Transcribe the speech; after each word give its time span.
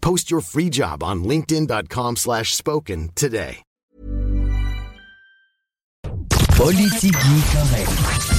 Post 0.00 0.30
your 0.30 0.40
free 0.42 0.68
job 0.68 1.02
on 1.02 1.24
linkedin.com 1.24 2.16
slash 2.16 2.54
spoken 2.54 3.10
today. 3.14 3.62
Politigui 6.56 7.40
correct. 7.52 7.90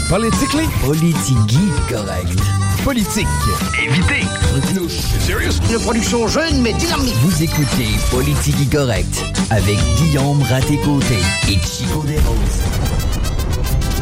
Politically? 0.07 0.67
Politigui 0.81 1.71
correct. 1.89 2.39
Politique. 2.83 3.27
Évitez. 3.81 4.27
Serious? 5.19 5.59
Une 5.71 5.79
production 5.79 6.27
jeune 6.27 6.61
mais 6.61 6.73
dynamique. 6.73 7.15
Vous 7.21 7.41
écoutez 7.41 7.87
Politigui 8.11 8.67
correct 8.67 9.23
avec 9.49 9.77
Guillaume 9.97 10.41
Raté-Côté 10.43 11.17
et 11.49 11.57
Chico 11.65 12.03
Desroses. 12.03 12.61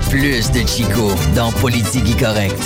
Plus 0.09 0.51
de 0.51 0.67
Chico 0.67 1.11
dans 1.33 1.51
Politigui 1.53 2.15
correct. 2.17 2.57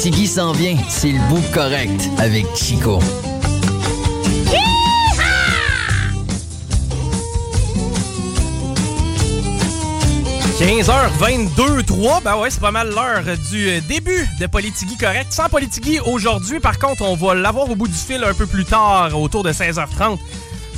Tigui 0.00 0.26
s'en 0.26 0.52
vient, 0.52 0.76
c'est 0.88 1.12
le 1.12 1.18
bout 1.28 1.42
correct 1.52 2.08
avec 2.18 2.46
Chico. 2.54 2.98
15h22, 10.58 11.84
3. 11.84 12.20
Ben 12.24 12.36
ouais, 12.38 12.48
c'est 12.48 12.60
pas 12.60 12.70
mal 12.70 12.88
l'heure 12.88 13.22
du 13.50 13.68
euh, 13.68 13.80
début 13.86 14.26
de 14.40 14.46
Politigui 14.46 14.96
Correct. 14.96 15.30
Sans 15.30 15.50
Politigui 15.50 16.00
aujourd'hui, 16.00 16.60
par 16.60 16.78
contre, 16.78 17.02
on 17.02 17.14
va 17.14 17.34
l'avoir 17.34 17.70
au 17.70 17.74
bout 17.74 17.86
du 17.86 17.94
fil 17.94 18.24
un 18.24 18.32
peu 18.32 18.46
plus 18.46 18.64
tard, 18.64 19.20
autour 19.20 19.42
de 19.42 19.52
16h30. 19.52 20.18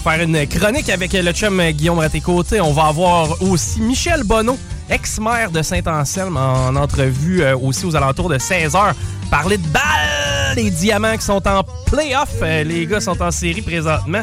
Faire 0.03 0.23
une 0.23 0.47
chronique 0.47 0.91
avec 0.91 1.13
le 1.13 1.33
chum 1.33 1.61
Guillaume 1.71 1.99
Raté-Côté. 1.99 2.61
On 2.61 2.73
va 2.73 2.87
avoir 2.87 3.43
aussi 3.43 3.81
Michel 3.81 4.23
Bonneau, 4.23 4.57
ex-maire 4.89 5.51
de 5.51 5.61
Saint-Anselme, 5.61 6.37
en 6.37 6.77
entrevue 6.77 7.43
euh, 7.43 7.57
aussi 7.57 7.85
aux 7.85 7.97
alentours 7.97 8.29
de 8.29 8.39
16h. 8.39 8.95
Parler 9.31 9.59
de 9.59 9.67
balles, 9.69 10.55
les 10.57 10.71
diamants 10.71 11.17
qui 11.17 11.25
sont 11.25 11.47
en 11.47 11.65
playoff. 11.87 12.31
Euh, 12.43 12.65
les 12.65 12.87
gars 12.87 13.01
sont 13.01 13.21
en 13.21 13.31
série 13.31 13.61
présentement. 13.61 14.23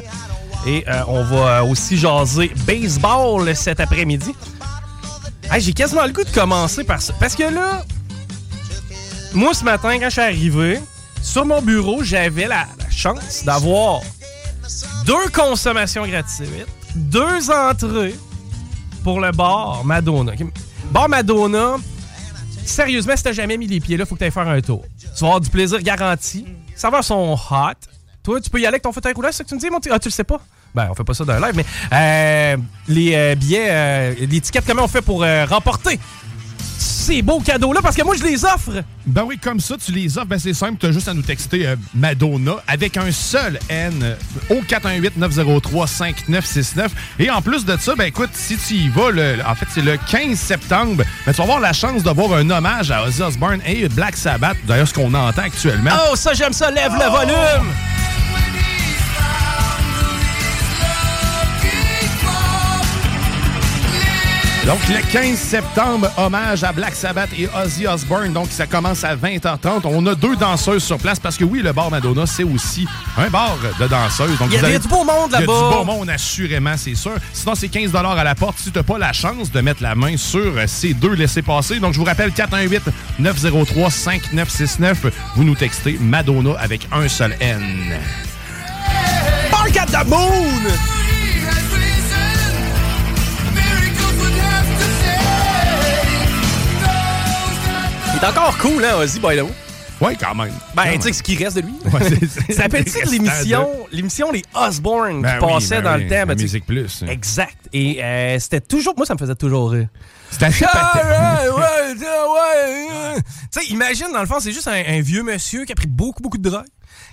Et 0.66 0.84
euh, 0.88 1.02
on 1.08 1.24
va 1.24 1.64
aussi 1.64 1.98
jaser 1.98 2.52
baseball 2.66 3.56
cet 3.56 3.80
après-midi. 3.80 4.34
J'ai 5.58 5.74
quasiment 5.74 6.06
le 6.06 6.14
goût 6.14 6.24
de 6.24 6.32
commencer 6.32 6.84
par 6.84 7.02
ça. 7.02 7.14
Parce 7.20 7.36
que 7.36 7.44
là, 7.44 7.84
moi 9.34 9.54
ce 9.54 9.64
matin, 9.64 9.98
quand 10.00 10.06
je 10.06 10.10
suis 10.10 10.22
arrivé, 10.22 10.80
sur 11.22 11.46
mon 11.46 11.62
bureau, 11.62 12.02
j'avais 12.02 12.48
la 12.48 12.66
chance 12.90 13.44
d'avoir 13.46 14.02
deux 15.06 15.30
consommations 15.34 16.06
gratuites, 16.08 16.68
deux 16.96 17.52
entrées 17.52 18.16
pour 19.04 19.20
le 19.20 19.32
bar 19.32 19.84
Madonna. 19.86 20.34
Bar 20.92 21.10
Madonna, 21.10 21.76
sérieusement, 22.66 23.16
si 23.16 23.24
t'as 23.24 23.32
jamais 23.32 23.58
mis 23.58 23.68
les 23.68 23.80
pieds 23.80 23.98
là, 23.98 24.06
faut 24.06 24.16
que 24.16 24.20
t'ailles 24.20 24.32
faire 24.32 24.48
un 24.48 24.62
tour. 24.62 24.84
Tu 25.00 25.22
vas 25.22 25.28
avoir 25.28 25.42
du 25.42 25.50
plaisir 25.50 25.82
garanti. 25.82 26.46
Ça 26.76 26.90
va 26.90 27.02
son 27.02 27.38
hot. 27.50 27.74
Toi, 28.24 28.42
tu 28.42 28.50
peux 28.50 28.58
y 28.60 28.62
aller 28.62 28.76
avec 28.76 28.82
ton 28.82 28.92
fauteuil 28.92 29.14
roulant, 29.14 29.30
c'est 29.32 29.38
ça 29.38 29.44
que 29.44 29.50
tu 29.50 29.56
me 29.56 29.60
dis, 29.60 29.70
mon? 29.70 29.80
Ah, 29.92 30.00
tu 30.00 30.08
le 30.08 30.12
sais 30.14 30.24
pas? 30.24 30.42
Ben, 30.74 30.88
on 30.90 30.96
fait 30.96 31.04
pas 31.04 31.14
ça 31.14 31.24
dans 31.24 31.38
live, 31.40 31.54
mais 31.56 31.66
euh, 31.94 32.58
les 32.88 33.14
euh, 33.16 33.36
billets, 33.36 33.68
euh, 33.70 34.14
tickets, 34.42 34.66
comment 34.66 34.84
on 34.84 34.88
fait 34.88 35.02
pour 35.02 35.24
euh, 35.24 35.46
remporter 35.46 36.00
ces 37.06 37.22
beaux 37.22 37.40
cadeaux-là? 37.40 37.82
Parce 37.82 37.96
que 37.96 38.04
moi, 38.04 38.16
je 38.18 38.24
les 38.24 38.44
offre. 38.46 38.84
Ben 39.06 39.24
oui, 39.26 39.38
comme 39.38 39.60
ça, 39.60 39.76
tu 39.84 39.92
les 39.92 40.18
offres. 40.18 40.28
Ben 40.28 40.40
c'est 40.40 40.54
simple, 40.54 40.78
tu 40.80 40.86
as 40.88 40.92
juste 40.92 41.08
à 41.08 41.14
nous 41.14 41.22
texter 41.22 41.68
euh, 41.68 41.76
Madonna 41.94 42.56
avec 42.68 42.98
un 42.98 43.12
seul 43.12 43.60
N 43.70 43.94
euh, 44.04 44.16
au 44.50 44.62
418-903-5969. 44.64 46.88
Et 47.20 47.30
en 47.30 47.42
plus 47.42 47.66
de 47.66 47.78
ça, 47.78 47.96
ben 47.96 48.06
écoute, 48.06 48.30
si 48.34 48.58
tu 48.58 48.74
y 48.76 48.90
vas, 48.90 49.12
le- 49.12 49.38
en 49.48 49.56
fait, 49.56 49.68
c'est 49.74 49.82
le 49.82 49.98
15 50.10 50.38
septembre, 50.38 51.04
ben, 51.26 51.32
tu 51.34 51.38
vas 51.38 51.44
avoir 51.44 51.60
la 51.60 51.74
chance 51.74 52.04
d'avoir 52.04 52.34
un 52.34 52.50
hommage 52.50 52.92
à 52.92 53.04
Ozzy 53.04 53.22
Osbourne 53.22 53.62
et 53.66 53.88
Black 53.90 54.16
Sabbath. 54.18 54.58
D'ailleurs, 54.68 54.88
ce 54.88 54.94
qu'on 54.94 55.14
entend 55.14 55.42
actuellement. 55.44 55.92
Oh, 56.12 56.16
ça, 56.16 56.34
j'aime 56.34 56.54
ça. 56.54 56.72
Lève 56.72 56.92
le 56.94 57.10
volume. 57.10 57.72
Donc, 64.66 64.80
le 64.90 64.96
15 65.12 65.38
septembre, 65.38 66.10
hommage 66.18 66.64
à 66.64 66.72
Black 66.72 66.96
Sabbath 66.96 67.30
et 67.38 67.48
Ozzy 67.56 67.86
Osbourne. 67.86 68.34
Donc, 68.34 68.48
ça 68.50 68.66
commence 68.66 69.04
à 69.04 69.16
20h30. 69.16 69.82
On 69.86 70.04
a 70.08 70.16
deux 70.16 70.36
danseuses 70.36 70.84
sur 70.84 70.98
place 70.98 71.20
parce 71.20 71.38
que 71.38 71.44
oui, 71.44 71.62
le 71.62 71.72
bar 71.72 71.92
Madonna, 71.92 72.26
c'est 72.26 72.44
aussi 72.44 72.88
un 73.16 73.30
bar 73.30 73.56
de 73.80 73.88
danseuses. 73.88 74.36
Donc, 74.40 74.50
Il 74.52 74.60
y 74.60 74.66
a- 74.66 74.80
du 74.80 74.88
beau 74.88 75.04
monde 75.04 75.30
Il 75.30 75.34
y 75.34 75.36
a 75.36 75.40
du 75.42 75.46
là-bas. 75.46 75.70
beau 75.72 75.84
monde, 75.84 76.10
assurément, 76.10 76.74
c'est 76.78 76.96
sûr. 76.96 77.14
Sinon, 77.32 77.54
c'est 77.54 77.70
15 77.70 77.96
à 77.96 78.24
la 78.24 78.34
porte 78.34 78.58
si 78.58 78.72
tu 78.72 78.78
n'as 78.80 78.84
pas 78.84 78.98
la 78.98 79.14
chance 79.14 79.52
de 79.52 79.62
mettre 79.62 79.84
la 79.84 79.94
main 79.94 80.18
sur 80.18 80.58
euh, 80.58 80.64
ces 80.66 80.96
deux 80.96 81.14
laissés-passer. 81.14 81.80
Donc, 81.80 81.94
je 81.94 82.00
vous 82.00 82.06
rappelle, 82.06 82.32
418-903-5969. 82.32 84.96
Vous 85.36 85.44
nous 85.44 85.54
textez 85.56 86.00
Madonna 86.02 86.54
avec 86.60 86.88
un 86.92 87.08
seul 87.08 87.36
N. 87.40 87.62
Park 89.52 89.78
at 89.78 89.86
the 89.86 90.04
Moon! 90.08 90.64
Il 98.16 98.24
est 98.24 98.26
encore 98.28 98.58
cool, 98.58 98.84
hein, 98.84 98.96
Ozzy, 98.98 99.20
by 99.20 99.36
the 99.38 99.42
way. 99.42 99.54
Oui, 100.02 100.18
quand 100.20 100.36
même. 100.36 100.52
Ben, 100.76 100.94
tu 100.96 101.02
sais 101.04 101.14
ce 101.14 101.24
qui 101.24 101.38
reste 101.42 101.56
de 101.56 101.62
lui. 101.62 101.74
Ouais, 101.86 102.02
Ça 102.28 102.54
s'appelle-tu 102.64 102.98
restant 102.98 103.12
l'émission, 103.12 103.70
l'émission 103.92 104.32
Les 104.32 104.44
Osborne 104.54 105.22
Ben 105.22 105.40
qui 105.40 105.46
oui, 105.46 105.54
passait 105.54 105.82
ben 105.82 105.84
dans 105.84 105.96
oui, 105.96 106.04
le 106.04 106.10
temps. 106.10 106.26
ben, 106.28 106.38
Musique 106.42 106.66
Plus. 106.66 107.04
Exact. 107.08 107.58
Et 107.72 108.04
euh, 108.04 108.38
c'était 108.40 108.60
toujours... 108.60 108.94
Moi, 108.98 109.06
ça 109.06 109.14
me 109.14 109.20
faisait 109.20 109.36
toujours 109.36 109.72
rire. 109.72 109.88
C'était 110.32 110.46
assez 110.46 110.66
Ah, 110.68 111.44
ouais, 111.46 111.50
ouais, 111.50 111.96
tiens, 111.98 112.08
ouais. 112.34 113.16
Tu 113.54 113.62
sais, 113.62 113.66
imagine, 113.72 114.08
dans 114.12 114.20
le 114.20 114.26
fond, 114.28 114.40
c'est 114.42 114.52
juste 114.52 114.68
un, 114.68 114.84
un 114.86 115.00
vieux 115.02 115.24
monsieur 115.24 115.64
qui 115.64 115.72
a 115.72 115.76
pris 115.76 115.88
beaucoup, 115.88 116.22
beaucoup 116.22 116.38
de 116.38 116.50
drogue, 116.50 116.66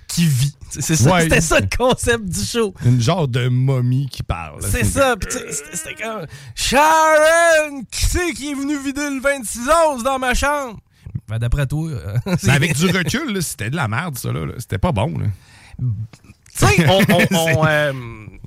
qui 0.09 0.27
vit. 0.27 0.57
C'est 0.71 0.97
ça, 0.97 1.13
Ouais. 1.13 1.23
C'était 1.23 1.41
ça 1.41 1.61
le 1.61 1.69
concept 1.77 2.25
du 2.25 2.45
show. 2.45 2.75
Une 2.85 3.01
genre 3.01 3.29
de 3.29 3.47
momie 3.49 4.09
qui 4.11 4.25
parle. 4.25 4.59
C'est 4.63 4.85
ça. 4.85 5.15
Puis 5.17 5.29
tu 5.31 5.39
sais, 5.39 5.53
c'était- 5.53 5.77
c'était 5.77 6.03
comme 6.03 6.27
Sharon, 6.57 7.85
qui 7.93 8.07
c'est 8.07 8.33
qui 8.33 8.51
est 8.51 8.55
venu 8.55 8.77
vider 8.77 9.09
le 9.09 9.21
26 9.21 9.61
11 9.93 10.03
dans 10.03 10.19
ma 10.19 10.35
chambre? 10.35 10.79
Ben, 11.33 11.39
d'après 11.39 11.67
toi. 11.67 11.89
euh, 11.91 12.19
Mais 12.27 12.37
c'est- 12.39 12.51
avec 12.51 12.75
du 12.77 12.87
recul, 12.87 13.43
c'était 13.43 13.71
de 13.71 13.77
la 13.77 13.89
merde, 13.89 14.19
ça. 14.19 14.31
Là, 14.33 14.45
là. 14.45 14.53
C'était 14.59 14.77
pas 14.79 14.93
bon. 14.93 15.17
Là. 15.19 15.27
Tu 15.81 15.87
sais, 16.67 16.87
on, 16.89 17.01
on, 17.11 17.27
on, 17.61 17.67
euh, 17.67 17.93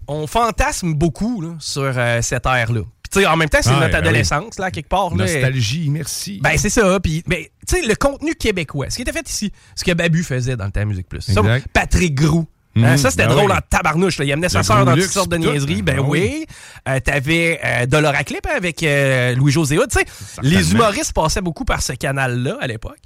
on 0.08 0.28
fantasme 0.28 0.94
beaucoup 0.94 1.42
là, 1.42 1.56
sur 1.60 1.82
euh, 1.98 2.22
cette 2.22 2.46
ère-là. 2.46 2.82
Puis 3.02 3.10
tu 3.12 3.20
sais, 3.22 3.26
en 3.26 3.36
même 3.38 3.50
temps, 3.50 3.58
c'est 3.62 3.72
notre 3.72 3.88
ben 3.92 3.96
adolescence, 3.96 4.60
là, 4.60 4.70
quelque 4.70 4.90
part. 4.90 5.10
Là, 5.16 5.24
Nostalgie, 5.26 5.90
merci. 5.90 6.40
Ben, 6.44 6.58
c'est 6.58 6.70
ça. 6.70 7.00
Puis, 7.00 7.24
ben, 7.28 7.44
tu 7.68 7.76
sais, 7.76 7.82
le 7.88 7.96
contenu 7.96 8.36
québécois, 8.36 8.90
ce 8.92 8.96
qui 8.98 9.02
était 9.02 9.12
fait 9.12 9.28
ici, 9.30 9.52
ce 9.76 9.84
que 9.84 9.92
Babu 9.94 10.24
faisait 10.24 10.56
dans 10.56 10.66
le 10.66 10.72
temps 10.72 10.86
Musique 10.86 11.10
Plus. 11.10 11.22
Ça. 11.22 11.42
Patrick 11.74 12.14
Grou. 12.14 12.46
Hein, 12.78 12.92
Mhm, 12.92 12.98
ça, 12.98 13.10
c'était 13.12 13.26
ben 13.28 13.34
drôle 13.36 13.52
oui. 13.52 13.58
en 13.58 13.62
tabarnouche. 13.70 14.18
Là. 14.20 14.26
Il 14.26 14.32
amenait 14.34 14.50
sa 14.50 14.58
Le 14.60 14.64
sœur 14.66 14.76
Gros 14.78 14.86
dans 14.86 14.94
toutes 14.96 15.04
sortes 15.12 15.30
de 15.30 15.38
niaiseries. 15.38 15.82
Ben 15.82 15.96
Ben 15.98 16.06
oui. 16.06 16.46
Euh, 16.90 17.00
T'avais 17.00 17.60
euh, 17.64 17.86
Dolora 17.86 18.24
Clip 18.26 18.46
avec 18.48 18.84
euh, 18.84 19.34
Louis-José. 19.36 19.78
Tu 19.90 20.00
sais, 20.00 20.06
les 20.42 20.74
humoristes 20.74 21.14
passaient 21.14 21.42
beaucoup 21.42 21.64
par 21.66 21.82
ce 21.82 21.94
canal-là 21.94 22.58
à 22.60 22.68
l'époque. 22.68 22.98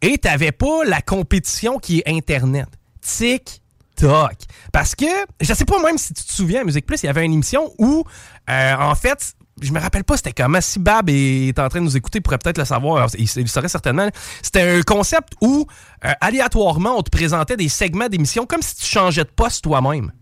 Et 0.00 0.16
t'avais 0.18 0.52
pas 0.52 0.84
la 0.86 1.02
compétition 1.02 1.78
qui 1.78 1.98
est 1.98 2.08
Internet. 2.08 2.68
Tic, 3.02 3.60
toc. 3.96 4.32
Parce 4.72 4.94
que, 4.94 5.04
je 5.40 5.52
sais 5.52 5.64
pas 5.64 5.82
même 5.82 5.98
si 5.98 6.14
tu 6.14 6.24
te 6.24 6.32
souviens, 6.32 6.62
à 6.62 6.64
Musique 6.64 6.86
Plus, 6.86 7.02
il 7.02 7.06
y 7.06 7.08
avait 7.10 7.24
une 7.24 7.34
émission 7.34 7.70
où, 7.78 8.04
euh, 8.48 8.74
en 8.78 8.94
fait, 8.94 9.34
je 9.60 9.72
me 9.72 9.80
rappelle 9.80 10.04
pas 10.04 10.16
c'était 10.16 10.32
comment. 10.32 10.60
Si 10.60 10.78
Bab 10.78 11.08
est 11.10 11.58
en 11.58 11.68
train 11.68 11.80
de 11.80 11.84
nous 11.84 11.96
écouter, 11.96 12.18
il 12.18 12.22
pourrait 12.22 12.38
peut-être 12.38 12.58
le 12.58 12.64
savoir. 12.64 13.08
Il, 13.18 13.28
il 13.36 13.42
le 13.42 13.46
saurait 13.48 13.68
certainement. 13.68 14.08
C'était 14.42 14.62
un 14.78 14.82
concept 14.82 15.34
où, 15.40 15.66
euh, 16.04 16.12
aléatoirement, 16.20 16.96
on 16.98 17.02
te 17.02 17.10
présentait 17.10 17.56
des 17.56 17.68
segments 17.68 18.08
d'émissions 18.08 18.46
comme 18.46 18.62
si 18.62 18.76
tu 18.76 18.84
changeais 18.86 19.24
de 19.24 19.30
poste 19.34 19.64
toi-même. 19.64 20.12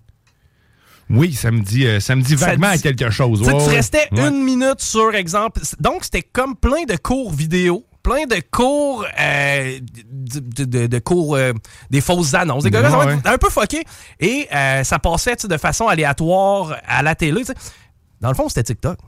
Oui, 1.09 1.35
ça 1.35 1.53
me 1.53 1.61
dit, 1.61 1.87
euh, 1.87 2.01
ça 2.01 2.17
me 2.17 2.23
dit 2.23 2.35
vaguement 2.35 2.67
à 2.69 2.79
quelque 2.79 3.11
chose. 3.11 3.41
Tu 3.43 3.49
Ouais, 3.53 3.65
restais 3.77 4.09
Ouais. 4.11 4.27
une 4.29 4.43
minute 4.43 4.81
sur 4.81 5.15
exemple. 5.15 5.61
Donc, 5.79 6.03
c'était 6.03 6.23
comme 6.23 6.57
plein 6.57 6.83
de 6.85 6.97
cours 6.97 7.31
vidéo, 7.33 7.85
plein 8.03 8.27
de 8.27 8.43
cours, 8.51 9.05
euh, 9.21 9.79
de, 10.11 10.65
de- 10.65 10.87
de 10.89 10.99
cours, 10.99 11.37
euh, 11.37 11.53
des 11.91 12.01
fausses 12.01 12.35
annonces. 12.35 12.65
Des 12.65 12.73
gars, 12.73 12.91
ouais. 13.07 13.19
un 13.25 13.39
peu 13.39 13.51
fucké. 13.51 13.85
Et 14.19 14.49
euh, 14.53 14.83
ça 14.83 14.99
passait 14.99 15.37
de 15.49 15.57
façon 15.57 15.87
aléatoire 15.87 16.77
à 16.89 17.05
la 17.05 17.15
télé. 17.15 17.45
Dans 18.21 18.29
le 18.29 18.35
fond, 18.35 18.49
c'était 18.49 18.65
TikTok. 18.65 18.99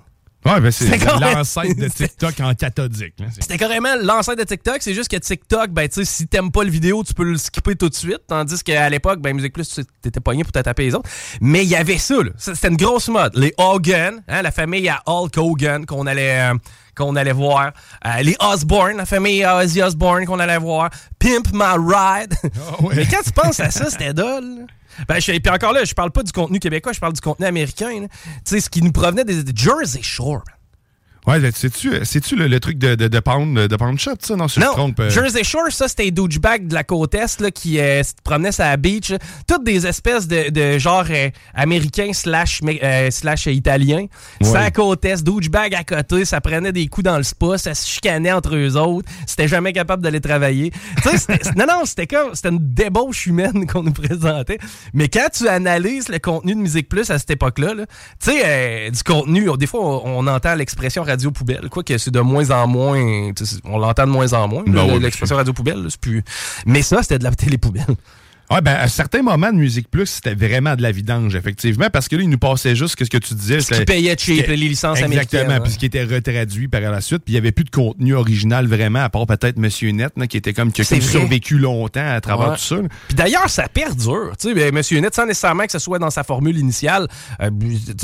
Ouais, 0.44 0.60
ben 0.60 0.70
c'est 0.70 0.96
l'ancêtre 1.20 1.76
de 1.76 1.88
TikTok 1.94 2.40
en 2.40 2.54
cathodique. 2.54 3.14
C'était 3.40 3.58
carrément 3.58 3.96
l'ancêtre 4.00 4.38
de 4.38 4.44
TikTok. 4.44 4.76
C'est 4.80 4.94
juste 4.94 5.10
que 5.10 5.16
TikTok, 5.16 5.70
ben, 5.70 5.88
tu 5.88 5.96
sais, 5.96 6.04
si 6.04 6.26
t'aimes 6.28 6.52
pas 6.52 6.62
le 6.62 6.70
vidéo, 6.70 7.02
tu 7.04 7.12
peux 7.12 7.24
le 7.24 7.36
skipper 7.36 7.74
tout 7.74 7.88
de 7.88 7.94
suite. 7.94 8.20
Tandis 8.28 8.62
qu'à 8.62 8.88
l'époque, 8.88 9.20
ben, 9.20 9.34
Musique 9.34 9.52
Plus, 9.52 9.80
t'étais 10.00 10.20
pogné 10.20 10.44
pour 10.44 10.52
taper 10.52 10.84
les 10.84 10.94
autres. 10.94 11.10
Mais 11.40 11.64
il 11.64 11.68
y 11.68 11.76
avait 11.76 11.98
ça, 11.98 12.22
là. 12.22 12.30
C'était 12.38 12.68
une 12.68 12.76
grosse 12.76 13.08
mode. 13.08 13.36
Les 13.36 13.52
Hogan, 13.58 14.22
hein, 14.28 14.42
la 14.42 14.50
famille 14.52 14.88
à 14.88 15.02
Hulk 15.06 15.36
Hogan 15.36 15.84
qu'on 15.86 16.06
allait, 16.06 16.40
euh, 16.40 16.54
qu'on 16.96 17.16
allait 17.16 17.32
voir. 17.32 17.72
Euh, 18.06 18.22
les 18.22 18.36
Osborne, 18.40 18.96
la 18.98 19.06
famille 19.06 19.42
à 19.42 19.56
Ozzy 19.58 19.82
Osbourne 19.82 20.24
qu'on 20.24 20.38
allait 20.38 20.58
voir. 20.58 20.90
Pimp 21.18 21.48
My 21.52 21.74
Ride. 21.76 22.34
ouais. 22.80 22.94
Mais 22.96 23.06
quand 23.06 23.22
tu 23.24 23.32
penses 23.32 23.58
à 23.60 23.70
ça, 23.70 23.90
c'était 23.90 24.14
dole. 24.14 24.66
Ben, 25.06 25.20
je, 25.20 25.32
puis 25.38 25.52
encore 25.52 25.72
là, 25.72 25.84
je 25.84 25.94
parle 25.94 26.10
pas 26.10 26.22
du 26.22 26.32
contenu 26.32 26.58
québécois, 26.58 26.92
je 26.92 27.00
parle 27.00 27.12
du 27.12 27.20
contenu 27.20 27.46
américain. 27.46 27.88
Tu 27.90 28.08
sais, 28.44 28.60
ce 28.60 28.70
qui 28.70 28.82
nous 28.82 28.92
provenait 28.92 29.24
des, 29.24 29.44
des 29.44 29.52
Jersey 29.54 30.02
Shore. 30.02 30.42
Ouais, 31.28 31.40
ben, 31.40 31.52
sais-tu 31.52 31.90
sais-tu 32.04 32.36
le, 32.36 32.46
le 32.48 32.58
truc 32.60 32.78
de, 32.78 32.94
de, 32.94 33.06
de 33.06 33.20
pound, 33.20 33.56
de 33.58 33.76
pound 33.76 33.98
shot, 33.98 34.12
ça? 34.20 34.34
Non, 34.34 34.48
si 34.48 34.56
je 34.56 34.60
me 34.60 34.64
Non, 34.64 34.72
trompe. 34.72 35.00
euh, 35.00 35.10
Jersey 35.10 35.44
Shore, 35.44 35.70
ça, 35.70 35.86
c'était 35.86 36.04
les 36.04 36.10
douchebags 36.10 36.66
de 36.66 36.72
la 36.74 36.84
côte 36.84 37.14
Est 37.14 37.40
là, 37.40 37.50
qui 37.50 37.78
euh, 37.78 38.02
se 38.02 38.12
promenaient 38.24 38.50
sur 38.52 38.64
la 38.64 38.76
beach. 38.78 39.10
là. 39.10 39.18
Toutes 39.46 39.62
des 39.64 39.86
espèces 39.86 40.26
de, 40.26 40.48
de 40.48 40.78
genre 40.78 41.04
euh, 41.10 41.28
américains 41.54 42.12
slash, 42.14 42.60
euh, 42.64 43.10
slash 43.10 43.46
italiens. 43.46 44.06
Ouais. 44.40 44.52
la 44.54 44.70
côte 44.70 45.04
Est, 45.04 45.22
douchebag 45.22 45.74
à 45.74 45.84
côté, 45.84 46.24
ça 46.24 46.40
prenait 46.40 46.72
des 46.72 46.86
coups 46.86 47.04
dans 47.04 47.18
le 47.18 47.22
spa, 47.22 47.58
ça 47.58 47.74
se 47.74 47.86
chicanait 47.86 48.32
entre 48.32 48.56
eux 48.56 48.76
autres. 48.76 49.08
C'était 49.26 49.48
jamais 49.48 49.72
capable 49.74 50.02
d'aller 50.02 50.20
travailler. 50.20 50.72
Non, 51.56 51.66
non, 51.66 51.82
c'était 51.84 52.06
comme, 52.06 52.34
c'était 52.34 52.48
une 52.50 52.58
débauche 52.74 53.26
humaine 53.26 53.66
qu'on 53.66 53.82
nous 53.82 53.92
présentait. 53.92 54.58
Mais 54.94 55.08
quand 55.08 55.26
tu 55.32 55.48
analyses 55.48 56.08
le 56.08 56.18
contenu 56.20 56.54
de 56.54 56.60
Musique 56.60 56.88
Plus 56.88 57.10
à 57.10 57.18
cette 57.18 57.30
époque-là, 57.30 57.74
là, 57.74 57.86
tu 58.22 58.30
sais, 58.30 58.42
euh, 58.44 58.90
du 58.90 59.02
contenu, 59.02 59.48
des 59.58 59.66
fois, 59.66 59.80
on, 59.84 60.18
on 60.20 60.26
entend 60.28 60.54
l'expression 60.54 61.02
radio 61.02 61.17
poubelle, 61.32 61.68
quoi 61.70 61.82
que 61.82 61.98
c'est 61.98 62.10
de 62.10 62.20
moins 62.20 62.50
en 62.50 62.66
moins, 62.66 63.32
on 63.64 63.78
l'entend 63.78 64.06
de 64.06 64.12
moins 64.12 64.32
en 64.32 64.48
moins, 64.48 64.64
Ben 64.66 64.86
oui, 64.92 65.00
l'expression 65.00 65.36
radio 65.36 65.52
poubelle, 65.52 65.82
là, 65.82 65.90
c'est 65.90 66.00
plus. 66.00 66.22
Mais 66.66 66.82
ça, 66.82 67.02
c'était 67.02 67.18
de 67.18 67.24
la 67.24 67.32
télé 67.32 67.58
poubelle. 67.58 67.84
Ouais, 68.50 68.62
ben, 68.62 68.74
à 68.76 68.88
certains 68.88 69.20
moments 69.20 69.52
de 69.52 69.58
Musique 69.58 69.90
Plus, 69.90 70.06
c'était 70.06 70.34
vraiment 70.34 70.74
de 70.74 70.80
la 70.82 70.90
vidange, 70.90 71.34
effectivement, 71.36 71.90
parce 71.92 72.08
que 72.08 72.16
là, 72.16 72.22
ils 72.22 72.30
nous 72.30 72.38
passaient 72.38 72.74
juste 72.74 72.98
ce 72.98 73.04
que 73.04 73.18
tu 73.18 73.34
disais. 73.34 73.60
Ce 73.60 73.74
qui 73.74 73.84
payait 73.84 74.16
cheap, 74.18 74.46
les 74.46 74.56
licences 74.56 74.98
Exactement, 75.00 75.42
américaines. 75.42 75.50
hein. 75.50 75.60
puis 75.62 75.72
ce 75.72 75.78
qui 75.78 75.84
était 75.86 76.04
retraduit 76.04 76.66
par 76.68 76.80
la 76.80 77.00
suite, 77.02 77.22
puis 77.24 77.32
il 77.32 77.34
n'y 77.34 77.38
avait 77.38 77.52
plus 77.52 77.64
de 77.64 77.70
contenu 77.70 78.14
original 78.14 78.66
vraiment, 78.66 79.00
à 79.00 79.10
part 79.10 79.26
peut-être 79.26 79.58
Monsieur 79.58 79.90
Net, 79.90 80.12
là, 80.16 80.26
qui 80.26 80.38
était 80.38 80.54
comme, 80.54 80.72
qui 80.72 80.80
a 80.80 80.84
survécu 80.84 81.58
longtemps 81.58 82.08
à 82.08 82.20
travers 82.22 82.48
Ouais. 82.52 82.56
tout 82.56 82.62
ça. 82.62 82.76
Puis 83.08 83.16
d'ailleurs, 83.16 83.50
ça 83.50 83.68
perdure. 83.68 84.32
Tu 84.40 84.48
sais, 84.48 84.54
ben, 84.54 84.72
Monsieur 84.74 84.98
Net, 85.00 85.14
sans 85.14 85.26
nécessairement 85.26 85.66
que 85.66 85.72
ce 85.72 85.78
soit 85.78 85.98
dans 85.98 86.10
sa 86.10 86.24
formule 86.24 86.56
initiale, 86.56 87.06
euh, 87.42 87.50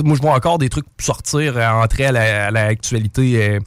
moi, 0.04 0.14
je 0.16 0.20
vois 0.20 0.34
encore 0.34 0.58
des 0.58 0.68
trucs 0.68 0.84
sortir, 1.00 1.56
euh, 1.56 1.66
entrer 1.70 2.04
à 2.06 2.12
la- 2.12 2.50
l'actualité 2.50 3.42
euh, 3.42 3.58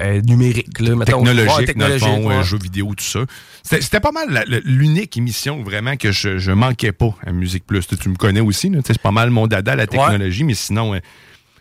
euh, 0.00 0.20
numérique. 0.22 0.80
Là, 0.80 0.96
mettons. 0.96 1.22
technologique, 1.22 1.68
Ouais, 1.68 1.74
dans 1.74 1.88
le 1.88 1.98
fond, 1.98 2.26
ouais. 2.26 2.42
jeux 2.42 2.58
vidéo, 2.58 2.92
tout 2.96 3.04
ça. 3.04 3.20
C'était 3.62 4.00
pas 4.00 4.10
mal 4.12 4.28
la- 4.30 4.44
la- 4.46 4.60
l'unique 4.64 5.16
émission 5.16 5.62
vraiment 5.62 5.96
que 5.96 6.12
je, 6.12 6.23
je 6.38 6.52
manquais 6.52 6.92
pas 6.92 7.14
à 7.26 7.32
Musique 7.32 7.66
Plus. 7.66 7.86
Tu, 7.86 7.96
tu 7.96 8.08
me 8.08 8.16
connais 8.16 8.40
aussi, 8.40 8.68
là, 8.70 8.78
tu 8.78 8.88
sais, 8.88 8.92
c'est 8.94 9.02
pas 9.02 9.10
mal 9.10 9.30
mon 9.30 9.46
dada, 9.46 9.76
la 9.76 9.86
technologie, 9.86 10.44
mais 10.44 10.54
sinon, 10.54 10.94
euh, 10.94 11.00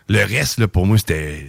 le 0.10 0.24
reste, 0.24 0.60
là, 0.60 0.68
pour 0.68 0.86
moi, 0.86 0.98
c'était... 0.98 1.46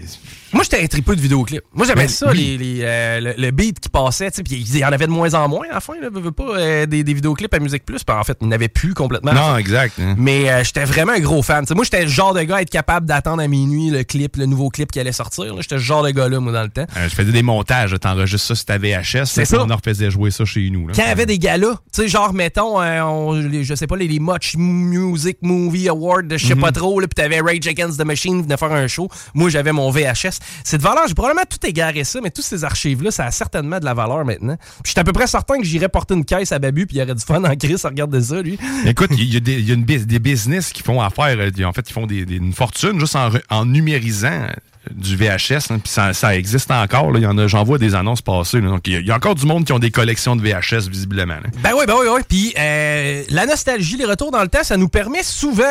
Moi, 0.54 0.62
j'étais 0.62 0.82
un 0.82 0.86
tripeux 0.86 1.16
de 1.16 1.20
vidéoclips. 1.20 1.62
Moi, 1.74 1.86
j'aimais 1.86 2.02
Ben, 2.02 2.08
ça, 2.08 2.30
oui. 2.30 2.56
les, 2.56 2.58
les, 2.58 2.80
euh, 2.84 3.20
le, 3.20 3.34
le 3.36 3.50
beat 3.50 3.80
qui 3.80 3.88
passait. 3.88 4.30
Puis 4.30 4.44
il 4.54 4.78
y 4.78 4.84
en 4.84 4.92
avait 4.92 5.06
de 5.06 5.10
moins 5.12 5.34
en 5.34 5.48
moins, 5.48 5.66
à 5.70 5.74
la 5.74 5.80
fin. 5.80 5.94
Là, 6.00 6.08
pas, 6.10 6.44
euh, 6.58 6.86
des, 6.86 7.02
des 7.04 7.14
vidéoclips 7.14 7.52
à 7.52 7.58
Musique 7.58 7.84
Plus. 7.84 8.02
Puis 8.04 8.16
en 8.16 8.22
fait, 8.24 8.38
il 8.40 8.46
n'y 8.46 8.52
en 8.52 8.54
avait 8.54 8.68
plus 8.68 8.94
complètement. 8.94 9.32
Non, 9.32 9.56
exact. 9.56 9.94
hein. 10.00 10.14
Mais 10.16 10.48
euh, 10.50 10.64
j'étais 10.64 10.84
vraiment 10.84 11.12
un 11.12 11.20
gros 11.20 11.42
fan. 11.42 11.64
Moi, 11.74 11.84
j'étais 11.84 12.02
le 12.02 12.08
genre 12.08 12.32
de 12.34 12.42
gars 12.42 12.56
à 12.56 12.62
être 12.62 12.70
capable 12.70 13.06
d'attendre 13.06 13.42
à 13.42 13.48
minuit 13.48 13.90
le 13.90 14.04
clip, 14.04 14.36
le 14.36 14.46
nouveau 14.46 14.68
clip 14.70 14.90
qui 14.92 15.00
allait 15.00 15.12
sortir. 15.12 15.54
J'étais 15.60 15.76
ce 15.76 15.82
genre 15.82 16.02
de 16.02 16.10
gars-là, 16.10 16.40
moi, 16.40 16.52
dans 16.52 16.62
le 16.62 16.68
temps. 16.70 16.86
Euh, 16.96 17.08
je 17.08 17.14
faisais 17.14 17.32
des 17.32 17.42
montages, 17.42 17.94
t'enregistres 18.00 18.46
ça 18.48 18.54
sur 18.54 18.64
ta 18.64 18.78
VHS, 18.78 19.24
C'est 19.26 19.44
ça. 19.44 19.62
on 19.64 19.70
en 19.70 19.76
refaisait 19.76 20.10
jouer 20.10 20.30
ça 20.30 20.44
chez 20.44 20.70
nous. 20.70 20.86
là. 20.88 20.94
Quand 20.96 21.02
il 21.02 21.08
y 21.08 21.10
avait 21.10 21.26
des 21.26 21.38
galas, 21.38 21.74
tu 21.92 22.02
sais, 22.02 22.08
genre, 22.08 22.32
mettons, 22.32 22.78
on- 22.80 23.32
les- 23.32 23.64
je 23.64 23.74
sais 23.74 23.86
pas, 23.86 23.96
les, 23.96 24.06
les 24.08 24.20
Much 24.20 24.54
Music 24.56 25.38
Movie 25.42 25.88
Awards, 25.88 26.22
de 26.24 26.36
je 26.36 26.46
sais 26.46 26.56
pas 26.56 26.70
trop, 26.72 26.98
puis 27.00 27.08
t'avais 27.08 27.40
Rage 27.40 27.66
Against 27.66 27.98
the 28.00 28.04
Machine 28.04 28.42
venait 28.42 28.56
faire 28.56 28.72
un 28.72 28.86
show. 28.86 29.08
Moi, 29.34 29.50
j'avais 29.50 29.72
mon 29.72 29.90
VHS. 29.90 30.38
C'est 30.64 30.78
de 30.78 30.82
valeur, 30.82 31.06
j'ai 31.08 31.14
probablement 31.14 31.44
tout 31.48 31.64
égaré 31.66 32.04
ça, 32.04 32.20
mais 32.22 32.30
tous 32.30 32.42
ces 32.42 32.64
archives-là, 32.64 33.10
ça 33.10 33.26
a 33.26 33.30
certainement 33.30 33.78
de 33.78 33.84
la 33.84 33.94
valeur 33.94 34.24
maintenant. 34.24 34.56
Puis 34.82 34.90
j'étais 34.90 35.00
à 35.00 35.04
peu 35.04 35.12
près 35.12 35.26
certain 35.26 35.58
que 35.58 35.64
j'irais 35.64 35.88
porter 35.88 36.14
une 36.14 36.24
caisse 36.24 36.52
à 36.52 36.58
Babu, 36.58 36.86
puis 36.86 36.96
il 36.96 37.00
y 37.00 37.02
aurait 37.02 37.14
du 37.14 37.24
fun 37.24 37.42
en 37.44 37.56
crise 37.56 37.84
à 37.84 37.88
regarder 37.88 38.22
ça, 38.22 38.40
lui. 38.42 38.58
Écoute, 38.86 39.10
il 39.12 39.32
y 39.32 39.36
a, 39.36 39.40
des, 39.40 39.60
y 39.60 40.18
business 40.18 40.72
qui 40.72 40.82
font 40.82 41.00
affaire. 41.00 41.36
euh, 41.38 41.64
En 41.64 41.72
fait, 41.72 41.88
ils 41.88 41.92
font 41.92 42.06
des, 42.06 42.22
une 42.22 42.52
fortune 42.52 42.98
juste 43.00 43.16
en, 43.50 43.64
numérisant 43.64 44.46
du 44.90 45.16
VHS. 45.16 45.70
hein, 45.70 45.78
Puis 45.78 45.92
ça, 45.92 46.12
ça 46.12 46.36
existe 46.36 46.70
encore. 46.70 47.10
là. 47.12 47.18
Y 47.20 47.26
en 47.26 47.36
a, 47.38 47.46
j'en 47.46 47.64
vois 47.64 47.78
des 47.78 47.94
annonces 47.94 48.22
passer. 48.22 48.60
là. 48.60 48.68
Donc, 48.68 48.86
il 48.86 48.92
y, 48.92 48.96
a, 48.96 49.00
il 49.00 49.06
y 49.06 49.10
a 49.10 49.16
encore 49.16 49.34
du 49.34 49.46
monde 49.46 49.64
qui 49.64 49.72
ont 49.72 49.78
des 49.78 49.90
collections 49.90 50.36
de 50.36 50.42
VHS, 50.42 50.88
visiblement. 50.88 51.34
là. 51.34 51.48
Ben 51.62 51.70
oui, 51.76 51.84
ben 51.86 51.94
oui, 52.00 52.06
oui. 52.14 52.20
Puis 52.28 52.54
euh, 52.58 53.22
la 53.30 53.46
nostalgie, 53.46 53.96
les 53.96 54.04
retours 54.04 54.30
dans 54.30 54.42
le 54.42 54.48
temps, 54.48 54.62
ça 54.62 54.76
nous 54.76 54.88
permet 54.88 55.22
souvent 55.22 55.62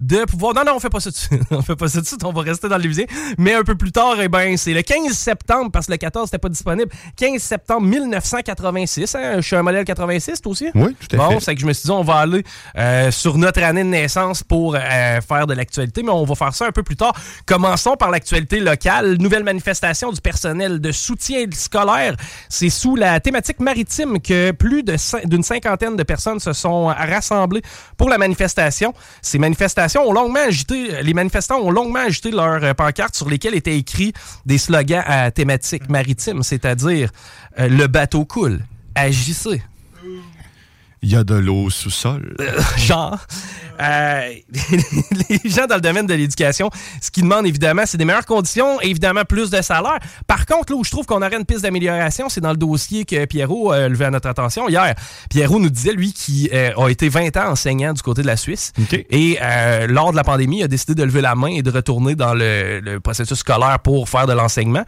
de 0.00 0.24
pouvoir. 0.24 0.54
Non, 0.54 0.62
non, 0.66 0.72
on 0.76 0.80
fait 0.80 0.90
pas 0.90 1.00
ça 1.00 1.10
tout 1.10 1.16
de 1.16 1.20
suite. 1.38 1.42
on 1.50 1.62
fait 1.62 1.76
pas 1.76 1.88
ça 1.88 1.98
tout 1.98 2.02
de 2.04 2.08
suite, 2.08 2.24
on 2.24 2.32
va 2.32 2.42
rester 2.42 2.68
dans 2.68 2.78
le 2.78 2.84
musée. 2.86 3.06
Mais 3.38 3.54
un 3.54 3.62
peu 3.62 3.74
plus 3.74 3.92
tard, 3.92 4.14
eh 4.20 4.28
ben, 4.28 4.56
c'est 4.56 4.72
le 4.74 4.82
15 4.82 5.12
septembre, 5.12 5.70
parce 5.72 5.86
que 5.86 5.92
le 5.92 5.98
14 5.98 6.26
c'était 6.26 6.38
pas 6.38 6.48
disponible. 6.48 6.90
15 7.16 7.40
septembre 7.42 7.82
1986. 7.86 9.14
Hein? 9.14 9.32
Je 9.36 9.40
suis 9.40 9.56
un 9.56 9.62
modèle 9.62 9.84
86, 9.84 10.40
toi 10.40 10.52
aussi? 10.52 10.68
Oui, 10.74 10.94
tout 10.98 11.16
à 11.16 11.18
Bon, 11.18 11.30
fait. 11.32 11.40
c'est 11.40 11.54
que 11.54 11.60
je 11.60 11.66
me 11.66 11.72
suis 11.72 11.84
dit, 11.86 11.90
on 11.90 12.02
va 12.02 12.14
aller 12.16 12.44
euh, 12.76 13.10
sur 13.10 13.36
notre 13.38 13.62
année 13.62 13.82
de 13.84 13.88
naissance 13.88 14.42
pour 14.42 14.74
euh, 14.76 15.20
faire 15.20 15.46
de 15.46 15.54
l'actualité, 15.54 16.02
mais 16.02 16.10
on 16.10 16.24
va 16.24 16.34
faire 16.34 16.54
ça 16.54 16.66
un 16.66 16.72
peu 16.72 16.82
plus 16.82 16.96
tard. 16.96 17.12
Commençons 17.46 17.96
par 17.96 18.10
l'actualité 18.10 18.59
locale. 18.60 19.16
Nouvelle 19.18 19.44
manifestation 19.44 20.12
du 20.12 20.20
personnel 20.20 20.80
de 20.80 20.92
soutien 20.92 21.44
scolaire. 21.52 22.16
C'est 22.48 22.70
sous 22.70 22.96
la 22.96 23.20
thématique 23.20 23.60
maritime 23.60 24.20
que 24.20 24.52
plus 24.52 24.82
d'une 25.24 25.42
cinquantaine 25.42 25.96
de 25.96 26.02
personnes 26.02 26.40
se 26.40 26.52
sont 26.52 26.86
rassemblées 26.86 27.62
pour 27.96 28.08
la 28.08 28.18
manifestation. 28.18 28.94
Ces 29.22 29.38
manifestations 29.38 30.08
ont 30.08 30.12
longuement 30.12 30.40
agité, 30.46 31.02
les 31.02 31.14
manifestants 31.14 31.60
ont 31.60 31.70
longuement 31.70 32.00
agité 32.00 32.30
leurs 32.30 32.74
pancartes 32.74 33.14
sur 33.14 33.28
lesquelles 33.28 33.54
étaient 33.54 33.76
écrits 33.76 34.12
des 34.46 34.58
slogans 34.58 35.02
à 35.06 35.30
thématique 35.30 35.88
maritime, 35.88 36.42
c'est-à-dire 36.42 37.10
euh, 37.58 37.68
le 37.68 37.86
bateau 37.86 38.24
coule, 38.24 38.60
agissez. 38.94 39.62
Il 41.02 41.10
y 41.10 41.16
a 41.16 41.24
de 41.24 41.34
l'eau 41.34 41.64
au 41.64 41.70
sous-sol. 41.70 42.36
genre. 42.76 43.18
Euh, 43.80 44.34
les 45.30 45.50
gens 45.50 45.64
dans 45.66 45.76
le 45.76 45.80
domaine 45.80 46.06
de 46.06 46.12
l'éducation, 46.12 46.68
ce 47.00 47.10
qu'ils 47.10 47.22
demandent 47.22 47.46
évidemment, 47.46 47.84
c'est 47.86 47.96
des 47.96 48.04
meilleures 48.04 48.26
conditions 48.26 48.78
et 48.82 48.90
évidemment 48.90 49.24
plus 49.24 49.48
de 49.48 49.62
salaire. 49.62 49.98
Par 50.26 50.44
contre, 50.44 50.72
là 50.72 50.76
où 50.78 50.84
je 50.84 50.90
trouve 50.90 51.06
qu'on 51.06 51.22
aurait 51.22 51.34
une 51.38 51.46
piste 51.46 51.62
d'amélioration, 51.62 52.28
c'est 52.28 52.42
dans 52.42 52.50
le 52.50 52.58
dossier 52.58 53.06
que 53.06 53.24
Pierrot 53.24 53.70
a 53.72 53.88
levé 53.88 54.04
à 54.04 54.10
notre 54.10 54.28
attention 54.28 54.68
hier. 54.68 54.94
Pierrot 55.30 55.58
nous 55.58 55.70
disait, 55.70 55.92
lui, 55.94 56.12
qui 56.12 56.50
euh, 56.52 56.72
a 56.76 56.88
été 56.90 57.08
20 57.08 57.34
ans 57.38 57.52
enseignant 57.52 57.94
du 57.94 58.02
côté 58.02 58.20
de 58.20 58.26
la 58.26 58.36
Suisse. 58.36 58.72
Et 59.08 59.38
euh, 59.40 59.86
lors 59.86 60.10
de 60.10 60.16
la 60.16 60.24
pandémie, 60.24 60.58
il 60.58 60.64
a 60.64 60.68
décidé 60.68 60.94
de 60.94 61.02
lever 61.02 61.22
la 61.22 61.34
main 61.34 61.48
et 61.48 61.62
de 61.62 61.70
retourner 61.70 62.14
dans 62.14 62.34
le, 62.34 62.80
le 62.80 63.00
processus 63.00 63.38
scolaire 63.38 63.78
pour 63.78 64.10
faire 64.10 64.26
de 64.26 64.34
l'enseignement. 64.34 64.84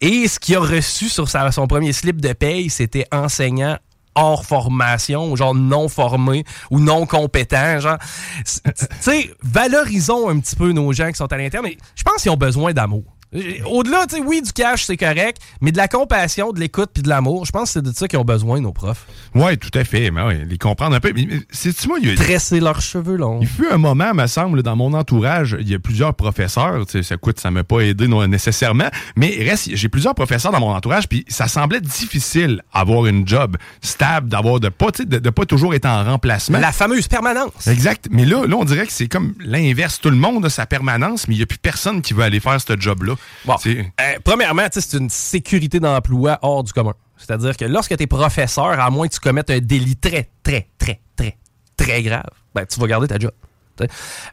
Et 0.00 0.28
ce 0.28 0.38
qu'il 0.38 0.54
a 0.54 0.60
reçu 0.60 1.08
sur 1.08 1.28
sa- 1.28 1.50
son 1.50 1.66
premier 1.66 1.92
slip 1.92 2.20
de 2.20 2.32
paye, 2.32 2.70
c'était 2.70 3.06
enseignant 3.10 3.76
hors 4.16 4.44
formation, 4.44 5.36
genre 5.36 5.54
non 5.54 5.88
formé 5.88 6.44
ou 6.70 6.80
non 6.80 7.06
compétent, 7.06 7.78
genre. 7.78 7.98
Tu 8.44 8.72
sais, 9.00 9.30
valorisons 9.42 10.28
un 10.28 10.40
petit 10.40 10.56
peu 10.56 10.72
nos 10.72 10.92
gens 10.92 11.08
qui 11.08 11.16
sont 11.16 11.32
à 11.32 11.36
l'interne. 11.36 11.68
Je 11.94 12.02
pense 12.02 12.22
qu'ils 12.22 12.32
ont 12.32 12.36
besoin 12.36 12.72
d'amour. 12.72 13.15
Au-delà, 13.66 14.06
tu 14.08 14.16
sais, 14.16 14.22
oui, 14.22 14.42
du 14.42 14.52
cash, 14.52 14.84
c'est 14.84 14.96
correct, 14.96 15.38
mais 15.60 15.72
de 15.72 15.76
la 15.76 15.88
compassion, 15.88 16.52
de 16.52 16.60
l'écoute 16.60 16.90
puis 16.94 17.02
de 17.02 17.08
l'amour, 17.08 17.44
je 17.46 17.52
pense 17.52 17.64
que 17.68 17.72
c'est 17.74 17.82
de 17.82 17.92
ça 17.94 18.08
qu'ils 18.08 18.18
ont 18.18 18.24
besoin, 18.24 18.60
nos 18.60 18.72
profs. 18.72 19.06
Oui, 19.34 19.56
tout 19.58 19.70
à 19.78 19.84
fait. 19.84 20.10
Mais 20.10 20.22
ouais, 20.22 20.44
les 20.48 20.58
comprendre 20.58 20.96
un 20.96 21.00
peu. 21.00 21.12
C'est-tu 21.50 21.88
moi, 21.88 21.98
il 22.00 22.08
y 22.08 22.12
a- 22.12 22.16
Tresser 22.16 22.60
leurs 22.60 22.80
cheveux 22.80 23.16
longs. 23.16 23.40
Il 23.42 23.48
fut 23.48 23.68
un 23.70 23.78
moment, 23.78 24.14
me 24.14 24.26
semble, 24.26 24.62
dans 24.62 24.76
mon 24.76 24.92
entourage, 24.94 25.56
il 25.60 25.68
y 25.68 25.74
a 25.74 25.78
plusieurs 25.78 26.14
professeurs. 26.14 26.84
Ça 27.02 27.16
coûte, 27.16 27.38
ça 27.40 27.50
m'a 27.50 27.64
pas 27.64 27.80
aidé 27.80 28.08
non, 28.08 28.26
nécessairement. 28.26 28.88
Mais 29.16 29.36
reste, 29.40 29.70
j'ai 29.74 29.88
plusieurs 29.88 30.14
professeurs 30.14 30.52
dans 30.52 30.60
mon 30.60 30.74
entourage, 30.74 31.08
puis 31.08 31.24
ça 31.28 31.48
semblait 31.48 31.80
difficile 31.80 32.62
d'avoir 32.74 33.06
une 33.06 33.26
job 33.26 33.56
stable, 33.80 34.28
d'avoir 34.28 34.60
de 34.60 34.68
pas, 34.68 34.90
de, 34.90 35.18
de 35.18 35.30
pas 35.30 35.44
toujours 35.46 35.74
être 35.74 35.86
en 35.86 36.04
remplacement. 36.04 36.58
La 36.58 36.72
fameuse 36.72 37.08
permanence. 37.08 37.66
Exact. 37.66 38.06
Mais 38.10 38.24
là, 38.24 38.46
là, 38.46 38.56
on 38.56 38.64
dirait 38.64 38.86
que 38.86 38.92
c'est 38.92 39.08
comme 39.08 39.34
l'inverse. 39.40 40.00
Tout 40.00 40.10
le 40.10 40.16
monde 40.16 40.44
a 40.46 40.50
sa 40.50 40.66
permanence, 40.66 41.28
mais 41.28 41.34
il 41.34 41.38
n'y 41.38 41.42
a 41.42 41.46
plus 41.46 41.58
personne 41.58 42.02
qui 42.02 42.14
veut 42.14 42.22
aller 42.22 42.40
faire 42.40 42.60
ce 42.60 42.78
job-là. 42.78 43.14
Bon, 43.44 43.56
euh, 43.64 43.82
premièrement, 44.24 44.66
c'est 44.70 44.96
une 44.96 45.10
sécurité 45.10 45.80
d'emploi 45.80 46.38
hors 46.42 46.64
du 46.64 46.72
commun. 46.72 46.94
C'est-à-dire 47.16 47.56
que 47.56 47.64
lorsque 47.64 47.96
tu 47.96 48.02
es 48.02 48.06
professeur, 48.06 48.78
à 48.80 48.90
moins 48.90 49.08
que 49.08 49.14
tu 49.14 49.20
commettes 49.20 49.50
un 49.50 49.58
délit 49.58 49.96
très, 49.96 50.28
très, 50.42 50.68
très, 50.78 51.00
très, 51.16 51.38
très 51.76 52.02
grave, 52.02 52.30
ben, 52.54 52.66
tu 52.66 52.78
vas 52.80 52.86
garder 52.86 53.08
ta 53.08 53.18
job. 53.18 53.32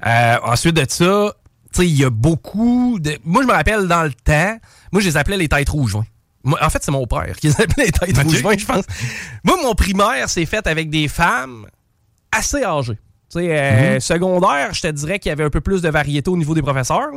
Euh, 0.06 0.38
ensuite 0.44 0.76
de 0.76 0.86
ça, 0.88 1.34
il 1.80 1.98
y 1.98 2.04
a 2.04 2.10
beaucoup 2.10 2.98
de... 3.00 3.18
Moi, 3.24 3.44
je 3.44 3.48
me 3.48 3.54
rappelle 3.54 3.88
dans 3.88 4.04
le 4.04 4.14
temps, 4.14 4.58
moi, 4.92 5.02
je 5.02 5.08
les 5.08 5.18
appelais 5.18 5.38
les 5.38 5.50
têtes 5.50 5.70
rouges. 5.70 5.96
en 5.96 6.70
fait, 6.70 6.84
c'est 6.84 6.92
mon 6.92 7.06
père 7.06 7.36
qui 7.38 7.48
les 7.48 7.62
appelait 7.62 7.86
les 7.86 7.92
têtes 7.92 8.18
rouges, 8.18 8.58
je 8.58 8.66
pense. 8.66 8.86
Moi, 9.44 9.58
mon 9.62 9.76
primaire, 9.76 10.30
c'est 10.30 10.46
fait 10.46 10.66
avec 10.68 10.90
des 10.90 11.08
femmes 11.08 11.68
assez 12.32 12.64
âgées. 12.64 13.00
Euh, 13.36 13.94
mhm. 13.94 14.00
Secondaire, 14.00 14.74
je 14.74 14.82
te 14.82 14.88
dirais 14.88 15.20
qu'il 15.20 15.30
y 15.30 15.34
avait 15.34 15.44
un 15.44 15.50
peu 15.50 15.62
plus 15.62 15.82
de 15.82 15.90
variété 15.90 16.30
au 16.30 16.38
niveau 16.38 16.54
des 16.54 16.62
professeurs. 16.62 17.10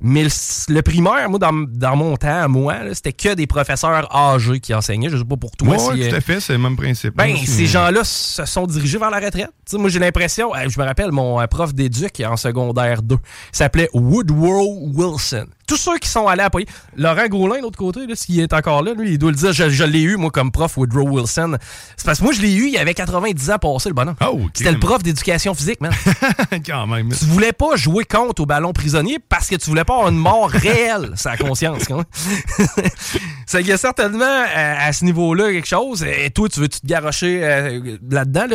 Mais 0.00 0.24
le, 0.24 0.80
primaire, 0.82 1.28
moi, 1.30 1.38
dans, 1.38 1.96
mon 1.96 2.16
temps, 2.16 2.48
moi, 2.48 2.74
c'était 2.92 3.12
que 3.12 3.34
des 3.34 3.46
professeurs 3.46 4.14
âgés 4.14 4.60
qui 4.60 4.74
enseignaient. 4.74 5.08
Je 5.08 5.16
sais 5.18 5.24
pas 5.24 5.36
pour 5.36 5.52
toi. 5.52 5.76
Oui, 5.92 6.08
tout 6.08 6.16
à 6.16 6.20
fait, 6.20 6.40
c'est 6.40 6.54
le 6.54 6.58
même 6.58 6.76
principe. 6.76 7.16
Ben, 7.16 7.36
ces 7.36 7.66
gens-là 7.66 8.04
se 8.04 8.44
sont 8.44 8.66
dirigés 8.66 8.98
vers 8.98 9.10
la 9.10 9.20
retraite. 9.20 9.50
moi, 9.72 9.88
j'ai 9.88 9.98
l'impression, 9.98 10.52
je 10.68 10.78
me 10.78 10.84
rappelle, 10.84 11.12
mon 11.12 11.40
euh, 11.40 11.46
prof 11.46 11.74
d'éduc 11.74 12.22
en 12.26 12.36
secondaire 12.36 13.02
2 13.02 13.16
s'appelait 13.52 13.88
Woodrow 13.92 14.90
Wilson 14.94 15.46
tous 15.72 15.78
ceux 15.78 15.98
qui 15.98 16.08
sont 16.08 16.26
allés 16.28 16.42
à 16.42 16.50
Poitiers. 16.50 16.68
Laurent 16.96 17.26
Gaulin, 17.28 17.56
de 17.56 17.62
l'autre 17.62 17.78
côté, 17.78 18.00
s'il 18.14 18.40
est 18.40 18.52
encore 18.52 18.82
là, 18.82 18.92
lui, 18.92 19.12
il 19.12 19.18
doit 19.18 19.30
le 19.30 19.36
dire. 19.36 19.52
Je, 19.52 19.84
l'ai 19.84 20.02
eu, 20.02 20.16
moi, 20.16 20.30
comme 20.30 20.50
prof 20.50 20.76
Woodrow 20.76 21.08
Wilson. 21.08 21.56
C'est 21.96 22.04
parce 22.04 22.18
que 22.18 22.24
moi, 22.24 22.34
je 22.34 22.42
l'ai 22.42 22.52
eu, 22.52 22.66
il 22.66 22.74
y 22.74 22.78
avait 22.78 22.92
90 22.92 23.50
ans 23.50 23.58
passé, 23.58 23.88
le 23.88 23.94
bonhomme. 23.94 24.16
Oh, 24.20 24.38
C'était 24.52 24.72
le 24.72 24.78
prof 24.78 25.02
d'éducation 25.02 25.54
physique, 25.54 25.80
man. 25.80 25.92
Quand 26.66 26.86
même. 26.86 27.08
Tu 27.08 27.24
voulais 27.24 27.52
pas 27.54 27.76
jouer 27.76 28.04
contre 28.04 28.42
au 28.42 28.46
ballon 28.46 28.74
prisonnier 28.74 29.18
parce 29.18 29.48
que 29.48 29.56
tu 29.56 29.70
voulais 29.70 29.84
pas 29.84 29.94
avoir 29.94 30.10
une 30.10 30.18
mort 30.18 30.50
réelle, 30.50 31.12
sa 31.16 31.38
conscience. 31.38 31.84
Ça 33.46 33.60
y 33.62 33.72
a 33.72 33.78
certainement, 33.78 34.24
euh, 34.24 34.74
à 34.78 34.92
ce 34.92 35.06
niveau-là, 35.06 35.52
quelque 35.52 35.68
chose. 35.68 36.04
Et 36.04 36.28
toi, 36.30 36.50
tu 36.50 36.60
veux-tu 36.60 36.80
te 36.80 36.86
garrocher 36.86 37.40
euh, 37.42 37.96
là-dedans, 38.10 38.46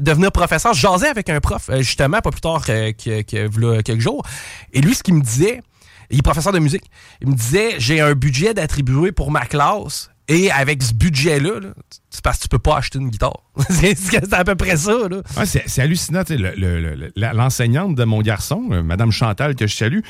devenir 0.00 0.32
professeur? 0.32 0.72
Je 0.72 0.80
jasais 0.80 1.08
avec 1.08 1.28
un 1.28 1.40
prof, 1.40 1.68
euh, 1.68 1.78
justement, 1.82 2.20
pas 2.20 2.30
plus 2.30 2.40
tard 2.40 2.64
que, 2.64 2.92
que, 2.92 3.20
que 3.20 3.80
quelques 3.82 4.00
jours. 4.00 4.22
Et 4.72 4.80
lui, 4.80 4.94
ce 4.94 5.02
qu'il 5.02 5.14
me 5.14 5.20
disait, 5.20 5.60
il 6.10 6.18
est 6.18 6.22
professeur 6.22 6.52
de 6.52 6.58
musique. 6.58 6.84
Il 7.20 7.28
me 7.28 7.34
disait 7.34 7.74
j'ai 7.78 8.00
un 8.00 8.14
budget 8.14 8.54
d'attribuer 8.54 9.12
pour 9.12 9.30
ma 9.30 9.44
classe. 9.44 10.10
Et 10.28 10.50
avec 10.50 10.82
ce 10.82 10.92
budget-là, 10.92 11.60
c'est 12.10 12.20
parce 12.22 12.38
que 12.38 12.42
tu 12.42 12.48
peux 12.48 12.58
pas 12.58 12.78
acheter 12.78 12.98
une 12.98 13.10
guitare. 13.10 13.44
c'est 13.70 14.32
à 14.34 14.44
peu 14.44 14.56
près 14.56 14.76
ça. 14.76 14.92
c'est 15.44 15.80
hallucinant. 15.80 16.22
L'enseignante 17.14 17.94
de 17.94 18.04
mon 18.04 18.20
garçon, 18.22 18.64
euh, 18.72 18.82
Madame 18.82 19.12
Chantal, 19.12 19.54
que 19.54 19.68
je 19.68 19.76
salue, 19.76 20.00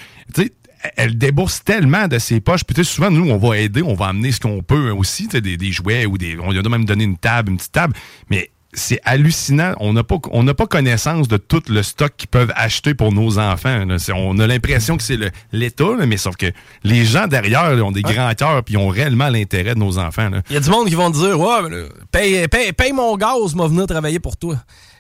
elle 0.97 1.19
débourse 1.19 1.63
tellement 1.65 2.09
de 2.09 2.19
ses 2.19 2.41
poches. 2.41 2.65
Puis 2.65 2.83
souvent, 2.85 3.11
nous, 3.11 3.29
on 3.31 3.37
va 3.37 3.59
aider, 3.59 3.83
on 3.83 3.95
va 3.95 4.07
amener 4.07 4.33
ce 4.33 4.41
qu'on 4.41 4.63
peut 4.63 4.91
aussi, 4.91 5.29
des, 5.29 5.57
des 5.59 5.73
jouets 5.73 6.07
ou 6.07 6.17
des. 6.17 6.39
On 6.39 6.51
lui 6.51 6.59
a 6.59 6.63
même 6.63 6.87
donné 6.87 7.05
une 7.05 7.19
table, 7.19 7.51
une 7.51 7.59
petite 7.59 7.73
table. 7.73 7.95
Mais 8.31 8.51
c'est 8.77 9.01
hallucinant. 9.05 9.75
On 9.81 9.93
n'a 9.93 10.05
pas, 10.05 10.17
on 10.31 10.47
pas 10.47 10.67
connaissance 10.67 11.27
de 11.27 11.37
tout 11.37 11.63
le 11.69 11.83
stock 11.83 12.13
qu'ils 12.17 12.29
peuvent 12.29 12.53
acheter 12.55 12.95
pour 12.95 13.13
nos 13.13 13.39
enfants. 13.39 13.85
On 14.15 14.39
a 14.39 14.47
l'impression 14.47 14.97
que 14.97 15.03
c'est 15.03 15.19
l'État, 15.53 15.85
mais 16.07 16.17
sauf 16.17 16.37
que 16.37 16.47
les 16.85 17.05
gens 17.05 17.27
derrière 17.27 17.73
ont 17.85 17.91
des 17.91 18.03
grands 18.03 18.33
cœurs 18.35 18.63
et 18.69 18.77
ont 18.77 18.89
réellement 18.89 19.29
l'intérêt 19.29 19.75
de 19.75 19.81
nos 19.81 19.99
enfants. 19.99 20.31
Il 20.51 20.55
y 20.55 20.57
a 20.57 20.61
du 20.61 20.71
monde 20.71 20.89
qui 20.89 20.95
vont 20.95 21.11
dire 21.11 21.41
Ouais, 21.41 21.89
paye, 22.13 22.47
paye, 22.49 22.73
paye, 22.73 22.93
mon 22.93 23.17
gaz, 23.17 23.55
m'a 23.55 23.67
venir 23.67 23.87
travailler 23.87 24.21
pour 24.21 24.37
toi. 24.37 24.57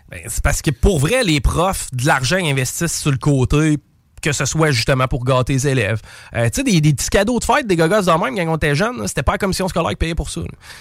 Ben, 0.08 0.20
c'est 0.26 0.42
parce 0.42 0.62
que 0.62 0.70
pour 0.70 0.98
vrai, 0.98 1.24
les 1.24 1.40
profs, 1.40 1.88
de 1.92 2.06
l'argent 2.06 2.36
investissent 2.36 3.00
sur 3.00 3.10
le 3.10 3.18
côté 3.18 3.78
que 4.26 4.32
ce 4.32 4.44
soit 4.44 4.72
justement 4.72 5.06
pour 5.06 5.24
gâter 5.24 5.52
les 5.52 5.68
élèves. 5.68 6.00
Euh, 6.34 6.48
tu 6.52 6.62
sais, 6.62 6.80
des, 6.80 6.92
petits 6.92 7.10
cadeaux 7.10 7.38
de 7.38 7.44
fête, 7.44 7.66
des 7.66 7.76
gogos 7.76 8.02
de 8.02 8.24
même 8.24 8.36
quand 8.36 8.52
on 8.52 8.56
était 8.56 8.74
jeune, 8.74 9.06
c'était 9.06 9.22
pas 9.22 9.38
comme 9.38 9.52
si 9.52 9.62
on 9.62 9.68
scolaire 9.68 9.90
qui 9.90 9.96
payait 9.96 10.14
pour 10.14 10.30
ça. 10.30 10.40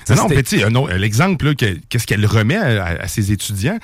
non, 0.09 0.27
petit, 0.27 0.63
l'exemple, 0.97 1.53
qu'est-ce 1.55 2.07
qu'elle 2.07 2.25
remet 2.25 2.55
à, 2.55 3.07
ses 3.07 3.31
étudiants, 3.31 3.77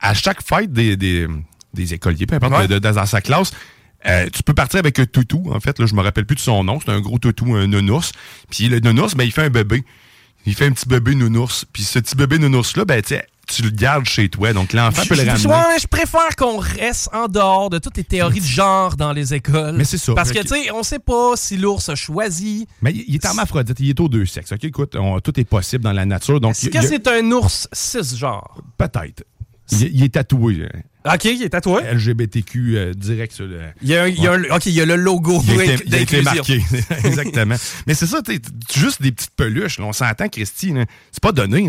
à 0.00 0.14
chaque 0.14 0.42
fête 0.42 0.72
des, 0.72 0.96
des, 0.96 1.28
des 1.72 1.94
écoliers, 1.94 2.26
peu 2.26 2.36
importe, 2.36 2.66
dans 2.72 3.06
sa 3.06 3.20
classe, 3.20 3.52
euh, 4.06 4.26
tu 4.32 4.42
peux 4.42 4.54
partir 4.54 4.80
avec 4.80 4.98
un 4.98 5.06
toutou, 5.06 5.44
en 5.52 5.60
fait. 5.60 5.78
Là, 5.78 5.86
je 5.86 5.94
me 5.94 6.00
rappelle 6.00 6.26
plus 6.26 6.36
de 6.36 6.40
son 6.40 6.62
nom. 6.62 6.78
C'est 6.80 6.92
un 6.92 7.00
gros 7.00 7.18
toutou, 7.18 7.54
un 7.54 7.66
nounours. 7.66 8.12
Puis 8.50 8.68
le 8.68 8.78
nounours, 8.78 9.14
ben, 9.14 9.24
il 9.24 9.32
fait 9.32 9.42
un 9.42 9.50
bébé. 9.50 9.84
Il 10.44 10.54
fait 10.54 10.66
un 10.66 10.72
petit 10.72 10.86
bébé 10.86 11.14
nounours. 11.14 11.64
Puis 11.72 11.82
ce 11.82 11.98
petit 11.98 12.14
bébé 12.14 12.38
nounours-là, 12.38 12.84
ben, 12.84 13.02
tu 13.02 13.14
tu 13.46 13.62
le 13.62 13.70
gardes 13.70 14.06
chez 14.06 14.28
toi. 14.28 14.52
Donc, 14.52 14.72
l'enfant 14.72 15.02
peut 15.08 15.14
le 15.14 15.30
ramener. 15.30 15.78
je 15.80 15.86
préfère 15.86 16.34
qu'on 16.36 16.58
reste 16.58 17.08
en 17.12 17.28
dehors 17.28 17.70
de 17.70 17.78
toutes 17.78 17.96
les 17.96 18.04
théories 18.04 18.40
de 18.40 18.46
genre 18.46 18.96
dans 18.96 19.12
les 19.12 19.34
écoles. 19.34 19.76
Mais 19.76 19.84
c'est 19.84 19.98
ça. 19.98 20.14
Parce 20.14 20.32
que, 20.32 20.40
tu 20.40 20.48
sais, 20.48 20.70
on 20.72 20.82
sait 20.82 20.98
pas 20.98 21.32
si 21.36 21.56
l'ours 21.56 21.88
a 21.88 21.94
choisi. 21.94 22.66
Mais 22.82 22.92
il 22.92 23.14
est 23.14 23.24
hermaphrodite, 23.24 23.78
il 23.80 23.90
est 23.90 24.00
aux 24.00 24.08
deux 24.08 24.26
sexes. 24.26 24.52
OK, 24.52 24.64
écoute, 24.64 24.96
tout 25.22 25.40
est 25.40 25.44
possible 25.44 25.84
dans 25.84 25.92
la 25.92 26.04
nature. 26.04 26.40
Est-ce 26.42 26.68
que 26.68 26.82
c'est 26.82 27.06
un 27.08 27.30
ours 27.32 27.68
cisgenre? 27.72 28.62
Peut-être. 28.76 29.24
Il, 29.72 30.04
est 30.04 30.14
tatoué. 30.14 30.68
OK, 31.06 31.24
il 31.24 31.42
est 31.42 31.50
tatoué. 31.50 31.82
LGBTQ 31.92 32.76
euh, 32.76 32.94
direct 32.94 33.32
sur 33.32 33.46
le. 33.46 33.60
Il 33.82 33.88
y 33.88 33.96
a, 33.96 34.08
il 34.08 34.20
y 34.20 34.26
a 34.26 34.32
un, 34.32 34.42
OK, 34.44 34.66
il 34.66 34.72
y 34.72 34.80
a 34.80 34.86
le 34.86 34.96
logo 34.96 35.40
il 35.46 35.94
été, 35.94 36.22
marqué. 36.22 36.60
Exactement. 37.04 37.54
Mais 37.86 37.94
c'est 37.94 38.06
ça, 38.06 38.20
tu 38.22 38.40
juste 38.74 39.02
des 39.02 39.12
petites 39.12 39.34
peluches. 39.36 39.78
on 39.78 39.92
s'entend, 39.92 40.28
Christy. 40.28 40.74
C'est 41.12 41.22
pas 41.22 41.32
donné. 41.32 41.68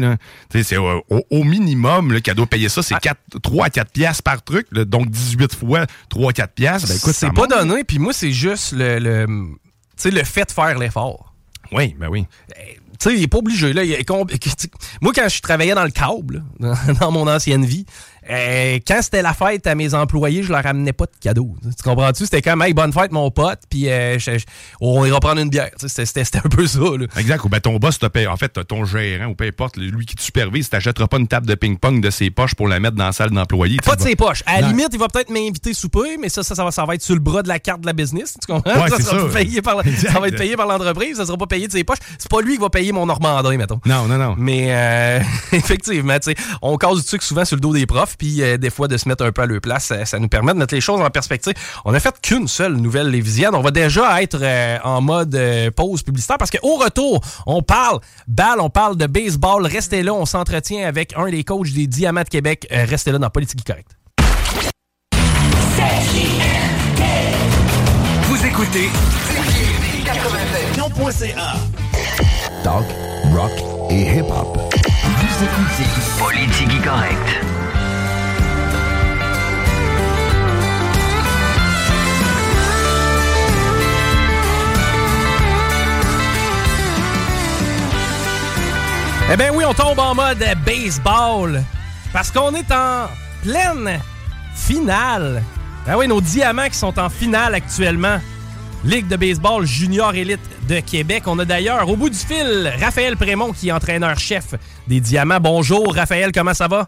C'est 0.50 0.78
au, 0.78 1.04
au, 1.10 1.44
minimum 1.44 2.20
qu'elle 2.22 2.36
doit 2.36 2.48
payer 2.48 2.70
ça, 2.70 2.82
c'est 2.82 2.96
3 3.44 3.66
à 3.66 3.70
4 3.70 3.92
piastres 3.92 4.24
par 4.24 4.44
truc. 4.44 4.74
donc 4.74 5.10
18 5.10 5.56
fois 5.56 5.86
3 6.10 6.32
à 6.32 6.34
4 6.34 6.54
piastres. 6.54 6.90
Ben, 6.90 6.96
écoute, 6.96 7.14
c'est 7.16 7.34
pas 7.34 7.48
donné. 7.48 7.84
Puis 7.84 8.00
moi, 8.00 8.14
c'est 8.14 8.32
juste 8.32 8.74
le, 8.74 9.00
le, 9.00 9.26
le 10.06 10.24
fait 10.24 10.46
de 10.46 10.52
faire 10.52 10.78
l'effort. 10.80 11.34
Oui, 11.72 11.96
ben 12.00 12.08
oui. 12.10 12.26
Eh, 12.58 12.80
tu 13.00 13.10
sais, 13.10 13.16
il 13.16 13.24
est 13.24 13.28
pas 13.28 13.38
obligé. 13.38 13.74
Là. 13.74 13.84
Moi, 15.02 15.12
quand 15.14 15.30
je 15.30 15.42
travaillais 15.42 15.76
dans 15.76 15.84
le 15.84 15.92
câble, 15.92 16.44
dans 17.00 17.12
mon 17.12 17.28
ancienne 17.28 17.66
vie, 17.66 17.86
euh, 18.30 18.80
quand 18.86 19.02
c'était 19.02 19.22
la 19.22 19.34
fête 19.34 19.66
à 19.68 19.76
mes 19.76 19.94
employés, 19.94 20.44
je 20.44 20.52
leur 20.52 20.64
ramenais 20.64 20.94
pas 20.94 21.06
de 21.06 21.12
cadeaux. 21.20 21.56
Tu 21.64 21.84
comprends-tu? 21.84 22.26
C'était 22.26 22.42
comme, 22.42 22.62
hey, 22.62 22.74
bonne 22.74 22.94
fête, 22.94 23.12
mon 23.12 23.32
pote, 23.32 23.60
puis 23.70 23.90
euh, 23.90 24.18
on 24.82 25.06
ira 25.06 25.20
prendre 25.20 25.42
une 25.42 25.50
bière. 25.50 25.72
C'était 25.78 26.38
un 26.38 26.50
peu 26.50 26.68
ça. 26.68 26.80
Là. 26.80 27.06
Exact. 27.18 27.44
Ou 27.44 27.50
ben, 27.50 27.60
ton 27.60 27.78
boss 27.78 28.00
te 28.00 28.08
paye. 28.08 28.28
En 28.28 28.38
fait, 28.38 28.50
ton 28.68 28.86
gérant, 28.86 29.28
ou 29.28 29.36
peu 29.36 29.46
importe, 29.46 29.78
lui 29.78 30.06
qui 30.06 30.16
te 30.16 30.22
supervise, 30.22 30.70
t'achètera 30.70 31.08
pas 31.08 31.18
une 31.18 31.28
table 31.28 31.48
de 31.48 31.56
ping-pong 31.56 32.02
de 32.02 32.10
ses 32.10 32.30
poches 32.30 32.56
pour 32.56 32.68
la 32.68 32.80
mettre 32.80 32.96
dans 32.96 33.06
la 33.06 33.12
salle 33.12 33.32
d'employés. 33.32 33.78
Pas 33.84 33.96
de 33.96 34.02
ses 34.02 34.16
poches. 34.16 34.44
À 34.46 34.62
la 34.62 34.68
limite, 34.70 34.90
il 34.92 35.00
va 35.00 35.08
peut-être 35.08 35.30
m'inviter 35.30 35.74
souper, 35.74 36.18
mais 36.20 36.30
ça, 36.30 36.44
ça, 36.44 36.56
ça, 36.56 36.86
va, 36.86 36.96
être 36.96 37.02
sur 37.02 37.16
le 37.16 37.22
bras 37.22 37.44
de 37.44 37.48
la 37.48 37.60
carte 37.60 37.82
de 37.82 37.86
la 37.86 37.94
business. 37.94 38.36
Tu 38.42 38.52
comprends? 38.52 38.82
Ouais, 38.82 38.90
ça, 38.90 39.00
ça, 39.00 39.18
Payé 39.34 39.62
par, 39.62 39.82
ça 39.84 40.20
va 40.20 40.28
être 40.28 40.38
payé 40.38 40.56
par 40.56 40.68
l'entreprise, 40.68 41.18
ça 41.18 41.26
sera 41.26 41.38
pas 41.38 41.48
payé 41.48 41.68
de 41.68 41.72
ses 41.72 41.84
poches. 41.84 42.00
C'est 42.18 42.30
pas 42.30 42.42
lui 42.42 42.56
qui 42.56 42.62
va 42.62 42.70
payer 42.70 42.92
mon 42.92 43.06
Normandin, 43.06 43.58
mettons. 43.58 43.80
Non, 43.86 44.08
non, 44.08 44.18
non. 44.18 44.36
Mais 44.38 44.68
euh, 44.70 45.20
effectivement, 45.52 46.18
on 46.62 46.78
cause 46.78 47.02
du 47.02 47.08
truc 47.08 47.24
souvent 47.24 47.46
sur 47.46 47.56
le 47.56 47.62
dos 47.62 47.74
des 47.74 47.86
profs, 47.86 48.17
puis 48.18 48.42
euh, 48.42 48.58
des 48.58 48.70
fois 48.70 48.88
de 48.88 48.98
se 48.98 49.08
mettre 49.08 49.26
un 49.26 49.32
peu 49.32 49.42
à 49.42 49.46
leur 49.46 49.62
place. 49.62 49.94
Ça, 50.06 50.20
nous 50.20 50.28
permet 50.28 50.54
de 50.54 50.60
mettre 50.60 50.74
les 50.74 50.82
choses 50.82 51.02
en 51.02 51.10
perspective. 51.10 51.54
On 51.86 51.94
a 51.94 52.00
fait 52.00 52.16
qu'une 52.22 52.48
seule 52.48 52.76
nouvelle 52.76 53.10
lévisienne. 53.10 53.54
On 53.54 53.62
va 53.62 53.72
déjà 53.72 54.22
être 54.22 54.40
euh, 54.42 54.78
en 54.84 55.02
mode 55.02 55.36
euh, 55.36 55.72
pause 55.72 56.04
publicitaire 56.04 56.38
parce 56.38 56.52
qu'au 56.52 56.76
retour, 56.78 57.22
on 57.46 57.62
parle 57.62 58.00
balle, 58.28 58.60
on 58.60 58.70
parle 58.70 58.98
de 58.98 59.08
baseball. 59.08 59.66
Restez 59.66 60.04
là, 60.04 60.14
on 60.14 60.26
s'entretient 60.26 60.88
avec 60.88 61.14
un 61.18 61.30
des 61.30 61.44
coachs 61.44 61.72
des 61.72 61.88
Diamants 61.88 62.24
de 62.24 62.30
Québec. 62.30 62.68
Euh, 62.72 62.86
restez 62.88 63.12
là 63.12 63.20
dans 63.20 63.30
Politique 63.30 63.64
Correcte. 63.64 63.92
Vous 68.24 68.46
écoutez 68.46 68.90
Talk, 72.64 72.86
rock 73.34 73.52
et 73.90 74.18
hip-hop. 74.18 74.58
Vous 75.04 75.44
écoutez 75.44 75.88
Politique 76.20 76.84
Correcte. 76.84 77.57
Eh 89.30 89.36
bien 89.36 89.52
oui, 89.54 89.66
on 89.68 89.74
tombe 89.74 90.00
en 90.00 90.16
mode 90.16 90.42
baseball 90.66 91.62
parce 92.14 92.32
qu'on 92.32 92.56
est 92.56 92.72
en 92.72 93.08
pleine 93.44 94.00
finale. 94.56 95.44
Ben 95.86 95.98
oui, 95.98 96.08
nos 96.08 96.22
diamants 96.22 96.70
qui 96.70 96.78
sont 96.78 96.98
en 96.98 97.10
finale 97.10 97.54
actuellement. 97.54 98.20
Ligue 98.86 99.10
de 99.10 99.18
baseball 99.18 99.66
junior 99.66 100.16
élite 100.16 100.40
de 100.70 100.80
Québec. 100.80 101.24
On 101.26 101.38
a 101.40 101.46
d'ailleurs 101.46 101.90
au 101.90 101.98
bout 101.98 102.10
du 102.10 102.18
fil 102.18 102.72
Raphaël 102.80 103.18
Prémont 103.18 103.52
qui 103.52 103.68
est 103.68 103.74
entraîneur-chef 103.74 104.56
des 104.88 105.02
Diamants. 105.02 105.42
Bonjour 105.42 105.94
Raphaël, 105.94 106.32
comment 106.32 106.54
ça 106.54 106.70
va? 106.70 106.88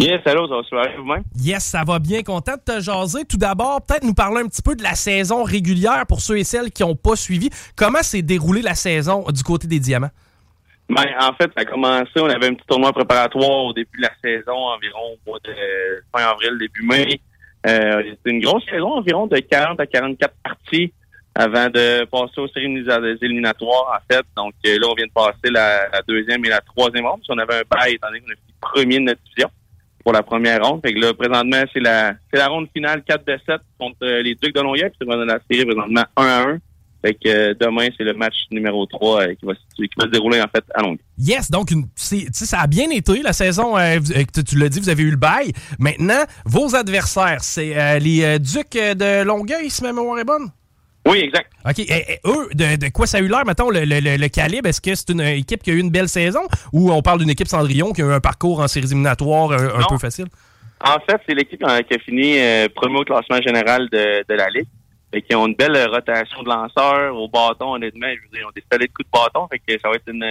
Yes, 0.00 0.20
allô, 0.26 0.48
ça 0.48 0.76
va 0.76 0.82
vous-même? 0.98 1.22
Yes, 1.36 1.64
ça 1.64 1.84
va 1.86 2.00
bien. 2.00 2.22
Content 2.24 2.54
de 2.54 2.74
te 2.74 2.80
jaser. 2.80 3.24
Tout 3.26 3.38
d'abord, 3.38 3.80
peut-être 3.82 4.02
nous 4.02 4.12
parler 4.12 4.40
un 4.42 4.48
petit 4.48 4.60
peu 4.60 4.74
de 4.74 4.82
la 4.82 4.96
saison 4.96 5.44
régulière 5.44 6.04
pour 6.08 6.20
ceux 6.20 6.38
et 6.38 6.44
celles 6.44 6.72
qui 6.72 6.82
n'ont 6.82 6.96
pas 6.96 7.14
suivi. 7.14 7.48
Comment 7.76 8.02
s'est 8.02 8.22
déroulée 8.22 8.62
la 8.62 8.74
saison 8.74 9.24
du 9.30 9.44
côté 9.44 9.68
des 9.68 9.78
Diamants? 9.78 10.10
Ben, 10.88 11.04
en 11.20 11.32
fait, 11.34 11.50
ça 11.56 11.62
a 11.62 11.64
commencé, 11.64 12.12
on 12.16 12.28
avait 12.28 12.46
un 12.46 12.54
petit 12.54 12.66
tournoi 12.66 12.92
préparatoire 12.92 13.64
au 13.64 13.72
début 13.72 13.98
de 13.98 14.02
la 14.02 14.12
saison, 14.22 14.54
environ 14.54 15.14
au 15.14 15.30
mois 15.30 15.38
de 15.44 15.52
fin 16.14 16.24
avril, 16.24 16.58
début 16.58 16.86
mai. 16.86 17.20
Euh, 17.66 18.02
C'était 18.10 18.30
une 18.30 18.40
grosse 18.40 18.64
saison, 18.66 18.92
environ 18.92 19.26
de 19.26 19.38
40 19.38 19.80
à 19.80 19.86
44 19.86 20.32
parties 20.44 20.92
avant 21.34 21.68
de 21.68 22.04
passer 22.04 22.40
aux 22.40 22.48
séries 22.48 22.84
éliminatoires, 23.20 24.00
en 24.00 24.14
fait. 24.14 24.24
Donc 24.36 24.54
euh, 24.64 24.78
là, 24.78 24.86
on 24.88 24.94
vient 24.94 25.06
de 25.06 25.12
passer 25.12 25.50
la, 25.50 25.90
deuxième 26.06 26.44
et 26.44 26.48
la 26.48 26.60
troisième 26.60 27.06
ronde. 27.06 27.20
On 27.28 27.38
avait 27.38 27.56
un 27.56 27.62
bail, 27.68 27.94
étant 27.94 28.06
donné 28.08 28.20
qu'on 28.20 28.32
a 28.32 28.70
premier 28.72 28.98
de 28.98 29.04
notre 29.04 29.20
division. 29.24 29.50
pour 30.04 30.12
la 30.12 30.22
première 30.22 30.64
ronde. 30.64 30.80
Fait 30.84 30.94
que 30.94 31.00
là, 31.00 31.12
présentement, 31.12 31.62
c'est 31.72 31.80
la 31.80 32.14
c'est 32.32 32.38
la 32.38 32.46
ronde 32.46 32.68
finale 32.72 33.02
4 33.02 33.26
de 33.26 33.38
7 33.44 33.60
contre 33.78 33.96
euh, 34.02 34.22
les 34.22 34.36
Ducs 34.36 34.54
de 34.54 34.60
Longueuil. 34.60 34.88
Puis 34.90 34.98
c'est 35.00 35.06
dans 35.06 35.16
la 35.16 35.40
série 35.50 35.66
présentement 35.66 36.04
1 36.16 36.24
à 36.24 36.48
1. 36.48 36.58
Fait 37.04 37.14
que 37.14 37.28
euh, 37.28 37.54
demain, 37.60 37.88
c'est 37.96 38.04
le 38.04 38.14
match 38.14 38.34
numéro 38.50 38.84
3 38.86 39.20
euh, 39.22 39.34
qui, 39.34 39.46
va, 39.46 39.52
se- 39.54 39.82
qui 39.82 39.88
va 39.96 40.04
se 40.06 40.10
dérouler 40.10 40.40
en 40.40 40.48
fait 40.48 40.64
à 40.74 40.80
Longueuil. 40.82 40.98
Yes, 41.18 41.50
donc 41.50 41.70
une- 41.70 41.86
ça 41.94 42.60
a 42.60 42.66
bien 42.66 42.90
été 42.90 43.22
la 43.22 43.32
saison. 43.32 43.76
euh, 43.78 43.98
tu 44.34 44.44
tu 44.44 44.58
l'as 44.58 44.68
dit, 44.68 44.80
vous 44.80 44.88
avez 44.88 45.02
eu 45.02 45.10
le 45.10 45.16
bail. 45.16 45.52
Maintenant, 45.78 46.24
vos 46.44 46.74
adversaires, 46.74 47.42
c'est 47.42 47.98
les 48.00 48.38
Ducs 48.38 48.72
de 48.74 49.22
Longueuil, 49.24 49.70
si 49.70 49.82
ma 49.82 49.92
mémoire 49.92 50.18
est 50.18 50.24
bonne? 50.24 50.50
Oui, 51.08 51.18
exact. 51.18 51.52
OK. 51.64 51.78
Et, 51.78 51.84
et 52.14 52.18
eux, 52.26 52.48
de, 52.54 52.76
de 52.76 52.88
quoi 52.88 53.06
ça 53.06 53.18
a 53.18 53.20
eu 53.20 53.28
l'air, 53.28 53.44
mettons, 53.46 53.70
le, 53.70 53.84
le- 53.84 54.00
le- 54.00 54.16
le 54.16 54.28
calibre? 54.28 54.68
Est-ce 54.68 54.80
que 54.80 54.92
c'est 54.94 55.10
une 55.10 55.20
équipe 55.20 55.62
qui 55.62 55.70
a 55.70 55.74
eu 55.74 55.78
une 55.78 55.90
belle 55.90 56.08
saison? 56.08 56.40
Ou 56.72 56.90
on 56.90 57.00
parle 57.00 57.20
d'une 57.20 57.30
équipe 57.30 57.46
Cendrillon 57.46 57.92
qui 57.92 58.02
a 58.02 58.06
eu 58.06 58.12
un 58.12 58.18
parcours 58.20 58.58
en 58.58 58.66
séries 58.66 58.86
éliminatoires 58.86 59.52
un, 59.52 59.84
peu 59.88 59.98
facile? 59.98 60.26
En 60.84 60.98
fait, 61.08 61.20
c'est 61.28 61.34
l'équipe 61.34 61.62
euh, 61.62 61.80
qui 61.82 61.94
a 61.94 61.98
fini 62.00 62.34
premier 62.74 62.98
au 62.98 63.04
classement 63.04 63.40
général 63.40 63.88
de, 63.90 64.24
de 64.28 64.34
la 64.34 64.48
Ligue. 64.50 64.66
Fait 65.12 65.22
qu'ils 65.22 65.36
ont 65.36 65.46
une 65.46 65.54
belle 65.54 65.76
euh, 65.76 65.86
rotation 65.86 66.42
de 66.42 66.48
lanceurs 66.48 67.14
au 67.16 67.28
bâton, 67.28 67.74
honnêtement. 67.74 68.08
Je 68.08 68.22
veux 68.22 68.28
dire, 68.32 68.40
ils 68.40 68.46
ont 68.46 68.54
des 68.54 68.64
solides 68.70 68.92
coups 68.92 69.08
de 69.08 69.12
bâton. 69.12 69.46
Fait 69.48 69.58
que 69.58 69.80
ça 69.80 69.88
va 69.88 69.94
être 69.94 70.08
une, 70.08 70.24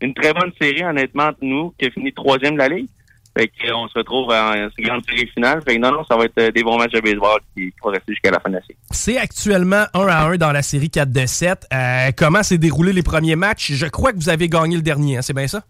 une 0.00 0.14
très 0.14 0.32
bonne 0.32 0.52
série, 0.60 0.84
honnêtement, 0.84 1.24
entre 1.24 1.38
nous, 1.42 1.74
qui 1.78 1.86
a 1.86 1.90
fini 1.90 2.12
troisième 2.12 2.54
de 2.54 2.58
la 2.58 2.68
Ligue. 2.68 2.88
Fait 3.36 3.48
qu'on 3.48 3.86
se 3.86 3.96
retrouve 3.96 4.32
en 4.32 4.68
grande 4.78 5.04
série 5.08 5.28
finale. 5.28 5.62
Fait 5.62 5.76
que 5.76 5.80
non, 5.80 5.92
non, 5.92 6.04
ça 6.04 6.16
va 6.16 6.24
être 6.24 6.38
euh, 6.38 6.50
des 6.50 6.64
bons 6.64 6.76
matchs 6.76 6.92
de 6.92 7.00
baseball 7.00 7.40
qui, 7.54 7.66
qui 7.66 7.76
vont 7.82 7.90
rester 7.90 8.12
jusqu'à 8.12 8.30
la 8.32 8.40
fin 8.40 8.50
de 8.50 8.56
la 8.56 8.60
série. 8.62 8.78
C'est 8.90 9.18
actuellement 9.18 9.84
1 9.94 10.06
à 10.08 10.26
1 10.26 10.36
dans 10.36 10.52
la 10.52 10.62
série 10.62 10.90
4 10.90 11.12
de 11.12 11.26
7. 11.26 11.66
Euh, 11.72 12.10
comment 12.16 12.42
s'est 12.42 12.58
déroulé 12.58 12.92
les 12.92 13.04
premiers 13.04 13.36
matchs? 13.36 13.72
Je 13.72 13.86
crois 13.86 14.12
que 14.12 14.16
vous 14.16 14.30
avez 14.30 14.48
gagné 14.48 14.76
le 14.76 14.82
dernier, 14.82 15.18
hein, 15.18 15.22
c'est 15.22 15.34
bien 15.34 15.46
ça? 15.46 15.62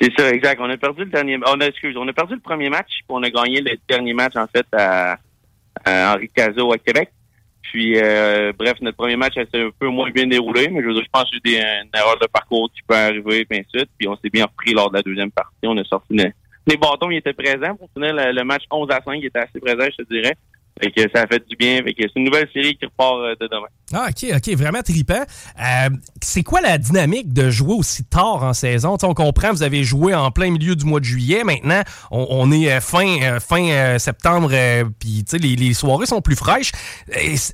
C'est 0.00 0.12
ça, 0.18 0.28
exact. 0.30 0.60
On 0.60 0.68
a 0.68 0.76
perdu 0.76 1.04
le 1.04 1.10
dernier, 1.10 1.38
on 1.46 1.60
a, 1.60 1.66
excuse, 1.66 1.96
on 1.96 2.08
a 2.08 2.12
perdu 2.12 2.34
le 2.34 2.40
premier 2.40 2.68
match, 2.68 2.88
puis 2.88 3.04
on 3.10 3.22
a 3.22 3.30
gagné 3.30 3.60
le 3.60 3.76
dernier 3.88 4.12
match 4.12 4.34
en 4.34 4.46
fait 4.48 4.66
à, 4.72 5.16
à 5.84 6.14
Henri 6.14 6.28
Cazot 6.34 6.72
à 6.72 6.78
Québec. 6.78 7.10
Puis, 7.70 7.98
euh, 7.98 8.52
bref, 8.56 8.74
notre 8.80 8.96
premier 8.96 9.16
match 9.16 9.36
a 9.36 9.42
été 9.42 9.60
un 9.60 9.70
peu 9.78 9.88
moins 9.88 10.10
bien 10.10 10.26
déroulé, 10.26 10.68
mais 10.68 10.80
je, 10.82 10.86
veux 10.86 10.94
dire, 10.94 11.02
je 11.04 11.10
pense 11.10 11.24
que 11.30 11.36
j'ai 11.44 11.58
une 11.58 11.88
erreur 11.94 12.18
de 12.20 12.26
parcours 12.26 12.70
qui 12.74 12.82
peut 12.86 12.94
arriver, 12.94 13.46
suite. 13.74 13.88
Puis 13.98 14.06
on 14.06 14.16
s'est 14.16 14.30
bien 14.30 14.44
repris 14.44 14.72
lors 14.72 14.90
de 14.90 14.96
la 14.96 15.02
deuxième 15.02 15.30
partie. 15.32 15.52
On 15.64 15.76
a 15.76 15.84
sorti 15.84 16.14
le- 16.14 16.30
les 16.66 16.76
bâtons, 16.76 17.10
ils 17.10 17.18
étaient 17.18 17.32
présents 17.32 17.74
pour 17.76 17.90
finir 17.92 18.14
le, 18.14 18.32
le 18.32 18.44
match 18.44 18.62
11 18.70 18.88
à 18.90 19.00
5, 19.04 19.14
il 19.16 19.26
était 19.26 19.38
assez 19.40 19.60
présent, 19.60 19.84
je 19.98 20.02
te 20.04 20.08
dirais. 20.12 20.34
Fait 20.82 20.90
que 20.90 21.02
ça 21.14 21.22
a 21.22 21.26
fait 21.28 21.46
du 21.48 21.54
bien. 21.56 21.82
Fait 21.84 21.94
que 21.94 22.02
c'est 22.02 22.16
une 22.16 22.24
nouvelle 22.24 22.48
série 22.52 22.76
qui 22.76 22.84
repart 22.84 23.14
euh, 23.18 23.34
de 23.40 23.46
demain. 23.46 23.68
Ah, 23.92 24.08
OK, 24.08 24.28
OK, 24.34 24.56
vraiment 24.56 24.82
trippant. 24.82 25.22
Euh, 25.22 25.88
c'est 26.20 26.42
quoi 26.42 26.60
la 26.60 26.78
dynamique 26.78 27.32
de 27.32 27.48
jouer 27.48 27.74
aussi 27.74 28.04
tard 28.04 28.42
en 28.42 28.52
saison? 28.54 28.96
T'sais, 28.96 29.06
on 29.06 29.14
comprend, 29.14 29.52
vous 29.52 29.62
avez 29.62 29.84
joué 29.84 30.14
en 30.14 30.32
plein 30.32 30.50
milieu 30.50 30.74
du 30.74 30.84
mois 30.84 30.98
de 30.98 31.04
juillet. 31.04 31.44
Maintenant, 31.44 31.82
on, 32.10 32.26
on 32.28 32.50
est 32.50 32.72
euh, 32.72 32.80
fin, 32.80 33.38
fin 33.38 33.98
septembre, 33.98 34.50
puis 34.98 35.24
les, 35.40 35.54
les 35.54 35.74
soirées 35.74 36.06
sont 36.06 36.20
plus 36.20 36.34
fraîches. 36.36 36.72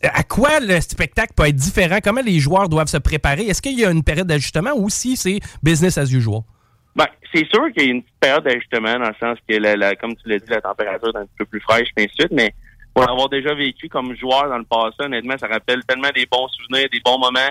À 0.02 0.22
quoi 0.22 0.60
le 0.60 0.80
spectacle 0.80 1.34
peut 1.36 1.46
être 1.46 1.56
différent? 1.56 1.98
Comment 2.02 2.22
les 2.22 2.40
joueurs 2.40 2.70
doivent 2.70 2.88
se 2.88 2.96
préparer? 2.96 3.42
Est-ce 3.42 3.60
qu'il 3.60 3.78
y 3.78 3.84
a 3.84 3.90
une 3.90 4.02
période 4.02 4.26
d'ajustement 4.28 4.70
ou 4.74 4.88
si 4.88 5.16
c'est 5.16 5.40
business 5.62 5.98
as 5.98 6.10
usual? 6.10 6.40
Ben, 6.96 7.06
c'est 7.34 7.46
sûr 7.52 7.66
qu'il 7.76 7.84
y 7.84 7.88
a 7.88 7.90
une 7.90 8.02
période 8.18 8.44
d'ajustement 8.44 8.94
dans 8.98 9.08
le 9.08 9.14
sens 9.20 9.38
que, 9.48 9.56
la, 9.56 9.76
la- 9.76 9.94
comme 9.94 10.16
tu 10.16 10.28
l'as 10.28 10.38
dit, 10.38 10.48
la 10.48 10.60
température 10.60 11.10
est 11.14 11.18
un 11.18 11.24
petit 11.24 11.36
peu 11.38 11.44
plus 11.44 11.60
fraîche, 11.60 11.88
ainsi 11.98 12.08
de 12.08 12.12
suite, 12.12 12.32
mais 12.32 12.54
pour 12.94 13.04
l'avoir 13.04 13.28
déjà 13.28 13.54
vécu 13.54 13.88
comme 13.88 14.14
joueur 14.16 14.48
dans 14.48 14.58
le 14.58 14.64
passé, 14.64 14.96
honnêtement, 15.00 15.36
ça 15.38 15.46
rappelle 15.46 15.84
tellement 15.84 16.10
des 16.14 16.26
bons 16.26 16.48
souvenirs, 16.48 16.88
des 16.92 17.00
bons 17.04 17.18
moments 17.18 17.50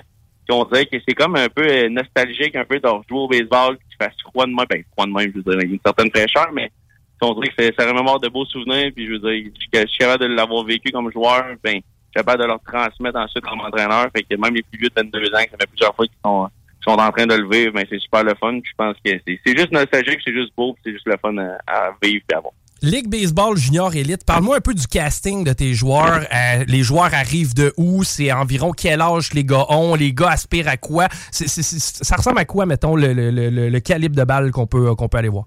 qu'on 0.50 0.66
dirait 0.66 0.86
que 0.88 0.98
c'est 1.08 1.14
comme 1.14 1.36
un 1.36 1.48
peu 1.50 1.62
euh, 1.68 1.90
nostalgique, 1.90 2.56
un 2.56 2.66
peu 2.66 2.80
de 2.80 2.88
rejouer 2.88 3.04
au 3.12 3.28
baseball, 3.28 3.78
qu'il 3.78 3.98
fasse 4.02 4.16
froid 4.24 4.46
de 4.46 4.52
même, 4.52 4.66
ben 4.70 4.84
froid 4.94 5.06
de 5.06 5.12
même, 5.12 5.32
je 5.32 5.38
veux 5.38 5.44
dire, 5.44 5.54
avec 5.54 5.70
une 5.70 5.80
certaine 5.86 6.10
fraîcheur, 6.10 6.50
mais 6.54 6.72
on 7.22 7.34
dirait 7.36 7.50
que 7.50 7.54
c'est- 7.64 7.76
ça 7.80 7.88
remémore 7.88 8.20
de 8.20 8.30
beaux 8.30 8.46
souvenirs, 8.46 8.92
puis 8.96 9.06
je 9.06 9.12
veux 9.12 9.20
dire, 9.20 9.52
je 9.74 9.80
suis 9.88 9.98
capable 10.00 10.24
de 10.24 10.34
l'avoir 10.34 10.64
vécu 10.64 10.92
comme 10.92 11.12
joueur, 11.12 11.46
ben, 11.64 11.76
je 11.76 11.80
suis 11.80 12.14
capable 12.16 12.42
de 12.42 12.48
leur 12.48 12.60
transmettre 12.62 13.20
ensuite 13.20 13.44
comme 13.46 13.60
entraîneur, 13.62 14.08
fait 14.16 14.24
que 14.24 14.36
même 14.36 14.56
les 14.56 14.64
plus 14.64 14.80
vieux 14.80 14.90
de 14.90 14.96
22 14.96 15.28
ans, 15.28 15.38
ça 15.52 15.58
fait 15.60 15.68
plusieurs 15.68 15.96
fois 15.96 16.06
qu'ils 16.08 16.16
sont 16.26 16.50
qui 16.82 16.90
sont 16.94 16.98
en 16.98 17.12
train 17.12 17.28
de 17.28 17.36
le 17.36 17.48
vivre, 17.50 17.74
ben 17.74 17.86
c'est 17.90 18.00
super 18.00 18.24
le 18.24 18.34
fun. 18.36 18.58
Je 18.64 18.72
pense 18.78 18.96
que 19.06 19.12
c'est 19.26 19.58
juste 19.58 19.70
nostalgique, 19.74 20.22
c'est 20.24 20.32
juste 20.32 20.54
beau, 20.56 20.78
c'est 20.82 20.94
juste 20.94 21.06
le 21.08 21.18
fun 21.22 21.36
à, 21.38 21.58
à 21.68 21.92
vivre 22.02 22.24
et 22.32 22.34
à 22.34 22.40
voir. 22.40 22.54
Ligue 22.82 23.10
Baseball 23.10 23.58
Junior 23.58 23.94
Elite, 23.94 24.24
parle-moi 24.26 24.58
un 24.58 24.62
peu 24.62 24.74
du 24.74 24.88
casting 24.88 25.44
de 25.44 25.52
tes 25.54 25.74
joueurs. 25.74 26.22
Euh, 26.34 26.64
les 26.68 26.82
joueurs 26.84 27.14
arrivent 27.14 27.54
de 27.54 27.74
où? 27.78 28.04
C'est 28.04 28.32
environ 28.32 28.72
quel 28.72 29.02
âge 29.02 29.34
les 29.34 29.44
gars 29.44 29.66
ont? 29.70 29.96
Les 29.96 30.14
gars 30.14 30.30
aspirent 30.30 30.68
à 30.70 30.78
quoi? 30.78 31.08
Ça 31.32 32.16
ressemble 32.16 32.40
à 32.40 32.46
quoi, 32.46 32.66
mettons, 32.66 32.96
le, 32.96 33.14
le- 33.14 33.32
le- 33.32 33.70
le 33.70 33.80
calibre 33.82 34.16
de 34.16 34.24
balle 34.24 34.52
qu'on 34.52 34.66
peut, 34.68 34.96
qu'on 34.96 35.10
peut 35.10 35.18
aller 35.18 35.28
voir? 35.30 35.46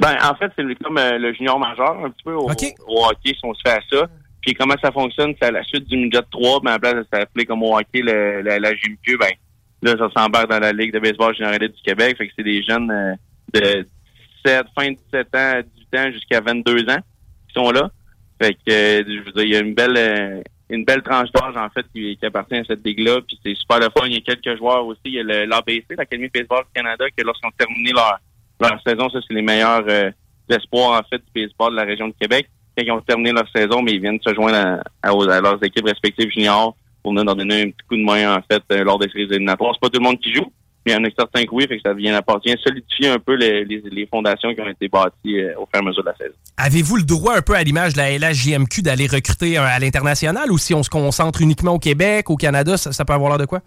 Ben, 0.00 0.16
en 0.22 0.34
fait, 0.34 0.52
c'est 0.54 0.62
le- 0.62 0.74
comme 0.74 0.98
euh, 0.98 1.16
le 1.18 1.32
junior 1.32 1.58
majeur, 1.58 2.04
un 2.04 2.10
petit 2.10 2.24
peu, 2.24 2.34
au, 2.34 2.50
hockey, 2.50 2.74
si 3.24 3.40
on 3.42 3.54
se 3.54 3.60
fait 3.66 3.72
à 3.76 3.80
ça. 3.90 4.06
Puis 4.42 4.52
comment 4.54 4.74
ça 4.82 4.92
fonctionne, 4.92 5.32
c'est 5.40 5.48
à 5.48 5.50
la 5.50 5.64
suite 5.64 5.88
du 5.88 5.96
midget 5.96 6.20
3, 6.30 6.60
ben, 6.60 6.68
à 6.68 6.72
la 6.74 6.78
place 6.78 6.94
de 6.96 7.06
s'appeler 7.12 7.46
comme 7.46 7.62
au 7.62 7.74
hockey 7.76 8.02
le, 8.02 8.42
la, 8.42 8.58
la 8.58 8.74
JMQ, 8.74 9.16
ben, 9.18 9.30
là, 9.82 9.94
ça 9.98 10.08
s'embarque 10.14 10.50
dans 10.50 10.58
la 10.60 10.72
Ligue 10.72 10.92
de 10.92 10.98
baseball 11.00 11.34
junior 11.34 11.54
élite 11.54 11.74
du 11.74 11.82
Québec. 11.82 12.16
Fait 12.18 12.28
que 12.28 12.32
c'est 12.36 12.44
des 12.44 12.62
jeunes 12.62 12.90
euh, 12.90 13.14
de 13.54 13.86
17, 14.44 14.66
fin 14.78 14.90
de 14.90 14.96
17 15.12 15.26
ans 15.34 15.58
à 15.58 15.62
18 15.92 16.00
ans 16.00 16.12
jusqu'à 16.12 16.40
22 16.40 16.88
ans 16.90 17.00
qui 17.48 17.54
sont 17.54 17.70
là. 17.70 17.90
Fait 18.40 18.54
que, 18.54 18.70
euh, 18.70 19.02
je 19.06 19.42
il 19.42 19.50
y 19.50 19.56
a 19.56 19.60
une 19.60 19.74
belle, 19.74 19.96
euh, 19.96 20.42
une 20.68 20.84
belle 20.84 21.02
tranche 21.02 21.30
d'âge, 21.32 21.56
en 21.56 21.68
fait, 21.70 21.86
qui, 21.94 22.16
qui 22.16 22.26
appartient 22.26 22.56
à 22.56 22.64
cette 22.64 22.84
ligue-là. 22.84 23.20
Puis 23.26 23.38
c'est 23.44 23.54
super 23.54 23.78
le 23.78 23.86
fun. 23.86 24.06
Il 24.06 24.14
y 24.14 24.16
a 24.16 24.20
quelques 24.20 24.58
joueurs 24.58 24.84
aussi. 24.86 25.00
Il 25.04 25.14
y 25.14 25.20
a 25.20 25.46
l'ABC, 25.46 25.86
l'Académie 25.96 26.28
de 26.28 26.32
baseball 26.32 26.64
du 26.64 26.72
Canada, 26.74 27.04
que 27.16 27.22
lorsqu'ils 27.24 27.46
ont 27.46 27.52
terminé 27.56 27.92
leur, 27.92 28.18
leur 28.60 28.80
saison, 28.86 29.08
ça, 29.08 29.20
c'est 29.26 29.34
les 29.34 29.42
meilleurs 29.42 29.84
euh, 29.88 30.10
espoirs, 30.50 31.00
en 31.00 31.08
fait, 31.08 31.18
du 31.18 31.42
baseball 31.42 31.72
de 31.72 31.76
la 31.76 31.84
région 31.84 32.08
de 32.08 32.14
Québec. 32.20 32.48
Quand 32.76 32.84
ils 32.84 32.92
ont 32.92 33.00
terminé 33.00 33.32
leur 33.32 33.48
saison, 33.54 33.80
mais 33.80 33.92
ils 33.92 34.00
viennent 34.00 34.20
se 34.20 34.34
joindre 34.34 34.82
à, 35.02 35.40
leurs 35.40 35.64
équipes 35.64 35.86
respectives 35.86 36.30
juniors 36.30 36.76
pour 37.02 37.14
leur 37.14 37.24
donner 37.24 37.62
un 37.62 37.70
petit 37.70 37.86
coup 37.88 37.96
de 37.96 38.04
main, 38.04 38.36
en 38.36 38.42
fait, 38.50 38.62
lors 38.82 38.98
des 38.98 39.08
séries 39.08 39.22
éliminatoires. 39.30 39.72
C'est 39.74 39.80
pas 39.80 39.88
tout 39.88 40.00
le 40.00 40.04
monde 40.04 40.20
qui 40.20 40.34
joue, 40.34 40.52
mais 40.86 40.92
il 40.92 40.94
y 40.94 40.98
en 40.98 41.04
a 41.04 41.08
certains 41.18 41.42
qui 41.42 41.48
oui, 41.52 41.66
fait 41.66 41.76
que 41.76 41.82
ça 41.84 41.92
vient, 41.92 42.14
appartient 42.14 42.54
solidifier 42.62 43.08
un 43.08 43.18
peu 43.18 43.34
les, 43.34 43.64
les, 43.64 43.82
les 43.90 44.06
fondations 44.06 44.54
qui 44.54 44.60
ont 44.60 44.68
été 44.68 44.88
bâties 44.88 45.40
euh, 45.40 45.54
au 45.58 45.66
fur 45.66 45.74
et 45.74 45.78
à 45.78 45.82
mesure 45.82 46.02
de 46.02 46.08
la 46.08 46.16
saison. 46.16 46.34
Avez-vous 46.56 46.96
le 46.96 47.02
droit, 47.02 47.36
un 47.36 47.42
peu 47.42 47.54
à 47.54 47.62
l'image 47.64 47.94
de 47.94 47.98
la 47.98 48.16
LHJMQ, 48.16 48.82
d'aller 48.82 49.08
recruter 49.08 49.56
à 49.56 49.78
l'international 49.80 50.50
ou 50.52 50.58
si 50.58 50.74
on 50.74 50.82
se 50.82 50.90
concentre 50.90 51.42
uniquement 51.42 51.72
au 51.72 51.78
Québec, 51.78 52.30
au 52.30 52.36
Canada, 52.36 52.76
ça, 52.76 52.92
ça 52.92 53.04
peut 53.04 53.12
avoir 53.12 53.30
l'air 53.30 53.38
de 53.38 53.46
quoi? 53.46 53.60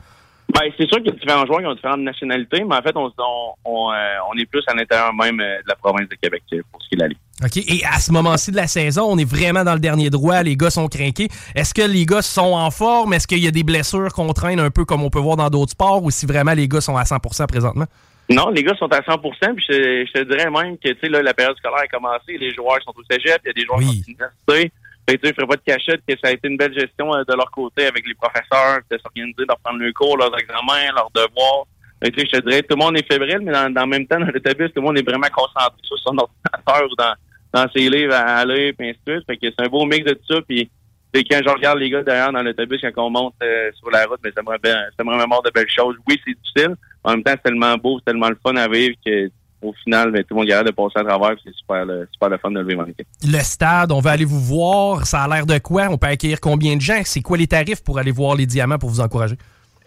Ben, 0.54 0.62
c'est 0.78 0.88
sûr 0.88 0.98
qu'il 0.98 1.08
y 1.08 1.10
a 1.10 1.14
différents 1.14 1.46
joueurs 1.46 1.60
qui 1.60 1.66
ont 1.68 1.76
différentes 1.76 2.02
nationalités, 2.02 2.64
mais 2.64 2.76
en 2.76 2.82
fait, 2.82 2.96
on, 2.96 3.12
on, 3.18 3.54
on, 3.66 3.92
euh, 3.92 3.96
on 4.34 4.38
est 4.38 4.46
plus 4.46 4.64
à 4.68 4.74
l'intérieur 4.74 5.14
même 5.14 5.40
euh, 5.40 5.58
de 5.58 5.68
la 5.68 5.76
province 5.76 6.10
de 6.10 6.16
Québec 6.16 6.42
pour 6.72 6.82
ce 6.82 6.90
qui 6.90 6.96
est 6.96 6.98
de 6.98 7.02
la 7.02 7.08
Ligue. 7.10 7.18
OK. 7.44 7.58
Et 7.58 7.84
à 7.86 8.00
ce 8.00 8.12
moment-ci 8.12 8.52
de 8.52 8.58
la 8.58 8.68
saison, 8.68 9.06
on 9.10 9.18
est 9.18 9.30
vraiment 9.30 9.64
dans 9.64 9.74
le 9.74 9.80
dernier 9.80 10.10
droit. 10.10 10.44
Les 10.44 10.58
gars 10.58 10.70
sont 10.70 10.88
craqués. 10.88 11.30
Est-ce 11.56 11.74
que 11.74 11.82
les 11.82 12.06
gars 12.06 12.22
sont 12.22 12.54
en 12.54 12.70
forme? 12.72 13.14
Est-ce 13.14 13.28
qu'il 13.28 13.40
y 13.40 13.48
a 13.48 13.52
des 13.52 13.64
blessures 13.64 14.12
qu'on 14.14 14.32
traîne 14.34 14.60
un 14.60 14.70
peu 14.72 14.84
comme 14.86 15.04
on 15.04 15.10
peut 15.10 15.20
voir 15.20 15.38
dans 15.38 15.50
d'autres 15.50 15.72
sports 15.72 16.04
ou 16.04 16.12
si 16.12 16.26
vraiment 16.26 16.54
les 16.54 16.68
gars 16.68 16.82
sont 16.82 16.98
à 16.98 17.04
100% 17.04 17.48
présentement? 17.48 17.86
Non, 18.30 18.50
les 18.50 18.64
gars 18.64 18.76
sont 18.78 18.92
à 18.94 19.02
100 19.04 19.18
puis 19.18 19.66
je, 19.68 20.06
je 20.06 20.12
te 20.12 20.24
dirais 20.24 20.52
même 20.52 20.78
que, 20.78 20.90
tu 20.90 20.98
sais, 21.02 21.10
là, 21.10 21.22
la 21.24 21.34
période 21.34 21.58
scolaire 21.58 21.80
a 21.80 21.88
commencé, 21.88 22.38
les 22.38 22.54
joueurs 22.54 22.78
sont 22.84 22.94
au 22.96 23.04
cégep, 23.10 23.42
il 23.44 23.48
y 23.48 23.50
a 23.50 23.54
des 23.54 23.66
joueurs 23.66 23.80
Oui. 23.80 24.04
qui 24.06 24.14
sont 24.14 24.22
à 24.22 24.28
l'université. 24.48 24.72
Fait 25.10 25.18
que, 25.18 25.28
je 25.28 25.34
ferai 25.34 25.48
pas 25.48 25.56
de 25.56 25.62
cachette 25.66 26.02
que 26.08 26.14
ça 26.22 26.28
a 26.30 26.32
été 26.32 26.48
une 26.48 26.58
belle 26.58 26.74
gestion 26.78 27.12
euh, 27.16 27.24
de 27.28 27.34
leur 27.34 27.50
côté 27.50 27.88
avec 27.88 28.06
les 28.06 28.14
professeurs, 28.14 28.82
de 28.92 28.98
s'organiser, 29.00 29.34
de 29.40 29.46
leur 29.48 29.58
prendre 29.60 29.80
le 29.80 29.92
cours, 29.94 30.16
leurs 30.18 30.38
examens, 30.38 30.94
leurs 30.94 31.10
devoirs. 31.16 31.66
Fait 32.04 32.12
que, 32.12 32.22
je 32.22 32.40
te 32.40 32.48
dirais, 32.48 32.62
tout 32.62 32.76
le 32.78 32.84
monde 32.86 32.98
est 32.98 33.12
fébrile, 33.12 33.40
mais 33.42 33.52
dans, 33.52 33.74
dans 33.74 33.82
le 33.82 33.88
même 33.88 34.06
temps, 34.06 34.20
dans 34.20 34.28
l'autobus, 34.28 34.68
tout 34.68 34.82
le 34.82 34.82
monde 34.84 34.98
est 35.00 35.10
vraiment 35.10 35.28
concentré 35.34 35.82
sur 35.82 35.98
son 35.98 36.16
ordinateur 36.18 36.86
ou 36.92 36.96
dans, 36.96 37.14
dans 37.54 37.68
ses 37.72 37.90
livres 37.90 38.14
à, 38.14 38.46
lire, 38.46 38.74
puis 38.78 38.90
ainsi 38.90 39.00
de 39.06 39.14
suite. 39.14 39.26
Fait 39.26 39.38
que 39.38 39.48
c'est 39.48 39.66
un 39.66 39.70
beau 39.70 39.86
mix 39.86 40.06
de 40.06 40.14
tout 40.14 40.34
ça, 40.36 40.42
puis 40.48 40.70
c'est 41.14 41.24
quand 41.24 41.40
je 41.44 41.50
regarde 41.50 41.80
les 41.80 41.90
gars 41.90 42.04
derrière 42.04 42.32
dans 42.32 42.44
l'autobus, 42.44 42.82
quand 42.82 43.06
on 43.06 43.10
monte 43.10 43.34
euh, 43.42 43.72
sur 43.78 43.90
la 43.90 44.06
route, 44.06 44.20
mais 44.24 44.32
ça 44.32 44.42
me, 44.42 44.58
ça 44.98 45.04
me 45.04 45.12
remémore 45.12 45.42
de 45.44 45.50
belles 45.50 45.70
choses. 45.70 45.96
Oui, 46.08 46.20
c'est 46.26 46.34
difficile. 46.34 46.76
En 47.04 47.12
même 47.12 47.24
temps, 47.24 47.32
c'est 47.32 47.44
tellement 47.50 47.76
beau, 47.78 48.00
c'est 48.00 48.12
tellement 48.12 48.30
le 48.30 48.38
fun 48.44 48.56
à 48.56 48.68
vivre 48.68 48.96
que 49.06 49.30
au 49.62 49.74
final, 49.84 50.12
ben, 50.12 50.24
tout 50.24 50.36
le 50.36 50.42
monde 50.42 50.50
est 50.50 50.64
de 50.64 50.72
passer 50.72 51.00
à 51.00 51.04
travers, 51.04 51.36
c'est 51.44 51.54
super, 51.54 51.86
le- 51.86 52.08
super 52.14 52.30
le 52.30 52.38
fun 52.38 52.52
de 52.52 52.60
le 52.60 52.66
vivre 52.66 52.82
en 52.82 52.86
équipe. 52.86 53.08
Le 53.24 53.40
stade, 53.40 53.92
on 53.92 54.00
va 54.00 54.12
aller 54.12 54.26
vous 54.26 54.40
voir. 54.40 55.06
Ça 55.06 55.24
a 55.24 55.28
l'air 55.28 55.46
de 55.46 55.58
quoi? 55.60 55.88
On 55.90 55.98
peut 55.98 56.08
accueillir 56.08 56.40
combien 56.40 56.76
de 56.76 56.82
gens? 56.82 57.02
C'est 57.04 57.22
quoi 57.22 57.38
les 57.38 57.48
tarifs 57.48 57.84
pour 57.84 58.00
aller 58.00 58.12
voir 58.12 58.36
les 58.36 58.46
diamants 58.46 58.78
pour 58.78 58.90
vous 58.90 59.02
encourager? 59.02 59.36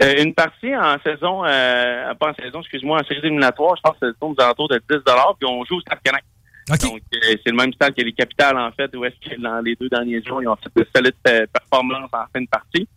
Euh, 0.02 0.22
une 0.22 0.34
partie 0.34 0.74
en 0.74 0.96
saison, 1.04 1.44
euh, 1.44 2.12
pas 2.14 2.30
en 2.30 2.34
saison, 2.34 2.60
excuse-moi, 2.60 3.00
en 3.00 3.04
série 3.04 3.20
éliminatoire, 3.20 3.76
je 3.76 3.82
pense 3.82 3.96
que 4.00 4.12
c'est 4.12 4.26
aux 4.26 4.34
alentours 4.38 4.68
de 4.68 4.82
10 4.90 4.98
puis 5.38 5.48
on 5.48 5.64
joue 5.64 5.76
au 5.76 5.80
Stade 5.80 6.00
Canac. 6.02 6.24
Donc, 6.68 6.80
euh, 7.14 7.18
c'est 7.44 7.50
le 7.50 7.56
même 7.56 7.72
stade 7.72 7.94
que 7.94 8.02
les 8.02 8.12
capitales, 8.12 8.56
en 8.56 8.70
fait, 8.72 8.94
où 8.96 9.04
est-ce 9.04 9.30
que 9.30 9.40
dans 9.40 9.60
les 9.60 9.74
deux 9.74 9.88
derniers 9.88 10.22
jours, 10.22 10.40
ils 10.42 10.48
ont 10.48 10.56
fait 10.56 10.70
de 10.76 10.86
solides 10.94 11.14
euh, 11.28 11.46
performances 11.52 12.10
en 12.12 12.24
fin 12.32 12.40
de 12.40 12.48
partie. 12.48 12.88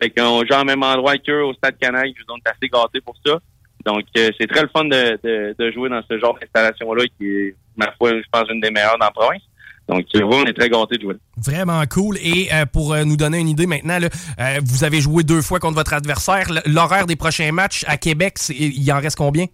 Fait 0.00 0.10
qu'on 0.10 0.44
joue 0.44 0.54
au 0.54 0.64
même 0.64 0.82
endroit 0.82 1.16
qu'eux 1.18 1.42
au 1.42 1.54
Stade 1.54 1.78
Canac, 1.80 2.08
je 2.16 2.22
on 2.28 2.36
est 2.36 2.48
assez 2.48 2.68
gâtés 2.68 3.00
pour 3.00 3.16
ça. 3.24 3.38
Donc, 3.86 4.04
euh, 4.16 4.30
c'est 4.38 4.46
très 4.46 4.62
le 4.62 4.68
fun 4.68 4.84
de, 4.84 5.18
de, 5.22 5.54
de 5.58 5.70
jouer 5.72 5.88
dans 5.88 6.02
ce 6.08 6.18
genre 6.18 6.36
d'installation-là, 6.38 7.04
qui 7.18 7.26
est, 7.26 7.56
ma 7.76 7.92
foi, 7.92 8.10
je 8.10 8.28
pense, 8.30 8.48
une 8.50 8.60
des 8.60 8.70
meilleures 8.70 8.98
dans 8.98 9.06
la 9.06 9.12
province. 9.12 9.42
Donc, 9.88 10.06
oui, 10.14 10.22
on 10.22 10.44
est 10.44 10.54
très 10.54 10.70
gâtés 10.70 10.96
de 10.96 11.02
jouer. 11.02 11.16
Vraiment 11.36 11.82
cool. 11.90 12.16
Et 12.18 12.48
euh, 12.52 12.64
pour 12.66 12.96
nous 12.96 13.16
donner 13.16 13.38
une 13.38 13.48
idée 13.48 13.66
maintenant, 13.66 13.98
là, 13.98 14.08
euh, 14.40 14.60
vous 14.62 14.84
avez 14.84 15.00
joué 15.00 15.24
deux 15.24 15.42
fois 15.42 15.60
contre 15.60 15.74
votre 15.74 15.92
adversaire. 15.92 16.48
L'horaire 16.64 17.06
des 17.06 17.16
prochains 17.16 17.52
matchs 17.52 17.84
à 17.86 17.98
Québec, 17.98 18.38
il 18.48 18.90
en 18.92 19.00
reste 19.00 19.16
combien? 19.16 19.46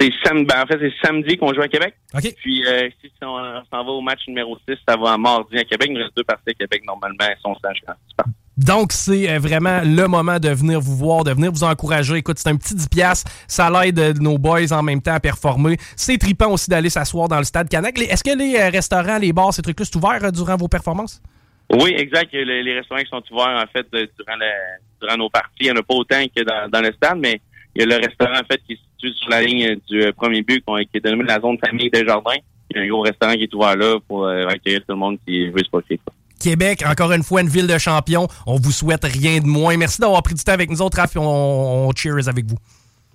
C'est 0.00 0.12
samedi, 0.24 0.44
ben, 0.44 0.62
en 0.62 0.66
fait, 0.66 0.78
c'est 0.80 1.06
samedi 1.06 1.36
qu'on 1.36 1.52
joue 1.52 1.62
à 1.62 1.68
Québec. 1.68 1.94
Puis, 2.40 2.64
euh, 2.66 2.88
si 3.00 3.10
on, 3.22 3.26
on 3.34 3.62
s'en 3.70 3.84
va 3.84 3.90
au 3.90 4.00
match 4.00 4.20
numéro 4.28 4.56
6, 4.68 4.76
ça 4.88 4.96
va 4.96 5.12
à 5.12 5.18
mardi 5.18 5.58
à 5.58 5.64
Québec. 5.64 5.88
Il 5.90 5.94
nous 5.94 6.02
reste 6.02 6.16
deux 6.16 6.24
parties 6.24 6.50
à 6.50 6.54
Québec, 6.54 6.82
normalement. 6.86 7.16
Ils 7.20 7.40
sont 7.42 7.56
Donc, 8.56 8.92
c'est 8.92 9.28
euh, 9.30 9.38
vraiment 9.38 9.80
le 9.84 10.06
moment 10.06 10.38
de 10.38 10.50
venir 10.50 10.80
vous 10.80 10.96
voir, 10.96 11.24
de 11.24 11.32
venir 11.32 11.50
vous 11.50 11.64
encourager. 11.64 12.14
Écoute, 12.16 12.38
c'est 12.38 12.48
un 12.48 12.56
petit 12.56 12.74
10$, 12.74 12.88
piastres, 12.88 13.30
ça 13.48 13.70
l'aide 13.70 13.98
euh, 13.98 14.12
nos 14.20 14.38
boys 14.38 14.72
en 14.72 14.82
même 14.82 15.02
temps 15.02 15.14
à 15.14 15.20
performer. 15.20 15.76
C'est 15.96 16.18
trippant 16.18 16.52
aussi 16.52 16.70
d'aller 16.70 16.90
s'asseoir 16.90 17.28
dans 17.28 17.38
le 17.38 17.44
stade 17.44 17.68
Canac. 17.68 17.98
Est-ce 17.98 18.22
que 18.22 18.36
les 18.36 18.68
restaurants, 18.68 19.18
les 19.18 19.32
bars, 19.32 19.52
ces 19.52 19.62
trucs-là, 19.62 19.84
c'est 19.84 19.96
ouvert 19.96 20.30
durant 20.32 20.56
vos 20.56 20.68
performances? 20.68 21.20
Oui, 21.72 21.94
exact. 21.98 22.32
Les, 22.32 22.62
les 22.62 22.74
restaurants 22.74 23.02
qui 23.02 23.08
sont 23.10 23.22
ouverts, 23.32 23.62
en 23.62 23.66
fait, 23.72 23.86
durant, 23.92 24.36
la- 24.36 24.78
durant 25.02 25.16
nos 25.16 25.28
parties. 25.30 25.50
Il 25.60 25.66
n'y 25.66 25.72
en 25.72 25.76
a 25.76 25.82
pas 25.82 25.94
autant 25.94 26.24
que 26.34 26.42
dans, 26.42 26.68
dans 26.70 26.80
le 26.80 26.92
stade, 26.92 27.18
mais 27.18 27.40
il 27.74 27.80
y 27.80 27.82
a 27.82 27.86
le 27.98 28.04
restaurant, 28.06 28.38
en 28.38 28.44
fait, 28.50 28.60
qui 28.66 28.78
est 29.06 29.08
situé 29.08 29.20
sur 29.20 29.30
la 29.30 29.42
ligne 29.42 29.76
du 29.88 30.02
euh, 30.02 30.12
premier 30.12 30.42
but, 30.42 30.64
qui 30.64 30.96
est 30.96 31.00
dénommé 31.00 31.24
la 31.24 31.40
zone 31.40 31.58
famille 31.58 31.90
des 31.90 32.04
jardins. 32.04 32.36
Il 32.70 32.76
y 32.76 32.80
a 32.80 32.82
un 32.84 32.88
gros 32.88 33.00
restaurant 33.00 33.34
qui 33.34 33.44
est 33.44 33.54
ouvert 33.54 33.76
là 33.76 33.98
pour 34.06 34.26
euh, 34.26 34.46
accueillir 34.46 34.80
tout 34.80 34.92
le 34.92 34.96
monde 34.96 35.18
qui 35.26 35.48
veut 35.48 35.62
se 35.64 35.70
passer. 35.70 36.00
Québec, 36.38 36.84
encore 36.86 37.12
une 37.12 37.22
fois, 37.22 37.40
une 37.40 37.48
ville 37.48 37.66
de 37.66 37.78
champions. 37.78 38.28
On 38.46 38.56
vous 38.56 38.70
souhaite 38.70 39.04
rien 39.04 39.40
de 39.40 39.46
moins. 39.46 39.76
Merci 39.76 40.00
d'avoir 40.00 40.22
pris 40.22 40.34
du 40.34 40.44
temps 40.44 40.52
avec 40.52 40.70
nous 40.70 40.82
autres, 40.82 40.98
Raph, 40.98 41.16
on, 41.16 41.88
on 41.88 41.92
cheers 41.96 42.28
avec 42.28 42.46
vous. 42.46 42.58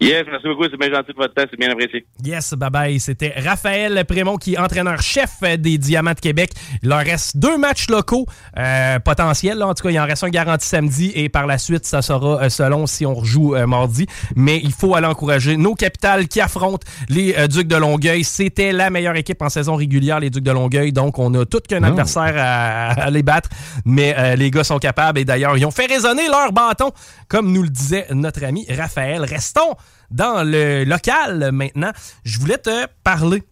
Yes, 0.01 0.25
merci 0.29 0.47
beaucoup. 0.47 0.65
C'est 0.69 0.77
bien 0.77 0.93
gentil 0.93 1.13
de 1.13 1.17
votre 1.17 1.33
temps. 1.33 1.43
C'est 1.49 1.57
bien 1.57 1.69
apprécié. 1.71 2.05
Yes, 2.23 2.53
bye 2.55 2.69
bye. 2.69 2.99
C'était 2.99 3.33
Raphaël 3.37 4.03
Prémont 4.05 4.35
qui 4.37 4.55
est 4.55 4.57
entraîneur-chef 4.57 5.29
des 5.59 5.77
Diamants 5.77 6.13
de 6.13 6.19
Québec. 6.19 6.51
Il 6.81 6.89
leur 6.89 6.99
reste 6.99 7.37
deux 7.37 7.57
matchs 7.57 7.87
locaux 7.89 8.25
euh, 8.57 8.99
potentiels. 8.99 9.59
là. 9.59 9.67
En 9.67 9.73
tout 9.73 9.83
cas, 9.83 9.91
il 9.91 9.99
en 9.99 10.05
reste 10.05 10.23
un 10.25 10.29
garanti 10.29 10.67
samedi 10.67 11.11
et 11.15 11.29
par 11.29 11.45
la 11.47 11.57
suite, 11.57 11.85
ça 11.85 12.01
sera 12.01 12.43
euh, 12.43 12.49
selon 12.49 12.85
si 12.85 13.05
on 13.05 13.13
rejoue 13.13 13.55
euh, 13.55 13.65
mardi. 13.65 14.05
Mais 14.35 14.59
il 14.61 14.73
faut 14.73 14.93
aller 14.95 15.07
encourager 15.07 15.55
nos 15.57 15.75
capitales 15.75 16.27
qui 16.27 16.41
affrontent 16.41 16.85
les 17.07 17.35
euh, 17.37 17.47
Ducs 17.47 17.67
de 17.67 17.75
Longueuil. 17.77 18.23
C'était 18.25 18.73
la 18.73 18.89
meilleure 18.89 19.15
équipe 19.15 19.41
en 19.41 19.49
saison 19.49 19.75
régulière, 19.75 20.19
les 20.19 20.29
Ducs 20.31 20.43
de 20.43 20.51
Longueuil. 20.51 20.91
Donc, 20.91 21.17
on 21.19 21.33
a 21.35 21.45
tout 21.45 21.61
qu'un 21.67 21.81
Oh. 21.83 21.87
adversaire 21.87 22.33
à, 22.35 22.91
à 23.03 23.09
les 23.09 23.23
battre. 23.23 23.49
Mais 23.85 24.15
euh, 24.17 24.35
les 24.35 24.51
gars 24.51 24.63
sont 24.65 24.79
capables. 24.79 25.19
Et 25.19 25.25
d'ailleurs, 25.25 25.55
ils 25.57 25.65
ont 25.65 25.71
fait 25.71 25.85
résonner 25.85 26.27
leur 26.27 26.51
bâton, 26.51 26.91
comme 27.29 27.51
nous 27.53 27.63
le 27.63 27.69
disait 27.69 28.07
notre 28.11 28.43
ami 28.43 28.65
Raphaël. 28.69 29.23
Restons 29.23 29.75
dans 30.11 30.43
le 30.43 30.83
local 30.83 31.51
maintenant. 31.51 31.91
Je 32.23 32.39
voulais 32.39 32.57
te 32.57 32.87
parler 33.03 33.43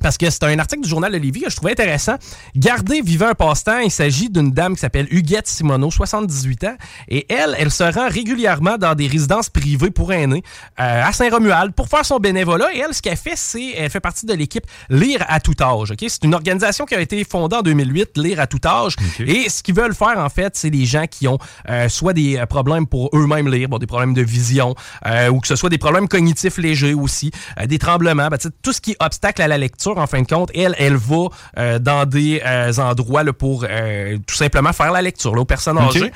parce 0.00 0.16
que 0.16 0.28
c'est 0.30 0.44
un 0.44 0.58
article 0.58 0.82
du 0.82 0.88
journal 0.88 1.12
de 1.12 1.18
Lévis 1.18 1.42
que 1.42 1.50
je 1.50 1.56
trouvais 1.56 1.72
intéressant. 1.72 2.16
Garder 2.56 3.02
vivant 3.02 3.28
un 3.28 3.34
passe-temps, 3.34 3.78
il 3.78 3.90
s'agit 3.90 4.30
d'une 4.30 4.50
dame 4.50 4.74
qui 4.74 4.80
s'appelle 4.80 5.06
Huguette 5.10 5.46
Simoneau, 5.46 5.90
78 5.90 6.64
ans, 6.64 6.76
et 7.08 7.26
elle, 7.32 7.54
elle 7.58 7.70
se 7.70 7.84
rend 7.84 8.08
régulièrement 8.08 8.78
dans 8.78 8.94
des 8.94 9.06
résidences 9.06 9.48
privées 9.48 9.90
pour 9.90 10.12
aînés 10.12 10.42
euh, 10.80 11.02
à 11.04 11.12
Saint-Romuald 11.12 11.72
pour 11.74 11.88
faire 11.88 12.04
son 12.04 12.18
bénévolat. 12.18 12.74
Et 12.74 12.78
elle, 12.78 12.94
ce 12.94 13.02
qu'elle 13.02 13.16
fait, 13.16 13.36
c'est 13.36 13.72
elle 13.76 13.90
fait 13.90 14.00
partie 14.00 14.26
de 14.26 14.34
l'équipe 14.34 14.64
Lire 14.90 15.24
à 15.28 15.40
tout 15.40 15.54
âge. 15.60 15.92
ok? 15.92 16.04
C'est 16.08 16.24
une 16.24 16.34
organisation 16.34 16.84
qui 16.84 16.94
a 16.94 17.00
été 17.00 17.22
fondée 17.24 17.56
en 17.56 17.62
2008, 17.62 18.16
Lire 18.16 18.40
à 18.40 18.46
tout 18.46 18.60
âge. 18.64 18.96
Et 19.20 19.48
ce 19.48 19.62
qu'ils 19.62 19.74
veulent 19.74 19.94
faire, 19.94 20.18
en 20.18 20.28
fait, 20.28 20.56
c'est 20.56 20.70
les 20.70 20.84
gens 20.84 21.06
qui 21.06 21.28
ont 21.28 21.38
euh, 21.68 21.88
soit 21.88 22.12
des 22.12 22.36
euh, 22.36 22.46
problèmes 22.46 22.86
pour 22.86 23.10
eux-mêmes 23.14 23.48
lire, 23.48 23.68
bon, 23.68 23.78
des 23.78 23.86
problèmes 23.86 24.14
de 24.14 24.22
vision, 24.22 24.74
euh, 25.06 25.28
ou 25.28 25.40
que 25.40 25.46
ce 25.46 25.56
soit 25.56 25.70
des 25.70 25.78
problèmes 25.78 26.08
cognitifs 26.08 26.58
légers 26.58 26.94
aussi, 26.94 27.30
euh, 27.58 27.66
des 27.66 27.78
tremblements, 27.78 28.28
ben, 28.28 28.38
tout 28.62 28.72
ce 28.72 28.80
qui 28.80 28.92
est 28.92 29.02
obstacle 29.02 29.42
à 29.42 29.48
la 29.48 29.58
lecture, 29.58 29.81
en 29.90 30.06
fin 30.06 30.22
de 30.22 30.26
compte, 30.26 30.50
elle, 30.54 30.74
elle 30.78 30.96
va 30.96 31.28
euh, 31.58 31.78
dans 31.78 32.06
des 32.06 32.42
euh, 32.44 32.72
endroits 32.78 33.24
là, 33.24 33.32
pour 33.32 33.64
euh, 33.68 34.18
tout 34.26 34.34
simplement 34.34 34.72
faire 34.72 34.92
la 34.92 35.02
lecture 35.02 35.34
là, 35.34 35.42
aux 35.42 35.46
personnes 35.46 35.78
âgées. 35.78 36.12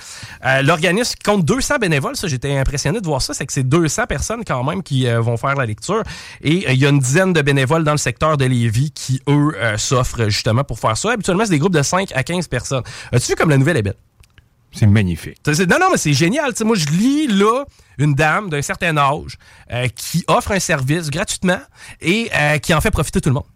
L'organisme 0.63 1.15
compte 1.25 1.45
200 1.45 1.79
bénévoles, 1.79 2.17
ça 2.17 2.29
j'étais 2.29 2.57
impressionné 2.57 3.01
de 3.01 3.07
voir 3.07 3.23
ça, 3.23 3.35
c'est 3.35 3.47
que 3.47 3.53
c'est 3.53 3.63
200 3.63 4.07
personnes 4.07 4.45
quand 4.45 4.63
même 4.65 4.83
qui 4.83 5.07
vont 5.07 5.37
faire 5.37 5.55
la 5.55 5.67
lecture. 5.67 6.03
Et 6.43 6.73
il 6.73 6.79
y 6.79 6.87
a 6.87 6.89
une 6.89 6.99
dizaine 6.99 7.33
de 7.33 7.43
bénévoles 7.43 7.85
dans 7.85 7.93
le 7.93 7.99
secteur 7.99 8.37
de 8.37 8.45
Lévis 8.45 8.91
qui, 8.93 9.21
eux, 9.29 9.53
s'offrent 9.77 10.29
justement 10.29 10.65
pour 10.65 10.79
faire 10.79 10.97
ça. 10.97 11.13
Habituellement, 11.13 11.45
c'est 11.45 11.51
des 11.51 11.59
groupes 11.59 11.75
de 11.75 11.83
5 11.83 12.13
à 12.15 12.23
15 12.23 12.49
personnes. 12.49 12.83
As-tu 13.13 13.33
vu 13.33 13.35
comme 13.37 13.51
la 13.51 13.59
nouvelle 13.59 13.77
est 13.77 13.83
belle? 13.83 13.95
C'est 14.77 14.87
magnifique. 14.87 15.39
Non, 15.47 15.79
non, 15.81 15.87
mais 15.91 15.97
c'est 15.97 16.13
génial. 16.13 16.53
Moi, 16.65 16.77
je 16.77 16.87
lis 16.89 17.29
là 17.29 17.65
une 17.99 18.15
dame 18.15 18.51
d'un 18.51 18.61
certain 18.61 18.97
âge 18.99 19.39
euh, 19.73 19.89
qui 19.89 20.23
offre 20.29 20.53
un 20.53 20.61
service 20.61 21.11
gratuitement 21.11 21.61
et 22.03 22.29
euh, 22.35 22.59
qui 22.59 22.75
en 22.75 22.81
fait 22.83 22.91
profiter 22.91 23.21
tout 23.23 23.31
le 23.31 23.35
monde. 23.35 23.47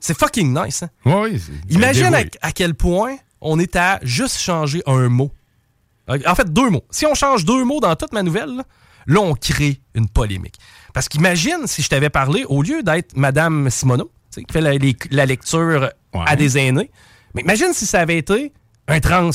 C'est 0.00 0.16
fucking 0.18 0.56
nice. 0.58 0.82
hein? 0.84 0.90
Oui, 1.04 1.14
oui. 1.32 1.40
c'est- 1.44 1.74
Imagine 1.74 2.14
à, 2.42 2.52
quel 2.52 2.74
point 2.74 3.16
on 3.40 3.58
est 3.58 3.76
à 3.76 3.98
juste 4.02 4.38
changer 4.38 4.82
un 4.86 5.08
mot. 5.08 5.30
En 6.08 6.34
fait, 6.34 6.52
deux 6.52 6.70
mots. 6.70 6.84
Si 6.90 7.06
on 7.06 7.14
change 7.14 7.44
deux 7.44 7.64
mots 7.64 7.80
dans 7.80 7.94
toute 7.96 8.12
ma 8.12 8.22
nouvelle, 8.22 8.56
là, 8.56 8.62
là, 9.06 9.20
on 9.20 9.34
crée 9.34 9.80
une 9.94 10.08
polémique. 10.08 10.56
Parce 10.92 11.08
qu'imagine 11.08 11.66
si 11.66 11.82
je 11.82 11.88
t'avais 11.88 12.10
parlé, 12.10 12.44
au 12.44 12.62
lieu 12.62 12.82
d'être 12.82 13.16
Madame 13.16 13.68
Simoneau, 13.70 14.10
qui 14.34 14.44
fait 14.52 14.60
la, 14.60 14.74
les- 14.74 14.96
la 15.10 15.26
lecture 15.26 15.90
à 16.26 16.36
des 16.36 16.58
aînés, 16.58 16.90
mais 17.34 17.42
imagine 17.42 17.72
si 17.72 17.86
ça 17.86 18.00
avait 18.00 18.18
été 18.18 18.52
un 18.88 19.00
trans 19.00 19.30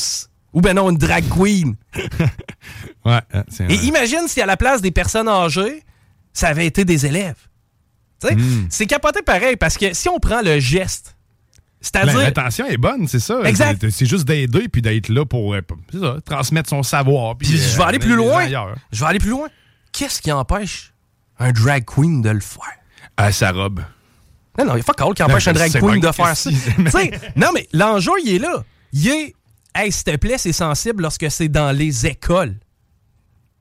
ou 0.52 0.60
ben 0.60 0.74
non, 0.74 0.90
une 0.90 0.96
drag 0.98 1.24
queen. 1.28 1.76
Ouais, 3.04 3.20
hein, 3.32 3.44
Et 3.68 3.74
imagine 3.86 4.26
si 4.28 4.40
à 4.42 4.46
la 4.46 4.56
place 4.56 4.82
des 4.82 4.90
personnes 4.90 5.28
âgées, 5.28 5.82
ça 6.32 6.48
avait 6.48 6.66
été 6.66 6.84
des 6.84 7.06
élèves. 7.06 7.48
Hmm. 8.22 8.66
C'est 8.70 8.86
capoté 8.86 9.22
pareil 9.22 9.56
parce 9.56 9.76
que 9.78 9.92
si 9.94 10.08
on 10.08 10.18
prend 10.18 10.42
le 10.42 10.58
geste, 10.60 11.16
c'est-à-dire. 11.80 12.14
Ben, 12.14 12.22
L'intention 12.24 12.66
est 12.66 12.76
bonne, 12.76 13.08
c'est 13.08 13.20
ça. 13.20 13.40
Exact. 13.44 13.88
C'est- 13.90 14.04
juste 14.06 14.26
d'aider 14.26 14.68
puis 14.68 14.82
d'être 14.82 15.08
là 15.08 15.24
pour 15.24 15.54
euh, 15.54 15.60
ça, 15.92 16.16
transmettre 16.24 16.68
son 16.68 16.82
savoir. 16.82 17.36
Puis, 17.36 17.48
Puis 17.48 17.58
je 17.58 17.76
vais 17.76 17.82
euh, 17.82 17.86
aller 17.86 17.98
plus 17.98 18.16
loin. 18.16 18.46
Je 18.92 19.00
vais 19.00 19.06
aller 19.06 19.18
plus 19.18 19.30
loin. 19.30 19.48
Qu'est-ce 19.92 20.20
qui 20.20 20.30
empêche 20.30 20.92
un 21.38 21.52
drag 21.52 21.84
queen 21.86 22.20
de 22.20 22.30
le 22.30 22.40
faire? 22.40 22.62
À 23.16 23.32
sa 23.32 23.52
robe. 23.52 23.80
Non, 24.58 24.66
non, 24.66 24.74
il 24.74 24.78
y 24.78 24.80
a 24.80 24.84
pas 24.84 24.92
qui 25.14 25.22
empêche 25.22 25.48
un 25.48 25.52
drag 25.52 25.72
queen 25.72 26.00
de 26.00 26.12
faire 26.12 26.36
ça. 26.36 26.50
Non, 27.36 27.48
mais 27.54 27.66
l'enjeu, 27.72 28.12
il 28.24 28.34
est 28.34 28.38
là. 28.38 28.62
Il 28.92 29.08
est, 29.08 29.34
hey, 29.74 29.90
s'il 29.90 30.04
te 30.04 30.16
plaît, 30.16 30.36
c'est 30.36 30.52
sensible 30.52 31.02
lorsque 31.02 31.30
c'est 31.30 31.48
dans 31.48 31.70
les 31.72 32.06
écoles. 32.06 32.56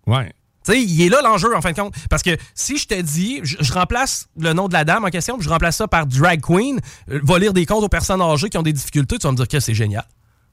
Ouais. 0.06 0.34
Il 0.78 1.02
est 1.02 1.10
là 1.10 1.22
l'enjeu, 1.24 1.56
en 1.56 1.62
fin 1.62 1.72
de 1.72 1.80
compte. 1.80 1.94
Parce 2.10 2.24
que 2.24 2.38
si 2.54 2.78
je 2.78 2.88
te 2.88 3.02
dis, 3.02 3.40
je, 3.44 3.58
je 3.60 3.74
remplace 3.74 4.28
le 4.38 4.54
nom 4.54 4.68
de 4.68 4.74
la 4.74 4.84
dame 4.84 5.06
en 5.06 5.10
question, 5.10 5.38
puis 5.38 5.46
je 5.46 5.50
remplace 5.50 5.78
ça 5.78 5.88
par 5.88 6.06
drag 6.06 6.42
queen, 6.42 6.80
euh, 7.12 7.20
va 7.24 7.40
lire 7.40 7.54
des 7.54 7.66
comptes 7.66 7.84
aux 7.84 7.90
personnes 7.90 8.22
âgées 8.22 8.50
qui 8.50 8.58
ont 8.58 8.64
des 8.64 8.74
difficultés, 8.74 9.18
tu 9.18 9.28
vas 9.28 9.32
me 9.32 9.38
dire 9.38 9.48
que 9.48 9.60
c'est 9.60 9.74
génial. 9.74 10.06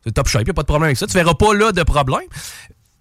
C'est 0.05 0.13
top 0.13 0.29
shape, 0.29 0.43
il 0.47 0.51
a 0.51 0.55
pas 0.55 0.63
de 0.63 0.67
problème 0.67 0.87
avec 0.87 0.97
ça. 0.97 1.07
Tu 1.07 1.15
verras 1.15 1.35
pas 1.35 1.53
là 1.55 1.73
de 1.73 1.83
problème. 1.83 2.29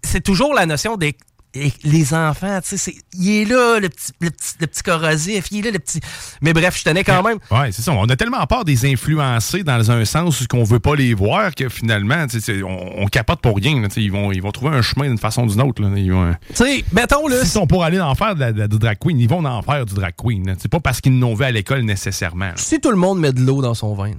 C'est 0.02 0.22
toujours 0.22 0.54
la 0.54 0.66
notion 0.66 0.96
des 0.96 1.16
et 1.56 1.72
les 1.84 2.14
enfants, 2.14 2.60
tu 2.62 2.70
sais, 2.70 2.76
c'est- 2.76 2.96
il 3.14 3.28
est 3.42 3.44
là, 3.46 3.78
le 3.80 3.88
petit, 3.88 4.12
le, 4.20 4.30
petit, 4.30 4.54
le 4.60 4.66
petit 4.66 4.82
corrosif, 4.82 5.46
il 5.50 5.58
est 5.58 5.62
là, 5.62 5.70
le 5.72 5.78
petit... 5.78 6.00
Mais 6.42 6.52
bref, 6.52 6.78
je 6.78 6.84
tenais 6.84 7.04
quand 7.04 7.22
même... 7.22 7.38
Ouais, 7.50 7.72
c'est 7.72 7.82
ça. 7.82 7.92
On 7.92 8.04
a 8.04 8.16
tellement 8.16 8.44
peur 8.46 8.64
des 8.64 8.84
influencés 8.90 9.62
dans 9.62 9.90
un 9.90 10.04
sens 10.04 10.40
où 10.40 10.44
qu'on 10.46 10.64
veut 10.64 10.80
pas 10.80 10.94
les 10.96 11.14
voir 11.14 11.54
que 11.54 11.68
finalement, 11.68 12.26
tu 12.26 12.40
sais, 12.40 12.62
on, 12.62 13.02
on 13.02 13.06
capote 13.06 13.40
pour 13.40 13.56
rien. 13.56 13.80
là, 13.80 13.88
tu 13.88 13.94
sais, 13.94 14.02
ils, 14.02 14.12
vont, 14.12 14.32
ils 14.32 14.42
vont 14.42 14.52
trouver 14.52 14.76
un 14.76 14.82
chemin 14.82 15.06
d'une 15.08 15.18
façon 15.18 15.44
ou 15.44 15.46
d'une 15.48 15.62
autre. 15.62 15.82
là. 15.82 15.88
Ils 15.96 16.12
vont, 16.12 16.26
euh, 16.26 16.32
Tu 16.50 16.56
sais, 16.56 16.84
mettons, 16.92 17.26
là... 17.28 17.38
S'ils 17.40 17.48
sont 17.48 17.66
pour 17.66 17.84
aller 17.84 18.00
en 18.00 18.14
faire 18.14 18.34
de 18.34 18.40
la, 18.40 18.52
de 18.52 18.58
la- 18.60 18.68
du 18.68 18.78
drag 18.78 18.98
queen, 18.98 19.18
ils 19.18 19.28
vont 19.28 19.44
en 19.44 19.62
faire 19.62 19.86
du 19.86 19.94
drag 19.94 20.14
queen. 20.16 20.54
C'est 20.58 20.70
pas 20.70 20.80
parce 20.80 21.00
qu'ils 21.00 21.18
n'ont 21.18 21.34
vu 21.34 21.44
à 21.44 21.50
l'école 21.50 21.82
nécessairement. 21.82 22.46
là. 22.46 22.54
Si 22.56 22.80
tout 22.80 22.90
le 22.90 22.96
monde 22.96 23.18
met 23.20 23.32
de 23.32 23.40
l'eau 23.40 23.62
dans 23.62 23.74
son 23.74 23.94
vin, 23.94 24.08
là, 24.10 24.16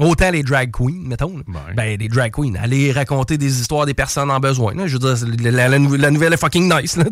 autant 0.00 0.30
les 0.30 0.42
drag 0.42 0.70
queens, 0.72 1.02
mettons, 1.06 1.34
Ouais. 1.46 1.74
ben 1.76 1.98
les 1.98 2.08
drag 2.08 2.32
queens, 2.32 2.54
aller 2.60 2.90
raconter 2.92 3.38
des 3.38 3.60
histoires 3.60 3.86
des 3.86 3.94
personnes 3.94 4.30
en 4.30 4.40
besoin. 4.40 4.74
là. 4.74 4.86
je 4.86 4.94
veux 4.94 4.98
dire, 4.98 5.16
la, 5.42 5.50
la- 5.50 5.68
la 5.68 5.78
nou- 5.78 5.94
la 5.96 6.10
nouvelle 6.10 6.32
est 6.32 6.36
fucking 6.40 6.72
nice. 6.74 6.96
là. 6.96 7.04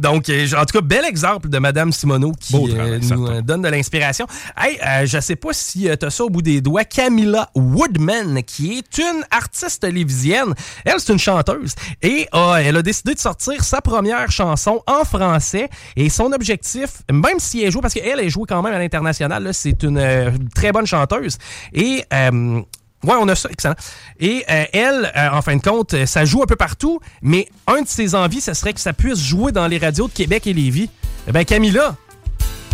Donc, 0.00 0.28
euh, 0.28 0.46
en 0.56 0.64
tout 0.64 0.78
cas, 0.78 0.80
bel 0.80 1.04
exemple 1.04 1.48
de 1.48 1.58
Madame 1.58 1.92
Simoneau 1.92 2.32
qui 2.40 2.56
euh, 2.56 2.98
nous 2.98 3.06
certain. 3.06 3.26
euh, 3.34 3.42
donne 3.42 3.62
de 3.62 3.68
l'inspiration. 3.68 4.26
Hey, 4.56 4.78
euh, 4.86 5.06
je 5.06 5.20
sais 5.20 5.36
pas 5.36 5.52
si 5.52 5.88
tu 5.98 6.04
as 6.06 6.10
ça 6.10 6.24
au 6.24 6.30
bout 6.30 6.42
des 6.42 6.60
doigts. 6.60 6.84
Camilla 6.84 7.50
Woodman, 7.54 8.42
qui 8.44 8.78
est 8.78 8.98
une 8.98 9.22
artiste 9.30 9.84
lévisienne. 9.84 10.54
Elle, 10.84 10.94
c'est 10.98 11.12
une 11.12 11.18
chanteuse. 11.18 11.74
Et 12.02 12.26
euh, 12.34 12.54
elle 12.56 12.76
a 12.76 12.82
décidé 12.82 13.14
de 13.14 13.18
sortir 13.18 13.62
sa 13.64 13.80
première 13.80 14.30
chanson 14.30 14.82
en 14.86 15.04
français. 15.04 15.68
Et 15.96 16.08
son 16.08 16.32
objectif, 16.32 17.02
même 17.12 17.38
si 17.38 17.62
elle 17.62 17.70
joue, 17.72 17.80
parce 17.80 17.94
qu'elle, 17.94 18.20
elle 18.20 18.28
joue 18.30 18.44
quand 18.48 18.62
même 18.62 18.72
à 18.74 18.78
l'international, 18.78 19.42
là, 19.42 19.52
c'est 19.52 19.82
une 19.82 20.32
très 20.54 20.72
bonne 20.72 20.86
chanteuse. 20.86 21.36
Et... 21.74 22.02
euh, 22.30 22.60
Ouais, 23.04 23.14
on 23.18 23.26
a 23.28 23.34
ça, 23.34 23.48
excellent. 23.50 23.74
Et 24.20 24.44
euh, 24.48 24.64
elle, 24.72 25.12
euh, 25.16 25.30
en 25.32 25.42
fin 25.42 25.56
de 25.56 25.62
compte, 25.62 25.92
euh, 25.94 26.06
ça 26.06 26.24
joue 26.24 26.42
un 26.42 26.46
peu 26.46 26.54
partout, 26.54 27.00
mais 27.20 27.48
un 27.66 27.82
de 27.82 27.88
ses 27.88 28.14
envies, 28.14 28.40
ce 28.40 28.54
serait 28.54 28.72
que 28.72 28.80
ça 28.80 28.92
puisse 28.92 29.18
jouer 29.18 29.50
dans 29.50 29.66
les 29.66 29.78
radios 29.78 30.06
de 30.06 30.12
Québec 30.12 30.46
et 30.46 30.52
Lévis. 30.52 30.88
Eh 31.26 31.32
bien, 31.32 31.42
Camilla, 31.42 31.96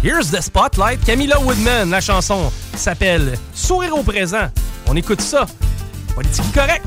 here's 0.05 0.31
the 0.31 0.43
spotlight. 0.43 1.03
Camilla 1.05 1.41
Woodman, 1.41 1.89
la 1.91 2.03
chanson 2.03 2.53
s'appelle 2.75 3.39
Sourire 3.55 3.97
au 3.97 4.03
présent. 4.03 4.49
On 4.87 4.97
écoute 4.97 5.23
ça. 5.23 5.47
Politique 6.15 6.53
correct? 6.53 6.85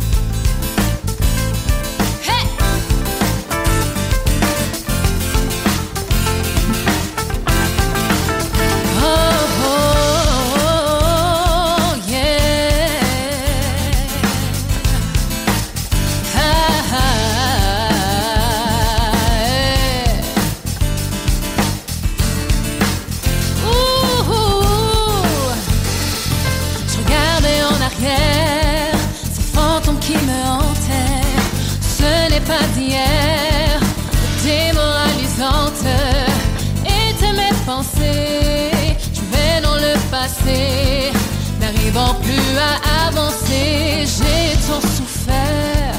Avancer, 43.08 44.06
j'ai 44.06 44.58
tant 44.67 44.82
souffert. 44.82 45.96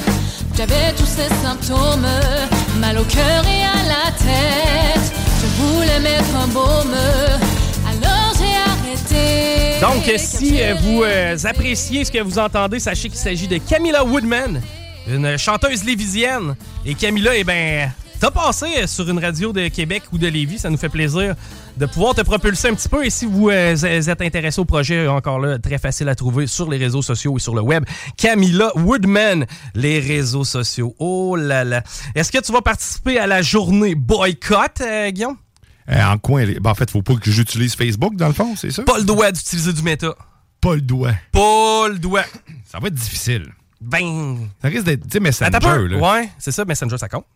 J'avais 0.57 0.93
tous 0.97 1.07
ces 1.07 1.29
symptômes, 1.43 2.07
mal 2.79 2.99
au 2.99 3.05
cœur 3.05 3.45
et 3.47 3.65
à 3.65 3.83
la 3.89 4.11
tête. 4.13 5.13
Je 5.41 5.47
voulais 5.63 6.01
mettre 6.01 6.37
un 6.37 6.47
baume, 6.49 6.95
alors 7.87 8.33
j'ai 8.39 8.55
arrêté. 8.55 9.81
Donc, 9.81 10.19
si 10.19 10.63
euh, 10.63 10.75
vous 10.75 11.03
euh, 11.03 11.37
appréciez 11.45 12.05
ce 12.05 12.13
que 12.13 12.21
vous 12.21 12.39
entendez, 12.39 12.79
sachez 12.79 13.09
qu'il 13.09 13.19
s'agit 13.19 13.49
de 13.49 13.59
Camilla 13.59 14.05
Woodman, 14.05 14.61
une 15.09 15.37
chanteuse 15.37 15.85
lévisienne. 15.85 16.55
Et 16.85 16.95
Camilla, 16.95 17.35
eh 17.35 17.45
ben, 17.45 17.91
t'as 18.23 18.31
passé 18.31 18.67
euh, 18.79 18.87
sur 18.87 19.11
une 19.11 19.19
radio 19.19 19.53
de 19.53 19.67
Québec 19.67 20.05
ou 20.13 20.19
de 20.19 20.29
Lévis. 20.29 20.61
Ça 20.61 20.71
nous 20.71 20.77
fait 20.77 20.89
plaisir 20.89 21.35
de 21.77 21.87
pouvoir 21.87 22.15
te 22.15 22.21
propulser 22.21 22.69
un 22.69 22.75
petit 22.75 22.89
peu. 22.89 23.05
Et 23.05 23.11
si 23.11 23.27
vous 23.27 23.51
euh, 23.51 23.75
êtes 23.75 24.23
intéressé 24.23 24.61
au 24.61 24.65
projet, 24.65 25.09
encore 25.09 25.41
là, 25.41 25.59
très 25.59 25.79
facile 25.79 26.09
à 26.09 26.15
trouver 26.15 26.47
sur 26.47 26.71
les 26.71 26.79
réseaux 26.79 27.03
sociaux 27.03 27.37
et 27.37 27.41
sur 27.41 27.53
le 27.53 27.63
web. 27.63 27.85
Camilla 28.17 28.71
Woodman, 28.77 29.45
les 29.75 29.99
réseaux 29.99 30.45
sociaux. 30.45 30.95
Oh 31.01 31.35
là 31.35 31.65
là. 31.65 31.83
Est-ce 32.15 32.31
que 32.31 32.39
tu 32.39 32.53
vas 32.53 32.63
participer 32.63 33.19
à 33.19 33.27
la 33.27 33.43
journée 33.43 33.97
boycott, 33.97 34.81
euh, 34.83 35.11
Guillaume? 35.11 35.37
Euh, 35.91 36.05
en 36.05 36.17
coin, 36.17 36.47
ben, 36.47 36.71
en 36.71 36.75
fait, 36.77 36.93
faut 36.93 37.03
pas 37.03 37.17
que 37.17 37.29
j'utilise 37.29 37.75
Facebook, 37.75 38.15
dans 38.15 38.29
le 38.29 38.35
fond, 38.35 38.55
c'est 38.55 38.71
ça? 38.71 38.85
Pas 38.85 38.99
le 38.99 39.05
droit 39.05 39.33
d'utiliser 39.33 39.73
du 39.73 39.83
méta. 39.83 40.15
Pas 40.61 40.77
le 40.77 40.81
doigt. 40.81 41.15
Pas 41.33 41.89
le 41.89 41.99
doigt. 41.99 42.25
Ça 42.71 42.79
va 42.79 42.87
être 42.87 42.95
difficile. 42.95 43.49
Ben, 43.81 44.49
Ça 44.63 44.69
risque 44.69 44.85
d'être, 44.85 45.03
tu 45.03 45.11
sais, 45.11 45.19
Messenger, 45.19 45.89
là. 45.89 45.97
Ouais, 45.99 46.31
c'est 46.39 46.53
ça, 46.53 46.65
Messenger, 46.65 46.99
ça 46.99 47.09
compte. 47.09 47.27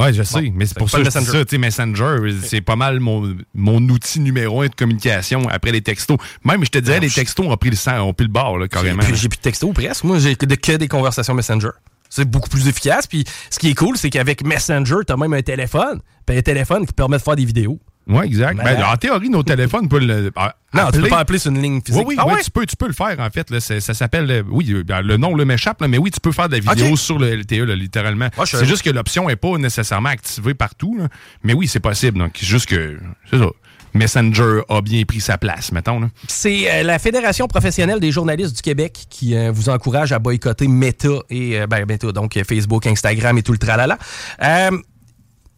Ouais, 0.00 0.12
je 0.12 0.22
sais, 0.22 0.40
Bon, 0.42 0.52
mais 0.56 0.66
c'est 0.66 0.78
pour 0.78 0.88
ça 0.88 0.98
que 0.98 1.04
Messenger. 1.04 1.26
ça. 1.30 1.44
Tu 1.44 1.50
sais, 1.50 1.58
Messenger, 1.58 2.16
c'est 2.42 2.60
pas 2.60 2.76
mal 2.76 3.00
mon, 3.00 3.36
mon 3.54 3.80
outil 3.88 4.20
numéro 4.20 4.62
un 4.62 4.68
de 4.68 4.74
communication 4.74 5.48
après 5.48 5.72
les 5.72 5.82
textos. 5.82 6.16
Même, 6.44 6.64
je 6.64 6.70
te 6.70 6.78
dirais, 6.78 6.96
Non, 6.96 7.02
les 7.02 7.10
textos 7.10 7.46
ont 7.46 7.56
pris 7.56 7.70
le 7.70 7.76
sang, 7.76 8.00
ont 8.00 8.14
pris 8.14 8.24
le 8.26 8.32
bord, 8.32 8.58
là, 8.58 8.68
carrément. 8.68 9.02
J'ai 9.02 9.28
plus 9.28 9.36
de 9.36 9.42
texto 9.42 9.68
ou 9.68 9.72
presque. 9.72 10.04
Moi, 10.04 10.18
j'ai 10.18 10.36
que, 10.36 10.46
que 10.46 10.76
des 10.76 10.88
conversations 10.88 11.34
Messenger. 11.34 11.70
C'est 12.08 12.24
beaucoup 12.24 12.48
plus 12.48 12.66
efficace. 12.66 13.06
Puis 13.06 13.24
ce 13.50 13.58
qui 13.58 13.70
est 13.70 13.74
cool, 13.74 13.96
c'est 13.96 14.10
qu'avec 14.10 14.44
Messenger, 14.44 14.96
t'as 15.06 15.16
même 15.16 15.32
un 15.32 15.42
téléphone. 15.42 16.00
Puis 16.26 16.36
un 16.36 16.42
téléphone 16.42 16.86
qui 16.86 16.92
permet 16.92 17.18
de 17.18 17.22
faire 17.22 17.36
des 17.36 17.44
vidéos. 17.44 17.78
Ouais, 18.08 18.26
exact. 18.26 18.56
Ben, 18.56 18.82
en 18.82 18.96
théorie, 18.96 19.28
nos 19.30 19.42
téléphones 19.44 19.88
peuvent 19.88 20.00
le. 20.00 20.32
ah, 20.34 20.54
Non, 20.74 20.80
tu 20.82 20.88
appeler. 20.88 21.02
peux 21.04 21.08
pas 21.10 21.18
appeler 21.18 21.38
sur 21.38 21.52
une 21.52 21.62
ligne 21.62 21.80
physique. 21.80 22.00
Oui, 22.00 22.14
oui, 22.14 22.16
Ah 22.18 22.26
oui, 22.26 22.34
ouais? 22.34 22.42
tu, 22.42 22.50
peux, 22.50 22.66
tu 22.66 22.74
peux 22.74 22.88
le 22.88 22.92
faire, 22.92 23.20
en 23.20 23.30
fait. 23.30 23.50
Là, 23.50 23.60
ça 23.60 23.80
s'appelle. 23.94 24.28
euh, 24.30 24.42
Oui, 24.50 24.66
euh, 24.72 24.82
ben, 24.82 25.00
le 25.02 25.16
nom 25.16 25.36
le 25.36 25.44
m'échappe, 25.44 25.80
mais 25.86 25.98
oui, 25.98 26.10
tu 26.10 26.18
peux 26.18 26.32
faire 26.32 26.48
de 26.48 26.56
la 26.56 26.74
vidéo 26.74 26.96
sur 26.96 27.18
le 27.18 27.36
LTE, 27.36 27.52
là, 27.66 27.76
littéralement. 27.76 28.28
Ah, 28.36 28.42
c'est 28.46 28.64
juste 28.64 28.82
que 28.82 28.90
l'option 28.90 29.28
n'est 29.28 29.36
pas 29.36 29.56
nécessairement 29.58 30.08
activée 30.08 30.54
partout. 30.54 30.96
là. 30.98 31.08
Mais 31.44 31.52
oui, 31.52 31.68
c'est 31.68 31.78
possible. 31.80 32.18
Donc, 32.18 32.32
c'est 32.38 32.46
juste 32.46 32.66
que. 32.66 32.98
C'est 33.30 33.38
ça. 33.38 33.46
Messenger 33.92 34.60
a 34.68 34.80
bien 34.82 35.02
pris 35.04 35.20
sa 35.20 35.36
place, 35.36 35.72
mettons. 35.72 36.08
C'est 36.28 36.70
euh, 36.72 36.82
la 36.84 36.98
Fédération 37.00 37.48
professionnelle 37.48 37.98
des 37.98 38.12
journalistes 38.12 38.54
du 38.54 38.62
Québec 38.62 39.06
qui 39.10 39.34
euh, 39.36 39.50
vous 39.52 39.68
encourage 39.68 40.12
à 40.12 40.20
boycotter 40.20 40.68
Meta 40.68 41.08
et 41.28 41.60
euh, 41.60 41.66
ben, 41.66 41.84
Meta, 41.86 42.12
donc 42.12 42.38
Facebook, 42.48 42.86
Instagram 42.86 43.36
et 43.38 43.42
tout 43.42 43.50
le 43.52 43.58
tralala. 43.58 43.98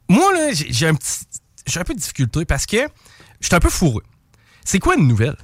Moi, 0.09 0.33
j'ai 0.52 0.87
un 0.88 0.94
petit. 0.94 1.24
J'ai 1.66 1.81
un 1.81 1.85
peu 1.85 1.94
de 1.94 1.98
difficulté 2.01 2.44
parce 2.44 2.66
que 2.66 2.77
je 3.40 3.46
suis 3.46 3.55
un 3.55 3.61
peu 3.61 3.70
fourreux. 3.70 4.03
C'est 4.64 4.79
quoi 4.79 4.96
une 4.96 5.09
nouvelle? 5.09 5.37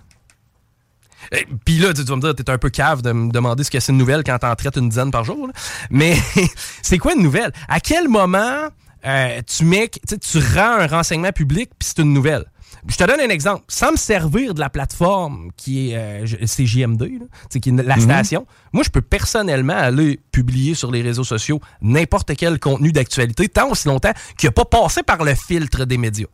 Euh, 1.34 1.38
Puis 1.64 1.78
là, 1.78 1.92
tu 1.92 2.02
vas 2.02 2.16
me 2.16 2.20
dire, 2.20 2.34
t'es 2.34 2.48
un 2.50 2.58
peu 2.58 2.70
cave 2.70 3.02
de 3.02 3.12
me 3.12 3.30
demander 3.30 3.64
ce 3.64 3.70
que 3.70 3.80
c'est 3.80 3.92
une 3.92 3.98
nouvelle 3.98 4.22
quand 4.24 4.38
t'en 4.38 4.54
traites 4.54 4.76
une 4.76 4.88
dizaine 4.88 5.10
par 5.10 5.24
jour. 5.24 5.48
Mais 5.90 6.16
c'est 6.82 6.98
quoi 6.98 7.14
une 7.14 7.22
nouvelle? 7.22 7.52
À 7.68 7.80
quel 7.80 8.08
moment 8.08 8.68
euh, 9.04 9.40
tu 9.46 9.64
mets, 9.64 9.88
tu 9.88 10.38
rends 10.38 10.78
un 10.80 10.86
renseignement 10.86 11.32
public 11.32 11.70
puis 11.78 11.88
c'est 11.88 12.02
une 12.02 12.12
nouvelle? 12.12 12.44
Je 12.86 12.96
te 12.96 13.04
donne 13.04 13.20
un 13.20 13.28
exemple. 13.28 13.64
Sans 13.68 13.92
me 13.92 13.96
servir 13.96 14.54
de 14.54 14.60
la 14.60 14.70
plateforme 14.70 15.50
qui 15.56 15.90
est 15.90 15.96
euh, 15.96 16.26
je- 16.26 16.36
c'est 16.46 16.64
JMD, 16.66 17.02
là, 17.02 17.08
tu 17.08 17.26
sais, 17.50 17.60
qui 17.60 17.70
est 17.70 17.82
la 17.82 17.96
station, 18.00 18.46
moi, 18.72 18.82
je 18.84 18.90
peux 18.90 19.00
personnellement 19.02 19.76
aller 19.76 20.20
publier 20.32 20.74
sur 20.74 20.90
les 20.90 21.02
réseaux 21.02 21.24
sociaux 21.24 21.60
n'importe 21.82 22.34
quel 22.36 22.58
contenu 22.60 22.92
d'actualité 22.92 23.48
tant 23.48 23.68
aussi 23.70 23.88
longtemps 23.88 24.12
qu'il 24.36 24.48
n'a 24.48 24.52
pas 24.52 24.64
passé 24.64 25.02
par 25.02 25.24
le 25.24 25.34
filtre 25.34 25.84
des 25.84 25.98
médias. 25.98 26.26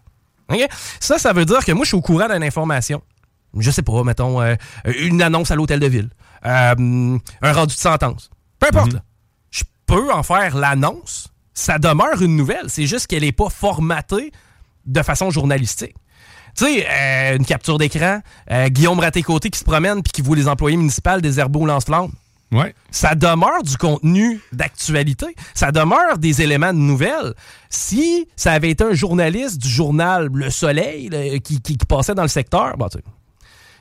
Ça, 1.01 1.19
ça 1.19 1.33
veut 1.33 1.47
dire 1.47 1.65
que 1.65 1.73
moi, 1.73 1.85
je 1.85 1.89
suis 1.89 1.97
au 1.97 2.03
courant 2.03 2.29
d'une 2.29 2.43
information. 2.45 3.03
Je 3.57 3.71
sais 3.71 3.83
pas, 3.83 4.03
mettons, 4.05 4.43
euh, 4.43 4.55
une 4.99 5.23
annonce 5.23 5.51
à 5.51 5.55
l'hôtel 5.55 5.81
de 5.81 5.87
ville, 5.87 6.11
euh, 6.45 7.19
un 7.43 7.53
rendu 7.53 7.75
de 7.75 7.81
sentence. 7.81 8.29
Peu 8.59 8.67
importe. 8.69 8.93
là. 8.95 9.03
Je 9.51 9.65
peux 9.87 10.13
en 10.13 10.23
faire 10.23 10.57
l'annonce. 10.57 11.29
Ça 11.55 11.79
demeure 11.79 12.21
une 12.21 12.37
nouvelle. 12.37 12.65
C'est 12.69 12.87
juste 12.87 13.07
qu'elle 13.07 13.23
n'est 13.23 13.33
pas 13.33 13.49
formatée 13.49 14.33
de 14.87 15.03
façon 15.03 15.31
journalistique. 15.31 15.95
Tu 16.57 16.65
sais, 16.65 16.87
euh, 16.89 17.37
une 17.37 17.45
capture 17.45 17.79
d'écran, 17.79 18.21
euh, 18.51 18.69
Guillaume 18.69 18.99
Raté-Côté 19.01 19.51
qui 19.51 19.59
se 19.59 19.65
promène 19.65 20.03
puis 20.03 20.13
qui 20.13 20.23
voit 20.23 20.37
les 20.37 20.49
employés 20.49 20.77
municipaux 20.77 21.21
des 21.21 21.41
au 21.41 21.67
lance-flammes. 21.67 22.13
Ouais. 22.53 22.73
Ça 22.91 23.17
demeure 23.17 23.63
du 23.65 23.77
contenu 23.77 24.41
d'actualité. 24.53 25.27
Ça 25.55 25.73
demeure 25.73 26.19
des 26.19 26.41
éléments 26.43 26.73
de 26.73 26.79
nouvelles. 26.79 27.35
Si 27.69 28.29
ça 28.37 28.53
avait 28.53 28.71
été 28.71 28.85
un 28.85 28.93
journaliste 28.93 29.59
du 29.59 29.69
journal 29.69 30.29
Le 30.33 30.51
Soleil 30.51 31.09
là, 31.09 31.39
qui, 31.41 31.61
qui- 31.61 31.77
qui 31.77 31.87
passait 31.87 32.15
dans 32.15 32.23
le 32.23 32.29
secteur, 32.29 32.77
bon, 32.77 32.87
tu 32.89 32.99
sais, 32.99 33.05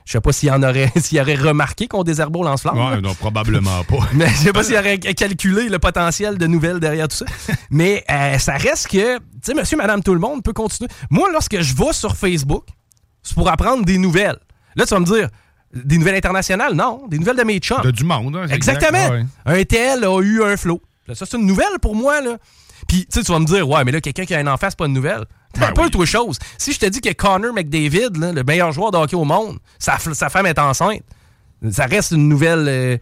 je 0.06 0.12
sais 0.12 0.22
pas 0.22 0.32
s'il 0.32 0.50
y 0.50 0.52
en 0.52 0.62
aurait, 0.64 0.92
s'il 0.98 1.20
aurait 1.20 1.36
remarqué 1.36 1.88
qu'on 1.88 2.04
désherbe 2.04 2.36
au 2.36 2.44
lance-flamme. 2.44 2.78
Ouais, 2.78 3.02
non, 3.02 3.14
probablement 3.14 3.84
pas. 3.84 4.00
Mais 4.14 4.28
je 4.28 4.34
sais 4.36 4.54
pas 4.54 4.64
s'il 4.64 4.76
aurait 4.76 4.98
calculé 5.00 5.70
le 5.70 5.80
potentiel 5.80 6.38
de 6.38 6.48
nouvelles 6.48 6.80
derrière 6.80 7.08
tout 7.08 7.18
ça. 7.18 7.26
Mais 7.70 8.04
euh, 8.10 8.38
ça 8.40 8.58
reste 8.58 8.88
que, 8.88 9.18
tu 9.18 9.24
sais, 9.42 9.54
monsieur, 9.54 9.78
madame, 9.78 10.04
tout 10.04 10.14
le 10.14 10.20
monde 10.20 10.44
peut 10.44 10.54
continuer. 10.54 10.90
Moi, 11.10 11.30
lorsque 11.32 11.60
je 11.60 11.76
vais 11.76 11.94
sur 11.94 12.16
Facebook, 12.16 12.66
c'est 13.22 13.36
pour 13.36 13.50
apprendre 13.50 13.86
des 13.86 13.98
nouvelles. 13.98 14.38
Là, 14.76 14.86
tu 14.86 14.94
vas 14.94 15.00
me 15.00 15.06
dire, 15.06 15.30
des 15.74 15.98
nouvelles 15.98 16.16
internationales? 16.16 16.74
Non, 16.74 17.08
des 17.08 17.18
nouvelles 17.18 17.38
de 17.38 17.44
mes 17.44 17.60
chums. 17.60 17.82
De 17.82 17.92
du 17.92 18.04
monde. 18.04 18.36
hein, 18.36 18.44
exact. 18.50 18.84
Exactement. 18.84 19.10
Ouais. 19.10 19.26
Un 19.46 19.64
tel 19.64 20.04
a 20.04 20.22
eu 20.22 20.44
un 20.44 20.58
flow. 20.58 20.82
Là, 21.08 21.16
ça, 21.16 21.26
c'est 21.26 21.38
une 21.38 21.46
nouvelle 21.46 21.80
pour 21.82 21.96
moi. 21.96 22.22
Là. 22.22 22.38
Puis, 22.88 23.02
tu 23.02 23.08
sais, 23.10 23.24
tu 23.24 23.32
vas 23.32 23.40
me 23.40 23.46
dire, 23.46 23.68
ouais, 23.68 23.84
mais 23.84 23.92
là, 23.92 24.02
quelqu'un 24.02 24.26
qui 24.26 24.34
a 24.36 24.40
un 24.40 24.48
enfant, 24.48 24.68
c'est 24.70 24.78
pas 24.78 24.86
une 24.88 24.94
nouvelle. 24.94 25.26
Ben 25.60 25.68
un 25.68 25.72
peu 25.72 25.84
oui. 25.84 25.92
toi 25.92 26.06
chose. 26.06 26.40
Si 26.58 26.74
je 26.74 26.80
te 26.80 26.86
dis 26.88 27.00
que 27.00 27.14
Connor 27.14 27.54
McDavid, 27.54 28.18
là, 28.20 28.32
le 28.32 28.44
meilleur 28.44 28.72
joueur 28.72 28.92
de 28.92 28.98
hockey 28.98 29.16
au 29.16 29.24
monde, 29.26 29.60
sa, 29.78 29.98
femme 30.00 30.48
est 30.48 30.58
enceinte, 30.58 31.02
ça 31.70 31.86
reste 31.86 32.12
une 32.12 32.28
nouvelle 32.28 32.66
euh, 32.68 32.98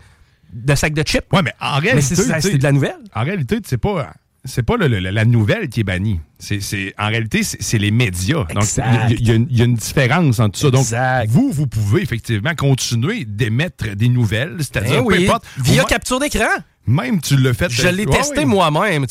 de 0.52 0.76
sac 0.76 0.94
de 0.94 1.02
chips. 1.04 1.24
Ouais, 1.32 1.42
mais 1.44 1.54
en 1.62 1.80
réalité. 1.80 2.16
C'est 2.16 2.58
de 2.58 2.64
la 2.64 2.72
nouvelle. 2.74 2.98
En 3.16 3.24
réalité, 3.24 3.60
c'est 3.66 3.78
pas. 3.78 4.14
C'est 4.44 4.64
pas 4.64 4.76
le- 4.76 4.88
le- 4.88 5.00
la 5.12 5.24
nouvelle 5.24 5.70
qui 5.70 5.82
est 5.82 5.84
bannie. 5.84 6.20
C'est, 6.40 6.60
en 6.98 7.10
réalité, 7.10 7.44
c'est, 7.44 7.78
les 7.78 7.92
médias. 7.92 8.44
Donc, 8.56 8.64
il 8.76 9.28
y, 9.28 9.30
a- 9.30 9.34
y 9.34 9.36
une- 9.36 9.48
il 9.52 9.58
y 9.58 9.62
a 9.62 9.66
une 9.66 9.76
différence 9.76 10.40
entre 10.40 10.58
ça. 10.58 10.72
Donc, 10.72 10.84
vous, 11.30 11.52
vous 11.52 11.68
pouvez 11.68 12.02
effectivement 12.02 12.56
continuer 12.56 13.24
d'émettre 13.24 13.96
des 13.96 14.10
nouvelles, 14.10 14.56
c'est-à-dire, 14.58 15.04
peu 15.06 15.14
oui, 15.16 15.26
importe. 15.28 15.46
via 15.60 15.84
capture 15.84 16.20
d'écran. 16.20 16.48
Même 16.88 17.22
tu 17.22 17.38
l'as 17.38 17.54
fait. 17.54 17.70
Je 17.70 17.88
l'ai 17.88 18.06
testé 18.08 18.44
moi-même. 18.46 19.06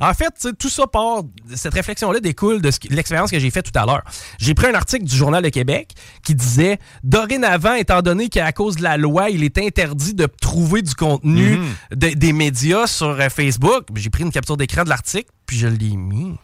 En 0.00 0.14
fait, 0.14 0.48
tout 0.58 0.68
ça 0.70 0.86
part. 0.86 1.22
Cette 1.54 1.74
réflexion-là 1.74 2.18
découle 2.20 2.62
de 2.62 2.70
l'expérience 2.90 3.30
que 3.30 3.38
j'ai 3.38 3.50
faite 3.50 3.70
tout 3.70 3.78
à 3.78 3.84
l'heure. 3.84 4.02
J'ai 4.38 4.54
pris 4.54 4.66
un 4.68 4.74
article 4.74 5.04
du 5.04 5.14
Journal 5.14 5.42
de 5.42 5.48
Québec 5.50 5.90
qui 6.24 6.34
disait 6.34 6.78
Dorénavant, 7.04 7.74
étant 7.74 8.00
donné 8.02 8.28
qu'à 8.30 8.52
cause 8.52 8.76
de 8.76 8.82
la 8.82 8.96
loi, 8.96 9.28
il 9.30 9.44
est 9.44 9.58
interdit 9.58 10.14
de 10.14 10.26
trouver 10.40 10.80
du 10.82 10.94
contenu 10.94 11.58
Mhm. 11.58 11.66
de- 11.94 12.08
des 12.14 12.32
médias 12.32 12.86
sur 12.86 13.08
euh, 13.20 13.28
Facebook, 13.28 13.84
j'ai 13.94 14.08
pris 14.10 14.22
une 14.24 14.32
capture 14.32 14.56
d'écran 14.56 14.84
de 14.84 14.88
l'article 14.88 15.30
puis 15.46 15.58
je 15.58 15.66
l'ai 15.66 15.96
mis. 15.96 16.34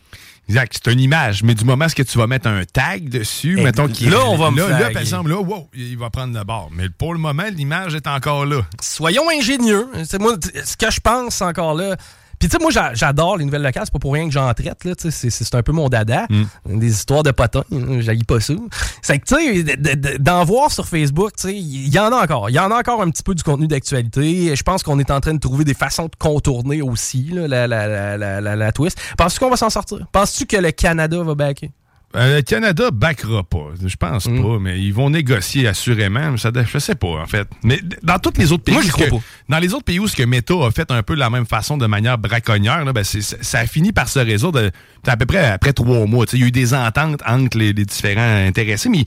Exact, 0.48 0.78
c'est 0.82 0.92
une 0.92 1.00
image, 1.00 1.42
mais 1.42 1.54
du 1.54 1.64
moment 1.64 1.86
que 1.88 2.02
tu 2.02 2.18
vas 2.18 2.28
mettre 2.28 2.46
un 2.46 2.64
tag 2.64 3.08
dessus, 3.08 3.58
Et 3.58 3.64
mettons 3.64 3.88
qu'il 3.88 4.10
là, 4.10 4.24
on 4.26 4.36
va 4.36 4.52
me 4.52 4.58
là, 4.60 4.78
là, 4.78 4.90
par 4.90 5.02
exemple, 5.02 5.30
là, 5.30 5.40
wow, 5.40 5.68
il 5.74 5.98
va 5.98 6.08
prendre 6.10 6.38
le 6.38 6.44
bord. 6.44 6.68
Mais 6.72 6.88
pour 6.88 7.14
le 7.14 7.18
moment, 7.18 7.46
l'image 7.52 7.96
est 7.96 8.06
encore 8.06 8.46
là. 8.46 8.62
Soyons 8.80 9.28
ingénieux. 9.28 9.88
C'est 10.04 10.20
moi, 10.20 10.36
ce 10.64 10.76
que 10.76 10.90
je 10.90 11.00
pense 11.00 11.42
encore 11.42 11.74
là. 11.74 11.96
Puis, 12.38 12.48
tu 12.48 12.56
sais, 12.56 12.62
moi, 12.62 12.70
j'a- 12.70 12.92
j'adore 12.94 13.36
les 13.38 13.44
nouvelles 13.44 13.62
locales. 13.62 13.84
C'est 13.86 13.92
pas 13.92 13.98
pour 13.98 14.12
rien 14.12 14.26
que 14.26 14.32
j'en 14.32 14.52
traite, 14.54 14.84
là. 14.84 14.94
tu 14.94 15.10
sais, 15.10 15.30
C'est 15.30 15.54
un 15.54 15.62
peu 15.62 15.72
mon 15.72 15.88
dada. 15.88 16.26
Des 16.66 16.90
histoires 16.90 17.22
de 17.22 17.30
potins. 17.30 17.64
J'haïs 18.00 18.24
pas 18.24 18.40
ça. 18.40 18.54
C'est 19.02 19.18
que, 19.18 19.24
tu 19.26 19.34
sais, 19.34 19.62
de- 19.62 19.74
de- 19.94 19.94
de- 20.12 20.16
d'en 20.18 20.44
voir 20.44 20.70
sur 20.70 20.86
Facebook, 20.86 21.32
tu 21.36 21.48
sais, 21.48 21.54
il 21.56 21.88
y 21.88 21.98
en 21.98 22.12
a 22.12 22.22
encore. 22.22 22.50
Il 22.50 22.54
y 22.54 22.58
en 22.58 22.70
a 22.70 22.78
encore 22.78 23.00
un 23.02 23.10
petit 23.10 23.22
peu 23.22 23.34
du 23.34 23.42
contenu 23.42 23.66
d'actualité. 23.68 24.54
Je 24.54 24.62
pense 24.62 24.82
qu'on 24.82 24.98
est 24.98 25.10
en 25.10 25.20
train 25.20 25.34
de 25.34 25.40
trouver 25.40 25.64
des 25.64 25.74
façons 25.74 26.04
de 26.06 26.16
contourner 26.18 26.82
aussi, 26.82 27.22
là, 27.32 27.46
la, 27.48 27.66
la, 27.66 27.86
la, 27.86 28.16
la, 28.18 28.40
la- 28.40 28.56
la 28.56 28.72
twist. 28.72 28.98
Penses-tu 29.16 29.40
qu'on 29.40 29.50
va 29.50 29.56
s'en 29.56 29.70
sortir? 29.70 30.06
Penses-tu 30.12 30.46
que 30.46 30.56
le 30.56 30.70
Canada 30.72 31.22
va 31.22 31.34
backer? 31.34 31.70
Euh, 32.14 32.36
le 32.36 32.42
Canada 32.42 32.90
backera 32.92 33.42
pas. 33.44 33.72
Je 33.84 33.96
pense 33.96 34.26
Mm. 34.26 34.42
pas, 34.42 34.58
mais 34.58 34.80
ils 34.80 34.94
vont 34.94 35.10
négocier 35.10 35.66
assurément. 35.66 36.30
mais 36.32 36.38
Ça, 36.38 36.50
je 36.54 36.78
sais 36.78 36.94
pas, 36.94 37.08
en 37.08 37.26
fait. 37.26 37.46
Mais 37.62 37.80
dans 38.02 38.18
tous 38.18 38.32
les 38.38 38.52
autres 38.52 38.62
pays. 38.64 38.74
Moi, 38.74 38.82
que- 38.84 38.88
crois 38.90 39.06
pas. 39.08 39.24
Dans 39.48 39.58
les 39.58 39.74
autres 39.74 39.84
pays 39.84 39.98
où 39.98 40.06
ce 40.08 40.16
que 40.16 40.22
Meta 40.22 40.54
a 40.64 40.70
fait 40.70 40.90
un 40.90 41.02
peu 41.02 41.14
de 41.14 41.20
la 41.20 41.28
même 41.30 41.44
façon, 41.46 41.76
de 41.76 41.86
manière 41.86 42.16
braconnière, 42.16 42.84
là, 42.84 42.92
ben, 42.92 43.04
ça 43.04 43.58
a 43.58 43.66
fini 43.66 43.92
par 43.92 44.08
se 44.08 44.18
résoudre 44.20 44.62
de- 44.62 44.70
à 45.06 45.16
peu 45.16 45.26
près 45.26 45.44
après 45.46 45.72
trois 45.72 46.06
mois. 46.06 46.24
Il 46.32 46.40
y 46.40 46.42
a 46.44 46.46
eu 46.46 46.50
des 46.52 46.72
ententes 46.74 47.20
entre 47.26 47.58
les, 47.58 47.72
les 47.72 47.84
différents 47.84 48.46
intéressés, 48.46 48.88
mais 48.88 49.04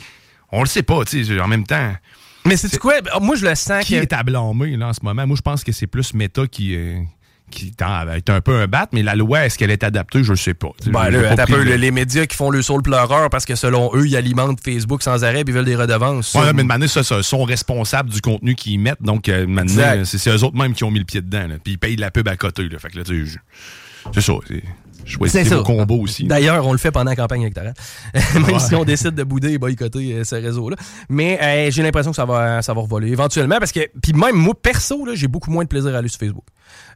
on 0.52 0.62
le 0.62 0.68
sait 0.68 0.84
pas. 0.84 1.02
En 1.42 1.48
même 1.48 1.66
temps, 1.66 1.94
Mais 2.46 2.58
c'est 2.58 2.78
quoi? 2.78 2.96
Moi, 3.22 3.36
je 3.38 3.46
le 3.46 3.56
sens 3.56 3.84
qui 3.86 3.94
que. 3.96 4.00
est 4.02 4.14
à 4.14 4.24
blâmer 4.24 4.78
là, 4.78 4.88
en 4.90 4.94
ce 4.94 5.00
moment? 5.04 5.26
Moi, 5.26 5.36
je 5.36 5.42
pense 5.42 5.64
que 5.64 5.72
c'est 5.72 5.88
plus 5.88 6.14
Meta 6.14 6.48
qui, 6.48 6.76
euh, 6.76 7.00
qui 7.50 7.74
être 8.16 8.30
un 8.30 8.42
peu 8.42 8.56
un 8.56 8.68
bat, 8.68 8.88
mais 8.94 9.04
la 9.04 9.16
loi, 9.16 9.46
est-ce 9.46 9.58
qu'elle 9.58 9.72
est 9.72 9.84
adaptée? 9.84 10.24
Je 10.24 10.32
ne 10.32 10.38
sais 10.38 10.54
pas. 10.54 10.70
Ben, 10.88 11.10
là, 11.10 11.36
pas 11.36 11.46
peu, 11.46 11.62
les 11.62 11.92
médias 11.92 12.26
qui 12.26 12.36
font 12.36 12.50
le 12.50 12.62
saut 12.62 12.78
le 12.78 12.84
pleureur 12.84 13.30
parce 13.30 13.46
que 13.46 13.56
selon 13.56 13.92
eux, 13.96 14.08
ils 14.08 14.16
alimentent 14.16 14.60
Facebook 14.64 15.04
sans 15.04 15.24
arrêt 15.24 15.42
et 15.42 15.44
ils 15.46 15.54
veulent 15.54 15.66
des 15.66 15.76
redevances. 15.76 16.34
Ouais, 16.36 16.42
Ça, 16.42 16.54
mais 16.54 16.64
de 16.64 16.68
manière, 16.68 16.90
ça, 16.90 17.04
ça, 17.04 17.22
sont 17.24 17.44
responsables 17.44 18.10
du 18.10 18.22
contenu 18.22 18.56
qu'ils 18.56 18.80
mettent. 18.80 19.02
Donc, 19.02 19.30
euh, 19.30 19.46
maintenant, 19.48 20.04
c'est 20.06 20.30
eux 20.30 20.44
autres 20.44 20.58
mêmes 20.58 20.74
qui 20.74 20.84
ont 20.84 20.92
mis 20.92 21.00
le 21.00 21.06
pied 21.06 21.22
dedans. 21.22 21.48
là. 21.48 21.56
Puis 21.64 21.74
ils 21.74 21.78
payent 21.78 21.96
de 21.96 22.02
la 22.02 22.12
pub 22.12 22.28
à 22.28 22.38
côté. 22.38 22.68
Là. 22.70 22.80
Fait 22.80 22.90
que 22.90 22.98
là, 22.98 23.04
tu 23.04 23.28
sais, 23.28 23.40
c'est 24.14 24.22
ça. 24.22 24.34
C'est- 25.10 25.18
Choisissez 25.18 25.46
ça. 25.46 25.58
vos 25.58 25.64
combos 25.64 26.00
aussi. 26.02 26.26
D'ailleurs, 26.26 26.66
on 26.66 26.72
le 26.72 26.78
fait 26.78 26.92
pendant 26.92 27.10
la 27.10 27.16
campagne 27.16 27.42
électorale. 27.42 27.74
Même 28.36 28.60
si 28.60 28.76
on 28.76 28.84
décide 28.86 29.16
de 29.16 29.24
bouder 29.24 29.54
et 29.54 29.58
boycotter 29.58 30.14
euh, 30.14 30.24
ce 30.24 30.36
réseau-là. 30.36 30.76
Mais 31.10 31.40
euh, 31.42 31.72
j'ai 31.72 31.84
l'impression 31.84 32.12
que 32.12 32.16
ça 32.18 32.26
va, 32.26 32.62
ça 32.62 32.74
va 32.74 32.82
revoler 32.82 33.10
éventuellement 33.10 33.58
parce 33.60 33.72
que, 33.72 33.82
puis 34.02 34.14
même 34.14 34.36
moi, 34.36 34.54
perso, 34.62 35.06
j'ai 35.14 35.28
beaucoup 35.28 35.52
moins 35.52 35.64
de 35.64 35.70
plaisir 35.70 35.94
à 35.96 36.00
aller 36.00 36.08
sur 36.08 36.20
Facebook. 36.20 36.44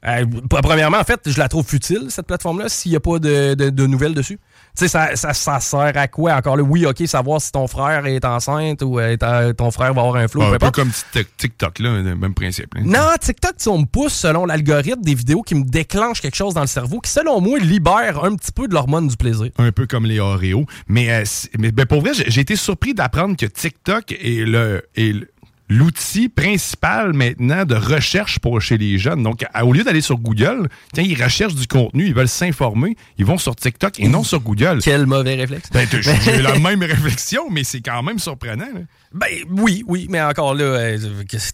Euh, 0.05 0.25
premièrement, 0.49 0.97
en 0.99 1.03
fait, 1.03 1.19
je 1.25 1.39
la 1.39 1.47
trouve 1.47 1.65
futile, 1.65 2.05
cette 2.09 2.27
plateforme-là, 2.27 2.69
s'il 2.69 2.91
n'y 2.91 2.97
a 2.97 2.99
pas 2.99 3.19
de, 3.19 3.53
de- 3.55 3.69
de 3.69 3.87
nouvelles 3.87 4.13
dessus. 4.13 4.39
Tu 4.75 4.85
sais, 4.85 4.87
ça, 4.87 5.15
ça, 5.15 5.33
ça 5.33 5.59
sert 5.59 5.91
à 5.95 6.07
quoi? 6.07 6.33
Encore 6.33 6.57
là? 6.57 6.63
Oui, 6.63 6.85
OK, 6.87 7.03
savoir 7.05 7.39
si 7.39 7.51
ton 7.51 7.67
frère 7.67 8.07
est 8.07 8.25
enceinte 8.25 8.81
ou 8.81 8.99
euh, 8.99 9.15
ta- 9.17 9.53
ton 9.53 9.69
frère 9.69 9.93
va 9.93 10.01
avoir 10.01 10.15
un 10.15 10.27
peu 10.27 10.41
un 10.41 10.49
peu 10.49 10.55
importe. 10.55 10.73
comme 10.75 10.89
Tik- 10.89 11.27
TikTok, 11.37 11.77
là, 11.77 12.01
le 12.01 12.15
même 12.15 12.33
principe. 12.33 12.73
là. 12.73 12.81
Non, 12.83 13.13
TikTok, 13.21 13.53
on 13.67 13.79
me 13.79 13.85
pousse 13.85 14.13
selon 14.13 14.47
l'algorithme 14.47 15.01
des 15.03 15.13
vidéos 15.13 15.43
qui 15.43 15.53
me 15.53 15.63
déclenchent 15.63 16.21
quelque 16.21 16.35
chose 16.35 16.55
dans 16.55 16.61
le 16.61 16.67
cerveau 16.67 16.99
qui, 17.01 17.11
selon 17.11 17.39
moi, 17.39 17.59
libère 17.59 18.23
un 18.23 18.35
petit 18.35 18.51
peu 18.51 18.67
de 18.67 18.73
l'hormone 18.73 19.07
du 19.07 19.15
plaisir. 19.15 19.49
un 19.59 19.71
peu 19.71 19.85
comme 19.85 20.05
les 20.07 20.19
Oreos. 20.19 20.65
Mais, 20.87 21.11
euh, 21.11 21.23
mais 21.59 21.71
ben, 21.71 21.85
pour 21.85 22.01
vrai, 22.01 22.13
j'ai 22.15 22.31
j'ai 22.31 22.41
été 22.41 22.55
surpris 22.55 22.95
d'apprendre 22.95 23.37
que 23.37 23.45
TikTok 23.45 24.11
est 24.11 24.45
le 24.47 24.83
est 24.95 25.13
le- 25.13 25.29
l'outil 25.77 26.29
principal 26.29 27.13
maintenant 27.13 27.65
de 27.65 27.75
recherche 27.75 28.39
pour 28.39 28.61
chez 28.61 28.77
les 28.77 28.97
jeunes. 28.97 29.23
Donc, 29.23 29.43
à- 29.53 29.65
au 29.65 29.73
lieu 29.73 29.83
d'aller 29.83 30.01
sur 30.01 30.17
Google, 30.17 30.69
quand 30.93 31.01
ils 31.01 31.21
recherchent 31.21 31.55
du 31.55 31.67
contenu, 31.67 32.05
ils 32.07 32.13
veulent 32.13 32.27
s'informer, 32.27 32.95
ils 33.17 33.25
vont 33.25 33.37
sur 33.37 33.55
TikTok 33.55 33.99
et 33.99 34.07
non 34.07 34.23
sur 34.23 34.39
Google. 34.41 34.79
Quel 34.83 35.05
mauvais 35.05 35.35
réflexe. 35.35 35.69
Ben, 35.71 35.87
J'ai 35.91 36.41
la 36.41 36.59
même 36.59 36.81
réflexion, 36.83 37.49
mais 37.49 37.63
c'est 37.63 37.81
quand 37.81 38.03
même 38.03 38.19
surprenant. 38.19 38.65
là. 38.73 38.81
Ben 39.13 39.27
oui, 39.49 39.83
oui, 39.87 40.07
mais 40.09 40.21
encore 40.21 40.55
là, 40.55 40.63
euh, 40.63 40.97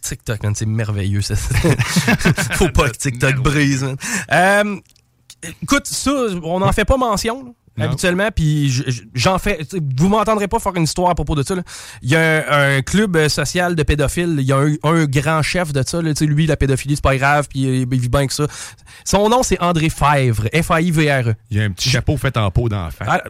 TikTok, 0.01 0.39
c'est 0.53 0.65
merveilleux. 0.65 1.21
Ça. 1.21 1.35
Faut 2.55 2.69
pas 2.69 2.89
que 2.89 2.97
TikTok 2.97 3.35
brise. 3.37 3.85
Euh, 4.31 4.75
écoute, 5.61 5.85
ça, 5.85 6.11
on 6.43 6.59
n'en 6.59 6.71
fait 6.71 6.85
pas 6.85 6.97
mention. 6.97 7.43
là, 7.45 7.51
Non. 7.77 7.85
Habituellement, 7.85 8.29
puis 8.35 8.73
j'en 9.13 9.37
fais. 9.39 9.59
Vous 9.97 10.09
m'entendrez 10.09 10.47
pas 10.47 10.59
faire 10.59 10.75
une 10.75 10.83
histoire 10.83 11.09
à 11.11 11.15
propos 11.15 11.35
de 11.35 11.43
ça. 11.43 11.55
Il 12.01 12.09
y 12.09 12.15
a 12.15 12.19
un, 12.19 12.77
un 12.77 12.81
club 12.81 13.15
euh, 13.15 13.29
social 13.29 13.75
de 13.75 13.83
pédophiles. 13.83 14.35
Il 14.39 14.45
y 14.45 14.51
a 14.51 14.57
un, 14.57 14.75
un 14.83 15.05
grand 15.05 15.41
chef 15.41 15.71
de 15.71 15.81
ça. 15.85 16.01
là. 16.01 16.11
Lui, 16.21 16.45
la 16.45 16.57
pédophilie, 16.57 16.95
c'est 16.95 17.03
pas 17.03 17.15
grave, 17.15 17.47
puis 17.49 17.65
euh, 17.65 17.85
il 17.89 17.99
vit 17.99 18.09
bien 18.09 18.27
que 18.27 18.33
ça. 18.33 18.47
Son 19.05 19.29
nom, 19.29 19.43
c'est 19.43 19.61
André 19.61 19.89
Fèvre. 19.89 20.47
F-A-I-V-R-E. 20.53 21.35
Il 21.51 21.57
y 21.57 21.61
a 21.61 21.63
un 21.63 21.71
petit 21.71 21.89
chapeau 21.89 22.17
fait 22.17 22.35
en 22.35 22.51
peau 22.51 22.67
d'enfant. 22.67 23.05
Ah, 23.07 23.21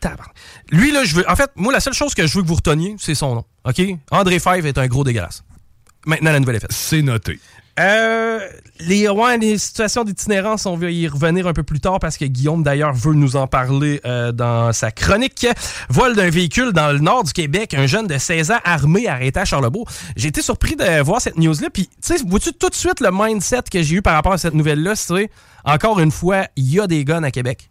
tabarnak. 0.00 0.34
Lui, 0.70 0.92
là, 0.92 1.04
je 1.04 1.16
veux. 1.16 1.28
En 1.28 1.34
fait, 1.36 1.50
moi, 1.56 1.72
la 1.72 1.80
seule 1.80 1.94
chose 1.94 2.14
que 2.14 2.26
je 2.26 2.36
veux 2.36 2.42
que 2.42 2.48
vous 2.48 2.54
reteniez, 2.54 2.94
c'est 2.98 3.14
son 3.14 3.34
nom. 3.34 3.44
OK? 3.64 3.82
André 4.12 4.38
Fèvre 4.38 4.66
est 4.66 4.78
un 4.78 4.86
gros 4.86 5.02
dégueulasse. 5.04 5.42
Maintenant, 6.06 6.30
la 6.30 6.38
nouvelle 6.38 6.56
est 6.56 6.60
faite. 6.60 6.72
C'est 6.72 7.02
noté. 7.02 7.40
Euh, 7.78 8.40
les, 8.80 9.08
ouais, 9.08 9.38
les 9.38 9.58
situations 9.58 10.04
d'itinérance, 10.04 10.66
on 10.66 10.76
va 10.76 10.90
y 10.90 11.06
revenir 11.08 11.46
un 11.46 11.52
peu 11.52 11.62
plus 11.62 11.80
tard 11.80 11.98
parce 11.98 12.16
que 12.16 12.24
Guillaume, 12.24 12.62
d'ailleurs, 12.62 12.94
veut 12.94 13.14
nous 13.14 13.36
en 13.36 13.46
parler 13.46 14.00
euh, 14.04 14.32
dans 14.32 14.72
sa 14.72 14.90
chronique. 14.90 15.46
Vol 15.90 16.16
d'un 16.16 16.30
véhicule 16.30 16.72
dans 16.72 16.92
le 16.92 16.98
nord 16.98 17.24
du 17.24 17.32
Québec, 17.32 17.74
un 17.74 17.86
jeune 17.86 18.06
de 18.06 18.16
16 18.16 18.50
ans 18.50 18.58
armé 18.64 19.08
arrêté 19.08 19.40
à 19.40 19.44
Charlebourg. 19.44 19.88
J'ai 20.16 20.28
été 20.28 20.42
surpris 20.42 20.76
de 20.76 21.02
voir 21.02 21.20
cette 21.20 21.36
news-là. 21.36 21.68
Puis, 21.70 21.86
tu 21.86 22.16
sais, 22.16 22.22
vois-tu 22.26 22.52
tout 22.54 22.70
de 22.70 22.74
suite 22.74 23.00
le 23.00 23.10
mindset 23.12 23.64
que 23.70 23.82
j'ai 23.82 23.96
eu 23.96 24.02
par 24.02 24.14
rapport 24.14 24.32
à 24.32 24.38
cette 24.38 24.54
nouvelle-là? 24.54 24.96
C'est, 24.96 25.30
encore 25.64 26.00
une 26.00 26.12
fois, 26.12 26.46
il 26.56 26.72
y 26.72 26.80
a 26.80 26.86
des 26.86 27.04
guns 27.04 27.22
à 27.22 27.30
Québec. 27.30 27.70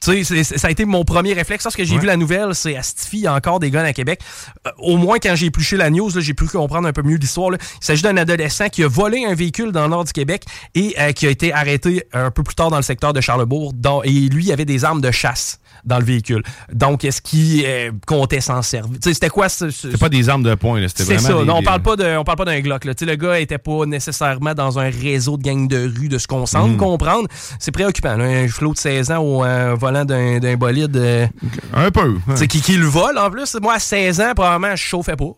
Tu 0.00 0.12
sais, 0.12 0.24
c'est- 0.24 0.44
c'est- 0.44 0.58
ça 0.58 0.68
a 0.68 0.70
été 0.70 0.84
mon 0.84 1.04
premier 1.04 1.32
réflexe. 1.32 1.64
Lorsque 1.64 1.82
j'ai 1.82 1.94
Ouais. 1.94 2.00
vu 2.00 2.06
la 2.06 2.16
nouvelle, 2.16 2.54
c'est 2.54 2.76
Astifi, 2.76 3.16
il 3.18 3.22
y 3.22 3.26
a 3.26 3.34
encore 3.34 3.60
des 3.60 3.70
guns 3.70 3.84
à 3.84 3.92
Québec. 3.92 4.20
Euh, 4.66 4.70
au 4.78 4.96
moins, 4.98 5.18
quand 5.18 5.34
j'ai 5.34 5.46
épluché 5.46 5.76
la 5.76 5.88
news, 5.90 6.10
là, 6.14 6.20
j'ai 6.20 6.34
pu 6.34 6.46
comprendre 6.46 6.86
un 6.86 6.92
peu 6.92 7.02
mieux 7.02 7.16
l'histoire. 7.16 7.50
là. 7.50 7.58
Il 7.80 7.84
s'agit 7.84 8.02
d'un 8.02 8.16
adolescent 8.16 8.68
qui 8.68 8.82
a 8.84 8.88
volé 8.88 9.24
un 9.24 9.34
véhicule 9.34 9.72
dans 9.72 9.82
le 9.84 9.88
nord 9.88 10.04
du 10.04 10.12
Québec 10.12 10.44
et 10.74 10.94
euh, 10.98 11.12
qui 11.12 11.26
a 11.26 11.30
été 11.30 11.52
arrêté 11.52 12.04
un 12.12 12.30
peu 12.30 12.42
plus 12.42 12.54
tard 12.54 12.70
dans 12.70 12.76
le 12.76 12.82
secteur 12.82 13.12
de 13.12 13.20
Charlebourg. 13.20 13.72
dont- 13.74 14.02
et 14.02 14.10
lui, 14.28 14.44
il 14.46 14.52
avait 14.52 14.64
des 14.64 14.84
armes 14.84 15.00
de 15.00 15.10
chasse 15.10 15.58
dans 15.86 15.98
le 15.98 16.04
véhicule. 16.04 16.42
Donc, 16.72 17.04
est-ce 17.04 17.22
qu'il 17.22 17.62
euh, 17.64 17.90
comptait 18.06 18.40
s'en 18.40 18.60
servir? 18.62 18.98
C'était 19.02 19.28
quoi 19.28 19.48
ce... 19.48 19.70
ce- 19.70 19.90
C'est 19.90 19.98
pas 20.00 20.08
des 20.08 20.28
armes 20.28 20.42
de 20.42 20.54
poing, 20.54 20.80
c'était 20.88 21.04
c'est 21.04 21.14
vraiment. 21.14 21.38
ça. 21.38 21.40
des- 21.44 21.46
Non, 21.48 21.56
on 21.58 21.62
parle 21.62 21.82
pas 21.82 21.96
de, 21.96 22.16
on 22.16 22.24
parle 22.24 22.38
pas 22.38 22.44
d'un 22.44 22.60
Glock. 22.60 22.84
Là. 22.84 22.92
Le 23.00 23.14
gars 23.14 23.38
était 23.40 23.58
pas 23.58 23.86
nécessairement 23.86 24.54
dans 24.54 24.78
un 24.78 24.90
réseau 24.90 25.36
de 25.36 25.42
gang 25.42 25.68
de 25.68 25.90
rue, 25.98 26.08
de 26.08 26.18
ce 26.18 26.26
qu'on 26.26 26.44
semble 26.46 26.74
Mm. 26.74 26.78
comprendre. 26.78 27.28
C'est 27.60 27.70
préoccupant. 27.72 28.16
là. 28.16 28.24
Un 28.24 28.48
flot 28.48 28.72
de 28.74 28.78
16 28.78 29.10
ans 29.12 29.18
au 29.22 29.44
euh, 29.44 29.74
volant 29.78 30.04
d'un 30.04 30.38
d'un 30.40 30.56
bolide. 30.56 30.96
euh, 30.96 31.26
Un 31.72 31.90
peu. 31.90 32.16
sais, 32.34 32.46
qui, 32.48 32.60
qui 32.60 32.76
le 32.76 32.86
vole 32.86 33.16
en 33.18 33.30
plus. 33.30 33.56
Moi, 33.62 33.74
à 33.74 33.78
16 33.78 34.20
ans, 34.20 34.32
probablement, 34.34 34.74
je 34.74 34.82
chauffais 34.82 35.16
pas. 35.16 35.30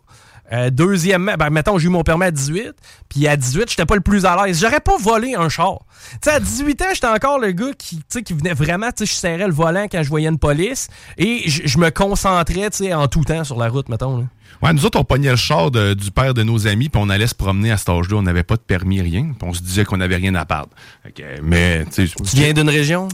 Euh, 0.53 0.71
deuxièmement, 0.71 1.35
ben, 1.39 1.51
mettons, 1.51 1.77
j'ai 1.79 1.87
eu 1.87 1.91
mon 1.91 2.03
permis 2.03 2.25
à 2.25 2.31
18, 2.31 2.73
puis 3.09 3.29
à 3.29 3.37
18, 3.37 3.69
j'étais 3.69 3.85
pas 3.85 3.95
le 3.97 4.01
plus 4.01 4.25
à 4.25 4.47
l'aise. 4.47 4.61
J'aurais 4.61 4.81
pas 4.81 4.97
volé 4.99 5.35
un 5.35 5.49
char. 5.51 5.79
Tu 6.13 6.19
sais, 6.23 6.31
à 6.31 6.41
18 6.41 6.83
ans, 6.83 6.87
j'étais 6.95 7.07
encore 7.07 7.39
le 7.39 7.53
gars 7.53 7.73
qui, 7.77 7.97
tu 7.97 8.03
sais, 8.09 8.23
qui 8.23 8.33
venait 8.33 8.55
vraiment, 8.55 8.89
tu 8.91 9.05
sais, 9.05 9.07
je 9.07 9.13
serrais 9.15 9.47
le 9.47 9.53
volant 9.53 9.87
quand 9.91 10.03
je 10.03 10.09
voyais 10.09 10.29
une 10.29 10.39
police, 10.39 10.89
et 11.19 11.43
je 11.49 11.79
me 11.79 11.91
concentrais, 11.91 12.71
tu 12.71 12.79
sais, 12.79 12.95
en 12.95 13.09
tout 13.09 13.25
temps 13.25 13.45
sur 13.45 13.59
la 13.59 13.69
route, 13.69 13.89
mettons. 13.91 14.17
là. 14.17 14.25
Ouais, 14.63 14.73
nous 14.73 14.85
autres, 14.87 14.99
on 14.99 15.05
pognait 15.05 15.31
le 15.31 15.37
char 15.37 15.71
de- 15.71 15.93
du 15.95 16.11
père 16.11 16.33
de 16.33 16.43
nos 16.43 16.67
amis, 16.67 16.89
puis 16.89 17.01
on 17.05 17.11
allait 17.11 17.27
se 17.27 17.35
promener 17.35 17.71
à 17.71 17.77
cet 17.77 17.91
âge-là. 17.91 18.17
On 18.17 18.23
n'avait 18.23 18.43
pas 18.43 18.57
de 18.57 18.63
permis, 18.63 19.03
rien. 19.03 19.25
Puis 19.39 19.49
on 19.49 19.53
se 19.53 19.61
disait 19.61 19.85
qu'on 19.85 19.99
n'avait 19.99 20.17
rien 20.17 20.35
à 20.35 20.47
perdre. 20.47 20.71
Que, 21.15 21.23
mais, 21.43 21.85
tu 21.93 22.09
sais. 22.09 22.15
Tu 22.17 22.37
viens 22.37 22.53
d'une 22.55 22.71
région? 22.71 23.09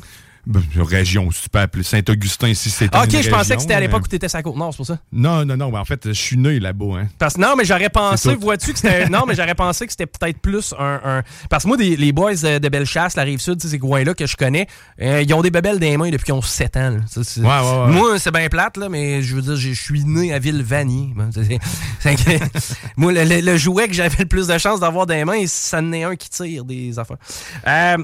Ben, 0.47 0.63
région, 0.77 1.31
si 1.31 1.43
tu 1.45 1.49
peux 1.49 1.59
appeler 1.61 1.83
Saint-Augustin 1.85 2.53
si 2.55 2.71
c'était. 2.71 2.97
Ok, 2.99 3.13
une 3.15 3.23
je 3.23 3.31
pensais 3.31 3.55
que 3.57 3.63
c'était 3.63 3.75
à 3.75 3.81
l'époque 3.81 4.03
où 4.05 4.09
t'étais 4.09 4.35
à 4.35 4.43
Côte-Nord, 4.43 4.73
c'est 4.73 4.77
pour 4.79 4.87
ça. 4.87 4.99
Non, 5.13 5.45
non, 5.45 5.57
non. 5.57 5.71
mais 5.71 5.79
en 5.79 5.85
fait, 5.85 6.01
je 6.09 6.13
suis 6.13 6.37
né 6.37 6.61
là-bas. 6.61 6.99
Hein. 7.01 7.09
Parce 7.19 7.37
non, 7.39 7.55
mais 7.57 7.65
j'aurais 7.65 7.89
pensé, 7.89 8.35
vois-tu, 8.35 8.73
que 8.73 8.79
c'était. 8.79 9.09
non, 9.09 9.25
mais 9.27 9.35
j'aurais 9.35 9.55
pensé 9.55 9.87
que 9.87 9.93
c'était 9.93 10.07
peut-être 10.07 10.39
plus 10.39 10.75
un, 10.79 11.01
un- 11.05 11.23
Parce 11.49 11.63
que 11.65 11.69
moi, 11.69 11.77
des- 11.77 11.97
les 11.97 12.13
boys 12.13 12.35
de, 12.35 12.69
Bellechasse, 12.69 13.17
la 13.17 13.23
rive 13.23 13.39
sud, 13.41 13.57
tu 13.59 13.67
sais, 13.67 13.71
ces 13.73 13.79
coins-là 13.79 14.15
que 14.15 14.27
je 14.27 14.37
connais, 14.37 14.67
euh, 15.01 15.23
ils 15.23 15.33
ont 15.35 15.43
des 15.43 15.51
bebelles 15.51 15.79
des 15.79 15.97
mains 15.97 16.11
depuis 16.11 16.25
qu'ils 16.25 16.35
ont 16.35 16.43
7 16.43 16.77
ans. 16.77 16.97
Ça, 17.07 17.21
Ouais, 17.41 17.47
ouais, 17.47 17.87
ouais. 17.87 17.93
Moi, 17.93 18.19
c'est 18.19 18.31
bien 18.33 18.49
plate, 18.49 18.77
là, 18.77 18.89
mais 18.89 19.23
je 19.23 19.35
veux 19.37 19.43
dire, 19.43 19.57
je 19.57 19.73
suis 19.73 20.05
né 20.05 20.33
à 20.33 20.39
Ville-Vanier. 20.39 21.15
Que- 22.05 22.39
moi, 22.97 23.13
le, 23.13 23.25
le- 23.25 23.41
le 23.41 23.57
jouet 23.57 23.89
que 23.89 23.95
j'avais 23.95 24.17
le 24.21 24.27
plus 24.27 24.47
de 24.47 24.59
chance 24.59 24.81
d'avoir 24.81 25.07
dans 25.07 25.15
les 25.15 25.25
mains, 25.25 25.45
ça 25.47 25.79
en 25.79 25.93
est 25.93 26.05
un 26.05 26.17
qui 26.17 26.29
tire 26.29 26.65
des 26.65 26.99
affaires. 26.99 27.17
Euh, 27.67 27.97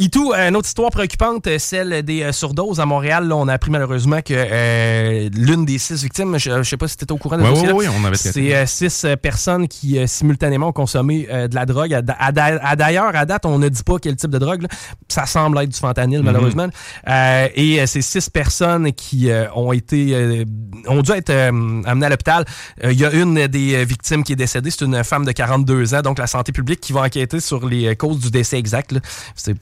Itou, 0.00 0.32
une 0.32 0.54
autre 0.54 0.68
histoire 0.68 0.90
préoccupante, 0.90 1.48
euh, 1.48 1.58
celle 1.58 2.04
des 2.04 2.22
euh, 2.22 2.30
surdoses 2.30 2.78
à 2.78 2.86
Montréal. 2.86 3.26
Là, 3.26 3.34
on 3.34 3.48
a 3.48 3.54
appris 3.54 3.72
malheureusement 3.72 4.20
que 4.22 4.32
euh, 4.32 5.28
l'une 5.34 5.64
des 5.64 5.78
six 5.78 6.00
victimes, 6.04 6.38
je, 6.38 6.62
je 6.62 6.68
sais 6.68 6.76
pas 6.76 6.86
si 6.86 6.96
tu 6.96 7.02
étais 7.02 7.10
au 7.10 7.16
courant 7.16 7.36
de 7.36 7.42
Ouais, 7.42 7.50
ouais, 7.50 7.72
ouais, 7.72 7.86
on 8.00 8.04
avait 8.04 8.16
c'est 8.16 8.54
euh, 8.54 8.64
six 8.64 9.04
euh, 9.04 9.16
personnes 9.16 9.66
qui 9.66 9.98
euh, 9.98 10.06
simultanément 10.06 10.68
ont 10.68 10.72
consommé 10.72 11.26
euh, 11.32 11.48
de 11.48 11.56
la 11.56 11.66
drogue. 11.66 11.92
À, 11.94 12.02
à- 12.16 12.28
à- 12.70 12.76
D'ailleurs, 12.76 13.10
à 13.16 13.26
date, 13.26 13.44
on 13.44 13.58
ne 13.58 13.68
dit 13.68 13.82
pas 13.82 13.96
quel 14.00 14.14
type 14.14 14.30
de 14.30 14.38
drogue. 14.38 14.62
là. 14.62 14.68
Ça 15.08 15.26
semble 15.26 15.58
être 15.58 15.70
du 15.70 15.78
fentanyl, 15.78 16.22
malheureusement. 16.22 16.68
Euh, 17.08 17.48
et 17.56 17.80
euh, 17.80 17.86
ces 17.86 18.02
six 18.02 18.30
personnes 18.30 18.92
qui 18.92 19.28
euh, 19.32 19.46
ont 19.56 19.72
été 19.72 20.14
euh, 20.14 20.44
ont 20.86 21.02
dû 21.02 21.10
être 21.10 21.30
euh, 21.30 21.48
amenées 21.86 22.06
à 22.06 22.10
l'hôpital. 22.10 22.44
Euh, 22.84 22.92
Il 22.92 23.00
y 23.00 23.04
a 23.04 23.10
une 23.12 23.48
des 23.48 23.74
euh, 23.74 23.82
victimes 23.84 24.22
qui 24.22 24.34
est 24.34 24.36
décédée. 24.36 24.70
C'est 24.70 24.84
une 24.84 25.02
femme 25.02 25.24
de 25.24 25.32
42 25.32 25.94
ans. 25.96 26.02
Donc, 26.02 26.20
la 26.20 26.28
santé 26.28 26.52
publique 26.52 26.80
qui 26.80 26.92
va 26.92 27.00
enquêter 27.00 27.40
sur 27.40 27.66
les 27.68 27.88
euh, 27.88 27.94
causes 27.96 28.20
du 28.20 28.30
décès 28.30 28.58
exact. 28.60 28.92
là. 28.92 29.00
C'est 29.34 29.56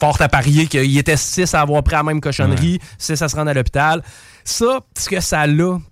fort 0.00 0.20
à 0.20 0.28
parier 0.28 0.66
qu'il 0.66 0.98
était 0.98 1.16
six 1.16 1.54
à 1.54 1.60
avoir 1.60 1.82
pris 1.82 1.94
la 1.94 2.02
même 2.02 2.20
cochonnerie, 2.20 2.78
six 2.98 3.20
à 3.22 3.28
se 3.28 3.36
rendre 3.36 3.50
à 3.50 3.54
l'hôpital. 3.54 4.02
Ça, 4.44 4.80
ce 4.96 5.08
que 5.08 5.20
ça 5.20 5.40
a 5.42 5.46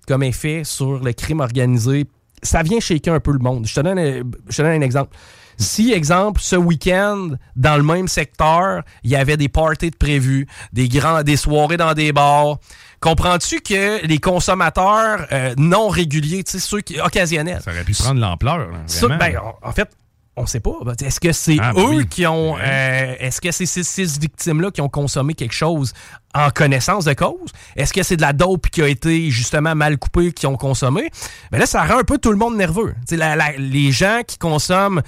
comme 0.07 0.23
effet 0.23 0.61
sur 0.63 0.99
le 0.99 1.13
crime 1.13 1.39
organisé, 1.39 2.05
ça 2.41 2.61
vient 2.63 2.79
shaker 2.79 3.13
un 3.13 3.19
peu 3.19 3.31
le 3.31 3.39
monde. 3.39 3.65
Je 3.65 3.73
te 3.73 3.79
donne, 3.79 3.97
un- 3.99 4.23
je 4.49 4.57
te 4.57 4.61
donne 4.61 4.71
un 4.71 4.81
exemple. 4.81 5.15
Si, 5.57 5.93
exemple, 5.93 6.41
ce 6.41 6.55
week-end, 6.55 7.29
dans 7.55 7.77
le 7.77 7.83
même 7.83 8.07
secteur, 8.07 8.81
il 9.03 9.11
y 9.11 9.15
avait 9.15 9.37
des 9.37 9.49
parties 9.49 9.91
de 9.91 9.95
prévues, 9.95 10.47
des, 10.73 10.89
grands, 10.89 11.21
des 11.23 11.37
soirées 11.37 11.77
dans 11.77 11.93
des 11.93 12.11
bars, 12.11 12.57
comprends-tu 12.99 13.61
que 13.61 14.05
les 14.05 14.17
consommateurs 14.17 15.27
euh, 15.31 15.53
non 15.57 15.89
réguliers, 15.89 16.43
tu 16.43 16.53
sais, 16.53 16.59
ceux 16.59 16.81
qui, 16.81 16.99
occasionnels, 16.99 17.61
Ça 17.63 17.71
aurait 17.71 17.83
pu 17.83 17.93
prendre 17.93 18.19
l'ampleur. 18.19 18.67
vraiment. 18.67 19.17
ben, 19.17 19.37
en- 19.37 19.69
en 19.69 19.71
fait, 19.71 19.89
on 20.35 20.45
sait 20.47 20.59
pas. 20.59 20.73
Ben, 20.83 20.95
Est-ce 21.05 21.19
que 21.19 21.31
c'est 21.31 21.57
Ah, 21.61 21.71
eux 21.71 21.75
ben 21.75 21.95
oui. 21.97 22.07
qui 22.07 22.25
ont. 22.25 22.55
Ouais. 22.55 22.61
euh, 22.63 23.15
Est-ce 23.19 23.39
que 23.39 23.51
c'est 23.51 23.65
ces 23.67 23.83
six 23.83 24.19
victimes-là 24.19 24.71
qui 24.71 24.81
ont 24.81 24.89
consommé 24.89 25.33
quelque 25.35 25.53
chose 25.53 25.93
en 26.33 26.49
connaissance 26.49 27.05
de 27.05 27.13
cause? 27.13 27.51
Est-ce 27.75 27.93
que 27.93 28.01
c'est 28.01 28.17
de 28.17 28.21
la 28.23 28.33
dope 28.33 28.67
qui 28.69 28.81
a 28.81 28.87
été 28.87 29.29
justement 29.29 29.75
mal 29.75 29.97
coupée 29.97 30.31
qui 30.31 30.47
ont 30.47 30.55
consommé? 30.57 31.09
Ben 31.51 31.59
là, 31.59 31.65
ça 31.67 31.83
rend 31.85 31.99
un 31.99 32.03
peu 32.03 32.17
tout 32.17 32.31
le 32.31 32.37
monde 32.37 32.55
nerveux. 32.57 32.95
La- 33.11 33.35
la- 33.35 33.51
les 33.57 33.91
gens 33.91 34.21
qui 34.25 34.37
consomment 34.39 35.01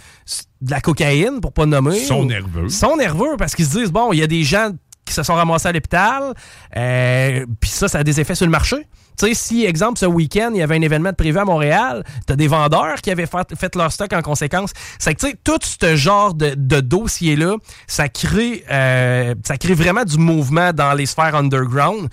de 0.61 0.71
la 0.71 0.79
cocaïne, 0.81 1.41
pour 1.41 1.53
pas 1.53 1.65
nommer. 1.65 1.97
Ils 1.97 2.05
sont 2.05 2.25
nerveux. 2.25 2.69
sont 2.69 2.95
nerveux 2.95 3.35
parce 3.37 3.55
qu'ils 3.55 3.65
se 3.65 3.77
disent 3.79 3.91
bon, 3.91 4.13
il 4.13 4.19
y 4.19 4.23
a 4.23 4.27
des 4.27 4.43
gens 4.43 4.69
qui 5.05 5.13
se 5.13 5.21
sont 5.23 5.35
ramassés 5.35 5.67
à 5.67 5.71
l'hôpital, 5.71 6.33
euh, 6.75 7.45
puis 7.59 7.69
ça, 7.69 7.87
ça 7.87 7.99
a 7.99 8.03
des 8.03 8.19
effets 8.19 8.33
sur 8.35 8.45
le 8.45 8.51
marché. 8.51 8.77
Tu 9.17 9.27
sais, 9.27 9.33
si, 9.33 9.65
exemple, 9.65 9.99
ce 9.99 10.05
week-end, 10.05 10.51
il 10.53 10.59
y 10.59 10.63
avait 10.63 10.75
un 10.75 10.81
événement 10.81 11.11
de 11.11 11.15
prévu 11.15 11.37
à 11.37 11.45
Montréal, 11.45 12.03
tu 12.27 12.33
as 12.33 12.35
des 12.35 12.47
vendeurs 12.47 13.01
qui 13.01 13.11
avaient 13.11 13.27
fait, 13.27 13.75
leur 13.75 13.91
stock 13.91 14.11
en 14.13 14.21
conséquence. 14.21 14.73
C'est 14.99 15.13
que, 15.15 15.19
tu 15.19 15.27
sais, 15.27 15.37
tout 15.43 15.59
ce 15.61 15.95
genre 15.95 16.33
de, 16.33 16.55
dossier-là, 16.55 17.55
ça 17.87 18.09
crée, 18.09 18.63
euh, 18.69 19.35
ça 19.45 19.57
crée 19.57 19.73
vraiment 19.73 20.03
du 20.03 20.17
mouvement 20.17 20.73
dans 20.73 20.93
les 20.93 21.05
sphères 21.05 21.35
underground. 21.35 22.09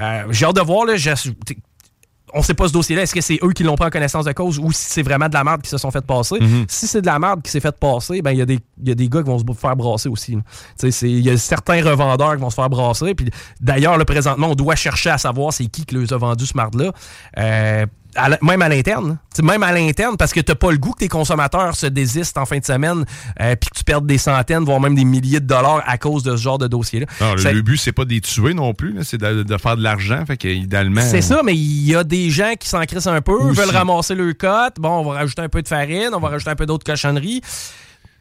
Euh, 0.00 0.24
j'ai 0.30 0.46
hâte 0.46 0.56
de 0.56 0.60
voir, 0.60 0.86
là, 0.86 0.96
on 2.34 2.42
sait 2.42 2.54
pas 2.54 2.68
ce 2.68 2.72
dossier-là. 2.72 3.02
Est-ce 3.02 3.14
que 3.14 3.20
c'est 3.20 3.38
eux 3.42 3.52
qui 3.52 3.62
l'ont 3.62 3.76
pris 3.76 3.86
en 3.86 3.90
connaissance 3.90 4.24
de 4.24 4.32
cause 4.32 4.58
ou 4.58 4.72
si 4.72 4.86
c'est 4.90 5.02
vraiment 5.02 5.28
de 5.28 5.34
la 5.34 5.44
merde 5.44 5.62
qui 5.62 5.70
se 5.70 5.78
sont 5.78 5.90
fait 5.90 6.04
passer? 6.04 6.36
Mhm. 6.40 6.66
Si 6.68 6.86
c'est 6.86 7.00
de 7.00 7.06
la 7.06 7.18
merde 7.18 7.42
qui 7.42 7.50
s'est 7.50 7.60
fait 7.60 7.76
passer, 7.76 8.20
ben 8.22 8.32
il 8.32 8.38
y, 8.38 8.42
a 8.42 8.46
des, 8.46 8.58
y 8.84 8.90
a 8.90 8.94
des 8.94 9.08
gars 9.08 9.22
qui 9.22 9.28
vont 9.28 9.38
se 9.38 9.44
faire 9.54 9.76
brasser 9.76 10.08
aussi. 10.08 10.36
Il 10.82 11.20
y 11.20 11.30
a 11.30 11.36
certains 11.36 11.82
revendeurs 11.82 12.34
qui 12.34 12.40
vont 12.40 12.50
se 12.50 12.56
faire 12.56 12.68
brasser. 12.68 13.14
Puis 13.14 13.30
d'ailleurs, 13.60 13.96
présentement, 14.04 14.48
on 14.48 14.54
doit 14.54 14.74
chercher 14.74 15.10
à 15.10 15.18
savoir 15.18 15.52
c'est 15.52 15.66
qui 15.66 15.86
qui 15.86 15.94
les 15.94 16.12
a 16.12 16.16
vendu 16.16 16.44
ce 16.44 16.56
marde-là. 16.56 16.92
Euh, 17.38 17.86
même 18.42 18.62
à 18.62 18.68
l'interne. 18.68 19.18
Même 19.42 19.62
à 19.62 19.72
l'interne, 19.72 20.16
parce 20.16 20.32
que 20.32 20.40
tu 20.40 20.52
n'as 20.52 20.56
pas 20.56 20.70
le 20.70 20.78
goût 20.78 20.92
que 20.92 21.00
tes 21.00 21.08
consommateurs 21.08 21.74
se 21.74 21.86
désistent 21.86 22.38
en 22.38 22.46
fin 22.46 22.58
de 22.58 22.64
semaine 22.64 23.04
euh, 23.40 23.56
puis 23.56 23.70
que 23.70 23.78
tu 23.78 23.84
perdes 23.84 24.06
des 24.06 24.18
centaines, 24.18 24.64
voire 24.64 24.80
même 24.80 24.94
des 24.94 25.04
milliers 25.04 25.40
de 25.40 25.46
dollars 25.46 25.82
à 25.86 25.98
cause 25.98 26.22
de 26.22 26.36
ce 26.36 26.42
genre 26.42 26.58
de 26.58 26.68
dossier-là. 26.68 27.06
Le, 27.20 27.60
but, 27.62 27.76
c'est 27.76 27.92
pas 27.92 28.04
de 28.04 28.10
les 28.10 28.20
tuer 28.20 28.54
non 28.54 28.74
plus, 28.74 28.96
c'est 29.02 29.18
de, 29.18 29.56
faire 29.58 29.76
de 29.76 29.82
l'argent. 29.82 30.24
Fait 30.26 30.42
idéalement. 30.44 31.00
C'est 31.00 31.22
ça, 31.22 31.42
mais 31.44 31.54
il 31.54 31.86
y 31.86 31.96
a 31.96 32.04
des 32.04 32.30
gens 32.30 32.52
qui 32.58 32.68
s'en 32.68 32.82
crissent 32.84 33.06
un 33.06 33.20
peu, 33.20 33.52
veulent 33.52 33.70
ramasser 33.70 34.14
le 34.14 34.32
cote. 34.34 34.74
Bon, 34.78 35.00
on 35.00 35.10
va 35.10 35.18
rajouter 35.18 35.42
un 35.42 35.48
peu 35.48 35.62
de 35.62 35.68
farine, 35.68 36.10
on 36.12 36.20
va 36.20 36.28
rajouter 36.28 36.50
un 36.50 36.56
peu 36.56 36.66
d'autres 36.66 36.84
cochonneries. 36.84 37.40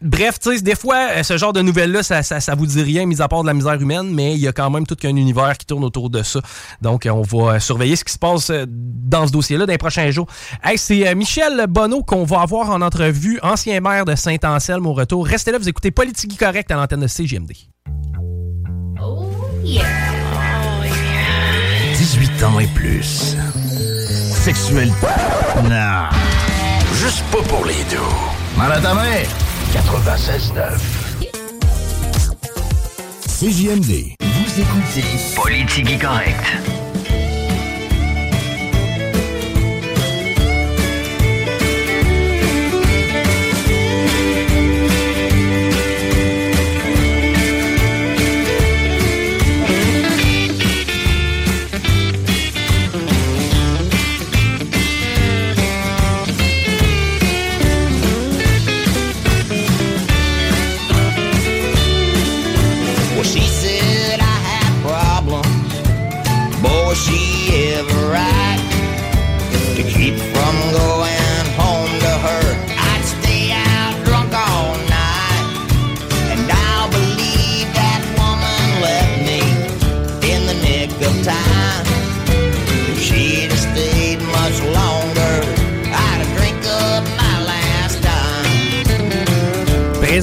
Bref, 0.04 0.38
tu 0.38 0.54
sais, 0.54 0.62
des 0.62 0.76
fois, 0.76 0.98
euh, 1.12 1.24
ce 1.24 1.38
genre 1.38 1.54
de 1.54 1.62
nouvelles-là, 1.62 2.04
ça, 2.04 2.24
ça, 2.24 2.56
vous 2.56 2.66
dit 2.66 2.82
rien, 2.82 3.06
mis 3.06 3.22
à 3.22 3.30
part 3.30 3.42
de 3.42 3.48
la 3.48 3.54
misère 3.54 3.80
humaine, 3.80 4.14
mais 4.14 4.34
il 4.34 4.40
y 4.40 4.50
a 4.50 4.52
quand 4.52 4.70
même 4.70 4.86
tout 4.86 4.98
un 5.06 5.16
univers 5.16 5.58
qui 5.58 5.66
tourne 5.66 5.86
autour 5.86 6.10
de 6.10 6.22
ça. 6.24 6.42
Donc, 6.82 7.08
on 7.10 7.22
va 7.22 7.54
euh, 7.54 7.60
surveiller 7.60 7.96
ce 7.96 8.04
qui 8.04 8.12
se 8.12 8.20
passe 8.20 8.50
euh, 8.50 8.66
dans 8.68 9.26
ce 9.26 9.32
dossier-là 9.32 9.66
dans 9.66 9.72
les 9.72 9.78
prochains 9.78 10.12
jours. 10.12 10.28
Hey, 10.62 10.78
c'est 10.78 11.16
Michel 11.16 11.68
Bonneau 11.70 12.04
qu'on 12.04 12.26
va 12.26 12.42
avoir 12.42 12.70
en 12.70 12.82
entrevue, 12.82 13.40
ancien 13.44 13.80
maire 13.80 14.04
de 14.04 14.16
Saint-Anselme 14.16 14.86
au 14.88 14.94
retour. 14.94 15.26
Restez 15.26 15.54
là, 15.54 15.58
vous 15.58 15.70
écoutez 15.70 15.92
Politique 15.92 16.38
Correct 16.38 16.70
à 16.70 16.76
l'antenne 16.76 17.02
de 17.02 17.08
CGMD. 17.08 17.54
Oh 19.02 19.32
yeah. 19.64 19.86
18 21.98 22.44
ans 22.44 22.60
et 22.60 22.68
plus. 22.68 23.38
Sexuel. 24.44 24.92
Non. 25.64 26.10
Juste 26.96 27.24
pas 27.32 27.42
pour 27.48 27.64
les 27.66 27.84
deux. 27.90 28.58
Mal 28.58 28.74
à 28.74 28.82
ta 28.82 28.94
mère. 28.94 29.28
96.9. 29.74 30.80
CJMD. 33.28 34.14
Vous 34.20 34.62
écoutez 34.62 35.04
Politique 35.36 36.00
Correct. 36.00 36.93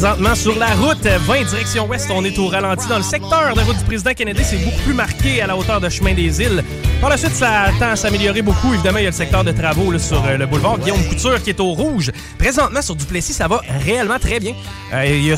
Présentement 0.01 0.35
sur 0.35 0.59
la 0.59 0.75
route 0.77 1.05
20 1.05 1.45
direction 1.51 1.87
ouest, 1.87 2.11
on 2.11 2.25
est 2.25 2.39
au 2.39 2.47
ralenti 2.47 2.89
dans 2.89 2.97
le 2.97 3.03
secteur 3.03 3.53
de 3.55 3.61
route 3.61 3.77
du 3.77 3.85
président 3.85 4.15
Kennedy. 4.15 4.43
C'est 4.43 4.57
beaucoup 4.57 4.81
plus 4.81 4.95
marqué 4.95 5.43
à 5.43 5.47
la 5.47 5.55
hauteur 5.55 5.79
de 5.79 5.91
chemin 5.91 6.15
des 6.15 6.41
îles. 6.41 6.65
Par 7.03 7.11
la 7.11 7.19
suite, 7.19 7.35
ça 7.35 7.67
tend 7.79 7.91
à 7.91 7.97
s'améliorer 7.97 8.41
beaucoup. 8.41 8.73
Évidemment, 8.73 8.97
il 8.97 9.03
y 9.03 9.07
a 9.09 9.11
le 9.11 9.15
secteur 9.15 9.45
de 9.45 9.53
travaux 9.53 9.99
sur 9.99 10.25
euh, 10.25 10.39
le 10.39 10.47
boulevard 10.47 10.79
Guillaume 10.79 11.05
Couture 11.07 11.43
qui 11.43 11.51
est 11.51 11.61
au 11.61 11.75
rouge. 11.75 12.13
Présentement, 12.39 12.81
sur 12.81 12.97
Duplessis, 12.97 13.35
ça 13.35 13.47
va 13.47 13.61
réellement 13.85 14.19
très 14.19 14.41
bien. 14.41 14.55
Euh, 14.95 15.05
il 15.05 15.27
y 15.27 15.33
a, 15.35 15.37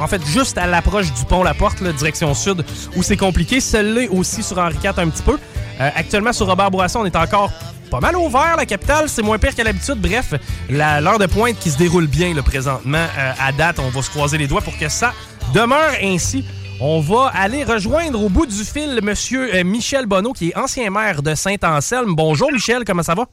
en 0.00 0.06
fait, 0.06 0.24
juste 0.24 0.56
à 0.56 0.66
l'approche 0.66 1.12
du 1.12 1.26
pont 1.26 1.42
La 1.42 1.52
Porte, 1.52 1.82
direction 1.82 2.32
sud, 2.32 2.64
où 2.96 3.02
c'est 3.02 3.18
compliqué. 3.18 3.60
Celle-là 3.60 4.10
aussi 4.10 4.42
sur 4.42 4.56
Henri 4.56 4.76
IV 4.82 4.94
un 4.96 5.10
petit 5.10 5.22
peu. 5.22 5.36
Euh, 5.82 5.90
actuellement, 5.94 6.32
sur 6.32 6.46
Robert 6.46 6.70
Bourassa, 6.70 6.98
on 6.98 7.04
est 7.04 7.14
encore 7.14 7.52
pas 7.92 8.00
mal 8.00 8.16
ouvert, 8.16 8.56
la 8.56 8.64
capitale. 8.64 9.06
C'est 9.10 9.20
moins 9.20 9.38
pire 9.38 9.54
qu'à 9.54 9.64
l'habitude. 9.64 10.00
Bref, 10.00 10.32
l'heure 10.70 11.18
de 11.18 11.26
pointe 11.26 11.58
qui 11.58 11.68
se 11.68 11.76
déroule 11.76 12.06
bien 12.06 12.32
le 12.32 12.40
présentement. 12.40 12.96
Euh, 12.96 13.32
à 13.38 13.52
date, 13.52 13.78
on 13.80 13.90
va 13.90 14.00
se 14.00 14.08
croiser 14.08 14.38
les 14.38 14.46
doigts 14.46 14.62
pour 14.62 14.78
que 14.78 14.88
ça 14.88 15.12
demeure 15.52 15.92
ainsi. 16.02 16.46
On 16.80 17.00
va 17.00 17.30
aller 17.34 17.64
rejoindre 17.64 18.24
au 18.24 18.30
bout 18.30 18.46
du 18.46 18.64
fil 18.64 18.98
Monsieur 19.02 19.54
euh, 19.54 19.62
Michel 19.62 20.06
Bonneau, 20.06 20.32
qui 20.32 20.48
est 20.48 20.56
ancien 20.56 20.88
maire 20.88 21.22
de 21.22 21.34
Saint-Anselme. 21.34 22.14
Bonjour 22.14 22.50
Michel, 22.50 22.82
comment 22.86 23.02
ça 23.02 23.14
va? 23.14 23.26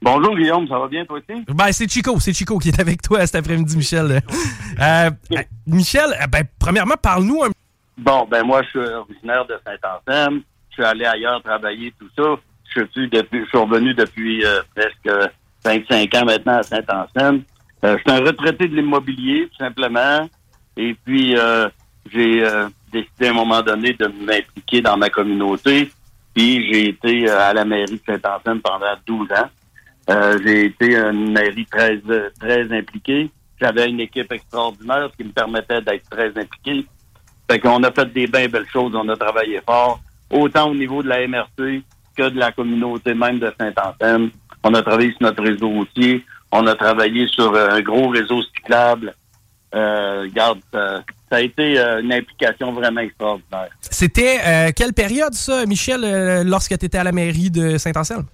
Bonjour 0.00 0.36
Guillaume, 0.36 0.68
ça 0.68 0.78
va 0.78 0.86
bien 0.86 1.04
toi 1.04 1.18
aussi? 1.18 1.44
Ben, 1.48 1.72
c'est 1.72 1.90
Chico, 1.90 2.20
c'est 2.20 2.32
Chico 2.32 2.58
qui 2.58 2.68
est 2.68 2.80
avec 2.80 3.02
toi 3.02 3.26
cet 3.26 3.34
après-midi, 3.34 3.76
Michel. 3.76 4.22
Euh, 4.80 5.10
Michel, 5.66 6.16
ben, 6.30 6.44
premièrement, 6.60 6.94
parle-nous 7.02 7.42
un 7.42 7.48
Bon, 7.98 8.26
ben 8.30 8.44
moi, 8.44 8.62
je 8.62 8.68
suis 8.68 8.78
originaire 8.78 9.44
de 9.46 9.58
Saint-Anselme. 9.66 10.42
Je 10.70 10.74
suis 10.74 10.84
allé 10.84 11.04
ailleurs 11.04 11.42
travailler, 11.42 11.92
tout 11.98 12.08
ça 12.16 12.36
je 12.74 12.82
suis, 12.92 13.08
depuis, 13.08 13.40
je 13.40 13.46
suis 13.46 13.58
revenu 13.58 13.94
depuis 13.94 14.44
euh, 14.44 14.60
presque 14.74 15.30
25 15.64 16.14
ans 16.14 16.24
maintenant 16.24 16.58
à 16.58 16.62
Saint-Anselme. 16.62 17.42
Euh, 17.84 17.96
je 17.96 18.02
suis 18.10 18.20
un 18.20 18.24
retraité 18.24 18.68
de 18.68 18.76
l'immobilier, 18.76 19.48
tout 19.50 19.64
simplement. 19.64 20.28
Et 20.76 20.94
puis, 21.04 21.36
euh, 21.36 21.68
j'ai 22.10 22.42
décidé 22.92 23.26
à 23.26 23.30
un 23.30 23.34
moment 23.34 23.62
donné 23.62 23.92
de 23.94 24.06
m'impliquer 24.06 24.80
dans 24.80 24.96
ma 24.96 25.10
communauté. 25.10 25.90
Puis, 26.34 26.72
j'ai 26.72 26.90
été 26.90 27.28
à 27.28 27.52
la 27.52 27.64
mairie 27.64 28.00
de 28.00 28.00
Saint-Anselme 28.06 28.60
pendant 28.60 28.94
12 29.06 29.28
ans. 29.32 30.38
j'ai 30.44 30.66
été 30.66 30.96
une 30.96 31.32
mairie 31.32 31.66
très, 31.66 32.00
très 32.38 32.72
impliquée. 32.72 33.30
J'avais 33.60 33.90
une 33.90 34.00
équipe 34.00 34.32
extraordinaire, 34.32 35.10
qui 35.18 35.24
me 35.24 35.32
permettait 35.32 35.82
d'être 35.82 36.08
très 36.08 36.28
impliqué. 36.28 36.86
Fait 37.50 37.58
qu'on 37.58 37.82
a 37.82 37.90
fait 37.90 38.10
des 38.12 38.26
bien 38.26 38.48
belles 38.48 38.68
choses, 38.72 38.94
on 38.94 39.08
a 39.08 39.16
travaillé 39.16 39.60
fort, 39.66 40.00
autant 40.30 40.70
au 40.70 40.74
niveau 40.74 41.02
de 41.02 41.08
la 41.08 41.26
MRC 41.26 41.82
de 42.28 42.38
la 42.38 42.52
communauté 42.52 43.14
même 43.14 43.38
de 43.38 43.52
Saint-Anselme. 43.58 44.30
On 44.62 44.74
a 44.74 44.82
travaillé 44.82 45.12
sur 45.12 45.22
notre 45.22 45.42
réseau 45.42 45.68
routier. 45.68 46.24
On 46.52 46.66
a 46.66 46.74
travaillé 46.74 47.26
sur 47.28 47.54
euh, 47.54 47.70
un 47.70 47.80
gros 47.80 48.08
réseau 48.08 48.42
cyclable. 48.42 49.14
Euh, 49.74 50.22
regarde, 50.22 50.58
ça, 50.72 51.02
a 51.30 51.40
été 51.40 51.78
euh, 51.78 52.02
une 52.02 52.12
implication 52.12 52.72
vraiment 52.72 53.00
extraordinaire. 53.00 53.68
C'était 53.80 54.72
quelle 54.74 54.92
période, 54.92 55.34
ça, 55.34 55.64
Michel, 55.64 56.42
lorsque 56.46 56.76
tu 56.76 56.86
étais 56.86 56.98
à 56.98 57.04
la 57.04 57.12
mairie 57.12 57.50
de 57.50 57.78
Saint-Anselme? 57.78 58.26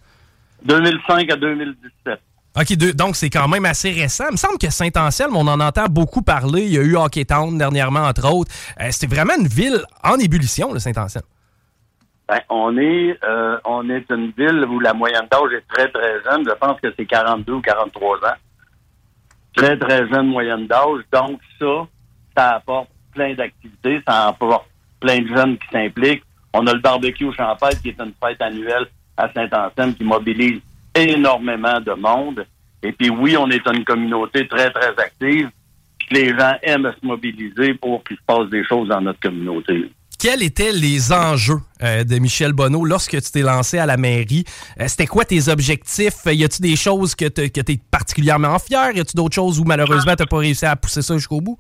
2005 0.64 1.30
à 1.30 1.36
2017. 1.36 2.20
OK, 2.58 2.72
donc 2.94 3.16
c'est 3.16 3.28
quand 3.28 3.46
même 3.48 3.66
assez 3.66 3.90
récent. 3.90 4.24
Il 4.30 4.32
me 4.32 4.36
semble 4.38 4.56
que 4.56 4.70
Saint-Anselme, 4.70 5.36
on 5.36 5.46
en 5.46 5.60
entend 5.60 5.86
beaucoup 5.90 6.22
parler. 6.22 6.62
Il 6.62 6.72
y 6.72 6.78
a 6.78 6.82
eu 6.82 6.96
Hockey 6.96 7.26
Town 7.26 7.58
dernièrement, 7.58 8.00
entre 8.00 8.32
autres. 8.32 8.50
C'était 8.90 9.14
vraiment 9.14 9.34
une 9.38 9.46
ville 9.46 9.82
en 10.02 10.16
ébullition, 10.16 10.72
le 10.72 10.78
Saint-Anselme. 10.78 11.26
Ben, 12.28 12.40
on 12.50 12.76
est 12.76 13.16
euh, 13.24 13.56
on 13.64 13.88
est 13.88 14.04
une 14.10 14.32
ville 14.36 14.64
où 14.64 14.80
la 14.80 14.92
moyenne 14.92 15.28
d'âge 15.30 15.52
est 15.52 15.66
très, 15.68 15.88
très 15.88 16.22
jeune. 16.24 16.44
Je 16.44 16.54
pense 16.54 16.80
que 16.80 16.92
c'est 16.96 17.06
42 17.06 17.52
ou 17.52 17.60
43 17.60 18.16
ans. 18.16 18.34
Très, 19.54 19.78
très 19.78 20.08
jeune 20.08 20.26
moyenne 20.26 20.66
d'âge. 20.66 21.02
Donc, 21.12 21.40
ça, 21.58 21.86
ça 22.36 22.56
apporte 22.56 22.88
plein 23.14 23.34
d'activités. 23.34 24.02
Ça 24.06 24.28
apporte 24.28 24.66
plein 24.98 25.20
de 25.20 25.28
jeunes 25.28 25.56
qui 25.58 25.68
s'impliquent. 25.70 26.24
On 26.52 26.66
a 26.66 26.72
le 26.72 26.80
barbecue 26.80 27.26
au 27.26 27.32
Champagne, 27.32 27.76
qui 27.80 27.90
est 27.90 28.00
une 28.00 28.12
fête 28.22 28.42
annuelle 28.42 28.86
à 29.16 29.32
Saint-Anselme, 29.32 29.94
qui 29.94 30.04
mobilise 30.04 30.60
énormément 30.94 31.80
de 31.80 31.92
monde. 31.92 32.44
Et 32.82 32.92
puis, 32.92 33.08
oui, 33.08 33.36
on 33.36 33.48
est 33.50 33.64
une 33.66 33.84
communauté 33.84 34.48
très, 34.48 34.70
très 34.70 34.98
active. 34.98 35.48
les 36.10 36.36
gens 36.36 36.54
aiment 36.62 36.92
se 37.00 37.06
mobiliser 37.06 37.74
pour 37.74 38.02
qu'il 38.02 38.16
se 38.16 38.22
passe 38.26 38.48
des 38.48 38.64
choses 38.64 38.88
dans 38.88 39.00
notre 39.00 39.20
communauté 39.20 39.90
quels 40.26 40.42
étaient 40.42 40.72
les 40.72 41.12
enjeux 41.12 41.60
euh, 41.84 42.02
de 42.02 42.18
Michel 42.18 42.52
Bonneau 42.52 42.84
lorsque 42.84 43.12
tu 43.12 43.30
t'es 43.30 43.42
lancé 43.42 43.78
à 43.78 43.86
la 43.86 43.96
mairie? 43.96 44.42
Euh, 44.80 44.88
c'était 44.88 45.06
quoi 45.06 45.24
tes 45.24 45.48
objectifs? 45.48 46.24
Y 46.26 46.42
a-tu 46.42 46.62
des 46.62 46.74
choses 46.74 47.14
que 47.14 47.26
tu 47.26 47.42
es 47.42 47.80
particulièrement 47.92 48.58
fier? 48.58 48.90
Y 48.96 48.98
a-tu 48.98 49.14
d'autres 49.14 49.36
choses 49.36 49.60
où 49.60 49.64
malheureusement 49.64 50.16
tu 50.16 50.26
pas 50.26 50.38
réussi 50.38 50.66
à 50.66 50.74
pousser 50.74 51.02
ça 51.02 51.14
jusqu'au 51.14 51.40
bout? 51.40 51.56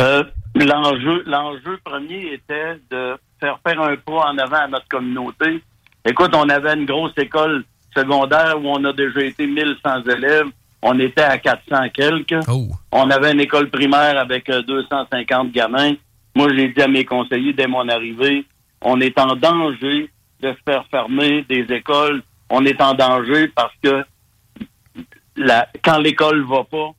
Euh, 0.00 0.24
l'enjeu, 0.56 1.22
l'enjeu 1.24 1.78
premier 1.84 2.32
était 2.32 2.80
de 2.90 3.14
faire 3.38 3.56
faire 3.64 3.80
un 3.80 3.96
pas 3.98 4.26
en 4.26 4.38
avant 4.38 4.56
à 4.56 4.66
notre 4.66 4.88
communauté 4.88 5.62
Écoute, 6.04 6.32
on 6.34 6.48
avait 6.48 6.74
une 6.74 6.86
grosse 6.86 7.16
école 7.18 7.62
secondaire 7.96 8.56
où 8.60 8.66
on 8.66 8.82
a 8.82 8.92
déjà 8.92 9.20
été 9.20 9.46
1100 9.46 10.08
élèves. 10.16 10.46
On 10.82 10.98
était 10.98 11.22
à 11.22 11.38
400 11.38 11.90
quelques. 11.94 12.48
Oh. 12.48 12.66
On 12.90 13.08
avait 13.10 13.30
une 13.30 13.40
école 13.40 13.70
primaire 13.70 14.18
avec 14.18 14.48
euh, 14.48 14.62
250 14.62 15.52
gamins. 15.52 15.94
Moi, 16.34 16.48
j'ai 16.54 16.68
dit 16.68 16.82
à 16.82 16.88
mes 16.88 17.04
conseillers 17.04 17.52
dès 17.52 17.66
mon 17.66 17.88
arrivée, 17.88 18.44
on 18.80 19.00
est 19.00 19.18
en 19.18 19.36
danger 19.36 20.10
de 20.40 20.54
faire 20.64 20.84
fermer 20.90 21.42
des 21.48 21.66
écoles. 21.70 22.22
On 22.50 22.64
est 22.66 22.80
en 22.80 22.94
danger 22.94 23.48
parce 23.48 23.74
que 23.82 24.04
la, 25.36 25.68
quand 25.82 25.98
l'école 25.98 26.42
va 26.44 26.64
pas, 26.64 26.90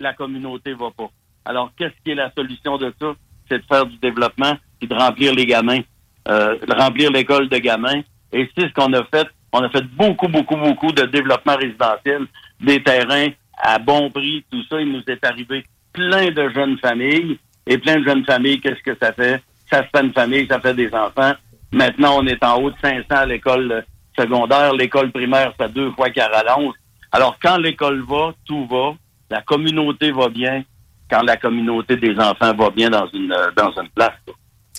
la 0.00 0.14
communauté 0.14 0.72
va 0.72 0.90
pas. 0.90 1.10
Alors, 1.44 1.72
qu'est-ce 1.76 1.94
qui 2.04 2.10
est 2.12 2.14
la 2.14 2.30
solution 2.32 2.78
de 2.78 2.92
ça? 3.00 3.14
C'est 3.48 3.58
de 3.58 3.64
faire 3.64 3.86
du 3.86 3.96
développement 3.98 4.56
et 4.80 4.86
de 4.86 4.94
remplir 4.94 5.34
les 5.34 5.46
gamins, 5.46 5.80
euh, 6.28 6.58
de 6.58 6.74
remplir 6.74 7.10
l'école 7.10 7.48
de 7.48 7.58
gamins. 7.58 8.02
Et 8.32 8.48
c'est 8.56 8.68
ce 8.68 8.72
qu'on 8.72 8.92
a 8.92 9.04
fait. 9.04 9.28
On 9.52 9.60
a 9.60 9.70
fait 9.70 9.84
beaucoup, 9.84 10.28
beaucoup, 10.28 10.56
beaucoup 10.56 10.92
de 10.92 11.04
développement 11.04 11.56
résidentiel, 11.56 12.26
des 12.60 12.82
terrains 12.82 13.28
à 13.56 13.78
bon 13.78 14.10
prix, 14.10 14.44
tout 14.50 14.62
ça. 14.68 14.80
Il 14.80 14.92
nous 14.92 15.02
est 15.06 15.24
arrivé 15.24 15.64
plein 15.92 16.30
de 16.30 16.48
jeunes 16.50 16.78
familles. 16.78 17.38
Et 17.66 17.78
plein 17.78 17.98
de 17.98 18.04
jeunes 18.04 18.24
familles, 18.24 18.60
qu'est-ce 18.60 18.82
que 18.82 18.96
ça 19.00 19.12
fait? 19.12 19.42
Ça 19.70 19.82
se 19.82 19.88
fait 19.94 20.04
une 20.04 20.12
famille, 20.12 20.46
ça 20.48 20.60
fait 20.60 20.74
des 20.74 20.92
enfants. 20.94 21.32
Maintenant, 21.72 22.18
on 22.20 22.26
est 22.26 22.42
en 22.44 22.62
haut 22.62 22.70
de 22.70 22.76
500 22.80 23.04
à 23.10 23.26
l'école 23.26 23.72
euh, 23.72 23.80
secondaire. 24.16 24.72
L'école 24.74 25.10
primaire, 25.10 25.52
ça 25.58 25.68
deux 25.68 25.90
fois 25.92 26.10
qu'à 26.10 26.28
rallonge. 26.28 26.74
Alors, 27.10 27.36
quand 27.42 27.58
l'école 27.58 28.02
va, 28.02 28.32
tout 28.44 28.66
va. 28.66 28.94
La 29.30 29.42
communauté 29.42 30.12
va 30.12 30.28
bien. 30.28 30.62
Quand 31.10 31.22
la 31.22 31.36
communauté 31.36 31.96
des 31.96 32.16
enfants 32.18 32.54
va 32.54 32.70
bien 32.70 32.90
dans 32.90 33.06
une, 33.08 33.32
euh, 33.32 33.50
dans 33.56 33.72
une 33.72 33.88
place. 33.88 34.12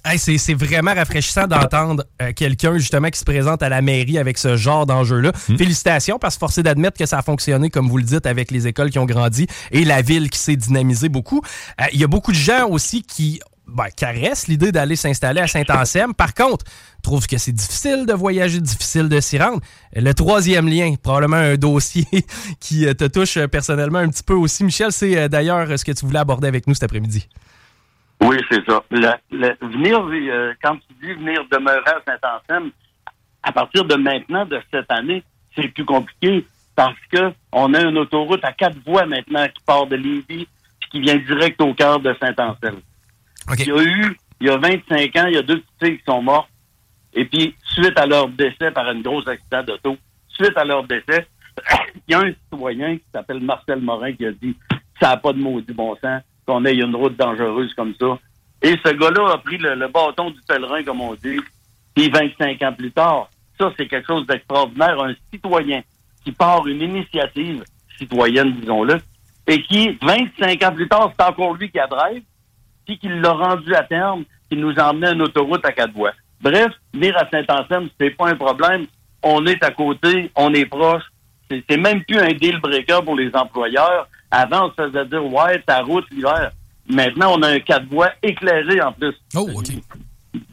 Hey, 0.10 0.18
c'est 0.18 0.38
c'est 0.38 0.54
vraiment 0.54 0.94
rafraîchissant 0.94 1.48
d'entendre 1.48 2.06
euh, 2.22 2.32
quelqu'un 2.34 2.78
justement 2.78 3.10
qui 3.10 3.20
se 3.20 3.26
présente 3.26 3.62
à 3.62 3.68
la 3.68 3.82
mairie 3.82 4.18
avec 4.18 4.38
ce 4.38 4.56
genre 4.56 4.86
d'enjeu-là. 4.86 5.34
Félicitations 5.34 6.18
parce 6.18 6.36
que 6.36 6.40
forcé 6.40 6.64
d'admettre 6.64 6.98
que 6.98 7.06
ça 7.06 7.18
a 7.18 7.22
fonctionné, 7.22 7.70
comme 7.70 7.90
vous 7.90 7.98
le 7.98 8.06
dites, 8.06 8.26
avec 8.26 8.50
les 8.50 8.68
écoles 8.68 8.90
qui 8.90 9.00
ont 9.00 9.06
grandi 9.06 9.48
et 9.72 9.84
la 9.84 10.02
ville 10.02 10.30
qui 10.30 10.40
s'est 10.40 10.56
dynamisée 10.56 11.10
beaucoup. 11.10 11.42
Euh, 11.82 11.86
Il 11.92 12.00
y 12.00 12.06
a 12.06 12.08
beaucoup 12.08 12.32
de 12.32 12.38
gens 12.38 12.70
aussi 12.70 13.02
qui 13.02 13.42
ben, 13.68 13.88
caressent 13.98 14.48
l'idée 14.48 14.72
d'aller 14.72 14.96
s'installer 14.96 15.42
à 15.42 15.48
Saint-Anselme. 15.48 16.14
Par 16.14 16.34
contre, 16.34 16.64
trouvent 17.04 17.28
que 17.28 17.38
c'est 17.38 17.52
difficile 17.52 18.06
de 18.06 18.14
voyager, 18.14 18.62
difficile 18.62 19.10
de 19.10 19.20
s'y 19.20 19.38
rendre. 19.38 19.60
Le 19.94 20.14
troisième 20.14 20.70
lien, 20.70 20.96
probablement 21.04 21.36
un 21.36 21.56
dossier 21.56 22.08
qui 22.62 22.88
euh, 22.88 22.94
te 22.94 23.04
touche 23.04 23.38
personnellement 23.48 24.00
un 24.00 24.08
petit 24.08 24.24
peu 24.24 24.36
aussi. 24.36 24.64
Michel, 24.64 24.94
c'est 24.94 25.28
d'ailleurs 25.28 25.78
ce 25.78 25.84
que 25.84 25.92
tu 25.92 26.06
voulais 26.06 26.20
aborder 26.20 26.48
avec 26.48 26.66
nous 26.66 26.76
cet 26.76 26.84
après-midi. 26.84 27.28
Oui, 28.22 28.38
c'est 28.50 28.66
ça. 28.66 28.84
Le- 28.90 29.14
le- 29.32 29.56
venir, 29.62 30.00
euh, 30.00 30.54
quand 30.62 30.76
tu 30.76 30.94
dis 31.02 31.14
venir 31.14 31.44
demeurer 31.52 31.82
à 31.86 32.02
Saint-Anselme, 32.06 32.72
à 33.44 33.52
partir 33.52 33.86
de 33.86 33.96
maintenant, 33.96 34.46
de 34.46 34.60
cette 34.72 34.92
année, 34.92 35.24
c'est 35.56 35.68
plus 35.70 35.86
compliqué 35.86 36.46
parce 36.76 36.98
que 37.12 37.32
on 37.52 37.74
a 37.74 37.82
une 37.82 37.98
autoroute 37.98 38.44
à 38.44 38.52
quatre 38.54 38.78
voies 38.86 39.06
maintenant 39.06 39.46
qui 39.48 39.64
part 39.66 39.88
de 39.88 39.96
Lévis 39.96 40.48
puis 40.80 40.90
qui 40.92 41.00
vient 41.02 41.16
direct 41.18 41.60
au 41.62 41.74
cœur 41.74 42.00
de 42.00 42.16
Saint-Anselme. 42.20 42.82
Il 43.60 43.68
y 43.68 43.72
a 43.72 43.84
eu, 43.84 44.18
il 44.42 44.48
y 44.48 44.50
a 44.50 44.58
25 44.58 45.16
ans, 45.16 45.26
il 45.28 45.34
y 45.36 45.38
a 45.38 45.42
deux 45.44 45.58
petites 45.62 45.84
filles 45.84 45.98
qui 46.00 46.04
sont 46.06 46.22
mortes. 46.22 46.50
Et 47.14 47.26
puis, 47.26 47.56
suite 47.74 47.98
à 47.98 48.06
leur 48.06 48.28
décès 48.30 48.72
par 48.72 48.88
un 48.88 49.00
gros 49.00 49.28
accident 49.28 49.64
d'auto, 49.64 49.98
suite 50.28 50.56
à 50.58 50.66
leur 50.66 50.84
décès, 50.84 51.28
il 52.08 52.12
y 52.12 52.14
a 52.14 52.20
un 52.22 52.32
citoyen 52.52 52.98
qui 52.98 53.04
s'appelle 53.14 53.40
Marcel 53.40 53.80
Morin 53.82 54.14
qui 54.14 54.26
a 54.26 54.32
dit 54.32 54.56
ça 55.00 55.10
n'a 55.10 55.18
pas 55.18 55.34
de 55.34 55.40
maudit 55.40 55.74
bon 55.74 55.96
sens 56.04 56.22
qu'on 56.48 56.66
ait 56.66 56.76
une 56.76 56.96
route 56.96 57.18
dangereuse 57.18 57.74
comme 57.74 57.94
ça. 58.00 58.18
Et 58.62 58.76
ce 58.84 58.92
gars-là 58.94 59.34
a 59.34 59.38
pris 59.38 59.58
le, 59.58 59.88
bâton 59.88 60.32
du 60.32 60.40
pèlerin, 60.48 60.84
comme 60.84 61.02
on 61.02 61.14
dit, 61.14 61.40
puis 61.94 62.10
25 62.10 62.62
ans 62.64 62.74
plus 62.74 62.92
tard, 62.92 63.30
ça, 63.60 63.72
c'est 63.78 63.88
quelque 63.88 64.08
chose 64.08 64.26
d'extraordinaire. 64.26 65.00
Un 65.02 65.14
citoyen 65.32 65.82
qui 66.24 66.32
part 66.32 66.66
une 66.68 66.82
initiative 66.82 67.64
citoyenne, 67.98 68.54
disons-le, 68.54 68.98
et 69.48 69.62
qui, 69.64 69.98
25 70.02 70.64
ans 70.64 70.74
plus 70.74 70.88
tard, 70.88 71.12
c'est 71.18 71.26
encore 71.26 71.56
lui 71.56 71.70
qui 71.70 71.80
a 71.80 71.88
drive, 71.88 72.24
puis 72.86 72.98
qui 72.98 73.10
l'a 73.10 73.32
rendu 73.32 73.74
à 73.76 73.84
terme, 73.84 74.24
qui 74.50 74.58
nous 74.58 74.74
a 74.78 74.92
emmené 74.92 75.12
une 75.12 75.22
autoroute 75.22 75.66
à 75.66 75.72
quatre 75.72 75.94
voies. 75.94 76.14
Bref, 76.42 76.72
venir 76.94 77.18
à 77.18 77.28
Saint-Anselme, 77.30 77.90
c'est 78.00 78.12
pas 78.12 78.30
un 78.30 78.36
problème. 78.36 78.86
On 79.24 79.46
est 79.46 79.62
à 79.64 79.72
côté, 79.72 80.32
on 80.36 80.54
est 80.54 80.66
proche. 80.66 81.04
C'est 81.50 81.78
même 81.78 82.04
plus 82.04 82.20
un 82.20 82.34
deal 82.34 82.60
breaker 82.60 83.04
pour 83.04 83.16
les 83.16 83.34
employeurs. 83.34 84.08
Avant, 84.32 84.68
on 84.68 84.70
se 84.72 84.88
faisait 84.90 85.06
dire, 85.06 85.26
ouais, 85.26 85.62
ta 85.66 85.82
route 85.82 86.06
l'hiver. 86.12 86.52
Maintenant, 86.90 87.34
on 87.38 87.42
a 87.44 87.50
un 87.50 87.60
quatre 87.60 87.86
voies 87.88 88.12
éclairé 88.24 88.82
en 88.82 88.92
plus. 88.94 89.14
Oh, 89.36 89.48
OK. 89.56 89.68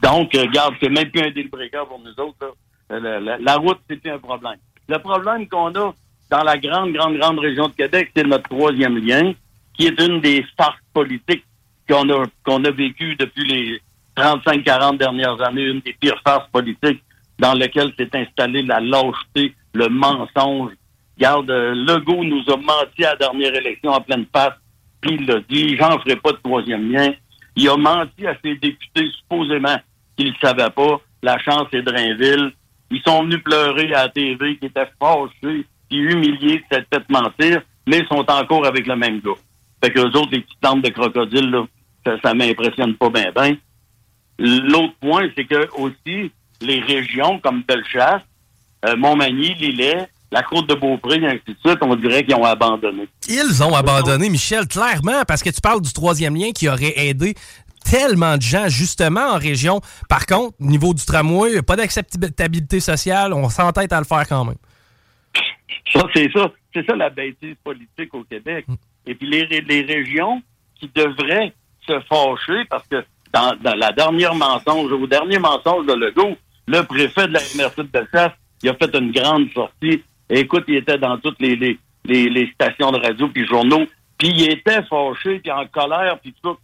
Donc, 0.02 0.34
euh, 0.34 0.42
regarde, 0.42 0.74
c'est 0.80 0.88
même 0.88 1.10
plus 1.10 1.22
un 1.22 1.30
deal 1.30 1.48
breaker 1.48 1.86
pour 1.88 2.00
nous 2.00 2.10
autres. 2.24 2.36
là. 2.40 2.48
Euh, 2.92 3.00
La, 3.00 3.20
la- 3.20 3.38
la 3.38 3.56
route, 3.56 3.78
c'est 3.88 3.96
plus 3.96 4.10
un 4.10 4.18
problème. 4.18 4.56
Le 4.88 4.98
problème 4.98 5.48
qu'on 5.48 5.74
a 5.74 5.94
dans 6.30 6.42
la 6.44 6.58
grande, 6.58 6.92
grande, 6.92 7.16
grande 7.18 7.38
région 7.38 7.68
de 7.68 7.72
Québec, 7.74 8.10
c'est 8.16 8.26
notre 8.26 8.48
troisième 8.48 8.98
lien, 8.98 9.32
qui 9.74 9.86
est 9.86 10.00
une 10.00 10.20
des 10.20 10.44
farces 10.56 10.78
politiques 10.92 11.44
qu'on 11.88 12.08
a, 12.10 12.24
qu'on 12.44 12.64
a 12.64 12.70
vécues 12.70 13.16
depuis 13.16 13.44
les 13.46 13.80
35-40 14.16 14.98
dernières 14.98 15.40
années, 15.42 15.62
une 15.64 15.80
des 15.80 15.92
pires 15.94 16.20
farces 16.26 16.48
politiques 16.50 17.02
dans 17.38 17.54
lesquelles 17.54 17.92
s'est 17.98 18.10
installée 18.14 18.62
la 18.62 18.80
lâcheté, 18.80 19.54
le 19.74 19.88
mensonge. 19.88 20.72
Regarde, 21.16 21.50
euh, 21.50 21.74
Legault 21.74 22.24
nous 22.24 22.42
a 22.48 22.56
menti 22.56 23.04
à 23.04 23.10
la 23.10 23.16
dernière 23.16 23.54
élection 23.54 23.90
en 23.90 24.00
pleine 24.00 24.26
face, 24.32 24.54
puis 25.00 25.16
il 25.18 25.26
l'a 25.26 25.40
dit, 25.48 25.76
j'en 25.76 25.98
ferai 26.00 26.16
pas 26.16 26.32
de 26.32 26.38
troisième 26.42 26.90
lien. 26.90 27.12
Il 27.56 27.68
a 27.68 27.76
menti 27.76 28.26
à 28.26 28.36
ses 28.42 28.56
députés, 28.56 29.10
supposément 29.18 29.76
qu'ils 30.16 30.30
ne 30.30 30.36
savaient 30.40 30.70
pas. 30.70 31.00
La 31.22 31.38
chance 31.38 31.68
est 31.72 31.82
Drainville. 31.82 32.52
Ils 32.90 33.02
sont 33.06 33.24
venus 33.24 33.42
pleurer 33.42 33.94
à 33.94 34.04
la 34.04 34.08
TV, 34.08 34.56
qui 34.56 34.66
étaient 34.66 34.90
fâchés, 35.00 35.66
puis 35.88 35.98
humiliés 35.98 36.58
de 36.58 36.64
cette 36.70 36.90
tête 36.90 37.08
mentir, 37.08 37.62
mais 37.86 37.98
ils 38.00 38.08
sont 38.08 38.28
encore 38.30 38.66
avec 38.66 38.86
le 38.86 38.96
même 38.96 39.20
gars. 39.20 39.32
Fait 39.82 39.90
que 39.90 40.00
eux 40.00 40.16
autres, 40.16 40.30
les 40.32 40.40
petites 40.40 40.82
de 40.82 40.88
crocodile, 40.88 41.50
là, 41.50 41.66
ça, 42.04 42.16
ça 42.22 42.34
m'impressionne 42.34 42.94
pas 42.94 43.10
bien, 43.10 43.30
ben. 43.34 43.56
L'autre 44.38 44.94
point, 45.00 45.28
c'est 45.36 45.44
que 45.44 45.68
aussi, 45.76 46.32
les 46.60 46.80
régions 46.80 47.38
comme 47.38 47.62
Bellechasse, 47.62 48.22
euh, 48.84 48.96
Montmagny, 48.96 49.54
Lillet, 49.54 50.08
la 50.34 50.42
Côte 50.42 50.68
de 50.68 50.74
Beaupré, 50.74 51.24
ainsi 51.24 51.42
de 51.46 51.56
suite, 51.64 51.78
on 51.80 51.94
dirait 51.94 52.24
qu'ils 52.24 52.34
ont 52.34 52.44
abandonné. 52.44 53.06
Ils 53.28 53.62
ont 53.62 53.72
abandonné, 53.72 54.28
Michel, 54.28 54.66
clairement, 54.66 55.22
parce 55.28 55.44
que 55.44 55.50
tu 55.50 55.60
parles 55.60 55.80
du 55.80 55.92
troisième 55.92 56.34
lien 56.34 56.50
qui 56.50 56.68
aurait 56.68 56.92
aidé 56.96 57.34
tellement 57.88 58.36
de 58.36 58.42
gens, 58.42 58.68
justement, 58.68 59.34
en 59.34 59.38
région. 59.38 59.80
Par 60.08 60.26
contre, 60.26 60.56
au 60.60 60.64
niveau 60.64 60.92
du 60.92 61.04
tramway, 61.04 61.62
pas 61.62 61.76
d'acceptabilité 61.76 62.80
sociale, 62.80 63.32
on 63.32 63.48
s'entête 63.48 63.92
à 63.92 63.98
le 64.00 64.04
faire 64.04 64.26
quand 64.28 64.44
même. 64.44 64.56
Ça, 65.92 66.00
c'est 66.12 66.28
ça. 66.32 66.50
C'est 66.74 66.84
ça 66.84 66.96
la 66.96 67.10
bêtise 67.10 67.54
politique 67.62 68.12
au 68.12 68.24
Québec. 68.24 68.66
Et 69.06 69.14
puis 69.14 69.30
les, 69.30 69.46
les 69.46 69.82
régions 69.82 70.42
qui 70.80 70.90
devraient 70.92 71.52
se 71.86 72.00
fâcher 72.08 72.64
parce 72.68 72.88
que 72.88 73.04
dans, 73.32 73.54
dans 73.62 73.76
la 73.76 73.92
dernière 73.92 74.34
mensonge, 74.34 74.90
au 74.90 75.06
dernier 75.06 75.38
mensonge 75.38 75.86
de 75.86 75.92
Legault, 75.92 76.36
le 76.66 76.82
préfet 76.82 77.28
de 77.28 77.34
la 77.34 77.40
MRC 77.54 77.76
de 77.76 77.82
Belfast, 77.82 78.34
il 78.64 78.70
a 78.70 78.74
fait 78.74 78.92
une 78.96 79.12
grande 79.12 79.48
sortie. 79.52 80.02
Écoute, 80.30 80.64
il 80.68 80.76
était 80.76 80.98
dans 80.98 81.18
toutes 81.18 81.40
les, 81.40 81.56
les, 81.56 81.78
les, 82.04 82.50
stations 82.54 82.90
de 82.92 82.98
radio 82.98 83.28
puis 83.28 83.46
journaux, 83.46 83.86
puis 84.18 84.28
il 84.28 84.50
était 84.50 84.82
fâché, 84.84 85.38
puis 85.40 85.50
en 85.50 85.66
colère, 85.66 86.18
puis 86.20 86.34
tout. 86.42 86.56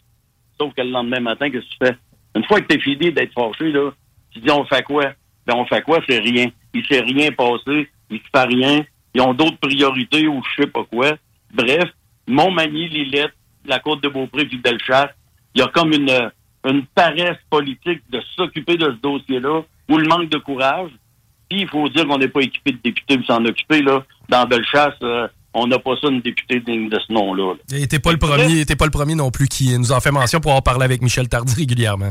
Sauf 0.58 0.74
que 0.74 0.82
le 0.82 0.90
lendemain 0.90 1.20
matin, 1.20 1.50
qu'est-ce 1.50 1.64
que 1.64 1.70
tu 1.70 1.92
fais? 1.92 1.96
Une 2.34 2.44
fois 2.44 2.61
que 2.61 2.66
t'es 2.66 2.80
fini 2.80 3.12
d'être 3.12 3.32
fâché, 3.32 3.72
là, 3.72 3.90
tu 4.30 4.40
dis 4.40 4.50
on 4.50 4.64
fait 4.64 4.82
quoi? 4.82 5.12
Ben 5.46 5.54
on 5.56 5.66
fait 5.66 5.82
quoi? 5.82 6.00
C'est 6.08 6.18
rien. 6.18 6.46
Il 6.74 6.86
s'est 6.86 7.00
rien 7.00 7.30
passé, 7.32 7.88
il 8.11 8.18
se 8.18 8.28
fait 8.34 8.44
rien. 8.44 8.84
Ils 9.14 9.20
ont 9.20 9.34
d'autres 9.34 9.58
priorités 9.58 10.28
ou 10.28 10.42
je 10.42 10.62
sais 10.62 10.68
pas 10.70 10.84
quoi. 10.84 11.16
Bref, 11.52 11.90
Montmagny, 12.28 12.88
Lillette, 12.88 13.34
la 13.64 13.80
Côte 13.80 14.02
de 14.02 14.08
Beaupré 14.08 14.44
puis 14.44 14.58
Bellechasse, 14.58 15.11
il 15.54 15.61
y 15.61 15.64
a 15.64 15.66
comme 15.68 15.92
une, 15.92 16.30
une 16.64 16.86
paresse 16.94 17.38
politique 17.50 18.02
de 18.11 18.20
s'occuper 18.36 18.76
de 18.76 18.86
ce 18.86 19.00
dossier-là 19.00 19.62
ou 19.88 19.98
le 19.98 20.06
manque 20.06 20.28
de 20.28 20.38
courage. 20.38 20.90
Puis 21.51 21.62
il 21.62 21.68
faut 21.68 21.88
dire 21.88 22.07
qu'on 22.07 22.18
n'est 22.18 22.28
pas 22.28 22.40
équipé 22.40 22.72
de 22.72 22.78
députés 22.82 23.16
pour 23.18 23.26
s'en 23.26 23.44
occuper. 23.44 23.82
Là. 23.82 24.03
Dans 24.28 24.46
Bellechasse, 24.46 24.94
euh, 25.03 25.26
on 25.53 25.66
n'a 25.66 25.78
pas 25.80 25.96
ça 26.01 26.07
une 26.09 26.20
députée 26.20 26.61
digne 26.61 26.88
de 26.88 26.98
ce 27.07 27.12
nom-là. 27.12 27.55
là. 27.55 27.76
Et 27.76 27.86
t'es 27.88 27.98
pas 27.98 28.12
le 28.12 28.18
premier, 28.18 28.64
t'es 28.64 28.76
pas 28.76 28.84
le 28.84 28.90
premier 28.92 29.16
non 29.16 29.30
plus 29.32 29.48
qui 29.48 29.76
nous 29.76 29.90
en 29.92 29.98
fait 30.01 30.12
mention 30.12 30.40
pour 30.40 30.53
avoir 30.53 30.62
parlé 30.62 30.84
avec 30.84 31.03
Michel 31.03 31.28
Tardy 31.28 31.53
régulièrement. 31.55 32.11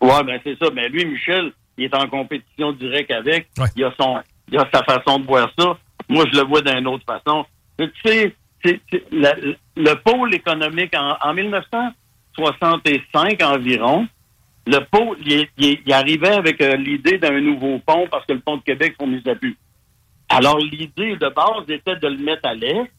Ouais, 0.00 0.22
ben 0.24 0.38
c'est 0.44 0.58
ça. 0.58 0.68
Ben 0.70 0.90
lui, 0.92 1.04
Michel, 1.06 1.52
il 1.78 1.84
est 1.84 1.94
en 1.94 2.08
compétition 2.08 2.72
directe 2.72 3.12
avec. 3.12 3.46
Il 3.76 3.84
a 3.84 3.94
son, 3.98 4.18
il 4.50 4.58
a 4.58 4.68
sa 4.74 4.82
façon 4.82 5.20
de 5.20 5.26
voir 5.26 5.48
ça. 5.58 5.78
Moi, 6.08 6.24
je 6.32 6.36
le 6.38 6.44
vois 6.44 6.60
d'une 6.60 6.86
autre 6.88 7.04
façon. 7.06 7.46
Mais 7.78 7.88
Tu 7.88 8.00
sais, 8.10 8.34
c'est- 8.64 8.80
c'est- 8.90 9.04
la- 9.12 9.36
le 9.76 9.94
pôle 10.02 10.34
économique 10.34 10.92
en, 10.96 11.16
en 11.22 11.32
1965 11.34 13.42
environ, 13.42 14.06
le 14.66 14.78
pôle, 14.90 15.18
il, 15.58 15.92
arrivait 15.92 16.34
avec 16.34 16.60
euh, 16.60 16.76
l'idée 16.76 17.18
d'un 17.18 17.40
nouveau 17.40 17.80
pont 17.84 18.06
parce 18.10 18.24
que 18.26 18.32
le 18.32 18.40
pont 18.40 18.56
de 18.56 18.62
Québec 18.62 18.94
fournissait 18.98 19.36
plus. 19.36 19.56
Alors 20.28 20.58
l'idée 20.58 21.16
de 21.16 21.28
base 21.28 21.68
était 21.68 21.96
de 21.96 22.08
le 22.08 22.18
mettre 22.18 22.48
à 22.48 22.54
l'est 22.54 22.90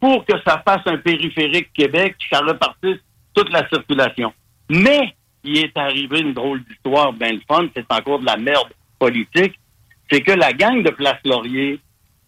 pour 0.00 0.24
que 0.24 0.34
ça 0.44 0.62
fasse 0.66 0.82
un 0.86 0.98
périphérique 0.98 1.72
Québec, 1.72 2.16
ça 2.30 2.40
repartisse 2.40 2.98
toute 3.34 3.50
la 3.50 3.68
circulation. 3.68 4.32
Mais 4.68 5.14
il 5.44 5.58
est 5.58 5.76
arrivé 5.76 6.20
une 6.20 6.34
drôle 6.34 6.62
d'histoire, 6.64 7.12
ben 7.12 7.36
le 7.36 7.42
fun, 7.46 7.68
c'est 7.74 7.90
encore 7.92 8.18
de 8.18 8.26
la 8.26 8.36
merde 8.36 8.72
politique. 8.98 9.58
c'est 10.10 10.22
que 10.22 10.32
la 10.32 10.52
gang 10.52 10.82
de 10.82 10.90
Place 10.90 11.20
Laurier 11.24 11.80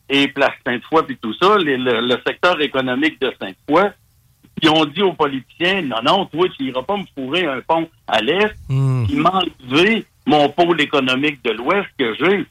et 0.09 0.29
Place 0.29 0.55
Sainte-Foy, 0.65 1.05
puis 1.07 1.19
tout 1.21 1.35
ça, 1.35 1.57
le, 1.59 1.77
le 1.77 2.17
secteur 2.27 2.61
économique 2.61 3.21
de 3.21 3.33
Sainte-Foy, 3.41 3.91
ils 4.63 4.69
ont 4.71 4.85
dit 4.85 5.03
aux 5.03 5.13
politiciens, 5.13 5.83
non, 5.83 6.03
non, 6.05 6.27
toi, 6.27 6.47
tu 6.57 6.65
iras 6.65 6.83
pas 6.83 6.97
me 6.97 7.05
fourrer 7.15 7.47
un 7.47 7.61
pont 7.61 7.89
à 8.07 8.21
l'est, 8.21 8.55
Hmm. 8.69 9.07
qui 9.07 9.17
m'enlever 9.17 10.05
mon 10.27 10.49
pôle 10.51 10.81
économique 10.81 11.43
de 11.45 11.51
l'ouest 11.53 11.89
que 11.99 12.15
j'ai. 12.15 12.47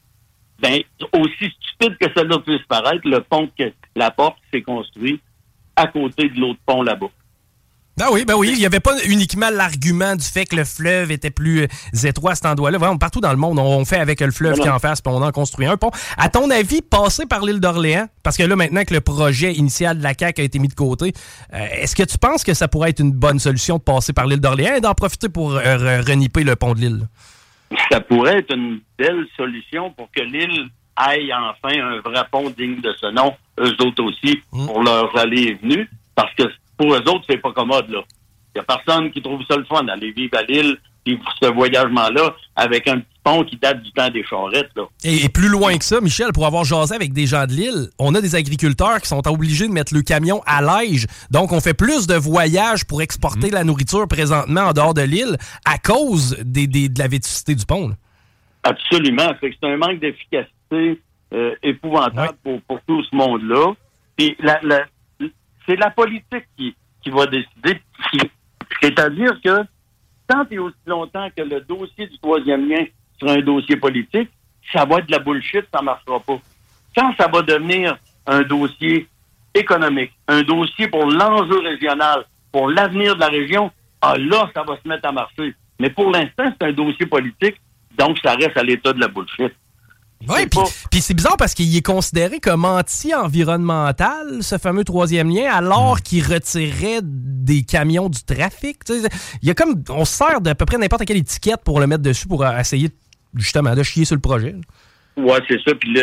Ben, 0.59 0.81
aussi 1.13 1.53
stupide 1.61 1.97
que 1.99 2.07
cela 2.15 2.39
puisse 2.39 2.63
paraître, 2.63 3.07
le 3.07 3.21
pont 3.21 3.47
que 3.57 3.71
la 3.95 4.09
porte 4.09 4.37
s'est 4.51 4.63
construit 4.63 5.19
à 5.75 5.85
côté 5.87 6.29
de 6.29 6.39
l'autre 6.39 6.59
pont 6.65 6.81
là-bas. 6.81 7.11
Ben 7.97 8.05
oui, 8.11 8.25
ben 8.25 8.35
oui, 8.35 8.51
il 8.53 8.59
n'y 8.59 8.65
avait 8.67 8.79
pas 8.79 8.93
uniquement 9.07 9.49
l'argument 9.51 10.15
du 10.15 10.23
fait 10.23 10.45
que 10.45 10.55
le 10.55 10.65
fleuve 10.65 11.11
était 11.11 11.31
plus 11.31 11.61
euh, 11.63 12.07
étroit 12.07 12.33
à 12.33 12.35
cet 12.35 12.45
endroit-là. 12.45 12.77
Vraiment, 12.77 12.97
partout 12.97 13.21
dans 13.21 13.31
le 13.31 13.37
monde, 13.37 13.57
on 13.57 13.83
fait 13.85 13.97
avec 13.97 14.21
le 14.21 14.29
fleuve 14.29 14.59
qui 14.59 14.69
en 14.69 14.77
face, 14.77 15.01
puis 15.01 15.11
on 15.11 15.21
en 15.23 15.31
construit 15.31 15.65
un 15.65 15.77
pont. 15.77 15.89
À 16.15 16.29
ton 16.29 16.51
avis, 16.51 16.83
passer 16.83 17.25
par 17.25 17.43
l'île 17.43 17.59
d'Orléans, 17.59 18.07
parce 18.21 18.37
que 18.37 18.43
là, 18.43 18.55
maintenant 18.55 18.83
que 18.83 18.93
le 18.93 19.01
projet 19.01 19.53
initial 19.53 19.97
de 19.97 20.03
la 20.03 20.13
CAQ 20.13 20.41
a 20.41 20.43
été 20.43 20.59
mis 20.59 20.67
de 20.67 20.75
côté, 20.75 21.11
euh, 21.55 21.57
est-ce 21.71 21.95
que 21.95 22.03
tu 22.03 22.19
penses 22.19 22.43
que 22.43 22.53
ça 22.53 22.67
pourrait 22.67 22.91
être 22.91 22.99
une 22.99 23.13
bonne 23.13 23.39
solution 23.39 23.77
de 23.77 23.81
passer 23.83 24.13
par 24.13 24.27
l'île 24.27 24.41
d'Orléans 24.41 24.75
et 24.75 24.81
d'en 24.81 24.93
profiter 24.93 25.27
pour 25.29 25.55
euh, 25.55 25.61
re- 25.61 26.07
reniper 26.07 26.43
le 26.43 26.55
pont 26.55 26.75
de 26.75 26.79
l'île? 26.81 27.07
Ça 27.91 27.99
pourrait 27.99 28.37
être 28.39 28.53
une 28.55 28.79
belle 28.99 29.25
solution 29.35 29.89
pour 29.91 30.07
que 30.15 30.21
l'île 30.21 30.67
aille 30.95 31.31
enfin 31.33 31.73
un 31.75 31.99
vrai 32.07 32.23
pont 32.31 32.49
digne 32.55 32.79
de 32.79 32.93
ce 33.01 33.11
nom, 33.11 33.33
eux 33.59 33.75
autres 33.83 34.03
aussi, 34.03 34.39
pour 34.51 34.83
leurs 34.83 35.17
allées 35.17 35.41
et 35.43 35.53
venues, 35.55 35.89
parce 36.13 36.33
que 36.35 36.43
pour 36.77 36.93
eux 36.93 36.99
autres, 37.09 37.25
c'est 37.29 37.37
pas 37.41 37.51
commode, 37.51 37.89
là. 37.89 37.99
Il 38.55 38.59
y 38.59 38.61
a 38.61 38.63
personne 38.63 39.11
qui 39.11 39.21
trouve 39.21 39.41
ça 39.47 39.55
le 39.55 39.65
fun 39.65 39.83
d'aller 39.83 40.11
vivre 40.11 40.37
à 40.37 40.41
l'île, 40.43 40.77
puis 41.03 41.19
ce 41.41 41.47
voyagement-là, 41.47 42.35
avec 42.55 42.87
un 42.87 42.99
petit 42.99 43.07
pont 43.23 43.43
qui 43.43 43.55
date 43.57 43.81
du 43.83 43.91
temps 43.91 44.09
des 44.09 44.23
charrettes, 44.23 44.71
là. 44.75 44.83
Et, 45.03 45.25
et 45.25 45.29
plus 45.29 45.47
loin 45.49 45.77
que 45.77 45.83
ça, 45.85 46.01
Michel, 46.01 46.31
pour 46.33 46.45
avoir 46.47 46.63
jasé 46.63 46.95
avec 46.95 47.13
des 47.13 47.27
gens 47.27 47.45
de 47.45 47.51
l'île, 47.51 47.89
on 47.99 48.15
a 48.15 48.21
des 48.21 48.35
agriculteurs 48.35 48.99
qui 49.01 49.07
sont 49.07 49.25
obligés 49.27 49.67
de 49.67 49.73
mettre 49.73 49.93
le 49.93 50.01
camion 50.01 50.41
à 50.45 50.61
l'âge. 50.61 51.05
Donc, 51.29 51.51
on 51.51 51.61
fait 51.61 51.73
plus 51.75 52.07
de 52.07 52.15
voyages 52.15 52.83
pour 52.85 53.01
exporter 53.01 53.49
la 53.51 53.63
nourriture 53.63 54.07
présentement 54.07 54.61
en 54.61 54.73
dehors 54.73 54.93
de 54.93 55.01
l'île 55.03 55.37
à 55.65 55.77
cause 55.77 56.37
des, 56.43 56.67
des- 56.67 56.89
de 56.89 56.99
la 56.99 57.07
vétusté 57.07 57.53
du 57.53 57.65
pont. 57.65 57.89
là. 57.89 57.95
Absolument. 58.63 59.33
C'est 59.39 59.55
un 59.63 59.77
manque 59.77 59.99
d'efficacité 59.99 60.99
euh, 61.33 61.53
épouvantable 61.63 62.37
pour, 62.43 62.59
pour 62.63 62.79
tout 62.87 63.03
ce 63.03 63.15
monde-là. 63.15 63.73
Puis 64.17 64.35
la, 64.39 64.59
la- 64.63 64.85
c'est 65.67 65.75
la 65.75 65.89
politique 65.91 66.45
qui, 66.57 66.75
va 67.09 67.25
décider. 67.25 67.81
C'est-à-dire 68.81 69.39
que 69.41 69.63
tant 70.27 70.45
et 70.51 70.59
aussi 70.59 70.75
longtemps 70.85 71.29
que 71.35 71.41
le 71.41 71.61
dossier 71.61 72.07
du 72.07 72.17
troisième 72.19 72.67
lien 72.67 72.83
sera 73.19 73.33
un 73.33 73.41
dossier 73.41 73.77
politique, 73.77 74.29
ça 74.73 74.83
va 74.83 74.97
être 74.97 75.07
de 75.07 75.13
la 75.13 75.19
bullshit, 75.19 75.65
ça 75.73 75.81
marchera 75.81 76.19
pas. 76.19 76.37
Quand 76.95 77.13
ça 77.17 77.27
va 77.27 77.41
devenir 77.43 77.97
un 78.25 78.41
dossier 78.41 79.07
économique, 79.53 80.11
un 80.27 80.41
dossier 80.41 80.89
pour 80.89 81.05
l'enjeu 81.05 81.59
régional, 81.59 82.25
pour 82.51 82.69
l'avenir 82.69 83.15
de 83.15 83.21
la 83.21 83.27
région, 83.27 83.71
ah 84.01 84.17
là, 84.17 84.49
ça 84.53 84.63
va 84.63 84.77
se 84.83 84.87
mettre 84.87 85.07
à 85.07 85.13
marcher. 85.13 85.55
Mais 85.79 85.89
pour 85.89 86.11
l'instant, 86.11 86.51
c'est 86.59 86.67
un 86.67 86.73
dossier 86.73 87.05
politique, 87.05 87.55
donc 87.97 88.17
ça 88.21 88.35
reste 88.35 88.57
à 88.57 88.63
l'état 88.63 88.91
de 88.91 88.99
la 88.99 89.07
bullshit. 89.07 89.53
Oui, 90.27 90.47
puis 90.47 91.01
c'est 91.01 91.13
bizarre 91.13 91.37
parce 91.37 91.53
qu'il 91.53 91.75
est 91.75 91.85
considéré 91.85 92.39
comme 92.39 92.65
anti-environnemental, 92.65 94.41
ce 94.41 94.57
fameux 94.57 94.83
troisième 94.83 95.29
lien, 95.29 95.51
alors 95.51 96.01
qu'il 96.01 96.23
retirait 96.23 97.01
des 97.03 97.63
camions 97.63 98.09
du 98.09 98.23
trafic. 98.23 98.79
Il 98.89 99.47
y 99.47 99.51
a 99.51 99.53
comme, 99.53 99.83
on 99.89 100.05
se 100.05 100.13
sert 100.13 100.41
d'à 100.41 100.55
peu 100.55 100.65
près 100.65 100.77
n'importe 100.77 101.05
quelle 101.05 101.17
étiquette 101.17 101.61
pour 101.63 101.79
le 101.79 101.87
mettre 101.87 102.01
dessus 102.01 102.27
pour 102.27 102.43
euh, 102.43 102.57
essayer 102.57 102.89
justement 103.35 103.75
de 103.75 103.83
chier 103.83 104.05
sur 104.05 104.15
le 104.15 104.21
projet. 104.21 104.55
Ouais, 105.17 105.39
c'est 105.47 105.61
ça. 105.63 105.75
Puis 105.75 105.93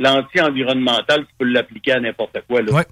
l'anti-environnemental, 0.00 1.20
tu 1.20 1.34
peux 1.38 1.44
l'appliquer 1.44 1.92
à 1.92 2.00
n'importe 2.00 2.38
quoi. 2.48 2.60
Là. 2.62 2.84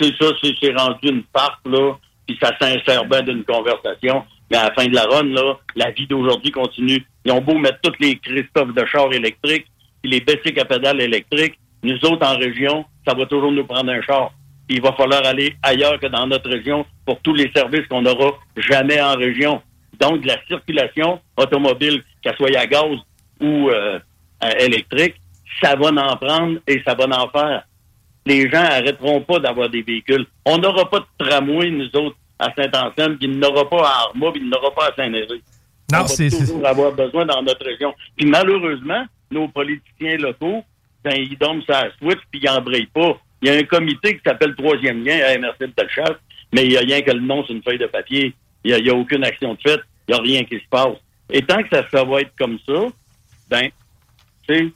C'est 0.00 0.14
ça, 0.18 0.26
c'est 0.42 0.74
rendu 0.74 1.08
une 1.08 1.22
part, 1.24 1.60
là, 1.66 1.92
puis 2.26 2.38
ça 2.42 2.52
s'insère 2.58 3.04
bien 3.04 3.22
d'une 3.22 3.44
conversation. 3.44 4.24
Mais 4.50 4.56
à 4.56 4.64
la 4.64 4.74
fin 4.74 4.86
de 4.86 4.94
la 4.94 5.04
run, 5.04 5.24
là, 5.24 5.58
la 5.76 5.90
vie 5.90 6.06
d'aujourd'hui 6.06 6.50
continue. 6.50 7.04
Ils 7.24 7.32
ont 7.32 7.40
beau 7.40 7.58
mettre 7.58 7.80
toutes 7.82 8.00
les 8.00 8.16
Christophe 8.16 8.74
de 8.74 8.84
chars 8.84 9.12
électriques, 9.12 9.66
puis 10.02 10.10
les 10.10 10.20
bicycles 10.20 10.60
à 10.60 10.64
pédales 10.64 11.00
électriques. 11.00 11.58
Nous 11.82 11.96
autres, 12.04 12.26
en 12.26 12.36
région, 12.36 12.84
ça 13.06 13.14
va 13.14 13.26
toujours 13.26 13.52
nous 13.52 13.64
prendre 13.64 13.90
un 13.90 14.02
char. 14.02 14.32
Il 14.68 14.82
va 14.82 14.92
falloir 14.92 15.24
aller 15.24 15.56
ailleurs 15.62 15.98
que 15.98 16.06
dans 16.06 16.26
notre 16.26 16.50
région 16.50 16.84
pour 17.06 17.20
tous 17.20 17.34
les 17.34 17.50
services 17.54 17.86
qu'on 17.88 18.02
n'aura 18.02 18.32
jamais 18.56 19.00
en 19.00 19.14
région. 19.14 19.62
Donc, 19.98 20.24
la 20.24 20.36
circulation 20.46 21.20
automobile, 21.36 22.02
qu'elle 22.22 22.36
soit 22.36 22.56
à 22.56 22.66
gaz 22.66 22.96
ou 23.40 23.70
euh, 23.70 23.98
électrique, 24.58 25.16
ça 25.62 25.76
va 25.76 25.88
en 25.88 26.16
prendre 26.16 26.58
et 26.66 26.82
ça 26.86 26.94
va 26.94 27.04
en 27.06 27.28
faire. 27.28 27.64
Les 28.26 28.48
gens 28.50 28.62
arrêteront 28.62 29.20
pas 29.22 29.38
d'avoir 29.38 29.68
des 29.68 29.82
véhicules. 29.82 30.26
On 30.44 30.58
n'aura 30.58 30.88
pas 30.88 31.00
de 31.00 31.06
tramway, 31.18 31.70
nous 31.70 31.90
autres, 31.96 32.16
à 32.40 32.52
Saint-Anselme, 32.54 33.16
puis 33.18 33.28
il 33.28 33.38
n'aura 33.38 33.68
pas 33.68 33.86
à 33.86 33.98
Arma, 34.08 34.32
puis 34.32 34.40
il 34.42 34.48
n'aura 34.48 34.70
pas 34.74 34.86
à 34.88 34.94
Saint-Néry. 34.96 35.42
Non, 35.92 36.06
c'est- 36.06 36.30
toujours 36.30 36.66
avoir 36.66 36.92
besoin 36.92 37.26
dans 37.26 37.42
notre 37.42 37.64
région. 37.64 37.94
Puis 38.16 38.26
malheureusement, 38.26 39.04
nos 39.30 39.48
politiciens 39.48 40.16
locaux, 40.16 40.64
ben, 41.04 41.14
ils 41.16 41.36
dorment 41.38 41.62
sur 41.62 41.72
la 41.74 41.90
switch, 41.98 42.20
puis 42.30 42.40
ils 42.42 42.46
n'embrayent 42.46 42.86
pas. 42.86 43.18
Il 43.42 43.48
y 43.48 43.50
a 43.52 43.54
un 43.58 43.62
comité 43.64 44.16
qui 44.16 44.22
s'appelle 44.24 44.54
Troisième 44.54 45.04
Lien 45.04 45.18
à 45.26 45.36
MRC 45.38 45.60
de 45.60 45.72
Bellechasse, 45.76 46.16
mais 46.52 46.64
il 46.64 46.70
n'y 46.70 46.76
a 46.76 46.80
rien 46.80 47.00
que 47.02 47.10
le 47.10 47.20
nom 47.20 47.44
sur 47.44 47.54
une 47.54 47.62
feuille 47.62 47.78
de 47.78 47.86
papier. 47.86 48.34
Il 48.64 48.74
n'y 48.74 48.88
a, 48.90 48.92
a 48.92 48.96
aucune 48.96 49.24
action 49.24 49.54
de 49.54 49.60
fait. 49.60 49.80
Il 50.08 50.14
n'y 50.14 50.18
a 50.18 50.22
rien 50.22 50.44
qui 50.44 50.56
se 50.56 50.68
passe. 50.70 50.96
Et 51.30 51.42
tant 51.42 51.62
que 51.62 51.68
ça, 51.74 51.84
ça 51.90 52.04
va 52.04 52.20
être 52.20 52.32
comme 52.38 52.58
ça, 52.66 52.86
ben, 53.48 53.68
tu 54.48 54.54
sais, 54.54 54.66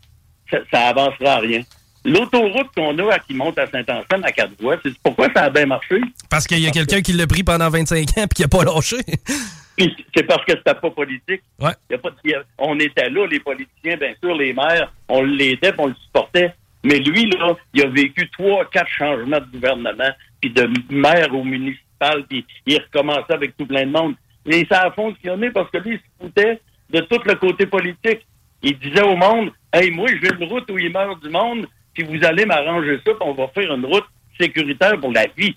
ça, 0.50 0.58
ça 0.72 0.80
avancera 0.88 1.32
à 1.34 1.38
rien. 1.40 1.60
L'autoroute 2.04 2.68
qu'on 2.76 2.96
a 2.98 3.18
qui 3.20 3.34
monte 3.34 3.58
à 3.58 3.66
Saint-Anselme 3.66 4.24
à 4.24 4.32
quatre 4.32 4.52
voies, 4.60 4.76
c'est 4.82 4.92
pourquoi 5.02 5.28
ça 5.34 5.44
a 5.44 5.50
bien 5.50 5.66
marché? 5.66 6.00
Parce 6.28 6.46
qu'il 6.46 6.58
y 6.58 6.66
a 6.66 6.70
quelqu'un 6.70 7.00
qui 7.00 7.12
l'a 7.14 7.26
pris 7.26 7.42
pendant 7.42 7.70
25 7.70 7.96
ans 8.18 8.26
puis 8.26 8.28
qui 8.36 8.42
n'a 8.42 8.48
pas 8.48 8.64
lâché. 8.64 8.96
Puis 9.76 9.92
C'est 10.14 10.22
parce 10.22 10.44
que 10.44 10.52
c'était 10.52 10.74
pas 10.74 10.90
politique. 10.90 11.42
Ouais. 11.58 11.72
Y 11.90 11.94
a 11.94 11.98
pas 11.98 12.10
de- 12.10 12.30
y 12.30 12.32
a- 12.34 12.44
on 12.58 12.78
était 12.78 13.10
là, 13.10 13.26
les 13.26 13.40
politiciens, 13.40 13.96
bien 13.96 14.14
sûr, 14.22 14.32
les 14.36 14.52
maires, 14.52 14.92
on 15.08 15.22
l'aidait, 15.22 15.72
on 15.78 15.88
le 15.88 15.94
supportait. 16.04 16.52
Mais 16.84 17.00
lui, 17.00 17.28
là, 17.30 17.56
il 17.72 17.82
a 17.82 17.88
vécu 17.88 18.30
trois, 18.30 18.64
quatre 18.66 18.88
changements 18.90 19.40
de 19.40 19.46
gouvernement, 19.52 20.10
puis 20.40 20.50
de 20.50 20.70
maire 20.90 21.34
au 21.34 21.42
municipal, 21.42 22.22
puis 22.28 22.44
il 22.66 22.78
recommençait 22.78 23.32
avec 23.32 23.56
tout 23.56 23.66
plein 23.66 23.84
de 23.86 23.90
monde. 23.90 24.14
Et 24.46 24.64
ça 24.70 24.82
a 24.82 24.90
fonctionné 24.92 25.50
parce 25.50 25.68
que 25.72 25.78
lui, 25.78 25.94
il 25.94 25.98
se 25.98 26.04
foutait 26.24 26.60
de 26.90 27.00
tout 27.00 27.18
le 27.24 27.34
côté 27.34 27.66
politique. 27.66 28.24
Il 28.62 28.78
disait 28.78 29.02
au 29.02 29.16
monde, 29.16 29.50
hey, 29.72 29.90
moi, 29.90 30.06
j'ai 30.22 30.28
une 30.38 30.44
route 30.48 30.70
où 30.70 30.78
il 30.78 30.92
meurt 30.92 31.20
du 31.20 31.30
monde, 31.30 31.66
puis 31.94 32.04
vous 32.04 32.24
allez 32.24 32.44
m'arranger 32.44 32.96
ça, 33.04 33.12
puis 33.12 33.22
on 33.22 33.34
va 33.34 33.48
faire 33.48 33.72
une 33.72 33.86
route 33.86 34.04
sécuritaire 34.38 34.98
pour 34.98 35.12
la 35.12 35.26
vie. 35.36 35.56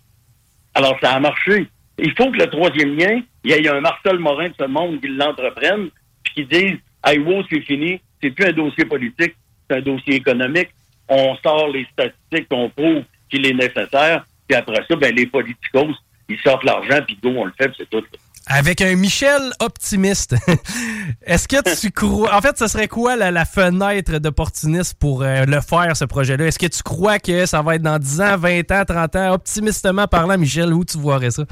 Alors, 0.74 0.98
ça 1.02 1.14
a 1.14 1.20
marché. 1.20 1.68
Il 1.98 2.14
faut 2.16 2.32
que 2.32 2.38
le 2.38 2.48
troisième 2.48 2.96
lien, 2.96 3.22
il 3.44 3.52
y 3.52 3.54
ait 3.54 3.70
un 3.70 3.82
Marcel 3.82 4.20
Morin 4.20 4.50
de 4.50 4.54
ce 4.60 4.66
monde 4.66 5.02
qui 5.02 5.08
l'entreprenne, 5.08 5.90
puis 6.24 6.34
qui 6.34 6.46
dise, 6.46 6.78
hey, 7.04 7.18
wow, 7.20 7.44
c'est 7.50 7.62
fini, 7.62 8.00
c'est 8.22 8.30
plus 8.32 8.46
un 8.46 8.54
dossier 8.54 8.86
politique, 8.86 9.36
c'est 9.68 9.78
un 9.78 9.82
dossier 9.82 10.16
économique. 10.16 10.70
On 11.10 11.36
sort 11.38 11.70
les 11.70 11.88
statistiques, 11.92 12.48
on 12.52 12.70
prouve 12.70 13.04
qu'il 13.30 13.46
est 13.46 13.54
nécessaire, 13.54 14.26
puis 14.48 14.58
après 14.58 14.84
ça, 14.88 14.96
ben, 14.96 15.16
les 15.16 15.26
politicos, 15.26 15.96
ils 16.30 16.40
sortent 16.40 16.64
l'argent, 16.64 17.00
puis 17.06 17.18
go, 17.22 17.30
on 17.30 17.46
le 17.46 17.54
fait, 17.58 17.72
c'est 17.78 17.90
tout. 17.90 18.04
Avec 18.50 18.82
un 18.82 18.96
Michel 18.96 19.52
optimiste. 19.60 20.36
Est-ce 21.26 21.48
que 21.48 21.80
tu 21.80 21.92
crois. 21.92 22.34
En 22.34 22.42
fait, 22.42 22.58
ce 22.58 22.68
serait 22.68 22.88
quoi 22.88 23.18
la, 23.18 23.30
la 23.30 23.44
fenêtre 23.44 24.20
d'opportunisme 24.20 24.98
pour 25.00 25.22
euh, 25.22 25.44
le 25.46 25.60
faire, 25.60 25.98
ce 25.98 26.06
projet-là? 26.06 26.48
Est-ce 26.48 26.60
que 26.60 26.68
tu 26.68 26.82
crois 26.82 27.20
que 27.20 27.46
ça 27.46 27.62
va 27.62 27.76
être 27.76 27.82
dans 27.82 28.00
10 28.00 28.22
ans, 28.22 28.38
20 28.38 28.72
ans, 28.72 28.86
30 28.86 29.16
ans? 29.18 29.34
Optimistement 29.34 30.08
parlant, 30.08 30.38
Michel, 30.38 30.74
où 30.74 30.86
tu 30.86 30.98
voirais 30.98 31.32
ça? 31.32 31.44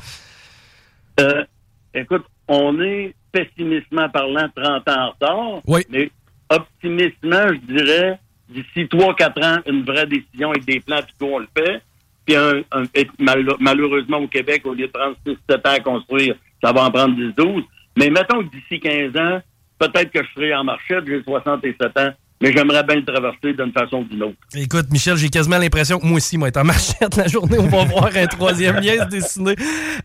Euh, 1.20 1.44
écoute, 1.94 2.24
on 2.48 2.80
est 2.82 3.14
pessimistement 3.32 4.10
parlant 4.10 4.48
30 4.56 4.88
ans 4.88 5.02
en 5.02 5.10
retard. 5.10 5.62
Oui. 5.68 5.82
Mais 5.90 6.10
optimistement, 6.50 7.48
je 7.50 7.74
dirais, 7.74 8.20
d'ici 8.48 8.86
3-4 8.86 9.44
ans, 9.46 9.62
une 9.66 9.84
vraie 9.84 10.08
décision 10.08 10.52
avec 10.52 10.64
des 10.66 10.80
plans, 10.80 11.02
puis 11.02 11.28
on 11.30 11.40
le 11.40 11.48
fait. 11.58 11.82
Puis 12.26 12.36
un, 12.36 12.62
un- 12.72 12.84
et 12.96 13.08
mal- 13.20 13.56
malheureusement, 13.60 14.18
au 14.18 14.28
Québec, 14.28 14.62
au 14.66 14.74
lieu 14.74 14.88
de 14.88 14.92
prendre 14.92 15.16
6-7 15.26 15.68
ans 15.68 15.74
à 15.74 15.80
construire, 15.80 16.36
ça 16.64 16.72
va 16.72 16.86
en 16.86 16.92
prendre 16.92 17.16
10-12. 17.16 17.64
Mais 17.98 18.10
mettons 18.10 18.44
que 18.44 18.50
d'ici 18.56 18.80
15 18.80 19.16
ans, 19.18 19.42
peut-être 19.80 20.12
que 20.12 20.24
je 20.24 20.30
serai 20.34 20.54
en 20.56 20.64
marchette, 20.64 21.06
j'ai 21.08 21.22
67 21.24 21.98
ans, 22.00 22.10
mais 22.42 22.52
j'aimerais 22.52 22.84
bien 22.84 22.98
le 22.98 23.06
traverser 23.06 23.54
d'une 23.54 23.72
façon 23.72 23.98
ou 24.00 24.04
d'une 24.04 24.24
autre. 24.24 24.36
Écoute, 24.56 24.88
Michel, 24.92 25.16
j'ai 25.16 25.30
quasiment 25.30 25.58
l'impression 25.58 26.00
que 26.00 26.06
moi 26.06 26.18
aussi, 26.18 26.38
moi, 26.38 26.50
être 26.50 26.58
en 26.58 26.64
marchette 26.66 27.16
la 27.16 27.28
journée, 27.28 27.58
on 27.58 27.68
va 27.68 27.86
voir 27.86 28.10
un 28.16 28.26
troisième 28.28 28.76
lien 28.82 29.04
se 29.06 29.10
dessiner. 29.10 29.56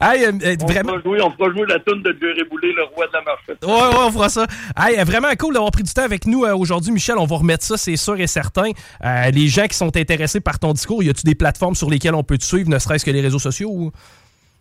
Hey, 0.01 0.25
euh, 0.25 0.33
euh, 0.45 0.57
On, 0.63 0.67
vraiment. 0.67 0.93
fera 0.93 1.03
jouer, 1.03 1.21
on 1.23 1.31
fera 1.33 1.51
jouer 1.51 1.67
la 1.69 1.79
toune 1.81 2.03
de 2.03 2.17
Jerry 2.21 2.45
Boulet, 2.49 2.73
le 2.73 2.85
roi 2.85 3.07
de 3.09 3.13
la 3.13 3.23
marchette. 3.23 3.65
Ouais, 3.65 3.73
ouais, 3.73 4.05
on 4.07 4.13
fera 4.13 4.29
ça. 4.29 4.47
Hey, 4.77 4.99
euh, 4.99 5.05
vraiment 5.05 5.29
cool 5.39 5.55
d'avoir 5.55 5.71
pris 5.73 5.83
du 5.83 5.93
temps 5.93 6.05
avec 6.05 6.27
nous 6.27 6.45
euh, 6.45 6.55
aujourd'hui, 6.55 6.93
Michel. 6.93 7.17
On 7.19 7.27
va 7.27 7.37
remettre 7.37 7.65
ça, 7.65 7.77
c'est 7.77 7.97
sûr 7.97 8.19
et 8.21 8.27
certain. 8.27 8.71
Euh, 9.05 9.31
les 9.31 9.49
gens 9.49 9.67
qui 9.67 9.77
sont 9.77 9.95
intéressés 9.97 10.41
par 10.41 10.59
ton 10.59 10.73
discours, 10.73 11.03
y 11.03 11.11
a-tu 11.11 11.25
des 11.25 11.35
plateformes 11.35 11.75
sur 11.75 11.91
lesquelles 11.91 12.15
on 12.15 12.23
peut 12.25 12.39
te 12.39 12.45
suivre, 12.45 12.69
ne 12.71 12.79
serait-ce 12.79 13.05
que 13.05 13.11
les 13.11 13.21
réseaux 13.21 13.39
sociaux? 13.41 13.71
ou- 13.71 13.93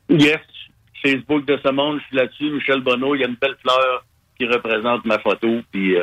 Yes. 0.09 0.39
Facebook 1.03 1.45
de 1.45 1.57
ce 1.63 1.71
monde, 1.71 1.99
je 2.01 2.05
suis 2.07 2.17
là-dessus. 2.17 2.51
Michel 2.51 2.81
Bonneau, 2.81 3.15
il 3.15 3.21
y 3.21 3.23
a 3.23 3.27
une 3.27 3.37
belle 3.39 3.55
fleur 3.61 4.03
qui 4.37 4.45
représente 4.47 5.05
ma 5.05 5.19
photo. 5.19 5.47
Puis 5.71 5.95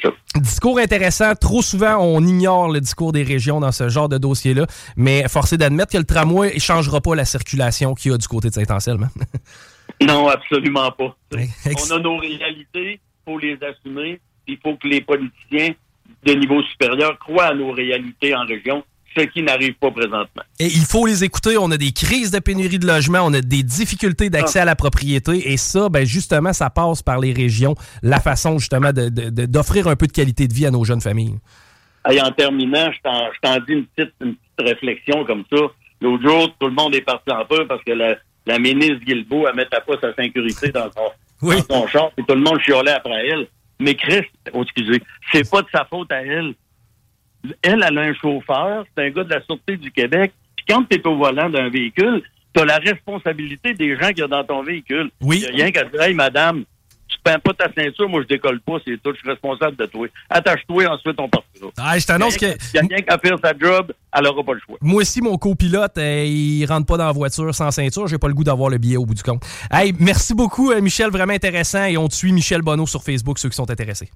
c'est 0.00 0.08
ça. 0.08 0.14
Discours 0.36 0.78
intéressant. 0.78 1.34
Trop 1.34 1.62
souvent, 1.62 1.96
on 2.00 2.22
ignore 2.24 2.70
le 2.70 2.80
discours 2.80 3.12
des 3.12 3.22
régions 3.22 3.60
dans 3.60 3.72
ce 3.72 3.88
genre 3.88 4.08
de 4.08 4.18
dossier-là. 4.18 4.66
Mais 4.96 5.28
forcé 5.28 5.56
d'admettre 5.56 5.92
que 5.92 5.98
le 5.98 6.04
tramway 6.04 6.54
ne 6.54 6.60
changera 6.60 7.00
pas 7.00 7.14
la 7.14 7.24
circulation 7.24 7.94
qu'il 7.94 8.12
y 8.12 8.14
a 8.14 8.18
du 8.18 8.28
côté 8.28 8.48
de 8.48 8.54
Saint-Anselme. 8.54 9.04
hein? 9.04 9.38
Non, 10.00 10.28
absolument 10.28 10.90
pas. 10.92 11.14
On 11.34 11.94
a 11.94 11.98
nos 12.00 12.16
réalités, 12.16 12.98
il 12.98 12.98
faut 13.24 13.38
les 13.38 13.56
assumer. 13.62 14.20
Il 14.48 14.58
faut 14.62 14.74
que 14.76 14.88
les 14.88 15.00
politiciens 15.00 15.74
de 16.24 16.32
niveau 16.32 16.60
supérieur 16.62 17.18
croient 17.20 17.46
à 17.46 17.54
nos 17.54 17.70
réalités 17.72 18.34
en 18.34 18.44
région, 18.44 18.82
ce 19.16 19.24
qui 19.24 19.42
n'arrive 19.42 19.74
pas 19.74 19.90
présentement. 19.90 20.42
Et 20.58 20.66
il 20.66 20.84
faut 20.84 21.06
les 21.06 21.24
écouter. 21.24 21.56
On 21.58 21.70
a 21.70 21.76
des 21.76 21.92
crises 21.92 22.30
de 22.30 22.38
pénurie 22.38 22.78
de 22.78 22.86
logement, 22.86 23.20
on 23.22 23.32
a 23.32 23.40
des 23.40 23.62
difficultés 23.62 24.30
d'accès 24.30 24.60
à 24.60 24.64
la 24.64 24.76
propriété. 24.76 25.52
Et 25.52 25.56
ça, 25.56 25.88
ben 25.88 26.04
justement, 26.04 26.52
ça 26.52 26.70
passe 26.70 27.02
par 27.02 27.18
les 27.18 27.32
régions. 27.32 27.74
La 28.02 28.20
façon, 28.20 28.58
justement, 28.58 28.90
d'offrir 28.92 29.88
un 29.88 29.96
peu 29.96 30.06
de 30.06 30.12
qualité 30.12 30.48
de 30.48 30.54
vie 30.54 30.66
à 30.66 30.70
nos 30.70 30.84
jeunes 30.84 31.00
familles. 31.00 31.38
Et 32.10 32.20
en 32.20 32.30
terminant, 32.32 32.90
je 32.92 32.98
t'en, 33.42 33.56
dis 33.66 33.74
une 33.74 33.86
petite, 33.86 34.14
une 34.20 34.34
petite 34.34 34.68
réflexion 34.68 35.24
comme 35.24 35.44
ça. 35.52 35.62
L'autre 36.00 36.22
jour, 36.22 36.54
tout 36.58 36.66
le 36.66 36.74
monde 36.74 36.94
est 36.94 37.02
parti 37.02 37.30
en 37.30 37.44
peur 37.44 37.66
parce 37.68 37.82
que 37.84 37.92
la, 37.92 38.16
la 38.46 38.58
ministre 38.58 39.04
Guilbeault, 39.04 39.46
elle 39.48 39.54
mettait 39.54 39.78
pas 39.86 39.94
sa 40.00 40.14
sécurité 40.14 40.70
dans 40.70 40.90
son, 40.90 41.48
dans 41.48 41.62
son 41.68 41.86
char, 41.86 42.10
et 42.16 42.22
tout 42.22 42.34
le 42.34 42.40
monde 42.40 42.60
chiolait 42.60 42.92
après 42.92 43.28
elle. 43.28 43.46
Mais 43.78 43.94
Chris, 43.94 44.24
oh, 44.52 44.62
excusez, 44.62 45.02
c'est 45.32 45.48
pas 45.48 45.62
de 45.62 45.68
sa 45.72 45.84
faute 45.84 46.10
à 46.12 46.22
elle. 46.22 46.54
Elle, 47.62 47.84
elle 47.86 47.98
a 47.98 48.00
un 48.02 48.14
chauffeur, 48.14 48.84
c'est 48.96 49.04
un 49.06 49.10
gars 49.10 49.24
de 49.24 49.30
la 49.30 49.42
Sûreté 49.42 49.76
du 49.76 49.90
Québec. 49.90 50.32
Puis 50.56 50.66
quand 50.68 50.84
tu 50.88 50.96
es 50.96 51.06
au 51.06 51.16
volant 51.16 51.50
d'un 51.50 51.68
véhicule, 51.70 52.22
tu 52.54 52.60
as 52.60 52.64
la 52.64 52.76
responsabilité 52.78 53.74
des 53.74 53.96
gens 53.96 54.08
qu'il 54.08 54.18
y 54.18 54.22
a 54.22 54.28
dans 54.28 54.44
ton 54.44 54.62
véhicule. 54.62 55.10
Oui. 55.20 55.44
Il 55.50 55.56
y 55.58 55.60
a 55.62 55.64
rien 55.64 55.72
qu'à 55.72 55.84
dire, 55.84 56.00
hey, 56.02 56.14
madame, 56.14 56.64
tu 57.08 57.16
peins 57.24 57.38
pas 57.38 57.52
ta 57.52 57.70
ceinture, 57.76 58.08
moi 58.08 58.22
je 58.22 58.26
décolle 58.28 58.60
pas, 58.60 58.78
c'est 58.86 58.96
tout, 59.02 59.12
je 59.12 59.18
suis 59.20 59.28
responsable 59.28 59.76
de 59.76 59.86
toi. 59.86 60.06
Attache-toi, 60.30 60.86
ensuite 60.88 61.14
on 61.18 61.28
partira. 61.28 61.68
Ah, 61.78 61.98
je 61.98 62.06
t'annonce 62.06 62.36
que- 62.36 62.46
rien- 62.46 62.54
Il 62.72 62.76
y 62.76 62.78
a 62.78 62.82
rien 62.88 63.00
qu'à 63.02 63.18
faire 63.18 63.36
sa 63.42 63.52
job, 63.58 63.92
elle 64.16 64.26
aura 64.26 64.42
pas 64.42 64.54
le 64.54 64.60
choix. 64.60 64.78
Moi 64.80 65.02
aussi, 65.02 65.20
mon 65.20 65.36
copilote, 65.36 65.98
euh, 65.98 66.24
il 66.24 66.64
rentre 66.66 66.86
pas 66.86 66.96
dans 66.96 67.06
la 67.06 67.12
voiture 67.12 67.54
sans 67.54 67.70
ceinture. 67.70 68.06
J'ai 68.06 68.18
pas 68.18 68.28
le 68.28 68.34
goût 68.34 68.44
d'avoir 68.44 68.70
le 68.70 68.78
billet 68.78 68.96
au 68.96 69.04
bout 69.04 69.14
du 69.14 69.22
compte. 69.22 69.42
Hey, 69.70 69.92
merci 69.98 70.34
beaucoup, 70.34 70.70
euh, 70.72 70.80
Michel. 70.80 71.10
Vraiment 71.10 71.34
intéressant. 71.34 71.84
Et 71.84 71.96
on 71.98 72.08
te 72.08 72.14
suit 72.14 72.32
Michel 72.32 72.62
Bonneau 72.62 72.86
sur 72.86 73.02
Facebook, 73.02 73.38
ceux 73.38 73.48
qui 73.50 73.56
sont 73.56 73.70
intéressés. 73.70 74.08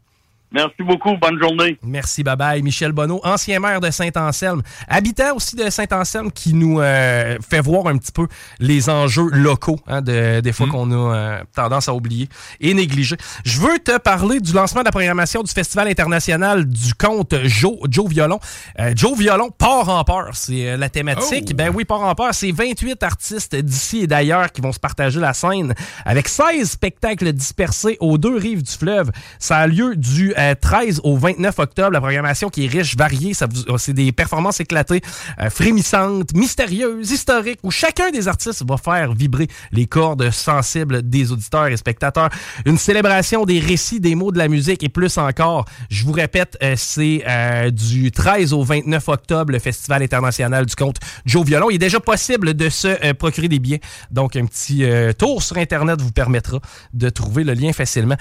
Merci 0.53 0.76
beaucoup. 0.80 1.16
Bonne 1.20 1.38
journée. 1.40 1.76
Merci, 1.82 2.22
bye 2.22 2.36
bye. 2.36 2.62
Michel 2.62 2.92
Bonneau, 2.92 3.20
ancien 3.24 3.59
maire 3.61 3.80
de 3.80 3.90
Saint-Anselme, 3.90 4.62
habitant 4.88 5.34
aussi 5.34 5.57
de 5.57 5.68
Saint-Anselme, 5.68 6.30
qui 6.30 6.55
nous 6.55 6.80
euh, 6.80 7.36
fait 7.49 7.61
voir 7.61 7.88
un 7.88 7.97
petit 7.99 8.12
peu 8.12 8.26
les 8.61 8.88
enjeux 8.88 9.28
locaux, 9.32 9.78
hein, 9.86 10.01
de- 10.03 10.40
des 10.40 10.53
fois 10.53 10.68
qu'on 10.68 10.90
a 10.92 11.14
euh, 11.16 11.40
tendance 11.55 11.88
à 11.88 11.94
oublier 11.94 12.28
et 12.61 12.72
négliger. 12.74 13.16
Je 13.44 13.61
veux 13.61 13.78
te 13.80 13.99
parler 13.99 14.40
du 14.40 14.53
lancement 14.53 14.80
de 14.82 14.86
la 14.86 14.92
programmation 14.92 15.42
du 15.42 15.51
Festival 15.53 15.88
international 15.88 16.64
du 16.64 16.94
conte 16.94 17.34
Joe, 17.44 17.76
Joe 17.90 18.09
Violon. 18.09 18.38
Euh, 18.78 18.92
Joe 18.94 19.18
Violon, 19.18 19.51
part 19.51 19.88
en 19.88 20.05
peur, 20.05 20.30
c'est 20.34 20.68
euh, 20.70 20.76
la 20.76 20.88
thématique. 20.88 21.55
Ben 21.57 21.70
oui, 21.74 21.84
part 21.84 22.03
en 22.03 22.14
peur. 22.14 22.28
C'est 22.32 22.53
28 22.53 23.03
artistes 23.03 23.57
d'ici 23.57 24.03
et 24.03 24.07
d'ailleurs 24.07 24.53
qui 24.53 24.61
vont 24.61 24.72
se 24.72 24.78
partager 24.80 25.18
la 25.20 25.34
scène 25.34 25.74
avec 26.05 26.28
16 26.28 26.70
spectacles 26.70 27.32
dispersés 27.32 27.97
aux 28.01 28.16
deux 28.16 28.36
rives 28.36 28.62
du 28.62 28.72
fleuve. 28.72 29.11
Ça 29.38 29.57
a 29.59 29.66
lieu 29.66 29.97
du 29.97 30.34
euh, 30.39 30.55
13 30.61 31.01
au 31.05 31.16
29 31.16 31.59
octobre. 31.59 31.91
La 31.91 32.01
programmation 32.01 32.49
qui 32.49 32.64
est 32.64 32.68
riche, 32.68 32.97
variée. 32.97 33.34
Ça 33.34 33.47
C'est 33.78 33.93
des 33.93 34.12
performances 34.12 34.61
éclatées, 34.61 35.03
euh, 35.41 35.51
frémissantes, 35.51 36.34
mystérieuses, 36.34 37.11
historiques, 37.11 37.59
où 37.62 37.70
chacun 37.70 38.11
des 38.11 38.28
artistes 38.28 38.64
va 38.66 38.76
faire 38.76 39.12
vibrer 39.14 39.49
les 39.72 39.87
cordes 39.87 40.30
sensibles 40.30 41.03
des 41.03 41.32
auditeurs 41.32 41.66
et 41.66 41.76
spectateurs. 41.76 42.30
Une 42.64 42.78
célébration 42.78 43.45
des 43.45 43.59
récits, 43.59 44.01
des 44.01 44.14
mots 44.14 44.32
de 44.32 44.39
la 44.39 44.49
musique 44.49 44.82
et 44.82 44.89
plus 44.89 45.18
encore. 45.18 45.64
Je 45.91 46.05
vous 46.05 46.12
répète, 46.12 46.57
euh, 46.62 46.74
c'est 46.76 47.22
euh, 47.26 47.70
du 47.70 48.11
13 48.11 48.53
au 48.53 48.62
29 48.62 49.09
octobre, 49.09 49.53
le 49.53 49.59
Festival 49.59 50.03
international 50.03 50.66
du 50.66 50.74
conte 50.74 50.97
Joe 51.24 51.45
Violon. 51.45 51.70
Il 51.70 51.76
est 51.76 51.78
déjà 51.78 52.01
possible 52.01 52.55
de 52.55 52.68
se 52.68 52.89
euh, 52.89 53.14
procurer 53.14 53.49
des 53.49 53.59
billets. 53.59 53.80
Donc, 54.11 54.37
un 54.37 54.47
petit 54.47 54.84
tour 55.18 55.43
sur 55.43 55.57
Internet 55.57 56.01
vous 56.01 56.12
permettra 56.12 56.59
de 56.93 57.09
trouver 57.09 57.45
le 57.45 57.55
lien 57.55 57.72
facilement. 57.72 58.16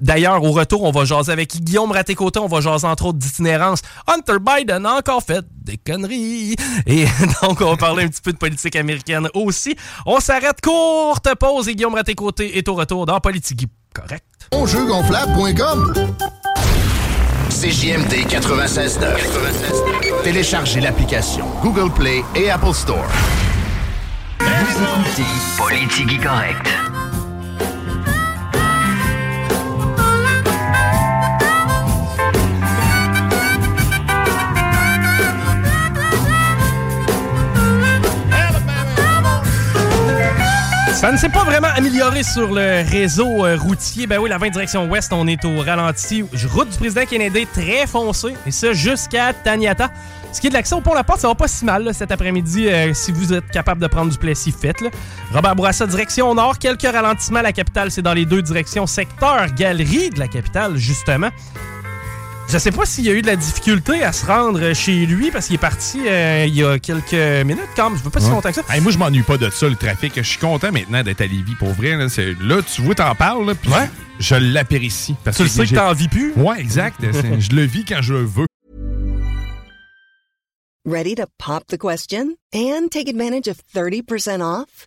D'ailleurs, 0.00 0.42
au 0.42 0.52
retour, 0.52 0.84
on 0.84 0.90
va 0.90 1.04
jaser 1.04 1.32
Guillaume 1.46 1.92
Raté-Côté. 1.92 2.38
On 2.38 2.46
va 2.46 2.60
jaser 2.60 2.86
entre 2.86 3.06
autres 3.06 3.18
d'itinérance. 3.18 3.80
Hunter 4.06 4.38
Biden 4.40 4.86
a 4.86 4.94
encore 4.94 5.22
fait 5.22 5.44
des 5.50 5.76
conneries. 5.76 6.56
Et 6.86 7.04
donc, 7.42 7.60
on 7.60 7.70
va 7.70 7.76
parler 7.76 8.04
un 8.04 8.08
petit 8.08 8.22
peu 8.22 8.32
de 8.32 8.38
politique 8.38 8.76
américaine 8.76 9.28
aussi. 9.34 9.76
On 10.06 10.20
s'arrête, 10.20 10.60
courte 10.62 11.28
pause 11.38 11.68
et 11.68 11.74
Guillaume 11.74 11.94
Raté-Côté 11.94 12.58
est 12.58 12.68
au 12.68 12.74
retour 12.74 13.06
dans 13.06 13.20
Politique 13.20 13.66
Correct. 13.94 14.24
Onjeugonflable.com 14.52 15.94
CJMD 17.50 18.12
96.9. 18.28 20.22
Téléchargez 20.22 20.80
l'application 20.80 21.46
Google 21.62 21.92
Play 21.92 22.22
et 22.36 22.50
Apple 22.50 22.74
Store. 22.74 23.08
Politique 25.58 26.22
correct. 26.22 26.97
Ça 40.94 41.12
ne 41.12 41.16
s'est 41.16 41.28
pas 41.28 41.44
vraiment 41.44 41.68
amélioré 41.76 42.22
sur 42.24 42.52
le 42.52 42.82
réseau 42.90 43.44
euh, 43.46 43.56
routier. 43.56 44.06
Ben 44.08 44.18
oui, 44.18 44.28
la 44.28 44.38
20 44.38 44.50
direction 44.50 44.90
ouest, 44.90 45.12
on 45.12 45.26
est 45.28 45.44
au 45.44 45.60
ralenti. 45.60 46.24
Route 46.52 46.70
du 46.70 46.76
président 46.76 47.04
Kennedy, 47.04 47.46
très 47.46 47.86
foncé. 47.86 48.34
Et 48.46 48.50
ça, 48.50 48.72
jusqu'à 48.72 49.32
Taniata. 49.32 49.90
Ce 50.32 50.40
qui 50.40 50.48
est 50.48 50.50
de 50.50 50.54
l'accès 50.54 50.74
au 50.74 50.80
pont 50.80 50.94
La 50.94 51.04
Porte, 51.04 51.20
ça 51.20 51.28
va 51.28 51.34
pas 51.34 51.46
si 51.48 51.64
mal 51.64 51.84
là, 51.84 51.92
cet 51.92 52.10
après-midi. 52.10 52.68
euh, 52.68 52.92
si 52.94 53.12
vous 53.12 53.32
êtes 53.32 53.48
capable 53.50 53.80
de 53.80 53.86
prendre 53.86 54.10
du 54.10 54.18
Plessis, 54.18 54.52
faites-le. 54.52 54.90
Robert 55.32 55.54
Bourassa, 55.54 55.86
direction 55.86 56.34
nord. 56.34 56.58
Quelques 56.58 56.82
ralentissements. 56.82 57.42
La 57.42 57.52
capitale, 57.52 57.90
c'est 57.92 58.02
dans 58.02 58.14
les 58.14 58.24
deux 58.26 58.42
directions. 58.42 58.86
Secteur 58.86 59.46
galerie 59.56 60.10
de 60.10 60.18
la 60.18 60.26
capitale, 60.28 60.76
justement. 60.76 61.28
Je 62.50 62.56
sais 62.56 62.72
pas 62.72 62.86
s'il 62.86 63.04
y 63.04 63.10
a 63.10 63.12
eu 63.12 63.20
de 63.20 63.26
la 63.26 63.36
difficulté 63.36 64.02
à 64.02 64.10
se 64.12 64.24
rendre 64.24 64.72
chez 64.72 65.04
lui 65.04 65.30
parce 65.30 65.46
qu'il 65.46 65.56
est 65.56 65.58
parti 65.58 66.00
euh, 66.08 66.46
il 66.48 66.54
y 66.54 66.64
a 66.64 66.78
quelques 66.78 67.12
minutes 67.46 67.68
quand 67.76 67.90
même. 67.90 67.98
Je 67.98 68.04
veux 68.04 68.08
pas 68.10 68.20
si 68.20 68.26
Ouais. 68.26 68.32
longtemps 68.32 68.48
que 68.48 68.54
ça. 68.54 68.62
Hey, 68.70 68.80
moi, 68.80 68.90
je 68.90 68.96
m'ennuie 68.96 69.22
pas 69.22 69.36
de 69.36 69.50
ça, 69.50 69.68
le 69.68 69.76
trafic. 69.76 70.14
Je 70.16 70.22
suis 70.22 70.38
content 70.38 70.72
maintenant 70.72 71.02
d'être 71.02 71.20
à 71.20 71.26
Lévis. 71.26 71.54
Pour 71.56 71.72
vrai, 71.74 71.94
là, 71.96 72.06
tu 72.62 72.80
vois, 72.82 72.94
t'en 72.94 73.14
parles, 73.14 73.46
là, 73.46 73.54
puis 73.54 73.70
je 74.18 74.34
l'apprécie. 74.34 75.14
parce 75.24 75.36
Tu 75.36 75.42
le 75.42 75.48
sais 75.50 75.66
que 75.66 75.74
t'en 75.74 75.92
vis 75.92 76.08
plus? 76.08 76.32
Ouais, 76.36 76.58
exact. 76.58 77.00
Je 77.38 77.50
le 77.54 77.62
vis 77.64 77.84
quand 77.84 78.00
je 78.00 78.14
le 78.14 78.24
veux. 78.24 78.46
Ready 80.86 81.16
to 81.16 81.24
pop 81.38 81.64
the 81.68 81.76
question 81.76 82.36
and 82.54 82.88
take 82.90 83.08
advantage 83.10 83.46
of 83.48 83.58
30% 83.74 84.40
off? 84.40 84.86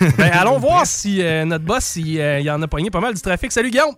Ben, 0.00 0.30
allons 0.32 0.58
voir 0.58 0.86
si 0.86 1.22
euh, 1.22 1.44
notre 1.44 1.64
boss, 1.64 1.96
il, 1.96 2.20
euh, 2.20 2.40
il 2.40 2.50
en 2.50 2.62
a 2.62 2.68
pogné 2.68 2.90
pas 2.90 3.00
mal 3.00 3.14
du 3.14 3.20
trafic. 3.20 3.50
Salut 3.50 3.70
Guillaume! 3.70 3.94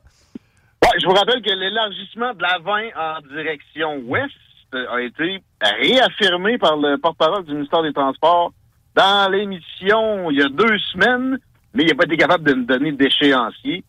Ouais, 0.82 0.98
je 0.98 1.06
vous 1.06 1.12
rappelle 1.12 1.42
que 1.42 1.50
l'élargissement 1.50 2.32
de 2.32 2.42
la 2.42 2.58
20 2.58 2.80
en 2.96 3.34
direction 3.34 3.96
ouest 4.06 4.32
euh, 4.74 4.86
a 4.90 5.02
été 5.02 5.42
réaffirmé 5.60 6.56
par 6.56 6.76
le 6.76 6.96
porte-parole 6.96 7.44
du 7.44 7.52
ministère 7.52 7.82
des 7.82 7.92
Transports 7.92 8.52
dans 8.94 9.30
l'émission 9.30 10.30
il 10.30 10.38
y 10.38 10.42
a 10.42 10.48
deux 10.48 10.78
semaines, 10.92 11.38
mais 11.74 11.82
il 11.82 11.88
n'a 11.88 11.94
pas 11.94 12.04
été 12.04 12.16
capable 12.16 12.44
de 12.44 12.54
me 12.54 12.64
donner 12.64 12.92
d'échéancier. 12.92 13.84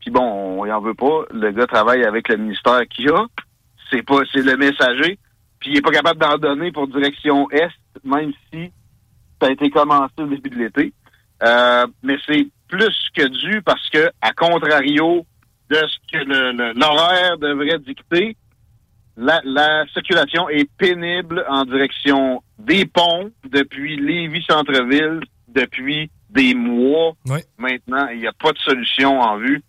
Puis 0.00 0.10
bon, 0.10 0.60
on 0.60 0.66
y 0.66 0.72
en 0.72 0.80
veut 0.80 0.94
pas. 0.94 1.24
Le 1.32 1.52
gars 1.52 1.66
travaille 1.66 2.04
avec 2.04 2.28
le 2.28 2.36
ministère 2.36 2.82
qu'il 2.88 3.10
a. 3.10 3.26
C'est 3.90 4.02
pas, 4.02 4.20
c'est 4.32 4.42
le 4.42 4.56
messager. 4.56 5.18
Puis 5.58 5.70
il 5.70 5.78
est 5.78 5.82
pas 5.82 5.90
capable 5.90 6.20
d'en 6.20 6.36
donner 6.36 6.70
pour 6.70 6.86
direction 6.86 7.50
Est, 7.50 7.70
même 8.04 8.32
si 8.52 8.70
ça 9.40 9.48
a 9.48 9.50
été 9.50 9.70
commencé 9.70 10.12
au 10.18 10.26
début 10.26 10.50
de 10.50 10.56
l'été. 10.56 10.92
Euh, 11.42 11.86
mais 12.02 12.16
c'est 12.26 12.46
plus 12.68 12.96
que 13.14 13.26
dû 13.28 13.62
parce 13.62 13.88
que, 13.90 14.10
à 14.22 14.32
contrario 14.32 15.26
de 15.70 15.76
ce 15.76 15.96
que 16.12 16.24
le- 16.24 16.52
le- 16.52 16.72
l'horaire 16.72 17.36
devrait 17.38 17.78
dicter, 17.78 18.36
la, 19.16 19.40
la 19.44 19.84
circulation 19.92 20.48
est 20.48 20.68
pénible 20.78 21.44
en 21.48 21.64
direction 21.64 22.42
des 22.58 22.86
ponts 22.86 23.30
depuis 23.50 23.96
Lévis-Centreville 23.96 25.20
depuis 25.48 26.10
des 26.30 26.54
mois 26.54 27.12
maintenant. 27.58 28.08
Il 28.08 28.20
n'y 28.20 28.26
a 28.26 28.32
pas 28.32 28.52
de 28.52 28.58
solution 28.58 29.20
en 29.20 29.36
vue. 29.38 29.62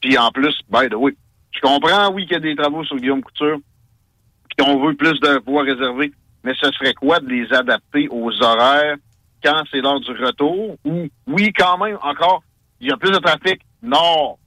Puis 0.00 0.16
en 0.18 0.30
plus, 0.30 0.56
by 0.70 0.88
the 0.88 0.94
way, 0.94 1.14
je 1.52 1.60
comprends, 1.60 2.12
oui, 2.12 2.24
qu'il 2.24 2.32
y 2.34 2.36
a 2.36 2.40
des 2.40 2.56
travaux 2.56 2.84
sur 2.84 2.96
Guillaume 2.96 3.22
Couture, 3.22 3.58
puis 4.48 4.64
qu'on 4.64 4.84
veut 4.84 4.94
plus 4.94 5.18
de 5.20 5.40
voies 5.44 5.62
réservées, 5.64 6.12
mais 6.44 6.54
ce 6.60 6.70
serait 6.72 6.94
quoi 6.94 7.18
de 7.20 7.28
les 7.28 7.52
adapter 7.52 8.08
aux 8.10 8.30
horaires 8.42 8.96
quand 9.42 9.62
c'est 9.70 9.80
l'heure 9.80 10.00
du 10.00 10.12
retour? 10.12 10.76
Ou, 10.84 11.08
oui, 11.26 11.52
quand 11.52 11.78
même, 11.78 11.98
encore, 12.02 12.42
il 12.80 12.88
y 12.88 12.92
a 12.92 12.96
plus 12.96 13.10
de 13.10 13.18
trafic 13.18 13.60
nord 13.82 14.38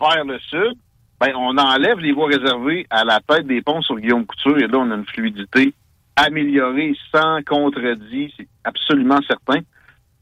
vers 0.00 0.24
le 0.24 0.38
sud, 0.40 0.74
ben, 1.20 1.32
on 1.34 1.56
enlève 1.58 1.98
les 1.98 2.12
voies 2.12 2.28
réservées 2.28 2.86
à 2.90 3.04
la 3.04 3.20
tête 3.20 3.46
des 3.46 3.60
ponts 3.62 3.82
sur 3.82 3.98
Guillaume 3.98 4.24
Couture 4.24 4.58
et 4.58 4.68
là, 4.68 4.78
on 4.78 4.90
a 4.90 4.94
une 4.94 5.06
fluidité 5.06 5.74
améliorée 6.16 6.96
sans 7.12 7.42
contredit, 7.42 8.32
c'est 8.36 8.48
absolument 8.64 9.20
certain. 9.26 9.60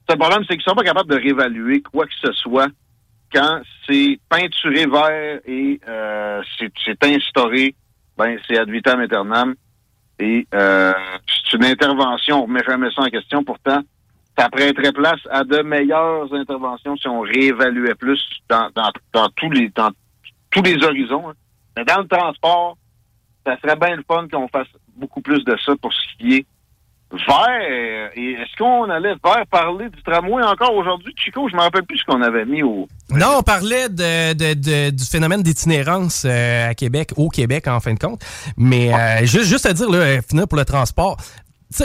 Le 0.08 0.16
problème, 0.16 0.44
c'est 0.48 0.56
qu'ils 0.56 0.62
sont 0.62 0.74
pas 0.74 0.84
capables 0.84 1.10
de 1.10 1.16
réévaluer 1.16 1.82
quoi 1.82 2.06
que 2.06 2.14
ce 2.22 2.32
soit 2.32 2.68
quand 3.32 3.60
c'est 3.88 4.18
peinturé 4.28 4.86
vert 4.86 5.40
et 5.46 5.80
euh, 5.88 6.42
c'est 6.58 7.04
instauré, 7.04 7.74
ben 8.16 8.38
c'est 8.46 8.58
ad 8.58 8.70
vitam 8.70 9.00
aeternam. 9.00 9.54
Et 10.18 10.46
euh, 10.54 10.92
c'est 11.26 11.56
une 11.56 11.64
intervention, 11.64 12.42
on 12.42 12.46
remet 12.46 12.62
jamais 12.64 12.90
ça 12.90 13.02
en 13.02 13.08
question. 13.08 13.44
Pourtant, 13.44 13.80
ça 14.38 14.48
prêterait 14.50 14.92
place 14.92 15.20
à 15.30 15.44
de 15.44 15.62
meilleures 15.62 16.32
interventions 16.34 16.96
si 16.96 17.08
on 17.08 17.20
réévaluait 17.20 17.94
plus 17.94 18.20
dans, 18.48 18.68
dans, 18.74 18.90
dans 19.12 19.28
tous 19.36 19.50
les 19.50 19.70
dans 19.70 19.90
tous 20.50 20.62
les 20.62 20.82
horizons. 20.84 21.30
hein. 21.30 21.34
Mais 21.76 21.84
dans 21.84 22.00
le 22.00 22.08
transport, 22.08 22.76
ça 23.46 23.56
serait 23.62 23.76
bien 23.76 23.96
le 23.96 24.04
fun 24.06 24.26
qu'on 24.32 24.48
fasse 24.48 24.66
beaucoup 24.96 25.20
plus 25.20 25.44
de 25.44 25.56
ça 25.64 25.72
pour 25.80 25.92
ce 25.92 26.00
qui 26.18 26.36
est 26.36 26.46
vert. 27.12 28.10
Et 28.14 28.32
est-ce 28.32 28.56
qu'on 28.58 28.90
allait 28.90 29.14
vers 29.22 29.46
parler 29.50 29.88
du 29.90 30.02
tramway 30.02 30.42
encore 30.42 30.74
aujourd'hui, 30.74 31.14
Chico? 31.16 31.48
Je 31.48 31.54
me 31.54 31.60
rappelle 31.60 31.84
plus 31.84 31.98
ce 31.98 32.04
qu'on 32.04 32.20
avait 32.22 32.44
mis 32.44 32.62
au. 32.62 32.88
Non, 33.10 33.36
on 33.38 33.42
parlait 33.42 33.88
de, 33.88 34.32
de- 34.34 34.54
de- 34.54 34.90
du 34.90 35.04
phénomène 35.04 35.42
d'itinérance 35.42 36.24
euh, 36.26 36.70
à 36.70 36.74
Québec, 36.74 37.10
au 37.16 37.28
Québec 37.28 37.68
en 37.68 37.78
fin 37.80 37.94
de 37.94 37.98
compte. 37.98 38.22
Mais 38.56 38.92
euh, 38.92 39.20
juste, 39.20 39.44
juste 39.44 39.66
à 39.66 39.72
dire, 39.72 39.88
là, 39.88 39.98
euh, 39.98 40.20
finir 40.28 40.48
pour 40.48 40.58
le 40.58 40.64
transport. 40.64 41.16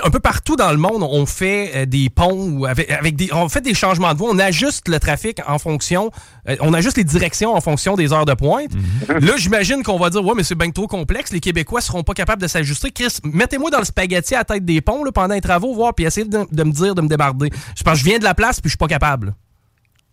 Un 0.03 0.11
peu 0.11 0.19
partout 0.19 0.55
dans 0.55 0.71
le 0.71 0.77
monde, 0.77 1.01
on 1.01 1.25
fait 1.25 1.71
euh, 1.75 1.86
des 1.88 2.11
ponts 2.11 2.51
ou 2.51 2.65
avec, 2.67 2.91
avec 2.91 3.15
des, 3.15 3.34
on 3.34 3.49
fait 3.49 3.61
des 3.61 3.73
changements 3.73 4.13
de 4.13 4.17
voie, 4.19 4.29
on 4.32 4.38
ajuste 4.38 4.88
le 4.88 4.99
trafic 4.99 5.39
en 5.47 5.57
fonction, 5.57 6.11
euh, 6.47 6.55
on 6.61 6.71
ajuste 6.75 6.97
les 6.97 7.03
directions 7.03 7.55
en 7.55 7.61
fonction 7.61 7.95
des 7.95 8.13
heures 8.13 8.25
de 8.25 8.36
pointe. 8.36 8.71
Là, 9.07 9.38
j'imagine 9.38 9.82
qu'on 9.82 9.97
va 9.97 10.11
dire, 10.11 10.23
ouais, 10.23 10.34
mais 10.36 10.43
c'est 10.43 10.53
bien 10.53 10.69
trop 10.69 10.86
complexe, 10.86 11.34
les 11.34 11.39
Québécois 11.39 11.82
seront 11.82 12.03
pas 12.03 12.13
capables 12.13 12.41
de 12.43 12.47
s'ajuster. 12.47 12.91
Chris, 12.91 13.17
mettez-moi 13.23 13.71
dans 13.71 13.79
le 13.79 13.86
spaghetti 13.86 14.36
à 14.36 14.39
la 14.39 14.45
tête 14.45 14.65
des 14.65 14.82
ponts 14.82 15.03
là, 15.03 15.11
pendant 15.11 15.34
les 15.34 15.41
travaux, 15.41 15.73
voir, 15.73 15.95
puis 15.95 16.05
essayez 16.05 16.27
de, 16.27 16.45
de 16.51 16.63
me 16.63 16.71
dire, 16.71 16.93
de 16.93 17.01
me 17.01 17.07
débarder. 17.07 17.49
Je 17.75 17.82
pense 17.84 17.93
que 17.93 17.99
je 17.99 18.05
viens 18.05 18.19
de 18.19 18.23
la 18.23 18.36
place, 18.36 18.61
puis 18.61 18.69
je 18.69 18.73
suis 18.73 18.77
pas 18.77 18.88
capable. 18.88 19.34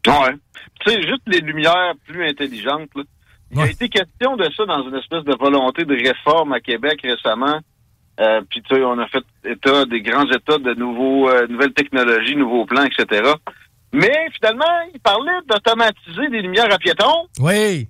Ouais. 0.07 0.35
Tu 0.81 0.91
sais, 0.93 1.03
juste 1.03 1.23
les 1.27 1.41
lumières 1.41 1.93
plus 2.07 2.27
intelligentes. 2.27 2.89
là. 2.97 3.03
Il 3.51 3.61
a 3.61 3.67
été 3.67 3.89
question 3.89 4.37
de 4.37 4.49
ça 4.57 4.65
dans 4.67 4.83
une 4.89 4.95
espèce 4.97 5.25
de 5.25 5.35
volonté 5.39 5.85
de 5.85 5.95
réforme 5.95 6.53
à 6.55 6.61
Québec 6.61 7.01
récemment. 7.03 7.61
Euh, 8.21 8.41
Puis 8.51 8.63
tu 8.63 8.75
sais, 8.75 8.83
on 8.85 8.99
a 8.99 9.07
fait 9.09 9.25
état 9.45 9.85
des 9.85 10.01
grands 10.03 10.29
états 10.31 10.59
de 10.59 10.75
nouveaux, 10.75 11.29
euh, 11.29 11.47
nouvelles 11.49 11.73
technologies, 11.73 12.37
nouveaux 12.37 12.67
plans, 12.67 12.85
etc. 12.85 13.33
Mais 13.93 14.13
finalement, 14.35 14.65
il 14.93 15.01
parlait 15.01 15.39
d'automatiser 15.49 16.29
des 16.29 16.43
lumières 16.43 16.73
à 16.73 16.79
piétons. 16.79 17.27
Oui. 17.41 17.89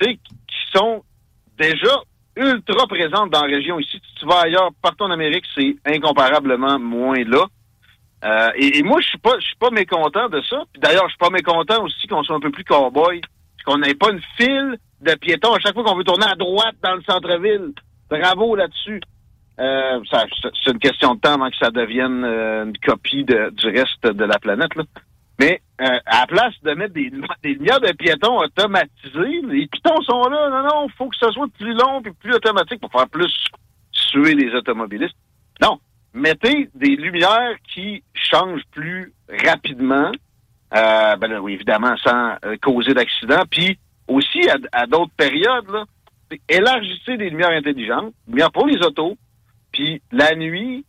Tu 0.00 0.06
sais, 0.06 0.14
qui 0.14 0.78
sont 0.78 1.02
déjà 1.58 1.94
ultra 2.36 2.86
présentes 2.86 3.30
dans 3.30 3.44
la 3.44 3.54
région 3.54 3.78
ici. 3.78 4.00
Si 4.08 4.14
tu 4.20 4.26
vas 4.26 4.40
ailleurs, 4.40 4.70
partout 4.82 5.04
en 5.04 5.10
Amérique, 5.10 5.44
c'est 5.54 5.76
incomparablement 5.84 6.78
moins 6.78 7.22
là. 7.24 7.44
Euh, 8.24 8.50
et, 8.56 8.78
et 8.78 8.82
moi, 8.82 9.00
je 9.00 9.08
suis 9.08 9.18
pas, 9.18 9.38
je 9.38 9.44
suis 9.46 9.56
pas 9.56 9.70
mécontent 9.70 10.28
de 10.28 10.40
ça. 10.42 10.62
Puis 10.72 10.80
d'ailleurs, 10.80 11.04
je 11.04 11.10
suis 11.10 11.18
pas 11.18 11.30
mécontent 11.30 11.84
aussi 11.84 12.06
qu'on 12.06 12.22
soit 12.22 12.36
un 12.36 12.40
peu 12.40 12.50
plus 12.50 12.64
cowboy, 12.64 13.20
puis 13.20 13.64
qu'on 13.64 13.78
n'ait 13.78 13.94
pas 13.94 14.10
une 14.10 14.20
file 14.36 14.78
de 15.00 15.14
piétons 15.14 15.54
à 15.54 15.60
chaque 15.60 15.74
fois 15.74 15.84
qu'on 15.84 15.96
veut 15.96 16.04
tourner 16.04 16.26
à 16.26 16.34
droite 16.34 16.76
dans 16.82 16.94
le 16.94 17.02
centre-ville. 17.02 17.72
Bravo 18.10 18.56
là-dessus. 18.56 19.00
Euh, 19.60 20.00
c'est 20.64 20.70
une 20.70 20.78
question 20.78 21.14
de 21.14 21.20
temps 21.20 21.34
avant 21.34 21.50
que 21.50 21.56
ça 21.56 21.70
devienne 21.70 22.24
euh, 22.24 22.64
une 22.64 22.78
copie 22.78 23.24
du 23.24 23.66
reste 23.66 24.06
de 24.06 24.24
la 24.24 24.38
planète. 24.38 24.74
Là. 24.74 24.84
Mais 25.38 25.60
euh, 25.82 25.98
à 26.06 26.20
la 26.20 26.26
place 26.26 26.54
de 26.62 26.72
mettre 26.72 26.94
des, 26.94 27.10
des 27.42 27.54
lumières 27.54 27.80
de 27.80 27.92
piétons 27.92 28.38
automatisées, 28.38 29.42
les 29.48 29.66
pitons 29.66 30.00
sont 30.02 30.28
là. 30.28 30.48
Non, 30.50 30.62
non, 30.62 30.88
faut 30.96 31.08
que 31.08 31.16
ça 31.16 31.30
soit 31.32 31.48
plus 31.58 31.74
long 31.74 32.00
et 32.00 32.10
plus 32.10 32.32
automatique 32.32 32.80
pour 32.80 32.90
faire 32.90 33.08
plus 33.08 33.32
suer 33.92 34.34
les 34.34 34.54
automobilistes. 34.54 35.16
Non, 35.60 35.78
mettez 36.14 36.70
des 36.74 36.96
lumières 36.96 37.56
qui 37.68 38.02
changent 38.14 38.66
plus 38.72 39.12
rapidement. 39.44 40.10
Ben 40.72 41.38
oui, 41.40 41.54
évidemment, 41.54 41.96
sans 41.98 42.36
causer 42.62 42.94
d'accident. 42.94 43.42
Puis 43.50 43.78
aussi, 44.08 44.40
à, 44.72 44.86
d'autres 44.86 45.12
périodes, 45.16 45.66
élargissez 46.48 47.16
des 47.16 47.30
lumières 47.30 47.50
intelligentes, 47.50 48.14
lumières 48.28 48.52
pour 48.52 48.66
les 48.66 48.78
autos. 48.78 49.16
Puis 49.72 50.02
la 50.12 50.34
nuit, 50.34 50.84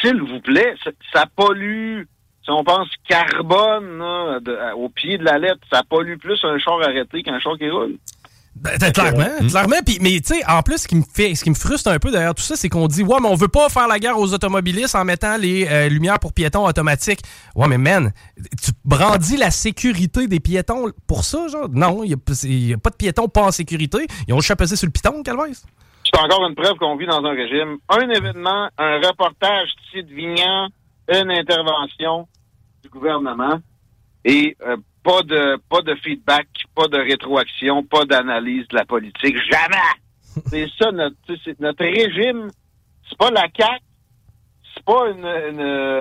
s'il 0.00 0.20
vous 0.20 0.40
plaît, 0.40 0.74
ça, 0.84 0.90
ça 1.12 1.24
pollue. 1.34 2.02
Si 2.44 2.50
on 2.50 2.64
pense 2.64 2.88
carbone 3.08 3.98
là, 3.98 4.40
de- 4.40 4.56
à- 4.56 4.76
au 4.76 4.88
pied 4.88 5.16
de 5.18 5.24
la 5.24 5.38
lettre, 5.38 5.60
ça 5.72 5.82
pollue 5.88 6.16
plus 6.16 6.38
un 6.44 6.58
char 6.58 6.80
arrêté 6.82 7.22
qu'un 7.22 7.38
char 7.38 7.56
qui 7.56 7.70
roule. 7.70 7.96
Ben, 8.54 8.76
clairement, 8.92 9.24
clairement. 9.48 9.76
Puis, 9.84 9.98
mais 10.02 10.20
tu 10.20 10.34
sais, 10.34 10.42
en 10.46 10.62
plus, 10.62 10.78
ce 10.82 10.88
qui 10.88 10.94
me 10.96 11.02
fait, 11.02 11.34
ce 11.34 11.42
qui 11.42 11.48
me 11.50 11.54
frustre 11.54 11.88
un 11.90 11.98
peu 11.98 12.10
derrière 12.10 12.34
tout 12.34 12.42
ça, 12.42 12.54
c'est 12.54 12.68
qu'on 12.68 12.86
dit, 12.86 13.02
ouais, 13.02 13.16
mais 13.20 13.28
on 13.28 13.34
veut 13.34 13.48
pas 13.48 13.68
faire 13.70 13.88
la 13.88 13.98
guerre 13.98 14.18
aux 14.18 14.34
automobilistes 14.34 14.94
en 14.94 15.04
mettant 15.04 15.36
les 15.38 15.66
euh, 15.70 15.88
lumières 15.88 16.18
pour 16.18 16.32
piétons 16.34 16.66
automatiques. 16.66 17.20
Ouais, 17.56 17.66
mais 17.66 17.78
man, 17.78 18.12
tu 18.62 18.72
brandis 18.84 19.36
la 19.38 19.50
sécurité 19.50 20.26
des 20.26 20.38
piétons 20.38 20.90
pour 21.06 21.24
ça, 21.24 21.48
genre? 21.48 21.68
Non, 21.70 22.04
il 22.04 22.10
y, 22.10 22.72
a 22.74 22.76
pas 22.76 22.90
de 22.90 22.96
piétons 22.96 23.26
pas 23.28 23.42
en 23.42 23.52
sécurité. 23.52 24.06
Ils 24.28 24.34
ont 24.34 24.40
juste 24.40 24.74
sur 24.76 24.86
le 24.86 24.92
piton, 24.92 25.22
Calvaise. 25.22 25.64
C'est 26.12 26.20
encore 26.20 26.46
une 26.46 26.54
preuve 26.54 26.74
qu'on 26.74 26.96
vit 26.96 27.06
dans 27.06 27.24
un 27.24 27.34
régime. 27.34 27.78
Un 27.88 28.08
événement, 28.10 28.68
un 28.76 28.96
reportage 28.98 29.70
de 29.94 30.14
Vignan, 30.14 30.68
une 31.08 31.30
intervention 31.30 32.28
du 32.82 32.88
gouvernement 32.90 33.58
et 34.24 34.56
euh, 34.62 34.76
pas 35.02 35.22
de 35.22 35.56
pas 35.68 35.80
de 35.80 35.94
feedback, 35.96 36.46
pas 36.74 36.86
de 36.88 36.98
rétroaction, 36.98 37.82
pas 37.84 38.04
d'analyse 38.04 38.68
de 38.68 38.76
la 38.76 38.84
politique. 38.84 39.36
Jamais! 39.50 39.92
c'est 40.46 40.68
ça 40.78 40.92
notre, 40.92 41.16
notre 41.60 41.84
régime. 41.84 42.48
C'est 43.08 43.18
pas 43.18 43.30
la 43.30 43.48
CAQ, 43.56 43.82
c'est 44.74 44.84
pas 44.84 45.08
une, 45.10 45.26
une 45.26 46.00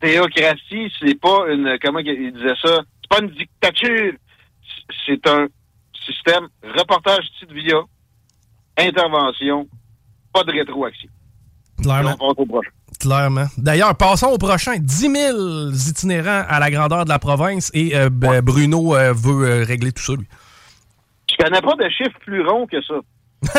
théocratie, 0.00 0.92
c'est 1.00 1.20
pas 1.20 1.46
une 1.48 1.78
comment 1.80 1.98
il 2.00 2.32
disait 2.32 2.54
ça, 2.62 2.82
c'est 3.00 3.08
pas 3.08 3.22
une 3.22 3.30
dictature. 3.30 4.12
C'est 5.06 5.26
un 5.26 5.46
système 6.06 6.48
reportage 6.62 7.24
de 7.48 7.54
via 7.54 7.82
intervention, 8.78 9.68
pas 10.32 10.44
de 10.44 10.52
rétroaction. 10.52 11.08
Clairement. 11.80 12.16
On 12.20 12.28
passe 12.34 12.38
au 12.38 12.46
prochain. 12.46 12.70
Clairement. 13.00 13.46
D'ailleurs, 13.56 13.96
passons 13.96 14.28
au 14.28 14.38
prochain. 14.38 14.76
10 14.78 15.10
000 15.10 15.70
itinérants 15.70 16.44
à 16.48 16.60
la 16.60 16.70
grandeur 16.70 17.04
de 17.04 17.10
la 17.10 17.18
province 17.18 17.70
et 17.74 17.96
euh, 17.96 18.08
Bruno 18.10 18.94
euh, 18.94 19.12
veut 19.12 19.48
euh, 19.48 19.64
régler 19.64 19.92
tout 19.92 20.02
ça, 20.02 20.12
lui. 20.12 20.28
Je 21.30 21.36
connais 21.44 21.60
pas 21.60 21.74
de 21.74 21.88
chiffre 21.88 22.18
plus 22.20 22.46
rond 22.46 22.66
que 22.66 22.80
ça. 22.82 22.94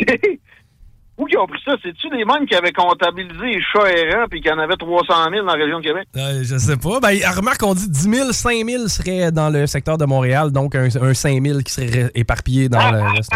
Où 1.20 1.28
ils 1.28 1.36
ont 1.36 1.46
pris 1.46 1.60
ça? 1.66 1.74
C'est-tu 1.82 2.08
les 2.10 2.24
mêmes 2.24 2.46
qui 2.46 2.54
avaient 2.54 2.72
comptabilisé 2.72 3.44
les 3.44 3.60
chats 3.62 3.90
errants 3.92 4.26
puis 4.30 4.40
qu'il 4.40 4.50
y 4.50 4.54
en 4.54 4.58
avait 4.58 4.76
300 4.76 5.04
000 5.30 5.44
dans 5.44 5.54
la 5.54 5.62
région 5.62 5.78
de 5.80 5.84
Québec? 5.84 6.08
Euh, 6.16 6.42
je 6.42 6.56
sais 6.56 6.76
pas. 6.78 6.98
Ben, 6.98 7.14
remarque, 7.36 7.62
on 7.62 7.74
dit 7.74 7.90
10 7.90 8.00
000, 8.10 8.32
5 8.32 8.64
000 8.66 8.88
seraient 8.88 9.30
dans 9.30 9.50
le 9.50 9.66
secteur 9.66 9.98
de 9.98 10.06
Montréal, 10.06 10.50
donc 10.50 10.74
un, 10.74 10.84
un 10.86 11.14
5 11.14 11.42
000 11.44 11.58
qui 11.60 11.72
serait 11.72 12.10
éparpillé 12.14 12.68
dans 12.70 12.90
le 12.90 13.02
reste. 13.02 13.30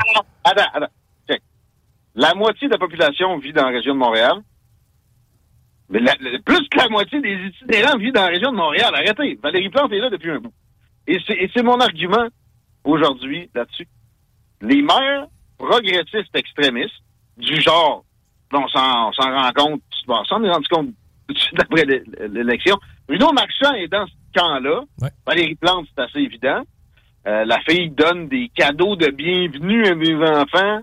Attends, 0.45 0.62
attends. 0.72 0.93
Check. 1.28 1.43
La 2.14 2.35
moitié 2.35 2.68
de 2.68 2.72
la 2.72 2.78
population 2.78 3.37
vit 3.39 3.53
dans 3.53 3.64
la 3.66 3.70
région 3.76 3.93
de 3.93 3.99
Montréal. 3.99 4.35
Mais 5.91 6.01
la- 6.01 6.14
la- 6.20 6.39
plus 6.39 6.66
que 6.70 6.78
la 6.78 6.89
moitié 6.89 7.20
des 7.20 7.35
itinérants 7.35 7.99
vit 7.99 8.12
dans 8.12 8.22
la 8.22 8.28
région 8.28 8.51
de 8.51 8.57
Montréal. 8.57 8.93
Arrêtez. 8.95 9.39
Valérie 9.43 9.68
Plante 9.68 9.93
est 9.93 9.99
là 9.99 10.09
depuis 10.09 10.30
un 10.30 10.39
bout. 10.39 10.53
Et 11.07 11.18
c'est 11.26 11.35
et 11.35 11.51
c'est 11.55 11.62
mon 11.62 11.78
argument 11.80 12.28
aujourd'hui 12.85 13.51
là-dessus. 13.55 13.87
Les 14.62 14.80
maires 14.80 15.26
progressistes 15.59 16.35
extrémistes, 16.35 16.95
du 17.37 17.61
genre, 17.61 18.05
on 18.53 18.68
s'en 18.68 19.11
rend 19.12 19.51
compte, 19.55 19.82
bon, 20.07 20.16
on 20.20 20.24
s'en 20.24 20.43
est 20.45 20.51
rendu 20.51 20.68
compte 20.68 20.89
tout 21.28 21.35
de 21.35 21.39
suite 21.39 21.61
après 21.61 21.85
l'é- 21.85 22.03
l'élection. 22.28 22.76
Bruno 23.09 23.32
Marchand 23.32 23.72
est 23.74 23.89
dans 23.89 24.07
camp-là. 24.35 24.82
Valérie 25.26 25.55
Plante, 25.55 25.87
c'est 25.97 26.03
assez 26.03 26.18
évident. 26.18 26.62
Euh, 27.26 27.45
la 27.45 27.61
fille 27.61 27.89
donne 27.91 28.28
des 28.28 28.51
cadeaux 28.55 28.97
de 28.97 29.07
bienvenue 29.09 29.87
à 29.87 29.95
des 29.95 30.14
enfants 30.16 30.80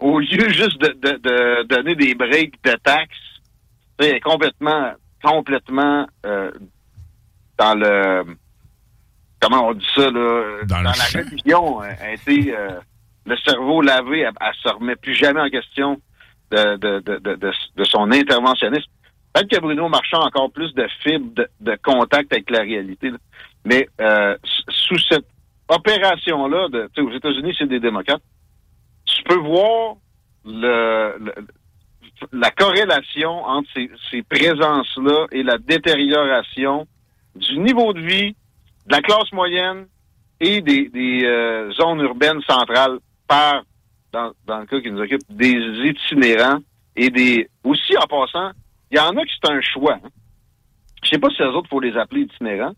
au 0.00 0.18
lieu 0.18 0.48
juste 0.48 0.80
de, 0.80 0.88
de- 0.88 1.18
de 1.18 1.62
donner 1.64 1.94
des 1.94 2.14
breaks 2.14 2.54
de 2.64 2.72
taxes. 2.82 3.16
Elle 3.98 4.16
est 4.16 4.20
complètement, 4.20 4.92
complètement 5.22 6.06
euh, 6.24 6.50
dans 7.58 7.74
le... 7.78 8.24
Comment 9.40 9.68
on 9.68 9.74
dit 9.74 9.86
ça, 9.94 10.10
là? 10.10 10.64
Dans, 10.64 10.80
la 10.82 10.92
champ. 10.94 11.18
religion. 11.18 11.82
Elle 11.82 11.98
a 12.02 12.12
été 12.14 12.56
euh, 12.56 12.80
le 13.26 13.36
cerveau 13.38 13.82
lavé. 13.82 14.20
Elle, 14.20 14.32
elle 14.40 14.54
se 14.62 14.68
remet 14.68 14.96
plus 14.96 15.14
jamais 15.14 15.40
en 15.40 15.48
question 15.50 16.00
de, 16.50 16.76
de, 16.76 17.00
de, 17.00 17.18
de, 17.18 17.34
de- 17.76 17.84
son 17.84 18.10
interventionnisme. 18.10 18.90
Peut-être 19.32 19.48
que 19.50 19.60
Bruno 19.60 19.88
Marchand 19.88 20.22
a 20.22 20.26
encore 20.26 20.50
plus 20.50 20.74
de 20.74 20.86
fibres 21.02 21.44
de, 21.60 21.76
contact 21.82 22.32
avec 22.32 22.50
la 22.50 22.60
réalité. 22.60 23.10
Mais 23.64 23.88
euh, 24.00 24.36
sous 24.68 24.98
cette 24.98 25.26
opération-là, 25.68 26.66
aux 26.98 27.12
États-Unis, 27.12 27.54
c'est 27.58 27.68
des 27.68 27.78
démocrates, 27.80 28.22
tu 29.04 29.22
peux 29.22 29.36
voir 29.38 29.94
le, 30.44 31.14
le- 31.20 31.34
la 32.32 32.50
corrélation 32.50 33.44
entre 33.44 33.68
ces, 33.74 33.90
ces 34.10 34.22
présences-là 34.22 35.26
et 35.32 35.42
la 35.42 35.58
détérioration 35.58 36.86
du 37.36 37.58
niveau 37.58 37.92
de 37.92 38.00
vie 38.00 38.32
de 38.86 38.92
la 38.92 39.00
classe 39.00 39.30
moyenne 39.32 39.86
et 40.40 40.60
des, 40.60 40.88
des, 40.88 41.24
euh, 41.24 41.70
zones 41.72 42.00
urbaines 42.00 42.42
centrales 42.42 42.98
dans, 44.12 44.32
le 44.46 44.66
cas 44.66 44.80
qui 44.80 44.90
nous 44.90 45.00
occupe, 45.00 45.22
des 45.30 45.54
itinérants 45.88 46.60
et 46.96 47.10
des... 47.10 47.48
Aussi, 47.64 47.96
en 47.96 48.06
passant, 48.06 48.50
il 48.90 48.98
y 48.98 49.00
en 49.00 49.16
a 49.16 49.24
qui 49.24 49.32
c'est 49.42 49.50
un 49.50 49.60
choix. 49.60 49.94
hein. 49.94 50.08
Je 51.02 51.10
sais 51.10 51.18
pas 51.18 51.30
si 51.30 51.42
les 51.42 51.48
autres, 51.48 51.68
faut 51.68 51.80
les 51.80 51.96
appeler 51.96 52.22
itinérants. 52.22 52.74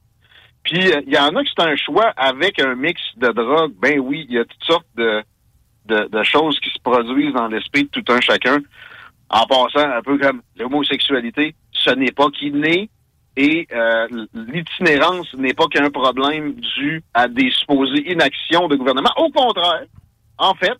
Puis, 0.63 0.93
euh, 0.93 1.01
il 1.07 1.13
y 1.13 1.19
en 1.19 1.35
a 1.35 1.43
qui 1.43 1.53
c'est 1.57 1.65
un 1.65 1.77
choix 1.77 2.13
avec 2.17 2.61
un 2.61 2.75
mix 2.75 3.01
de 3.17 3.29
drogue. 3.29 3.73
Ben 3.81 3.99
oui, 3.99 4.27
il 4.29 4.35
y 4.35 4.39
a 4.39 4.45
toutes 4.45 4.65
sortes 4.65 4.87
de, 4.97 5.23
de, 5.87 6.09
de 6.09 6.23
choses 6.23 6.61
qui 6.61 6.71
se 6.71 6.79
produisent 6.83 7.35
dans 7.35 7.49
l'esprit 7.49 7.85
de 7.85 7.89
tout 7.89 8.13
un 8.13 8.21
chacun. 8.21 8.59
En 9.31 9.47
passant, 9.47 9.91
un 9.91 10.03
peu 10.03 10.19
comme 10.19 10.43
l'homosexualité, 10.57 11.55
ce 11.73 11.91
n'est 11.91 12.13
pas 12.13 12.29
qui 12.31 12.51
naît 12.53 12.91
et 13.37 13.67
euh, 13.73 14.07
l'itinérance 14.35 15.33
n'est 15.35 15.55
pas 15.55 15.67
qu'un 15.69 15.91
problème 15.91 16.53
dû 16.55 17.03
à 17.15 17.29
des 17.29 17.51
supposées 17.51 18.13
inactions 18.13 18.69
de 18.69 18.77
gouvernement. 18.77 19.11
Au 19.17 19.31
contraire, 19.31 19.85
en 20.43 20.55
fait, 20.55 20.77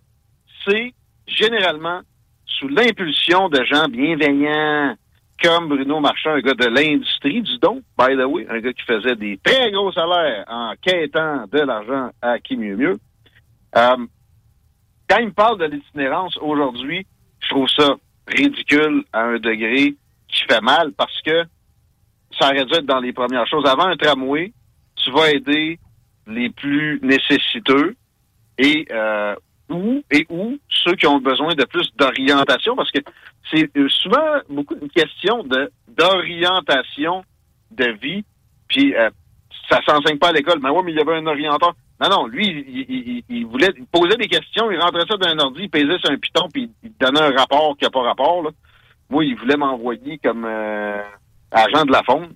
c'est 0.67 0.93
généralement 1.27 2.01
sous 2.45 2.69
l'impulsion 2.69 3.49
de 3.49 3.65
gens 3.65 3.89
bienveillants 3.89 4.97
comme 5.41 5.69
Bruno 5.69 6.01
Marchand, 6.01 6.31
un 6.31 6.41
gars 6.41 6.55
de 6.55 6.67
l'industrie 6.67 7.43
du 7.43 7.59
don, 7.59 7.83
by 7.99 8.17
the 8.17 8.27
way, 8.27 8.47
un 8.49 8.59
gars 8.59 8.73
qui 8.73 8.83
faisait 8.83 9.17
des 9.17 9.39
très 9.43 9.71
gros 9.71 9.93
salaires 9.93 10.45
en 10.49 10.75
quêtant 10.83 11.47
de 11.51 11.61
l'argent 11.61 12.11
à 12.21 12.39
qui 12.41 12.57
mieux 12.57 12.77
mieux. 12.77 12.99
Euh, 13.77 13.97
quand 15.09 15.19
il 15.19 15.27
me 15.27 15.33
parle 15.33 15.59
de 15.59 15.65
l'itinérance 15.67 16.37
aujourd'hui, 16.39 17.07
je 17.41 17.49
trouve 17.49 17.69
ça 17.69 17.95
ridicule 18.27 19.05
à 19.13 19.23
un 19.23 19.39
degré 19.39 19.95
qui 20.29 20.43
fait 20.49 20.61
mal 20.61 20.93
parce 20.93 21.21
que 21.23 21.45
ça 22.39 22.49
aurait 22.49 22.65
dû 22.65 22.75
être 22.75 22.87
dans 22.87 23.01
les 23.01 23.13
premières 23.13 23.47
choses. 23.47 23.67
Avant 23.67 23.87
un 23.87 23.97
tramway, 23.97 24.53
tu 24.97 25.11
vas 25.13 25.31
aider 25.31 25.79
les 26.27 26.51
plus 26.51 27.01
nécessiteux 27.03 27.97
et 28.59 28.87
euh, 28.91 29.35
où 29.73 30.03
et 30.11 30.27
où 30.29 30.59
ceux 30.69 30.95
qui 30.95 31.07
ont 31.07 31.19
besoin 31.19 31.55
de 31.55 31.65
plus 31.65 31.91
d'orientation 31.97 32.77
parce 32.77 32.91
que 32.91 33.01
c'est 33.51 33.71
euh, 33.77 33.89
souvent 33.89 34.41
beaucoup 34.49 34.77
une 34.81 34.91
question 34.91 35.45
d'orientation 35.89 37.25
de 37.71 37.87
vie 38.01 38.25
puis 38.69 38.95
euh, 38.95 39.11
ça 39.69 39.81
s'enseigne 39.87 40.19
pas 40.19 40.29
à 40.29 40.33
l'école 40.33 40.61
mais 40.63 40.71
ouais 40.71 40.83
mais 40.85 40.93
il 40.93 40.99
y 40.99 41.01
avait 41.01 41.17
un 41.17 41.27
orienteur 41.27 41.75
non 42.01 42.09
non 42.09 42.27
lui 42.27 43.25
il, 43.29 43.47
voulait 43.47 43.73
posait 43.91 44.17
des 44.17 44.29
questions 44.29 44.71
il 44.71 44.81
rentrait 44.81 45.07
ça 45.09 45.17
dans 45.17 45.29
un 45.29 45.39
ordi 45.39 45.63
il 45.63 45.71
pesait 45.71 45.99
sur 45.99 46.11
un 46.11 46.19
piton 46.19 46.49
puis 46.53 46.71
il 46.83 46.93
donnait 47.01 47.21
un 47.21 47.37
rapport 47.37 47.77
qui 47.79 47.85
a 47.85 47.91
pas 47.91 48.03
rapport 48.03 48.43
là. 48.43 48.51
moi 49.11 49.25
il 49.25 49.37
voulait 49.37 49.57
m'envoyer 49.57 50.19
comme 50.19 50.45
euh, 50.45 51.03
agent 51.51 51.85
de 51.85 51.93
la 51.93 52.03
faune 52.03 52.29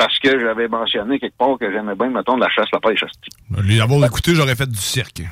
parce 0.00 0.18
que 0.18 0.40
j'avais 0.40 0.66
mentionné 0.66 1.18
quelque 1.18 1.36
part 1.36 1.58
que 1.58 1.70
j'aimais 1.70 1.94
bien 1.94 2.08
mettons 2.08 2.36
de 2.36 2.40
la 2.40 2.48
chasse 2.48 2.68
la 2.72 2.80
pêche 2.80 3.02
hostie. 3.02 3.30
Les 3.62 3.80
avoir 3.80 4.02
écouté, 4.06 4.34
j'aurais 4.34 4.56
fait 4.56 4.68
du 4.68 4.78
cirque. 4.78 5.22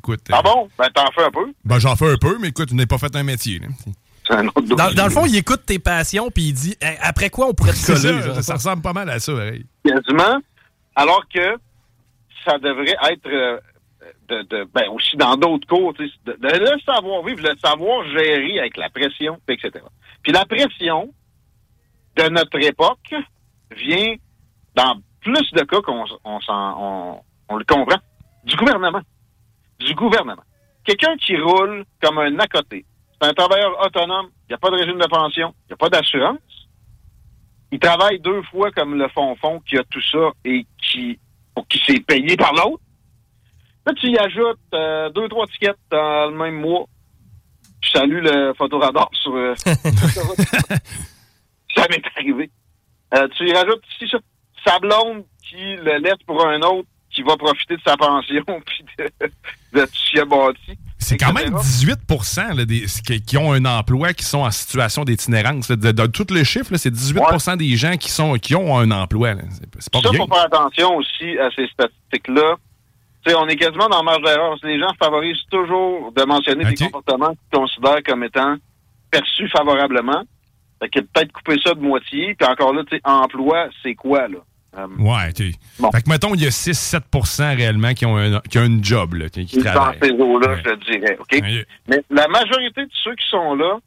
Écoute. 0.00 0.20
euh, 0.30 0.34
ah 0.36 0.42
bon? 0.42 0.68
Ben 0.78 0.88
t'en 0.94 1.10
fais 1.12 1.24
un 1.24 1.30
peu 1.30 1.52
Ben, 1.64 1.78
j'en 1.78 1.94
fais 1.96 2.10
un 2.12 2.16
peu, 2.16 2.38
mais 2.40 2.48
écoute, 2.48 2.68
tu 2.70 2.74
n'as 2.74 2.86
pas 2.86 2.98
fait 2.98 3.14
un 3.14 3.22
métier. 3.22 3.58
là. 3.58 3.68
Dans, 4.30 4.92
dans 4.94 5.04
le 5.04 5.10
fond, 5.10 5.26
il 5.26 5.36
écoute 5.36 5.62
tes 5.66 5.78
passions 5.80 6.30
puis 6.30 6.44
il 6.48 6.52
dit 6.52 6.76
après 7.02 7.30
quoi 7.30 7.48
on 7.48 7.54
pourrait 7.54 7.72
te 7.72 7.84
coller. 7.86 7.98
ça, 7.98 8.20
genre? 8.20 8.42
ça 8.42 8.54
ressemble 8.54 8.82
pas 8.82 8.92
mal 8.92 9.10
à 9.10 9.18
ça, 9.18 9.32
pareil. 9.32 9.66
quasiment, 9.84 10.38
alors 10.94 11.24
que 11.28 11.56
ça 12.44 12.56
devrait 12.58 12.96
être 13.10 13.26
euh, 13.26 13.58
de, 14.28 14.42
de- 14.42 14.68
ben 14.72 14.84
aussi 14.92 15.16
dans 15.16 15.36
d'autres 15.36 15.66
cours, 15.66 15.92
de, 15.94 16.04
de 16.26 16.36
le 16.58 16.78
savoir 16.86 17.24
vivre, 17.24 17.40
le 17.42 17.56
savoir 17.62 18.04
gérer 18.10 18.60
avec 18.60 18.76
la 18.76 18.88
pression, 18.88 19.38
etc. 19.48 19.84
Puis 20.22 20.32
la 20.32 20.44
pression 20.44 21.12
de 22.16 22.28
notre 22.28 22.58
époque 22.62 23.14
vient 23.76 24.14
dans 24.76 24.94
plus 25.22 25.50
de 25.52 25.62
cas 25.62 25.80
qu'on 25.80 26.04
on, 26.24 26.40
s'en- 26.40 26.76
on, 26.78 27.20
on 27.48 27.56
le 27.56 27.64
comprend 27.64 27.98
du 28.44 28.54
gouvernement, 28.56 29.00
du 29.80 29.94
gouvernement. 29.94 30.42
Quelqu'un 30.84 31.16
qui 31.16 31.36
roule 31.36 31.84
comme 32.02 32.18
un 32.18 32.38
à 32.38 32.46
côté, 32.46 32.84
c'est 33.20 33.28
un 33.28 33.34
travailleur 33.34 33.78
autonome, 33.84 34.28
il 34.48 34.52
n'y 34.52 34.54
a 34.54 34.58
pas 34.58 34.70
de 34.70 34.76
régime 34.76 34.98
de 34.98 35.06
pension, 35.06 35.54
il 35.64 35.70
n'y 35.70 35.74
a 35.74 35.76
pas 35.76 35.88
d'assurance 35.88 36.38
il 37.72 37.78
travaille 37.78 38.18
deux 38.20 38.42
fois 38.44 38.70
comme 38.72 38.96
le 38.96 39.08
fond-fond 39.08 39.60
qui 39.60 39.78
a 39.78 39.84
tout 39.84 40.02
ça 40.02 40.30
et 40.44 40.66
qui, 40.82 41.18
pour 41.54 41.66
qui 41.68 41.78
s'est 41.86 42.00
payé 42.00 42.36
par 42.36 42.52
l'autre. 42.52 42.82
Là, 43.86 43.92
tu 43.94 44.08
y 44.08 44.18
ajoutes 44.18 44.58
euh, 44.74 45.08
deux, 45.10 45.28
trois 45.28 45.46
tickets 45.46 45.78
dans 45.90 46.30
le 46.30 46.36
même 46.36 46.60
mois. 46.60 46.86
Je 47.82 47.90
salue 47.90 48.22
le 48.22 48.52
photoradar 48.54 49.08
sur... 49.12 49.34
euh, 49.34 49.54
ça 49.64 49.72
m'est 51.88 52.02
arrivé. 52.16 52.50
Euh, 53.14 53.28
tu 53.36 53.48
y 53.48 53.52
rajoutes 53.52 53.82
ici 53.94 54.08
ça, 54.10 54.18
sa 54.66 54.78
blonde 54.80 55.24
qui 55.48 55.76
le 55.76 55.98
laisse 55.98 56.22
pour 56.26 56.44
un 56.46 56.60
autre 56.60 56.88
qui 57.10 57.22
va 57.22 57.36
profiter 57.36 57.76
de 57.76 57.82
sa 57.82 57.96
pension 57.96 58.44
puis 58.66 58.84
de, 58.98 59.10
de 59.72 60.24
bâti. 60.24 60.78
C'est 60.98 61.16
quand 61.16 61.32
même 61.32 61.54
18 61.54 61.98
là, 62.54 62.64
des, 62.64 62.84
qui, 63.06 63.22
qui 63.22 63.38
ont 63.38 63.52
un 63.52 63.64
emploi 63.64 64.12
qui 64.12 64.24
sont 64.24 64.40
en 64.40 64.50
situation 64.50 65.04
d'itinérance. 65.04 65.68
de 65.70 66.06
tous 66.06 66.32
les 66.32 66.44
chiffres, 66.44 66.76
c'est 66.76 66.92
18% 66.92 67.56
des 67.56 67.76
gens 67.76 67.96
qui, 67.96 68.10
sont, 68.10 68.34
qui 68.34 68.54
ont 68.54 68.78
un 68.78 68.90
emploi. 68.90 69.34
C'est 69.78 69.90
pas 69.90 70.00
Ça, 70.00 70.08
faut 70.12 70.26
faire 70.26 70.44
attention 70.44 70.96
aussi 70.96 71.38
à 71.38 71.50
ces 71.56 71.66
statistiques-là. 71.68 72.56
On 73.36 73.48
est 73.48 73.56
quasiment 73.56 73.88
dans 73.88 73.98
la 73.98 74.02
marge 74.02 74.22
d'erreur. 74.22 74.56
Les 74.62 74.78
gens 74.78 74.92
favorisent 74.98 75.44
toujours 75.50 76.12
de 76.12 76.22
mentionner 76.24 76.64
des 76.64 76.74
comportements 76.74 77.34
qu'ils 77.34 77.58
considèrent 77.58 78.02
comme 78.06 78.24
étant 78.24 78.56
perçus 79.10 79.48
favorablement. 79.48 80.22
Fait 80.82 80.88
que 80.88 81.00
peut-être 81.00 81.32
couper 81.32 81.56
ça 81.64 81.74
de 81.74 81.80
moitié. 81.80 82.34
Puis 82.34 82.48
encore 82.48 82.72
là, 82.72 82.82
tu 82.84 82.96
sais, 82.96 83.02
emploi, 83.04 83.68
c'est 83.82 83.94
quoi, 83.94 84.28
là? 84.28 84.38
Euh, 84.78 84.86
Ouais, 84.98 85.32
tu 85.32 85.52
Fait 85.92 86.02
que, 86.02 86.08
mettons, 86.08 86.34
il 86.34 86.42
y 86.42 86.46
a 86.46 86.50
6-7% 86.50 87.56
réellement 87.56 87.92
qui 87.92 88.06
ont 88.06 88.16
un, 88.16 88.40
qui 88.40 88.58
ont 88.58 88.64
une 88.64 88.84
job, 88.84 89.14
là, 89.14 89.28
qui, 89.28 89.44
qui 89.46 89.58
dans 89.58 89.72
travaillent. 89.72 89.98
ces 90.02 90.10
eaux-là, 90.12 90.56
je 90.56 90.62
te 90.62 90.90
dirais. 90.90 91.16
OK? 91.18 91.40
Mais 91.88 92.02
la 92.10 92.28
majorité 92.28 92.82
de 92.84 92.90
ceux 93.02 93.14
qui 93.16 93.26
sont 93.28 93.54
là, 93.56 93.78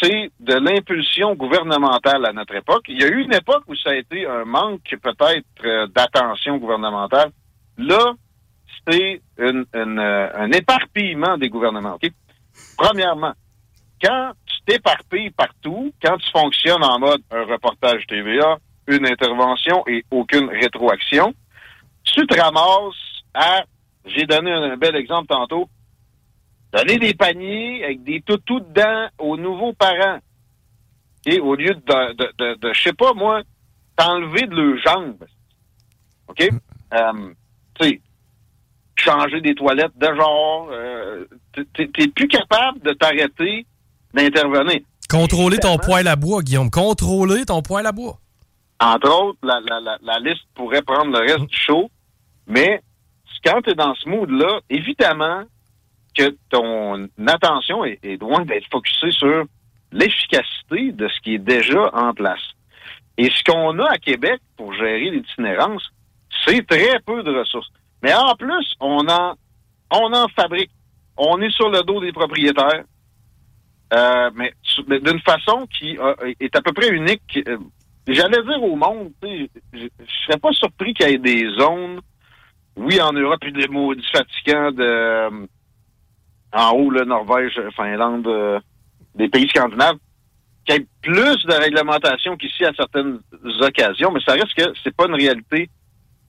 c'est 0.00 0.30
de 0.40 0.54
l'impulsion 0.54 1.34
gouvernementale 1.34 2.24
à 2.26 2.32
notre 2.32 2.54
époque. 2.54 2.84
Il 2.88 3.00
y 3.00 3.04
a 3.04 3.08
eu 3.08 3.22
une 3.22 3.34
époque 3.34 3.64
où 3.66 3.74
ça 3.76 3.90
a 3.90 3.94
été 3.94 4.26
un 4.26 4.44
manque 4.44 4.82
peut-être 5.02 5.44
euh, 5.64 5.86
d'attention 5.88 6.58
gouvernementale. 6.58 7.30
Là, 7.78 8.12
c'est 8.88 9.20
une- 9.38 9.66
une, 9.74 9.98
euh, 9.98 10.28
un 10.36 10.52
éparpillement 10.52 11.36
des 11.38 11.48
gouvernements. 11.48 11.94
OK? 11.94 12.10
Premièrement, 12.76 13.32
quand 14.02 14.32
tu 14.46 14.56
t'éparpilles 14.66 15.30
partout, 15.30 15.92
quand 16.02 16.16
tu 16.18 16.30
fonctionnes 16.30 16.84
en 16.84 16.98
mode 16.98 17.22
un 17.30 17.44
reportage 17.44 18.06
TVA, 18.06 18.58
une 18.86 19.06
intervention 19.06 19.82
et 19.86 20.04
aucune 20.10 20.48
rétroaction, 20.48 21.34
tu 22.04 22.26
te 22.26 22.40
ramasses 22.40 22.94
à, 23.34 23.64
j'ai 24.04 24.24
donné 24.26 24.52
un, 24.52 24.62
un 24.72 24.76
bel 24.76 24.96
exemple 24.96 25.28
tantôt, 25.28 25.68
donner 26.72 26.98
des 26.98 27.14
paniers 27.14 27.84
avec 27.84 28.02
des 28.04 28.20
toutous 28.20 28.60
dedans 28.60 29.08
aux 29.18 29.36
nouveaux 29.36 29.72
parents. 29.72 30.18
Et 31.24 31.40
au 31.40 31.54
lieu 31.56 31.74
de, 31.74 32.12
de, 32.14 32.32
de, 32.38 32.54
de, 32.54 32.72
je 32.72 32.82
sais 32.82 32.92
pas 32.92 33.12
moi, 33.12 33.42
t'enlever 33.96 34.46
de 34.46 34.54
leurs 34.54 34.78
jambes. 34.78 35.24
OK? 36.28 36.48
Euh, 36.94 37.32
tu 37.80 37.88
sais, 37.88 38.00
changer 38.96 39.40
des 39.40 39.54
toilettes 39.54 39.96
de 39.96 40.06
genre. 40.14 40.68
euh, 40.70 41.24
T'es 41.74 41.88
plus 42.08 42.28
capable 42.28 42.80
de 42.80 42.92
t'arrêter 42.92 43.66
d'intervenir. 44.14 44.80
Contrôler 45.10 45.58
ton 45.58 45.78
poêle 45.78 46.06
à 46.06 46.14
bois, 46.16 46.42
Guillaume. 46.42 46.70
Contrôler 46.70 47.44
ton 47.44 47.62
poêle 47.62 47.86
à 47.86 47.92
bois. 47.92 48.18
Entre 48.80 49.08
autres, 49.10 49.38
la, 49.42 49.60
la, 49.60 49.80
la, 49.80 49.98
la 50.02 50.18
liste 50.18 50.44
pourrait 50.54 50.82
prendre 50.82 51.12
le 51.12 51.20
reste 51.20 51.46
du 51.46 51.56
show, 51.56 51.90
mais 52.46 52.82
quand 53.46 53.62
tu 53.62 53.70
es 53.70 53.74
dans 53.74 53.94
ce 53.94 54.08
mood-là, 54.08 54.60
évidemment 54.68 55.44
que 56.16 56.36
ton 56.50 57.08
attention 57.26 57.84
est, 57.84 58.20
loin 58.20 58.44
d'être 58.44 58.66
focusée 58.70 59.12
sur 59.12 59.44
l'efficacité 59.92 60.92
de 60.92 61.08
ce 61.08 61.20
qui 61.20 61.34
est 61.34 61.38
déjà 61.38 61.90
en 61.94 62.12
place. 62.12 62.42
Et 63.18 63.30
ce 63.30 63.44
qu'on 63.44 63.78
a 63.78 63.92
à 63.92 63.98
Québec 63.98 64.40
pour 64.56 64.72
gérer 64.74 65.10
l'itinérance, 65.10 65.90
c'est 66.44 66.66
très 66.66 66.98
peu 67.00 67.22
de 67.22 67.38
ressources. 67.38 67.68
Mais 68.02 68.14
en 68.14 68.34
plus, 68.34 68.74
on 68.80 69.06
en, 69.08 69.34
on 69.90 70.12
en 70.12 70.28
fabrique. 70.28 70.70
On 71.16 71.40
est 71.40 71.50
sur 71.50 71.70
le 71.70 71.82
dos 71.82 72.00
des 72.00 72.12
propriétaires, 72.12 72.84
euh, 73.94 74.30
mais, 74.34 74.52
d'une 74.88 75.20
façon 75.20 75.66
qui 75.78 75.96
euh, 75.98 76.14
est 76.40 76.54
à 76.56 76.60
peu 76.60 76.72
près 76.72 76.88
unique. 76.90 77.38
Euh, 78.08 78.12
J'allais 78.14 78.42
dire 78.42 78.62
au 78.62 78.76
monde, 78.76 79.12
je 79.22 79.86
serais 80.26 80.38
pas 80.38 80.52
surpris 80.52 80.94
qu'il 80.94 81.08
y 81.08 81.14
ait 81.14 81.18
des 81.18 81.48
zones, 81.58 82.00
oui, 82.76 83.00
en 83.00 83.12
Europe, 83.12 83.40
puis 83.40 83.52
des 83.52 83.68
maudits 83.68 84.06
fatigants 84.12 84.70
de 84.72 84.82
euh, 84.82 85.46
en 86.52 86.70
haut, 86.72 86.90
là, 86.90 87.04
Norvège, 87.04 87.60
Finlande, 87.74 88.26
euh, 88.26 88.60
des 89.14 89.28
pays 89.28 89.48
scandinaves, 89.48 89.96
qu'il 90.64 90.76
y 90.76 90.78
ait 90.78 90.86
plus 91.02 91.44
de 91.46 91.52
réglementation 91.52 92.36
qu'ici 92.36 92.64
à 92.64 92.72
certaines 92.74 93.20
occasions, 93.60 94.10
mais 94.12 94.20
ça 94.20 94.32
reste 94.32 94.54
que 94.54 94.72
c'est 94.82 94.94
pas 94.94 95.06
une 95.06 95.14
réalité 95.14 95.70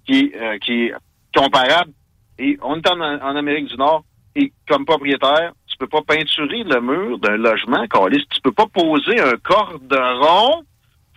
qui, 0.05 0.31
euh, 0.35 0.57
qui 0.59 0.85
est 0.85 0.93
comparable. 1.35 1.91
Et 2.39 2.57
on 2.61 2.77
est 2.77 2.89
en, 2.89 2.99
en 3.01 3.35
Amérique 3.35 3.67
du 3.67 3.77
Nord, 3.77 4.03
et 4.35 4.53
comme 4.67 4.85
propriétaire, 4.85 5.53
tu 5.67 5.77
peux 5.77 5.87
pas 5.87 6.01
peinturer 6.01 6.63
le 6.63 6.79
mur 6.81 7.19
d'un 7.19 7.37
logement, 7.37 7.85
Carlis. 7.87 8.25
Tu 8.29 8.41
peux 8.41 8.51
pas 8.51 8.67
poser 8.67 9.19
un 9.19 9.33
cordon. 9.43 10.63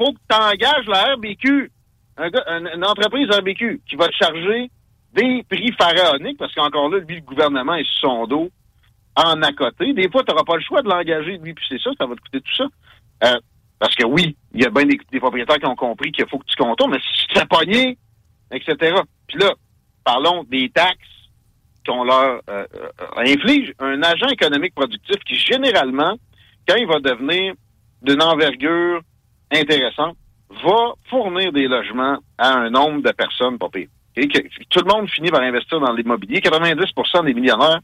Faut 0.00 0.14
que 0.14 0.18
tu 0.30 0.34
engages 0.34 0.86
la 0.86 1.14
RBQ, 1.14 1.70
une 2.16 2.84
entreprise 2.86 3.28
RBQ 3.30 3.82
qui 3.86 3.96
va 3.96 4.08
te 4.08 4.14
charger 4.14 4.70
des 5.12 5.44
prix 5.46 5.70
pharaoniques, 5.72 6.38
parce 6.38 6.54
qu'encore 6.54 6.88
là, 6.88 7.00
lui, 7.00 7.16
le 7.16 7.20
gouvernement 7.20 7.74
est 7.74 7.84
sur 7.84 8.08
son 8.08 8.26
dos 8.26 8.50
en 9.14 9.42
à 9.42 9.52
côté. 9.52 9.92
Des 9.92 10.08
fois, 10.08 10.22
tu 10.24 10.32
n'auras 10.32 10.44
pas 10.44 10.56
le 10.56 10.62
choix 10.62 10.80
de 10.80 10.88
l'engager, 10.88 11.36
lui, 11.36 11.52
puis 11.52 11.66
c'est 11.68 11.80
ça, 11.82 11.90
ça 11.98 12.06
va 12.06 12.14
te 12.14 12.20
coûter 12.22 12.40
tout 12.40 12.56
ça. 12.56 12.64
Euh, 13.24 13.38
parce 13.78 13.94
que 13.94 14.06
oui, 14.06 14.34
il 14.54 14.62
y 14.62 14.64
a 14.64 14.70
bien 14.70 14.86
des, 14.86 15.20
propriétaires 15.20 15.58
qui 15.58 15.66
ont 15.66 15.76
compris 15.76 16.10
qu'il 16.12 16.26
faut 16.30 16.38
que 16.38 16.46
tu 16.46 16.56
contournes, 16.56 16.92
mais 16.92 17.00
si 17.00 17.26
tu 17.26 17.46
pogner, 17.46 17.98
etc. 18.52 18.94
Puis 19.26 19.38
là, 19.38 19.52
parlons 20.02 20.44
des 20.44 20.70
taxes 20.70 20.96
qu'on 21.86 22.04
leur 22.04 22.40
euh, 22.48 22.64
euh, 22.74 23.06
inflige. 23.18 23.74
Un 23.78 24.02
agent 24.02 24.28
économique 24.28 24.74
productif 24.74 25.16
qui, 25.26 25.34
généralement, 25.34 26.16
quand 26.66 26.76
il 26.76 26.86
va 26.86 27.00
devenir 27.00 27.52
d'une 28.00 28.22
envergure 28.22 29.02
intéressante, 29.52 30.16
va 30.64 30.94
fournir 31.08 31.52
des 31.52 31.68
logements 31.68 32.18
à 32.38 32.58
un 32.58 32.70
nombre 32.70 33.02
de 33.02 33.12
personnes 33.12 33.58
pas 33.58 33.68
tout 34.68 34.80
le 34.84 34.92
monde 34.92 35.08
finit 35.08 35.30
par 35.30 35.40
investir 35.40 35.80
dans 35.80 35.92
l'immobilier. 35.92 36.40
90% 36.40 37.24
des 37.24 37.34
millionnaires 37.34 37.80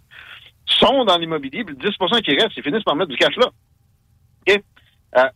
sont 0.66 1.04
dans 1.04 1.16
l'immobilier, 1.16 1.64
puis 1.64 1.76
le 1.80 1.88
10 1.88 2.22
qui 2.22 2.34
reste, 2.34 2.56
ils 2.56 2.62
finissent 2.62 2.82
par 2.82 2.96
mettre 2.96 3.10
du 3.10 3.16
cash 3.16 3.36
là. 3.36 3.46
OK? 4.48 4.62
Euh, 5.16 5.28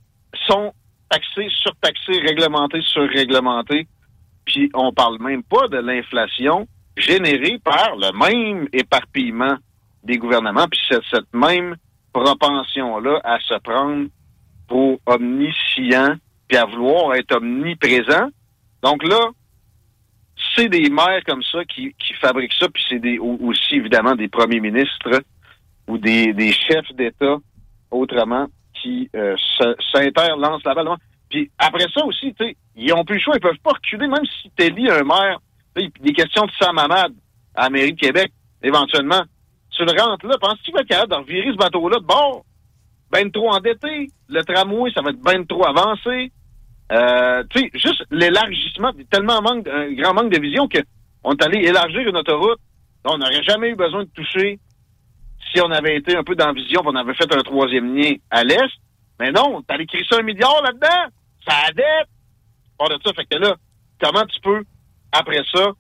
sont 0.49 0.73
taxés, 1.09 1.49
surtaxés, 1.51 2.21
réglementés, 2.21 2.81
surréglementés. 2.83 3.87
Puis 4.45 4.71
on 4.75 4.93
parle 4.93 5.19
même 5.21 5.43
pas 5.43 5.69
de 5.69 5.79
l'inflation 5.79 6.67
générée 6.97 7.59
par 7.63 7.97
le 7.97 8.13
même 8.13 8.69
éparpillement 8.73 9.57
des 10.03 10.19
gouvernements, 10.19 10.67
puis 10.69 10.81
cette 10.89 11.33
même 11.33 11.77
propension-là 12.13 13.21
à 13.23 13.39
se 13.41 13.55
prendre 13.61 14.09
pour 14.71 15.01
omniscient, 15.05 16.15
puis 16.47 16.57
à 16.57 16.65
vouloir 16.65 17.17
être 17.17 17.37
omniprésent. 17.37 18.29
Donc 18.83 19.03
là, 19.03 19.19
c'est 20.55 20.69
des 20.69 20.89
maires 20.89 21.23
comme 21.27 21.43
ça 21.43 21.65
qui, 21.65 21.93
qui 21.99 22.15
fabriquent 22.15 22.55
ça, 22.55 22.69
puis 22.69 22.83
c'est 22.89 23.19
aussi 23.19 23.75
évidemment 23.75 24.15
des 24.15 24.29
premiers 24.29 24.61
ministres 24.61 25.23
ou 25.89 25.99
des, 25.99 26.53
chefs 26.53 26.95
d'État 26.95 27.37
autrement 27.91 28.47
qui 28.81 29.11
euh, 29.17 29.37
s'interlancent 29.93 30.65
la 30.65 30.75
balle. 30.75 30.89
Puis 31.29 31.51
après 31.59 31.87
ça 31.93 32.05
aussi, 32.05 32.33
tu 32.35 32.57
ils 32.77 32.93
ont 32.95 33.05
plus 33.05 33.17
le 33.17 33.21
choix, 33.23 33.35
ils 33.37 33.41
peuvent 33.41 33.59
pas 33.65 33.73
reculer, 33.73 34.07
même 34.07 34.25
si 34.41 34.51
t'élis 34.51 34.89
un 34.89 35.03
maire, 35.03 35.41
des 35.75 36.13
questions 36.13 36.47
de 36.47 36.53
Sam 36.59 36.79
Hamad 36.79 37.13
à 37.57 37.65
la 37.65 37.71
mairie 37.71 37.93
de 37.93 38.01
Québec, 38.01 38.33
éventuellement. 38.63 39.23
Tu 39.71 39.85
le 39.85 40.01
rentres 40.01 40.27
là, 40.27 40.37
penses-tu 40.41 40.67
qu'il 40.67 40.75
va 40.75 40.81
être 40.81 40.89
capable 40.89 41.11
de 41.11 41.17
revirer 41.17 41.53
ce 41.53 41.57
bateau-là 41.57 41.99
de 41.99 42.05
bord? 42.05 42.45
Ben 43.11 43.31
trop 43.31 43.51
endetté. 43.51 44.11
Le 44.29 44.43
tramway, 44.43 44.91
ça 44.93 45.03
va 45.03 45.11
être 45.11 45.21
ben 45.21 45.45
trop 45.47 45.67
avancé. 45.67 46.33
Euh, 46.93 47.45
tu 47.51 47.61
sais, 47.61 47.71
juste 47.75 48.05
l'élargissement, 48.11 48.93
tellement 49.11 49.41
manque, 49.43 49.67
un 49.69 49.93
grand 49.93 50.15
manque 50.15 50.33
de 50.33 50.41
vision 50.41 50.67
que 50.67 50.79
on 51.23 51.33
est 51.33 51.45
allé 51.45 51.67
élargir 51.67 52.01
une 52.01 52.17
autoroute. 52.17 52.59
On 53.05 53.19
n'aurait 53.19 53.43
jamais 53.43 53.71
eu 53.71 53.77
besoin 53.77 54.05
de 54.05 54.11
toucher 54.11 54.59
si 55.53 55.61
on 55.61 55.71
avait 55.71 55.97
été 55.97 56.17
un 56.17 56.23
peu 56.23 56.35
dans 56.35 56.53
vision, 56.53 56.83
on 56.85 56.95
avait 56.95 57.15
fait 57.15 57.33
un 57.35 57.43
troisième 57.43 57.95
lien 57.97 58.15
à 58.31 58.45
l'est. 58.45 58.71
Mais 59.19 59.33
non, 59.33 59.63
t'as 59.67 59.79
écrit 59.79 60.05
ça 60.09 60.19
un 60.19 60.23
milliard 60.23 60.63
là-dedans. 60.63 61.13
Ça 61.47 61.55
a 61.67 61.73
dette. 61.73 62.09
Pas 62.79 62.89
de 62.89 62.99
ça, 63.05 63.13
fait 63.15 63.27
que 63.27 63.37
là, 63.37 63.55
comment 64.01 64.25
tu 64.27 64.41
peux, 64.41 64.63
après 65.13 65.43
ça, 65.53 65.73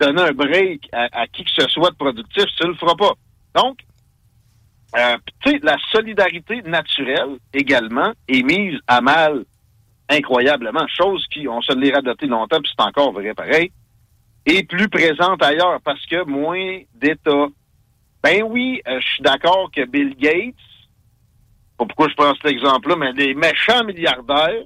donner 0.00 0.22
un 0.22 0.32
break 0.32 0.88
à, 0.92 1.08
à 1.12 1.26
qui 1.26 1.44
que 1.44 1.50
ce 1.50 1.68
soit 1.68 1.90
de 1.90 1.96
productif, 1.96 2.44
tu 2.60 2.66
le 2.66 2.74
feras 2.74 2.94
pas? 2.94 3.12
Donc, 3.54 3.78
euh, 4.96 5.16
la 5.62 5.76
solidarité 5.92 6.62
naturelle 6.62 7.38
également 7.52 8.12
est 8.28 8.42
mise 8.42 8.78
à 8.86 9.00
mal 9.00 9.44
incroyablement, 10.10 10.86
chose 10.88 11.24
qui, 11.32 11.48
on 11.48 11.62
se 11.62 11.72
l'est 11.72 11.94
radoté 11.94 12.26
longtemps, 12.26 12.60
puis 12.60 12.70
c'est 12.76 12.84
encore 12.84 13.12
vrai 13.12 13.32
pareil, 13.32 13.72
est 14.44 14.68
plus 14.68 14.88
présente 14.88 15.42
ailleurs 15.42 15.80
parce 15.84 16.04
que 16.06 16.24
moins 16.24 16.80
d'États. 16.94 17.46
Ben 18.22 18.42
oui, 18.42 18.82
euh, 18.86 19.00
je 19.00 19.06
suis 19.06 19.22
d'accord 19.22 19.70
que 19.74 19.84
Bill 19.86 20.14
Gates, 20.16 20.54
pas 21.78 21.86
pourquoi 21.86 22.08
je 22.08 22.14
prends 22.14 22.34
cet 22.34 22.46
exemple-là, 22.46 22.96
mais 22.96 23.12
les 23.12 23.34
méchants 23.34 23.84
milliardaires 23.84 24.64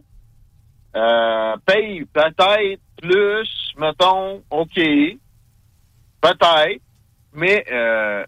euh, 0.96 1.56
payent 1.66 2.04
peut-être 2.06 2.80
plus, 3.00 3.48
mettons, 3.76 4.42
OK, 4.50 4.74
peut-être, 4.74 6.80
mais 7.34 7.64
euh, 7.70 8.24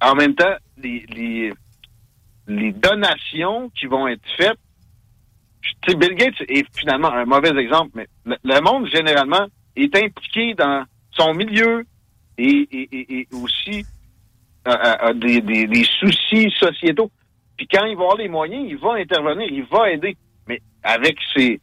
en 0.00 0.14
même 0.14 0.34
temps, 0.34 0.54
les, 0.78 1.52
les, 2.46 2.72
donations 2.72 3.70
qui 3.70 3.86
vont 3.86 4.06
être 4.08 4.22
faites, 4.36 4.58
tu 5.62 5.90
sais, 5.90 5.96
Bill 5.96 6.14
Gates 6.14 6.40
est 6.48 6.66
finalement 6.78 7.12
un 7.12 7.24
mauvais 7.24 7.56
exemple, 7.60 7.90
mais 7.94 8.06
le, 8.24 8.60
monde, 8.60 8.88
généralement, 8.88 9.46
est 9.74 9.94
impliqué 9.96 10.54
dans 10.54 10.84
son 11.10 11.34
milieu 11.34 11.84
et, 12.38 13.26
aussi 13.32 13.84
euh, 14.68 14.72
a 14.72 15.12
des, 15.12 15.40
des, 15.40 15.84
soucis 15.98 16.50
sociétaux. 16.58 17.10
Puis 17.56 17.66
quand 17.66 17.84
il 17.86 17.96
va 17.96 18.02
avoir 18.02 18.16
les 18.16 18.28
moyens, 18.28 18.64
il 18.68 18.76
va 18.76 18.94
intervenir, 18.94 19.48
il 19.50 19.64
va 19.64 19.90
aider. 19.90 20.16
Mais 20.46 20.60
avec 20.82 21.16
ces 21.34 21.60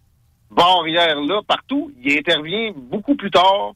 barrières-là 0.50 1.42
partout, 1.48 1.92
il 2.04 2.18
intervient 2.18 2.72
beaucoup 2.76 3.16
plus 3.16 3.32
tard. 3.32 3.74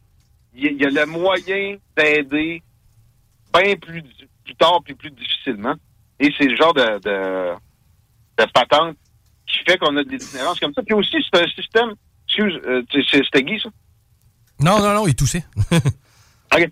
Il 0.56 0.82
y 0.82 0.86
a 0.86 0.90
le 0.90 1.06
moyen 1.06 1.78
d'aider 1.96 2.64
bien 3.54 3.76
plus, 3.76 4.04
plus 4.48 4.56
tard 4.56 4.80
puis 4.84 4.96
plus 4.96 5.12
difficilement. 5.12 5.76
Et 6.20 6.34
c'est 6.38 6.46
le 6.46 6.56
genre 6.56 6.74
de, 6.74 7.00
de, 7.00 7.54
de 8.40 8.52
patente 8.52 8.96
qui 9.46 9.60
fait 9.60 9.78
qu'on 9.78 9.96
a 9.98 10.04
de 10.04 10.10
l'itinérance 10.10 10.60
comme 10.60 10.74
ça. 10.74 10.82
Puis 10.82 10.96
aussi, 10.96 11.18
c'est 11.22 11.44
un 11.44 11.48
système... 11.50 11.94
Excuse, 12.28 12.60
euh, 12.66 12.82
c'était 13.12 13.44
Guy, 13.44 13.60
ça? 13.60 13.70
Non, 14.60 14.80
non, 14.80 14.94
non, 14.94 15.08
il 15.08 15.16
toussait. 15.16 15.46
OK. 16.56 16.70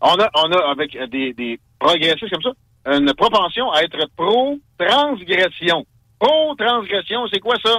On 0.00 0.18
a, 0.18 0.30
on 0.34 0.52
a 0.52 0.70
avec 0.70 0.96
des, 1.10 1.34
des 1.34 1.60
progressistes 1.78 2.30
comme 2.30 2.42
ça, 2.42 2.52
une 2.96 3.12
propension 3.14 3.70
à 3.72 3.82
être 3.82 3.98
pro-transgression. 4.16 5.84
Pro-transgression, 6.18 7.26
c'est 7.32 7.40
quoi 7.40 7.56
ça? 7.62 7.76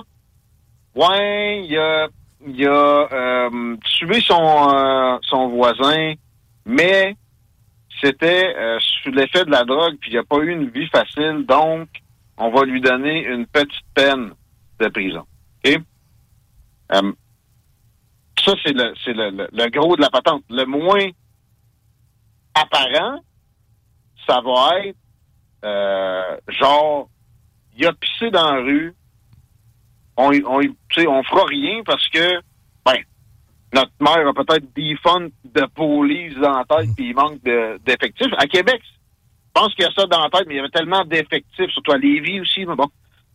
Ouais, 0.96 1.66
il 1.66 1.78
a, 1.78 2.08
il 2.46 2.68
a 2.68 3.08
euh, 3.12 3.76
tué 3.98 4.22
son, 4.22 4.70
euh, 4.72 5.18
son 5.24 5.50
voisin, 5.50 6.14
mais 6.66 7.16
c'était 8.02 8.54
euh, 8.56 8.80
sous 8.80 9.12
l'effet 9.12 9.46
de 9.46 9.52
la 9.52 9.64
drogue, 9.64 9.96
puis 10.00 10.12
il 10.12 10.16
n'a 10.16 10.24
pas 10.24 10.38
eu 10.38 10.52
une 10.52 10.70
vie 10.70 10.88
facile, 10.88 11.46
donc 11.48 11.88
on 12.38 12.50
va 12.52 12.64
lui 12.66 12.82
donner 12.82 13.26
une 13.26 13.46
petite 13.48 13.86
peine 13.94 14.32
de 14.80 14.88
prison. 14.90 15.26
OK? 15.66 15.78
Euh, 16.94 17.12
ça, 18.44 18.54
c'est 18.64 18.74
le, 18.74 18.94
c'est 19.04 19.14
le, 19.14 19.48
le- 19.52 19.70
gros 19.70 19.96
de 19.96 20.02
la 20.02 20.10
patente. 20.10 20.44
Le 20.50 20.66
moins 20.66 21.08
apparent, 22.54 23.20
ça 24.28 24.42
va 24.42 24.80
être 24.86 24.98
euh, 25.64 26.38
genre, 26.50 27.10
il 27.78 27.86
a 27.88 27.94
pissé 27.94 28.30
dans 28.30 28.54
la 28.56 28.62
rue, 28.62 28.94
on, 30.18 30.32
on, 30.46 30.62
on 30.62 31.24
fera 31.24 31.46
rien 31.46 31.82
parce 31.86 32.08
que, 32.10 32.40
notre 33.76 33.92
maire 34.00 34.28
a 34.28 34.34
peut-être 34.34 34.74
des 34.74 34.96
fonds 35.04 35.30
de 35.44 35.66
police 35.76 36.36
dans 36.36 36.58
la 36.58 36.64
tête 36.66 36.90
puis 36.96 37.10
il 37.10 37.16
manque 37.16 37.42
de- 37.44 37.78
d'effectifs. 37.86 38.32
À 38.38 38.48
Québec, 38.48 38.82
je 38.84 39.62
pense 39.62 39.74
qu'il 39.76 39.86
y 39.86 39.88
a 39.88 39.92
ça 39.92 40.06
dans 40.08 40.22
la 40.24 40.30
tête, 40.30 40.46
mais 40.48 40.56
il 40.56 40.58
y 40.58 40.60
avait 40.60 40.70
tellement 40.70 41.04
d'effectifs, 41.06 41.70
surtout 41.72 41.92
à 41.92 41.98
Lévis 41.98 42.40
aussi, 42.42 42.66
mais 42.66 42.76
bon, 42.76 42.88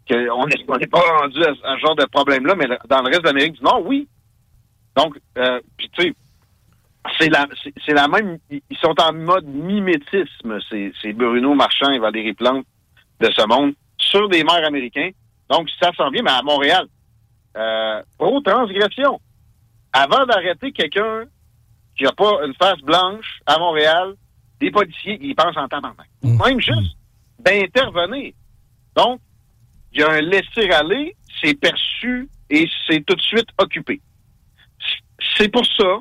qu'on 0.08 0.46
n'est 0.78 0.86
pas 0.86 1.00
rendu 1.20 1.42
à, 1.44 1.54
ce 1.54 1.80
genre 1.80 1.96
de 1.96 2.04
problème-là, 2.06 2.54
mais 2.56 2.66
dans 2.88 3.02
le 3.02 3.06
reste 3.08 3.20
de 3.22 3.26
l'Amérique 3.26 3.54
du 3.54 3.62
Nord, 3.62 3.82
oui. 3.86 4.08
Donc, 4.96 5.16
euh, 5.38 5.60
puis 5.76 5.88
tu 5.90 6.02
sais, 6.02 6.12
c'est 7.18 7.28
la, 7.30 7.46
la 7.88 8.08
même. 8.08 8.38
Ils 8.50 8.76
sont 8.78 8.94
en 9.00 9.12
mode 9.12 9.46
mimétisme, 9.46 10.58
c'est 10.70 11.12
Bruno 11.12 11.54
Marchand 11.54 11.90
et 11.92 11.98
Valérie 11.98 12.34
Plante 12.34 12.66
de 13.20 13.30
ce 13.30 13.46
monde, 13.46 13.72
sur 13.98 14.28
des 14.28 14.42
maires 14.44 14.66
américains. 14.66 15.10
Donc, 15.48 15.68
ça 15.80 15.90
s'en 15.96 16.10
vient, 16.10 16.22
mais 16.22 16.30
à 16.30 16.42
Montréal. 16.42 16.86
euh, 17.56 18.02
pro-transgression. 18.18 19.20
Avant 19.92 20.24
d'arrêter 20.26 20.72
quelqu'un 20.72 21.24
qui 21.96 22.04
n'a 22.04 22.12
pas 22.12 22.44
une 22.46 22.54
face 22.54 22.80
blanche 22.80 23.40
à 23.46 23.58
Montréal, 23.58 24.14
les 24.60 24.70
policiers, 24.70 25.18
ils 25.20 25.34
pensent 25.34 25.56
en 25.56 25.68
temps 25.68 25.80
Même 26.22 26.60
juste 26.60 26.96
d'intervenir. 27.38 28.32
Donc, 28.94 29.20
il 29.92 30.00
y 30.00 30.02
a 30.02 30.10
un 30.10 30.20
laisser-aller, 30.20 31.16
c'est 31.40 31.54
perçu 31.54 32.28
et 32.48 32.68
c'est 32.86 33.04
tout 33.04 33.14
de 33.14 33.20
suite 33.20 33.48
occupé. 33.58 34.00
C'est 35.36 35.48
pour 35.48 35.64
ça 35.66 35.98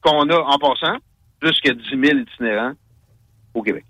qu'on 0.00 0.28
a, 0.30 0.38
en 0.38 0.58
passant, 0.58 0.98
plus 1.40 1.58
que 1.60 1.72
10 1.72 2.08
000 2.08 2.18
itinérants 2.20 2.72
au 3.54 3.62
Québec. 3.62 3.84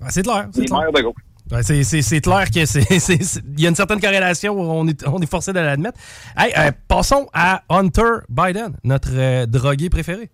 Ben, 0.00 0.10
c'est 0.10 0.22
clair. 0.22 0.48
Les 0.54 0.68
maires 0.68 0.92
de 0.92 1.00
gauche. 1.00 1.23
Ben, 1.50 1.62
c'est- 1.62 1.82
c'est 1.84 2.00
c'est 2.02 2.20
clair 2.20 2.46
qu'il 2.50 2.62
y 3.58 3.66
a 3.66 3.68
une 3.68 3.74
certaine 3.74 4.00
corrélation, 4.00 4.58
on 4.58 4.88
est, 4.88 5.06
on 5.06 5.20
est 5.20 5.30
forcé 5.30 5.52
de 5.52 5.60
l'admettre. 5.60 5.98
Hey, 6.36 6.52
euh, 6.56 6.72
passons 6.88 7.28
à 7.34 7.62
Hunter 7.68 8.20
Biden, 8.30 8.74
notre 8.82 9.10
euh, 9.12 9.44
drogué 9.46 9.90
préféré. 9.90 10.30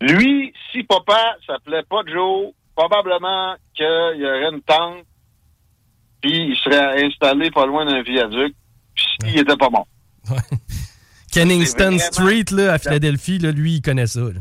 Lui, 0.00 0.52
si 0.70 0.82
papa 0.84 1.36
s'appelait 1.46 1.82
pas 1.88 2.02
Joe, 2.06 2.52
probablement 2.76 3.56
qu'il 3.74 3.86
y 4.20 4.24
aurait 4.26 4.50
une 4.54 4.60
tente, 4.60 5.04
puis 6.20 6.50
il 6.50 6.56
serait 6.56 7.04
installé 7.06 7.50
pas 7.50 7.66
loin 7.66 7.84
d'un 7.86 8.02
viaduc, 8.02 8.54
puis 8.94 9.04
s'il 9.30 9.38
était 9.40 9.56
pas 9.56 9.70
bon. 9.70 9.84
Kenningston 11.32 11.96
vraiment- 11.96 11.98
Street, 12.12 12.44
là, 12.52 12.74
à 12.74 12.78
Philadelphie, 12.78 13.38
là, 13.38 13.50
lui, 13.52 13.74
il 13.76 13.82
connaît 13.82 14.06
ça. 14.06 14.20
là. 14.20 14.40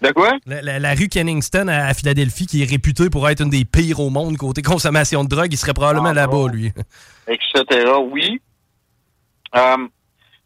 De 0.00 0.12
quoi? 0.12 0.36
La, 0.46 0.62
la- 0.62 0.78
la 0.78 0.94
rue 0.94 1.08
Kenningston 1.08 1.66
à, 1.68 1.86
à 1.86 1.94
Philadelphie, 1.94 2.46
qui 2.46 2.62
est 2.62 2.70
réputée 2.70 3.10
pour 3.10 3.28
être 3.28 3.40
une 3.42 3.50
des 3.50 3.64
pires 3.64 3.98
au 4.00 4.10
monde 4.10 4.36
côté 4.36 4.62
consommation 4.62 5.24
de 5.24 5.28
drogue, 5.28 5.52
il 5.52 5.56
serait 5.56 5.74
probablement 5.74 6.10
Ah, 6.10 6.14
là-bas, 6.14 6.46
lui. 6.52 6.72
etc. 7.26 7.90
Oui. 8.10 8.40
Euh, 9.56 9.76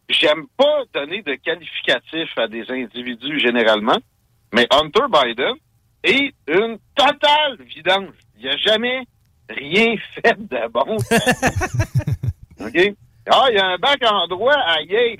J'aime 0.09 0.45
pas 0.57 0.83
donner 0.93 1.21
de 1.21 1.35
qualificatif 1.35 2.29
à 2.37 2.47
des 2.47 2.65
individus 2.69 3.39
généralement, 3.39 3.97
mais 4.53 4.67
Hunter 4.71 5.05
Biden 5.11 5.53
est 6.03 6.33
une 6.47 6.77
totale 6.95 7.57
vidange. 7.65 8.09
Il 8.37 8.49
a 8.49 8.57
jamais 8.57 9.05
rien 9.49 9.95
fait 10.15 10.35
de 10.37 10.67
bon. 10.71 10.97
OK? 12.59 12.95
Ah, 13.29 13.45
il 13.49 13.55
y 13.55 13.59
a 13.59 13.67
un 13.67 13.77
bac 13.77 13.99
en 14.05 14.27
droit 14.27 14.53
à 14.53 14.81
Yale. 14.81 15.17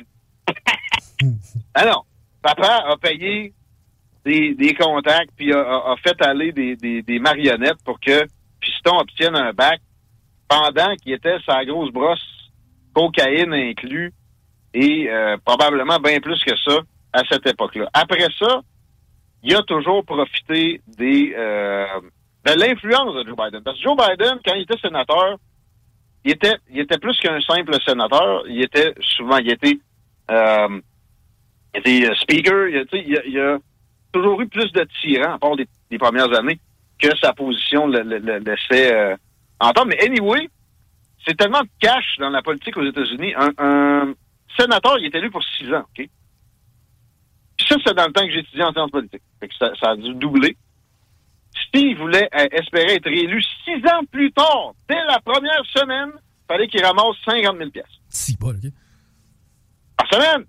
ah 1.75 1.85
non. 1.85 2.01
Papa 2.41 2.83
a 2.89 2.97
payé 2.97 3.53
des, 4.25 4.53
des 4.55 4.73
contacts 4.73 5.31
puis 5.35 5.53
a, 5.53 5.59
a- 5.59 5.95
fait 5.97 6.21
aller 6.21 6.51
des, 6.51 6.75
des- 6.75 7.01
des 7.01 7.19
marionnettes 7.19 7.83
pour 7.85 7.99
que 7.99 8.25
Piston 8.59 8.97
obtienne 8.99 9.35
un 9.35 9.51
bac 9.53 9.79
pendant 10.47 10.95
qu'il 10.95 11.13
était 11.13 11.37
sa 11.45 11.65
grosse 11.65 11.91
brosse, 11.91 12.23
cocaïne 12.93 13.53
inclus, 13.53 14.11
et 14.73 15.09
euh, 15.09 15.37
probablement 15.43 15.99
bien 15.99 16.19
plus 16.19 16.41
que 16.43 16.55
ça 16.57 16.79
à 17.11 17.21
cette 17.29 17.45
époque-là. 17.47 17.89
Après 17.93 18.27
ça, 18.39 18.61
il 19.43 19.55
a 19.55 19.61
toujours 19.63 20.05
profité 20.05 20.81
des 20.97 21.33
euh, 21.37 21.85
de 22.45 22.51
l'influence 22.59 23.13
de 23.15 23.25
Joe 23.27 23.35
Biden. 23.37 23.61
Parce 23.63 23.77
que 23.77 23.83
Joe 23.83 23.95
Biden, 23.97 24.39
quand 24.45 24.53
il 24.55 24.63
était 24.63 24.77
sénateur, 24.79 25.37
il 26.25 26.31
était, 26.31 26.55
il 26.71 26.79
était 26.79 26.97
plus 26.97 27.17
qu'un 27.19 27.39
simple 27.41 27.75
sénateur. 27.85 28.43
Il 28.47 28.61
était 28.63 28.93
souvent, 29.15 29.37
il 29.37 29.51
était, 29.51 29.77
euh, 30.31 30.79
il 31.75 31.79
était 31.79 32.09
euh, 32.09 32.15
speaker. 32.15 32.67
Il, 32.69 32.85
il 32.93 33.21
il 33.27 33.39
a 33.39 33.57
toujours 34.13 34.39
eu 34.41 34.47
plus 34.47 34.71
de 34.71 34.87
tyrans, 35.01 35.33
à 35.33 35.39
part 35.39 35.55
des, 35.57 35.67
des 35.89 35.97
premières 35.97 36.31
années, 36.37 36.59
que 36.99 37.09
sa 37.17 37.33
position 37.33 37.87
le, 37.87 38.01
le- 38.01 38.19
le 38.19 38.37
laissait 38.39 38.93
euh, 38.95 39.15
entendre. 39.59 39.87
Mais 39.87 40.01
anyway, 40.05 40.49
c'est 41.27 41.35
tellement 41.35 41.61
de 41.61 41.69
cash 41.79 42.15
dans 42.19 42.29
la 42.29 42.41
politique 42.41 42.77
aux 42.77 42.85
États-Unis. 42.85 43.33
Un, 43.35 43.51
un 43.57 44.13
sénateur, 44.57 44.97
il 44.99 45.05
est 45.07 45.15
élu 45.15 45.29
pour 45.31 45.43
six 45.43 45.67
ans, 45.73 45.81
OK? 45.97 46.07
Puis 47.57 47.67
ça, 47.67 47.75
c'est 47.85 47.93
dans 47.93 48.05
le 48.07 48.13
temps 48.13 48.25
que 48.25 48.31
j'étudiais 48.31 48.63
en 48.63 48.71
sciences 48.71 48.91
politiques. 48.91 49.21
Fait 49.39 49.47
que 49.47 49.55
ça, 49.55 49.71
ça 49.79 49.89
a 49.91 49.95
dû 49.95 50.13
doubler. 50.15 50.55
S'il 51.73 51.95
voulait 51.97 52.27
euh, 52.35 52.47
espérer 52.51 52.95
être 52.95 53.07
élu 53.07 53.41
six 53.63 53.77
ans 53.87 54.03
plus 54.11 54.31
tard, 54.31 54.73
dès 54.89 55.03
la 55.07 55.19
première 55.21 55.63
semaine, 55.65 56.11
fallait 56.47 56.67
qu'il 56.67 56.83
ramasse 56.83 57.15
50 57.25 57.57
000 57.57 57.69
pièces 57.69 57.85
Si, 58.09 58.35
pas, 58.37 58.47
OK? 58.47 58.71
par 59.97 60.07
semaine. 60.11 60.45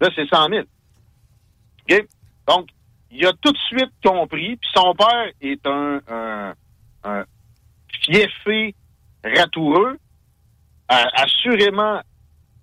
Là, 0.00 0.08
c'est 0.14 0.28
100 0.28 0.48
000. 0.48 0.62
OK? 1.90 2.08
Donc, 2.48 2.68
il 3.10 3.24
a 3.26 3.32
tout 3.34 3.52
de 3.52 3.58
suite 3.58 3.92
compris, 4.04 4.56
puis 4.56 4.70
son 4.74 4.94
père 4.94 5.30
est 5.40 5.66
un, 5.66 6.00
un, 7.04 7.24
fiefé 8.02 8.74
ratoureux, 9.22 9.98
a 10.88 11.22
assurément 11.22 12.00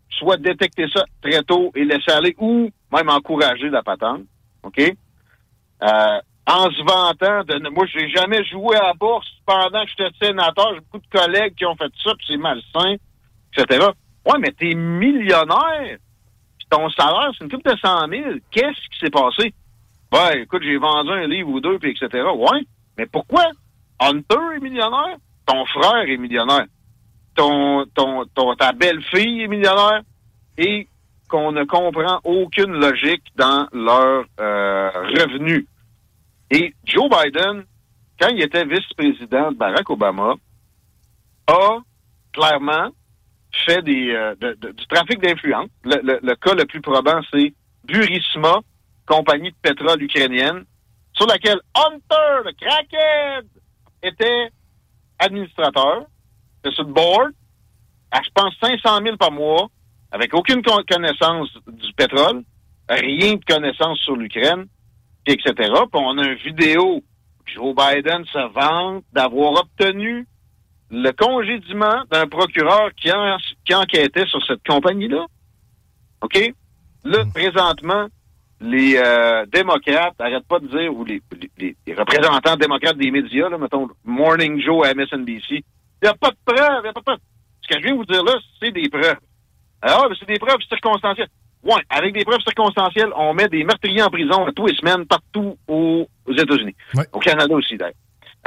soit 0.10 0.38
détecter 0.38 0.88
ça 0.94 1.04
très 1.22 1.44
tôt 1.44 1.72
et 1.76 1.84
laisser 1.84 2.12
aller, 2.12 2.36
ou 2.40 2.70
même 2.92 3.10
encourager 3.10 3.70
la 3.70 3.84
patente. 3.84 4.22
OK? 4.64 4.80
Euh, 4.80 6.20
en 6.48 6.70
se 6.72 6.84
vantant 6.84 7.44
de... 7.44 7.70
Moi, 7.70 7.86
j'ai 7.88 8.10
jamais 8.10 8.44
joué 8.46 8.78
à 8.78 8.88
la 8.88 8.94
bourse 8.94 9.28
pendant 9.46 9.84
que 9.84 9.90
j'étais 9.90 10.28
sénateur. 10.28 10.74
J'ai 10.74 10.80
beaucoup 10.80 11.00
de 11.00 11.20
collègues 11.20 11.56
qui 11.56 11.66
ont 11.66 11.76
fait 11.76 11.92
ça, 12.04 12.14
puis 12.16 12.26
c'est 12.28 12.38
malsain, 12.38 12.96
etc. 13.56 13.88
Ouais, 14.26 14.40
mais 14.40 14.52
t'es 14.52 14.74
millionnaire, 14.74 15.98
puis 16.58 16.68
ton 16.70 16.90
salaire, 16.92 17.32
c'est 17.38 17.44
une 17.44 17.52
coupe 17.52 17.66
de 17.66 17.78
100 17.78 18.08
000. 18.08 18.24
Qu'est-ce 18.52 18.90
qui 18.90 19.00
s'est 19.00 19.10
passé? 19.10 19.54
Ben, 20.16 20.32
écoute, 20.44 20.64
j'ai 20.64 20.78
vendu 20.78 21.12
un 21.12 21.28
livre 21.28 21.50
ou 21.50 21.60
deux, 21.60 21.78
puis 21.78 21.92
etc. 21.92 22.24
Ouais, 22.36 22.62
mais 22.98 23.06
pourquoi? 23.06 23.44
Hunter 24.00 24.56
est 24.56 24.60
millionnaire, 24.62 25.18
ton 25.46 25.66
frère 25.66 26.08
est 26.08 26.18
millionnaire, 26.18 26.66
ton, 27.36 27.86
ton, 27.94 28.56
ta 28.56 28.72
belle-fille 28.72 29.42
est 29.44 29.48
millionnaire, 29.48 30.02
et 30.58 30.88
qu'on 31.28 31.52
ne 31.52 31.64
comprend 31.66 32.20
aucune 32.24 32.74
logique 32.80 33.24
dans 33.36 33.68
leurs 33.74 34.26
euh, 34.40 34.90
revenus. 35.18 35.66
Et 36.52 36.74
Joe 36.86 37.10
Biden, 37.10 37.66
quand 38.20 38.30
il 38.30 38.42
était 38.42 38.64
vice-président 38.66 39.52
de 39.52 39.58
Barack 39.58 39.90
Obama, 39.90 40.36
a 41.48 41.78
clairement 42.32 42.90
fait 43.66 43.82
des, 43.82 44.12
euh, 44.12 44.36
du 44.36 44.88
trafic 44.88 45.20
d'influence. 45.20 45.70
Le, 45.84 46.00
le- 46.04 46.20
le 46.22 46.36
cas 46.36 46.54
le 46.54 46.66
plus 46.66 46.82
probant, 46.82 47.20
c'est 47.34 47.54
Burisma, 47.86 48.60
compagnie 49.06 49.52
de 49.52 49.58
pétrole 49.62 50.02
ukrainienne, 50.02 50.66
sur 51.14 51.28
laquelle 51.28 51.60
Hunter, 51.76 52.44
le 52.46 52.52
crackhead, 52.54 53.46
était 54.04 54.50
administrateur, 55.20 56.06
était 56.64 56.74
sur 56.76 56.84
le 56.84 56.94
board, 56.94 57.32
à, 58.12 58.22
je 58.22 58.30
pense, 58.34 58.54
500 58.62 59.00
000 59.04 59.18
par 59.18 59.32
mois, 59.32 59.68
avec 60.12 60.34
aucune 60.34 60.62
con- 60.62 60.84
connaissance 60.90 61.50
du 61.68 61.92
pétrole, 61.94 62.44
rien 62.90 63.36
de 63.36 63.46
connaissance 63.46 64.00
sur 64.00 64.16
l'Ukraine, 64.16 64.66
etc. 65.26 65.54
Puis 65.58 65.70
on 65.94 66.18
a 66.18 66.24
une 66.26 66.36
vidéo, 66.36 67.04
Joe 67.46 67.76
Biden 67.76 68.26
se 68.26 68.54
vante 68.54 69.04
d'avoir 69.14 69.54
obtenu 69.62 70.28
le 70.92 71.12
congédiement 71.12 72.04
d'un 72.12 72.28
procureur 72.28 72.94
qui, 72.96 73.12
en- 73.12 73.38
qui 73.66 73.74
enquêtait 73.74 74.28
sur 74.28 74.44
cette 74.46 74.64
compagnie-là. 74.68 75.26
OK? 76.22 76.54
Là, 77.04 77.24
présentement, 77.34 78.08
les 78.62 78.98
euh, 78.98 79.46
démocrates 79.48 80.18
n'arrêtent 80.20 80.48
pas 80.48 80.60
de 80.60 80.68
dire, 80.68 80.94
ou 80.96 81.04
les, 81.06 81.22
les- 81.58 81.76
les 81.86 81.94
représentants 81.94 82.56
démocrates 82.56 82.98
des 82.98 83.12
médias, 83.12 83.50
là, 83.50 83.58
mettons 83.58 83.88
Morning 84.04 84.62
Joe 84.62 84.88
à 84.88 84.94
MSNBC, 84.94 85.44
il 85.52 85.64
n'y 86.04 86.10
a 86.10 86.14
pas 86.14 86.30
de 86.32 86.38
preuves, 86.46 86.80
il 86.80 86.84
n'y 86.84 86.90
a 86.90 86.94
pas 86.94 87.00
de 87.02 87.06
preuves. 87.06 87.20
Ce 87.62 87.68
que 87.68 87.80
je 87.80 87.84
viens 87.86 87.94
de 87.94 87.98
vous 87.98 88.06
dire 88.06 88.24
là, 88.24 88.34
c'est 88.62 88.72
des 88.72 88.88
preuves. 88.90 89.18
Alors, 89.82 90.10
c'est 90.20 90.28
des 90.28 90.40
preuves 90.40 90.62
circonstancielles. 90.70 91.28
Ouais, 91.64 91.82
avec 91.90 92.14
des 92.14 92.24
preuves 92.24 92.42
circonstancielles, 92.42 93.10
on 93.16 93.34
met 93.34 93.48
des 93.48 93.64
meurtriers 93.64 94.04
en 94.04 94.10
prison 94.10 94.46
tous 94.56 94.68
les 94.68 94.76
semaines 94.76 95.06
partout 95.06 95.58
aux, 95.68 96.08
États-Unis. 96.30 96.76
Au 97.12 97.20
Canada 97.20 97.54
aussi, 97.56 97.76
d'ailleurs. 97.76 97.94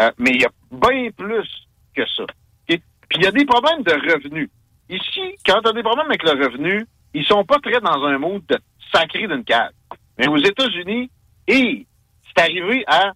Euh, 0.01 0.11
mais 0.19 0.31
il 0.31 0.41
y 0.41 0.45
a 0.45 0.51
bien 0.71 1.11
plus 1.11 1.49
que 1.95 2.07
ça. 2.17 2.23
OK? 2.23 2.29
Puis 2.69 2.81
il 3.17 3.23
y 3.23 3.27
a 3.27 3.33
des 3.33 3.45
problèmes 3.45 3.83
de 3.83 3.93
revenus. 3.93 4.49
Ici, 4.89 5.35
quand 5.45 5.61
tu 5.63 5.69
as 5.69 5.73
des 5.73 5.83
problèmes 5.83 6.07
avec 6.07 6.23
le 6.23 6.31
revenu, 6.47 6.87
ils 7.13 7.25
sont 7.25 7.45
pas 7.45 7.59
très 7.59 7.81
dans 7.81 8.05
un 8.05 8.19
mode 8.19 8.47
de 8.47 8.59
sacré 8.95 9.27
d'une 9.27 9.45
cave. 9.45 9.71
Mais 10.19 10.29
aux 10.29 10.39
États-Unis, 10.39 11.11
et 11.47 11.87
c'est 12.27 12.43
arrivé 12.43 12.85
à 12.87 13.13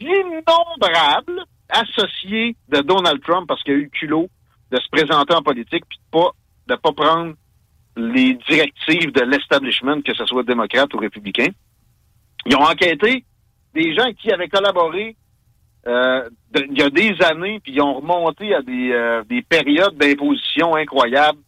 d'innombrables 0.00 1.44
associés 1.68 2.56
de 2.68 2.80
Donald 2.80 3.20
Trump 3.22 3.46
parce 3.48 3.62
qu'il 3.62 3.74
a 3.74 3.76
eu 3.76 3.84
le 3.84 3.88
culot 3.88 4.28
de 4.70 4.78
se 4.78 4.88
présenter 4.90 5.34
en 5.34 5.42
politique 5.42 5.84
puis 5.88 5.98
de 5.98 6.10
pas 6.10 6.30
de 6.68 6.74
pas 6.76 6.92
prendre 6.92 7.34
les 7.96 8.34
directives 8.48 9.12
de 9.12 9.22
l'establishment, 9.22 10.02
que 10.02 10.14
ce 10.14 10.24
soit 10.26 10.44
démocrate 10.44 10.92
ou 10.94 10.98
républicain. 10.98 11.48
Ils 12.46 12.54
ont 12.56 12.62
enquêté 12.62 13.24
des 13.74 13.94
gens 13.94 14.12
qui 14.12 14.30
avaient 14.30 14.48
collaboré 14.48 15.16
euh, 15.86 16.28
il 16.54 16.78
y 16.78 16.82
a 16.82 16.90
des 16.90 17.14
années, 17.24 17.60
puis 17.60 17.72
ils 17.72 17.80
ont 17.80 17.94
remonté 17.94 18.54
à 18.54 18.62
des, 18.62 18.92
euh, 18.92 19.22
des 19.24 19.42
périodes 19.42 19.96
d'imposition 19.96 20.74
incroyables. 20.74 21.38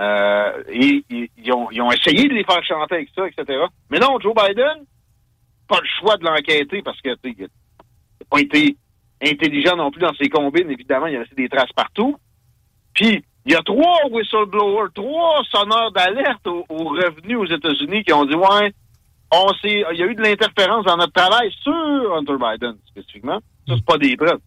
Euh, 0.00 0.62
ils 0.72 1.52
ont, 1.52 1.92
essayé 1.92 2.28
de 2.28 2.34
les 2.34 2.44
faire 2.44 2.62
chanter 2.64 2.96
avec 2.96 3.10
ça, 3.14 3.26
etc. 3.26 3.60
Mais 3.90 3.98
non, 3.98 4.18
Joe 4.20 4.34
Biden, 4.34 4.84
pas 5.68 5.80
le 5.80 5.88
choix 6.00 6.16
de 6.16 6.24
l'enquêter 6.24 6.82
parce 6.82 7.00
que 7.00 7.10
il 7.24 7.42
n'a 7.42 7.46
pas 8.28 8.40
été 8.40 8.76
intelligent 9.22 9.76
non 9.76 9.90
plus 9.90 10.00
dans 10.00 10.14
ses 10.14 10.28
combines. 10.28 10.70
Évidemment, 10.70 11.06
il 11.06 11.16
a 11.16 11.20
laissé 11.20 11.34
des 11.36 11.48
traces 11.48 11.72
partout. 11.74 12.16
Puis, 12.94 13.24
Il 13.46 13.52
y 13.52 13.56
a 13.56 13.62
trois 13.62 14.08
whistleblowers, 14.10 14.88
trois 14.94 15.42
sonneurs 15.50 15.92
d'alerte 15.92 16.46
aux, 16.46 16.64
aux 16.68 16.88
revenus 16.88 17.36
aux 17.36 17.46
États-Unis 17.46 18.02
qui 18.02 18.12
ont 18.12 18.24
dit 18.24 18.34
ouais, 18.34 18.72
on 19.30 19.48
s'est, 19.60 19.84
il 19.92 19.98
y 19.98 20.02
a 20.02 20.06
eu 20.06 20.14
de 20.14 20.22
l'interférence 20.22 20.84
dans 20.86 20.96
notre 20.96 21.12
travail 21.12 21.52
sur 21.62 22.16
Hunter 22.16 22.36
Biden 22.38 22.76
spécifiquement. 22.86 23.40
Ça 23.68 23.74
c'est 23.76 23.84
pas 23.84 23.98
des 23.98 24.16
preuves. 24.16 24.40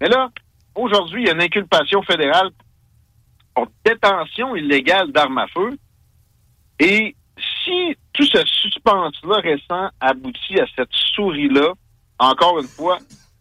Mais 0.00 0.08
là, 0.08 0.30
aujourd'hui, 0.74 1.22
il 1.22 1.26
y 1.26 1.30
a 1.30 1.34
une 1.34 1.42
inculpation 1.42 2.02
fédérale 2.02 2.50
pour 3.54 3.68
détention 3.84 4.56
illégale 4.56 5.12
d'armes 5.12 5.38
à 5.38 5.46
feu. 5.48 5.76
Et 6.80 7.14
si 7.64 7.96
tout 8.12 8.24
ce 8.24 8.44
suspense-là 8.46 9.36
récent 9.40 9.88
aboutit 10.00 10.60
à 10.60 10.66
cette 10.74 10.92
souris-là, 11.14 11.72
encore 12.18 12.58
une 12.58 12.66
fois, 12.66 12.98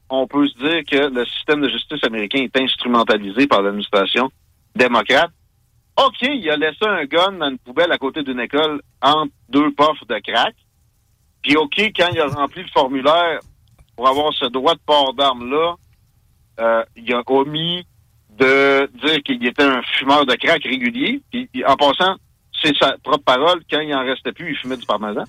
on 0.10 0.27
peut 0.27 0.48
se 0.48 0.57
dire 0.57 0.84
que 0.90 1.14
le 1.14 1.26
système 1.26 1.61
de 1.61 1.69
justice 1.69 2.03
américain 2.03 2.40
est 2.40 2.57
instrumentalisé 2.61 3.48
par 3.48 3.61
l'administration 3.61 4.30
démocrate. 4.76 5.31
OK, 5.98 6.22
il 6.22 6.49
a 6.49 6.57
laissé 6.57 6.85
un 6.85 7.06
gun 7.06 7.34
dans 7.34 7.49
une 7.49 7.60
poubelle 7.60 7.91
à 7.91 7.98
côté 7.98 8.23
d'une 8.23 8.40
école 8.40 8.81
entre 9.02 9.31
deux 9.49 9.72
puffs 9.72 10.07
de 10.07 10.19
crack. 10.19 10.56
Puis 11.41 11.56
OK, 11.56 11.77
quand 11.95 12.10
il 12.11 12.19
a 12.19 12.27
rempli 12.27 12.64
le 12.64 12.69
formulaire 12.69 13.40
pour 13.95 14.07
avoir 14.07 14.34
ce 14.34 14.45
droit 14.45 14.73
de 14.73 14.80
port 14.85 15.14
d'armes-là, 15.14 15.76
euh, 16.60 16.84
il 16.95 17.14
a 17.14 17.22
omis 17.27 17.85
de 18.38 18.89
dire 19.05 19.22
qu'il 19.23 19.45
était 19.45 19.64
un 19.64 19.81
fumeur 19.97 20.26
de 20.26 20.35
crack 20.35 20.64
régulier. 20.64 21.22
Puis 21.31 21.49
en 21.65 21.76
passant, 21.76 22.15
c'est 22.61 22.76
sa 22.77 22.97
propre 23.03 23.23
parole, 23.23 23.61
quand 23.69 23.80
il 23.80 23.93
en 23.93 24.03
restait 24.03 24.31
plus, 24.31 24.51
il 24.51 24.57
fumait 24.57 24.77
du 24.77 24.85
parmesan. 24.85 25.23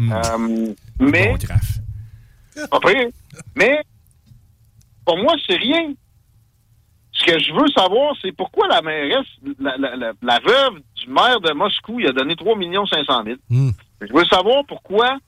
Euh, 0.00 0.74
mais... 0.98 1.34
Pire. 1.36 3.08
Mais, 3.54 3.80
pour 5.04 5.18
moi, 5.18 5.34
c'est 5.46 5.56
rien. 5.56 5.92
Ce 7.12 7.24
que 7.24 7.38
je 7.38 7.52
veux 7.52 7.68
savoir, 7.68 8.14
c'est 8.22 8.32
pourquoi 8.32 8.66
la 8.68 8.80
mairesse, 8.80 9.26
la, 9.58 9.76
la, 9.76 9.96
la, 9.96 10.12
la 10.22 10.38
veuve 10.40 10.80
du 10.96 11.08
maire 11.08 11.40
de 11.40 11.52
Moscou, 11.52 12.00
il 12.00 12.06
a 12.06 12.12
donné 12.12 12.34
3 12.34 12.56
500 12.56 13.24
000. 13.24 13.36
Je 14.00 14.12
veux 14.12 14.24
savoir 14.24 14.64
pourquoi 14.66 15.18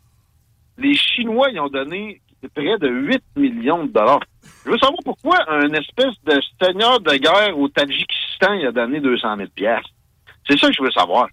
les 0.79 0.95
Chinois, 0.95 1.51
ils 1.51 1.61
ont 1.61 1.69
donné 1.69 2.21
près 2.55 2.79
de 2.79 2.89
8 2.89 3.23
millions 3.37 3.85
de 3.85 3.93
dollars. 3.93 4.21
Je 4.65 4.71
veux 4.71 4.79
savoir 4.79 4.99
pourquoi 5.05 5.39
un 5.51 5.73
espèce 5.73 6.15
de 6.25 6.41
seigneur 6.63 7.01
de 7.01 7.13
guerre 7.17 7.59
au 7.59 7.69
Tadjikistan, 7.69 8.65
a 8.67 8.73
donné 8.73 9.01
200 9.01 9.37
000 9.37 9.49
pièces. 9.55 9.85
C'est 10.49 10.59
ça 10.59 10.69
que 10.69 10.75
je 10.75 10.83
veux 10.83 10.91
savoir. 10.93 11.27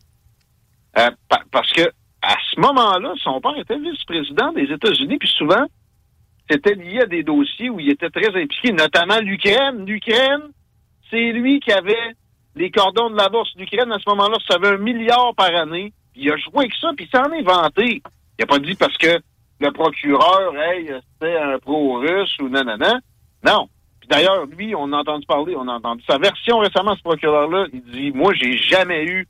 Euh, 0.98 1.10
pa- 1.28 1.44
parce 1.52 1.72
que 1.74 1.82
à 2.22 2.36
ce 2.54 2.60
moment-là, 2.60 3.14
son 3.18 3.40
père 3.40 3.56
était 3.58 3.78
vice-président 3.80 4.52
des 4.52 4.64
États-Unis, 4.72 5.18
puis 5.18 5.30
souvent, 5.30 5.66
c'était 6.50 6.74
lié 6.76 7.02
à 7.02 7.06
des 7.06 7.24
dossiers 7.24 7.70
où 7.70 7.80
il 7.80 7.90
était 7.91 8.10
très 8.10 8.28
impliqué, 8.30 8.72
notamment 8.74 9.20
l'Ukraine. 9.20 9.86
L'Ukraine, 9.86 10.41
c'est 11.10 11.32
lui 11.32 11.60
qui 11.60 11.72
avait 11.72 12.16
les 12.56 12.72
cordons 12.72 13.10
de 13.10 13.16
la 13.16 13.30
bourse. 13.30 13.50
L'Ukraine, 13.56 13.91
à 13.91 14.00
ce 14.00 14.10
moment-là, 14.10 14.38
ça 14.48 14.56
avait 14.56 14.70
un 14.70 14.78
milliard 14.78 15.34
par 15.36 15.54
année. 15.56 15.94
Il 16.16 16.30
a 16.32 16.36
joué 16.38 16.52
avec 16.58 16.74
ça, 16.82 16.90
puis 16.98 17.08
il 17.12 17.18
s'en 17.18 17.32
est 17.32 17.44
vanté. 17.44 18.02
Il 18.38 18.44
a 18.44 18.48
pas 18.48 18.60
dit 18.60 18.76
parce 18.76 18.98
que 18.98 19.20
le 19.62 19.72
procureur, 19.72 20.54
hey, 20.58 20.91
c'était 21.14 21.38
un 21.38 21.58
pro-russe 21.60 22.36
ou 22.41 22.50
nanana. 22.50 23.00
Non. 23.45 23.70
Puis 23.99 24.10
d'ailleurs, 24.10 24.45
lui, 24.45 24.76
on 24.76 24.91
a 24.94 24.98
entendu 24.98 25.26
parler, 25.26 25.56
on 25.56 25.68
a 25.68 25.74
entendu 25.74 26.03
sa 26.07 26.18
version 26.18 26.60
récemment, 26.60 26.95
ce 26.95 27.02
procureur-là. 27.02 27.68
Il 27.74 27.82
dit, 27.84 28.11
moi, 28.11 28.34
j'ai 28.34 28.57
jamais 28.57 29.06
eu 29.06 29.28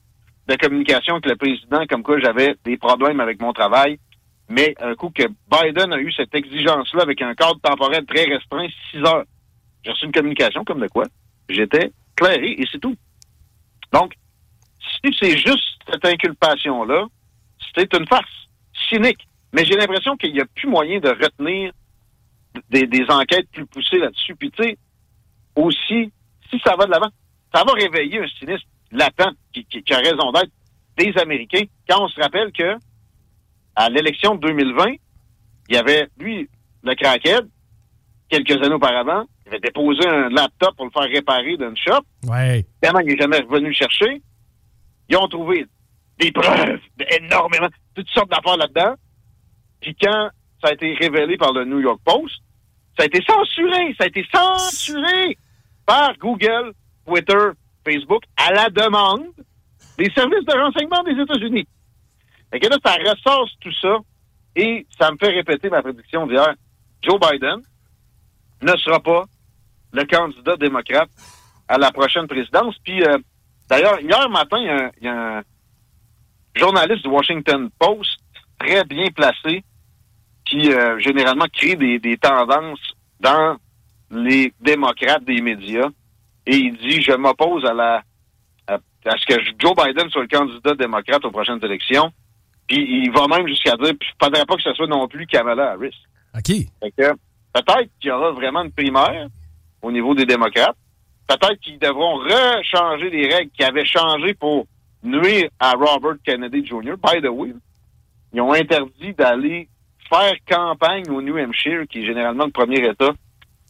de 0.48 0.56
communication 0.56 1.15
avec 1.15 1.26
le 1.27 1.36
président 1.36 1.86
comme 1.88 2.03
quoi 2.03 2.19
j'avais 2.19 2.56
des 2.65 2.77
problèmes 2.77 3.19
avec 3.19 3.40
mon 3.41 3.53
travail. 3.53 3.99
Mais 4.49 4.73
un 4.81 4.95
coup 4.95 5.11
que 5.11 5.23
Biden 5.52 5.94
a 5.94 5.99
eu 5.99 6.11
cette 6.11 6.34
exigence-là 6.34 7.03
avec 7.03 7.22
un 7.22 7.36
cadre 7.36 7.60
temporel 7.61 8.06
très 8.06 8.26
restreint, 8.26 8.68
six 8.90 8.98
heures, 8.98 9.26
j'ai 9.84 9.91
reçu 9.91 10.06
une 10.06 10.11
communication 10.11 10.64
comme 10.65 10.80
de 10.80 10.88
quoi 10.88 11.06
j'étais 11.48 11.91
clairé 12.15 12.56
et 12.57 12.65
c'est 12.72 12.80
tout. 12.80 12.95
Donc, 13.94 14.14
si 14.80 15.15
c'est 15.19 15.38
juste 15.38 15.80
cette 15.90 16.03
inculpation-là, 16.03 17.06
c'est 17.76 17.94
une 17.94 18.07
farce 18.07 18.49
cynique. 18.90 19.27
Mais 19.53 19.65
j'ai 19.65 19.76
l'impression 19.76 20.15
qu'il 20.18 20.34
n'y 20.34 20.41
a 20.41 20.45
plus 20.45 20.68
moyen 20.68 20.99
de 20.99 21.10
retenir 21.10 21.72
des, 22.70 22.88
des 22.88 23.06
enquêtes 23.10 23.50
plus 23.52 23.66
poussées 23.66 23.98
là-dessus. 24.00 24.36
Puis 24.36 24.52
tu 24.52 24.64
sais, 24.64 24.78
aussi, 25.56 26.12
si 26.50 26.60
ça 26.66 26.76
va 26.76 26.86
de 26.86 26.92
l'avant, 26.92 27.10
ça 27.54 27.64
va 27.64 27.74
réveiller 27.74 28.20
un 28.20 28.28
cynisme 28.28 28.66
latent 28.92 29.36
qui, 29.54 29.66
qui- 29.66 29.84
qui 29.84 29.94
a 29.94 29.98
raison 29.98 30.32
d'être 30.32 30.52
des 30.98 31.18
Américains. 31.20 31.64
Quand 31.88 32.04
on 32.04 32.08
se 32.08 32.20
rappelle 32.20 32.52
que 32.52 32.76
à 33.76 33.90
l'élection 33.90 34.36
de 34.36 34.48
2020, 34.48 34.94
il 35.70 35.76
y 35.76 35.78
avait, 35.78 36.08
lui, 36.20 36.50
le 36.84 36.96
crackhead, 36.96 37.48
quelques 38.30 38.52
années 38.64 38.74
auparavant, 38.74 39.26
il 39.46 39.50
avait 39.50 39.60
déposé 39.60 40.08
un 40.08 40.30
laptop 40.30 40.76
pour 40.76 40.86
le 40.86 40.92
faire 40.92 41.04
réparer 41.04 41.58
d'une 41.58 41.78
shop. 41.78 42.02
Ouais. 42.28 42.66
Tellement 42.82 43.00
qu'il 43.00 43.10
n'est 43.14 43.18
jamais 43.18 43.40
revenu 43.40 43.68
le 43.68 43.74
chercher. 43.74 44.22
Ils 45.08 45.18
ont 45.18 45.28
trouvé 45.28 45.66
des 46.20 46.32
preuves, 46.32 46.80
énormément, 47.20 47.68
toutes 47.96 48.10
sortes 48.10 48.30
d'affaires 48.30 48.58
là-dedans. 48.58 48.96
Puis 49.82 49.96
quand 49.96 50.30
ça 50.61 50.69
a 50.69 50.73
été 50.73 50.94
révélé 50.95 51.38
par 51.38 51.53
le 51.53 51.65
New 51.65 51.80
York 51.80 51.99
Post, 52.03 52.41
ça 52.98 53.03
a 53.03 53.06
été 53.06 53.23
censuré, 53.23 53.95
ça 53.98 54.06
a 54.06 54.07
été 54.07 54.26
censuré 54.34 55.38
par 55.86 56.18
Google, 56.18 56.73
Twitter, 57.06 57.52
Facebook, 57.86 58.23
à 58.38 58.52
la 58.52 58.69
demande 58.69 59.27
des 59.98 60.11
services 60.11 60.45
de 60.45 60.57
renseignement 60.57 61.03
des 61.03 61.22
États-Unis. 61.22 61.68
Fait 62.52 62.60
que 62.60 62.68
là, 62.68 62.77
ça 62.84 62.94
ressasse 62.94 63.52
tout 63.61 63.73
ça 63.81 63.98
et 64.56 64.86
ça 64.99 65.11
me 65.11 65.18
fait 65.18 65.30
répéter 65.30 65.69
ma 65.69 65.81
prédiction 65.81 66.27
d'hier. 66.27 66.53
Joe 67.02 67.19
Biden 67.19 67.61
ne 68.61 68.77
sera 68.77 68.99
pas 68.99 69.23
le 69.94 70.03
candidat 70.06 70.57
démocrate 70.57 71.10
à 71.68 71.77
la 71.77 71.91
prochaine 71.91 72.27
présidence. 72.27 72.76
Puis, 72.84 73.03
euh, 73.03 73.18
d'ailleurs, 73.69 73.99
hier 74.02 74.30
matin, 74.30 74.57
il 74.99 75.06
y, 75.06 75.07
a 75.07 75.38
un 75.38 75.44
journaliste 76.56 77.03
du 77.03 77.10
Washington 77.10 77.69
Post 77.80 78.19
très 78.60 78.84
bien 78.84 79.10
placé 79.11 79.64
qui, 80.50 80.72
euh, 80.72 80.98
généralement, 81.00 81.46
crée 81.54 81.76
des, 81.76 82.00
des 82.00 82.18
tendances 82.18 82.96
dans 83.20 83.58
les 84.12 84.54
démocrates 84.60 85.24
des 85.24 85.42
médias. 85.42 85.90
Et 86.46 86.56
il 86.56 86.78
dit, 86.78 87.02
je 87.02 87.12
m'oppose 87.12 87.66
à 87.66 87.74
la 87.74 88.02
à, 88.68 88.76
à 89.06 89.18
ce 89.18 89.26
que 89.26 89.40
Joe 89.60 89.74
Biden 89.76 90.10
soit 90.10 90.24
le 90.24 90.28
candidat 90.28 90.74
démocrate 90.76 91.24
aux 91.26 91.32
prochaines 91.32 91.64
élections. 91.64 92.12
Puis 92.68 93.04
il 93.04 93.12
va 93.12 93.28
même 93.28 93.48
jusqu'à 93.48 93.76
dire, 93.78 93.94
puis 94.00 94.10
il 94.10 94.24
faudrait 94.24 94.46
pas 94.46 94.56
que 94.56 94.62
ce 94.62 94.74
soit 94.74 94.88
non 94.88 95.08
plus 95.08 95.26
Kamala 95.28 95.72
Harris. 95.72 95.96
OK. 96.36 96.52
Peut-être 96.82 97.90
qu'il 98.00 98.10
y 98.10 98.12
aura 98.12 98.32
vraiment 98.32 98.64
une 98.64 98.72
primaire 98.72 99.28
au 99.82 99.92
niveau 99.92 100.14
des 100.14 100.26
démocrates. 100.26 100.78
Peut-être 101.28 101.60
qu'ils 101.62 101.80
devront 101.80 102.18
rechanger 102.18 103.10
les 103.10 103.28
règles 103.28 103.52
qui 103.52 103.64
avaient 103.64 103.86
changé 103.86 104.34
pour 104.34 104.66
nuire 105.04 105.50
à 105.60 105.74
Robert 105.74 106.18
Kennedy 106.24 106.66
Jr. 106.66 106.96
By 107.02 107.22
the 107.22 107.30
way, 107.30 107.54
ils 108.34 108.42
ont 108.42 108.54
interdit 108.54 109.14
d'aller 109.14 109.68
faire 110.10 110.34
campagne 110.48 111.10
au 111.10 111.22
New 111.22 111.38
Hampshire, 111.38 111.84
qui 111.90 111.99
est 112.02 112.06
généralement 112.06 112.45
le 112.45 112.52
premier 112.52 112.80
État 112.88 113.11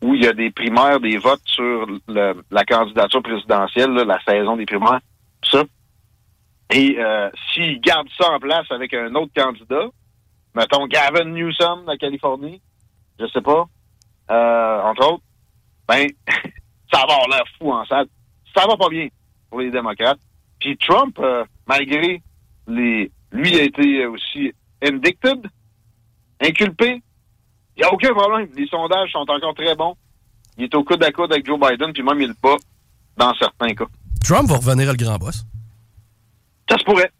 où 0.01 0.15
il 0.15 0.23
y 0.23 0.27
a 0.27 0.33
des 0.33 0.49
primaires, 0.49 0.99
des 1.01 1.17
votes 1.17 1.41
sur 1.45 1.85
le- 2.07 2.41
la 2.49 2.63
candidature 2.63 3.21
présidentielle, 3.21 3.91
la 3.91 4.19
saison 4.23 4.55
des 4.55 4.65
primaires, 4.65 5.01
tout 5.41 5.49
ça. 5.51 5.63
Et 6.71 6.95
euh, 6.99 7.29
s'ils 7.53 7.81
gardent 7.81 8.07
ça 8.17 8.31
en 8.31 8.39
place 8.39 8.69
avec 8.71 8.93
un 8.93 9.13
autre 9.15 9.31
candidat, 9.35 9.87
mettons 10.55 10.87
Gavin 10.87 11.25
Newsom 11.25 11.81
de 11.83 11.87
la 11.87 11.97
Californie, 11.97 12.61
je 13.19 13.25
sais 13.27 13.41
pas, 13.41 13.65
euh, 14.31 14.81
entre 14.83 15.13
autres, 15.13 15.23
ben, 15.87 16.07
ça 16.93 16.99
va 17.05 17.13
avoir 17.15 17.27
l'air 17.29 17.43
fou 17.57 17.71
en 17.71 17.83
salle. 17.85 18.07
Ça 18.55 18.65
va 18.67 18.77
pas 18.77 18.89
bien 18.89 19.07
pour 19.49 19.59
les 19.59 19.71
démocrates. 19.71 20.19
Puis 20.59 20.77
Trump, 20.77 21.17
euh, 21.19 21.43
malgré 21.67 22.21
les... 22.67 23.11
Lui 23.31 23.59
a 23.59 23.63
été 23.63 24.05
aussi 24.07 24.53
indicted, 24.83 25.45
inculpé? 26.41 27.01
Il 27.75 27.81
n'y 27.81 27.83
a 27.83 27.93
aucun 27.93 28.13
problème. 28.13 28.49
Les 28.55 28.67
sondages 28.67 29.11
sont 29.11 29.25
encore 29.29 29.53
très 29.53 29.75
bons. 29.75 29.95
Il 30.57 30.65
est 30.65 30.75
au 30.75 30.83
coude 30.83 31.03
à 31.03 31.11
coude 31.11 31.31
avec 31.31 31.45
Joe 31.45 31.59
Biden, 31.59 31.93
puis 31.93 32.03
même 32.03 32.19
il 32.19 32.27
le 32.27 32.35
bat 32.41 32.57
dans 33.17 33.33
certains 33.35 33.73
cas. 33.73 33.85
Trump 34.23 34.49
va 34.49 34.57
revenir 34.57 34.89
à 34.89 34.91
le 34.91 34.97
grand 34.97 35.17
boss. 35.17 35.45
Ça 36.69 36.77
se 36.77 36.83
pourrait. 36.83 37.11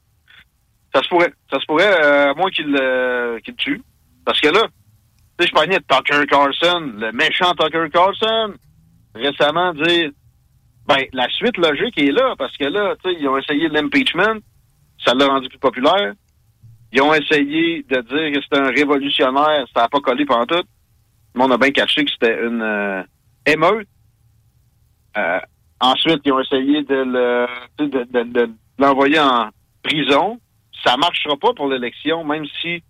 Ça 0.93 1.01
se 1.01 1.07
pourrait. 1.07 1.33
Ça 1.51 1.59
se 1.59 1.65
pourrait, 1.65 2.03
euh, 2.03 2.31
à 2.31 2.33
moins 2.33 2.51
qu'il 2.51 2.75
euh, 2.75 3.39
qu'il 3.39 3.53
le 3.53 3.57
tue. 3.57 3.81
Parce 4.25 4.41
que 4.41 4.49
là, 4.49 4.67
tu 5.37 5.45
sais, 5.45 5.47
je 5.47 5.53
parlais 5.53 5.77
de 5.77 5.83
Tucker 5.87 6.25
Carlson, 6.27 6.93
le 6.97 7.11
méchant 7.13 7.53
Tucker 7.53 7.87
Carlson, 7.91 8.53
récemment 9.15 9.73
dire, 9.73 10.11
ben, 10.85 11.05
la 11.13 11.29
suite 11.29 11.57
logique 11.57 11.97
est 11.97 12.11
là, 12.11 12.35
parce 12.37 12.55
que 12.57 12.65
là, 12.65 12.95
tu 13.03 13.09
sais, 13.09 13.17
ils 13.19 13.27
ont 13.27 13.37
essayé 13.37 13.69
l'impeachment, 13.69 14.39
ça 15.03 15.13
l'a 15.13 15.27
rendu 15.27 15.47
plus 15.47 15.59
populaire. 15.59 16.13
Ils 16.91 17.01
ont 17.01 17.13
essayé 17.13 17.83
de 17.83 18.01
dire 18.01 18.31
que 18.33 18.41
c'était 18.41 18.57
un 18.59 18.71
révolutionnaire, 18.71 19.65
ça 19.73 19.81
n'a 19.81 19.89
pas 19.89 19.99
collé 19.99 20.25
pendant 20.25 20.45
tout. 20.45 20.63
Le 21.35 21.39
monde 21.39 21.51
a 21.53 21.57
bien 21.57 21.71
caché 21.71 22.03
que 22.03 22.11
c'était 22.11 22.43
une 22.45 22.61
euh, 22.61 23.03
émeute. 23.45 23.87
Euh, 25.17 25.39
ensuite, 25.79 26.21
ils 26.25 26.31
ont 26.31 26.39
essayé 26.39 26.83
de 26.83 26.95
le 26.95 27.47
de, 27.77 27.85
de- 28.03 28.23
de 28.33 28.49
l'envoyer 28.79 29.19
en 29.19 29.49
prison. 29.83 30.39
Ça 30.83 30.97
marchera 30.97 31.35
pas 31.37 31.53
pour 31.53 31.67
l'élection, 31.67 32.23
même 32.23 32.45
si 32.61 32.81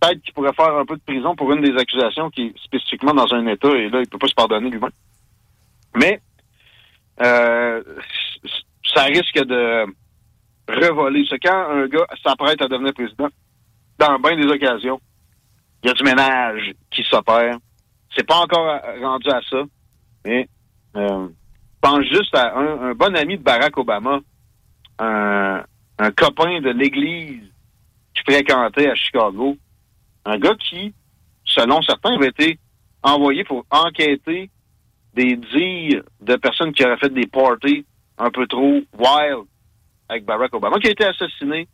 peut-être 0.00 0.20
qu'il 0.22 0.32
pourrait 0.34 0.52
faire 0.52 0.76
un 0.76 0.84
peu 0.84 0.96
de 0.96 1.02
prison 1.06 1.34
pour 1.34 1.52
une 1.52 1.62
des 1.62 1.76
accusations 1.76 2.30
qui 2.30 2.42
est 2.48 2.58
spécifiquement 2.62 3.14
dans 3.14 3.32
un 3.32 3.46
État, 3.46 3.70
et 3.70 3.88
là, 3.88 4.00
il 4.00 4.08
peut 4.08 4.18
pas 4.18 4.26
se 4.28 4.34
pardonner 4.34 4.70
lui-même. 4.70 4.90
Mais 5.96 6.20
euh, 7.22 7.82
ça 8.94 9.04
risque 9.04 9.42
de 9.44 9.86
revoler. 10.68 11.24
C'est 11.28 11.38
quand 11.38 11.70
un 11.70 11.86
gars 11.86 12.06
s'apprête 12.22 12.60
à 12.62 12.68
devenir 12.68 12.92
président, 12.92 13.28
dans 13.98 14.18
bien 14.18 14.36
des 14.36 14.46
occasions, 14.46 15.00
il 15.82 15.88
y 15.88 15.90
a 15.90 15.94
du 15.94 16.02
ménage 16.02 16.72
qui 16.90 17.02
s'opère. 17.04 17.56
C'est 18.14 18.26
pas 18.26 18.38
encore 18.38 18.80
rendu 19.00 19.28
à 19.28 19.40
ça, 19.48 19.62
mais 20.24 20.48
euh, 20.96 21.28
pense 21.80 22.04
juste 22.04 22.34
à 22.34 22.56
un, 22.56 22.90
un 22.90 22.94
bon 22.94 23.14
ami 23.16 23.38
de 23.38 23.42
Barack 23.42 23.76
Obama, 23.76 24.20
un, 24.98 25.62
un 25.98 26.10
copain 26.12 26.60
de 26.60 26.70
l'église 26.70 27.42
qui 28.14 28.22
fréquentait 28.32 28.90
à 28.90 28.94
Chicago, 28.94 29.56
un 30.24 30.38
gars 30.38 30.56
qui, 30.56 30.94
selon 31.44 31.82
certains, 31.82 32.14
avait 32.14 32.28
été 32.28 32.58
envoyé 33.02 33.44
pour 33.44 33.64
enquêter 33.70 34.50
des 35.14 35.36
dires 35.36 36.02
de 36.20 36.36
personnes 36.36 36.72
qui 36.72 36.84
auraient 36.84 36.98
fait 36.98 37.12
des 37.12 37.26
parties 37.26 37.86
un 38.18 38.30
peu 38.30 38.46
trop 38.46 38.80
wild 38.98 39.44
avec 40.08 40.24
Barack 40.24 40.54
Obama, 40.54 40.78
qui 40.78 40.88
a 40.88 40.92
été 40.92 41.04
assassiné 41.04 41.68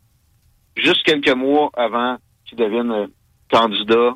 juste 0.75 1.03
quelques 1.03 1.33
mois 1.35 1.69
avant 1.73 2.17
qu'il 2.45 2.57
devienne 2.57 2.91
euh, 2.91 3.07
candidat 3.49 4.13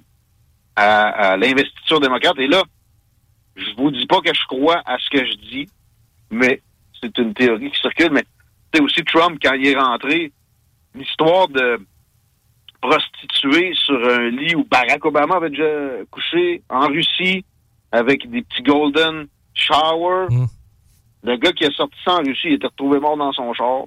à, 0.76 1.32
à 1.32 1.38
l'investiture 1.38 2.00
démocrate. 2.00 2.38
Et 2.40 2.48
là, 2.48 2.64
je 3.56 3.70
vous 3.78 3.91
dis 3.91 4.06
pas 4.06 4.22
que 4.22 4.34
je 4.34 4.46
crois 4.46 4.82
à 4.86 4.98
ce 4.98 5.10
que 5.10 5.26
je 5.26 5.36
dis, 5.38 5.70
mais 6.30 6.62
c'est 7.02 7.18
une 7.18 7.34
théorie 7.34 7.72
qui 7.72 7.80
circule. 7.80 8.12
Mais 8.12 8.24
c'est 8.74 8.82
aussi 8.82 9.04
Trump, 9.04 9.40
quand 9.41 9.54
il 9.54 9.68
est 9.68 9.78
rentré, 9.80 10.32
l'histoire 10.96 11.48
de 11.48 11.80
prostituée 12.82 13.74
sur 13.74 13.96
un 14.10 14.30
lit 14.30 14.56
où 14.56 14.64
Barack 14.64 15.04
Obama 15.04 15.36
avait 15.36 15.50
déjà 15.50 16.04
couché 16.12 16.62
en 16.70 16.88
Russie 16.88 17.44
avec 17.91 18.30
des 18.30 18.41
petits 18.41 18.64
golden 18.64 19.28
shower. 19.54 20.28
Le 21.24 21.36
gars 21.36 21.52
qui 21.52 21.66
a 21.66 21.72
sorti 21.72 21.98
ça 22.06 22.14
en 22.14 22.24
Russie, 22.24 22.48
il 22.48 22.54
était 22.54 22.68
retrouvé 22.68 23.00
mort 23.00 23.18
dans 23.18 23.34
son 23.34 23.54
char 23.54 23.84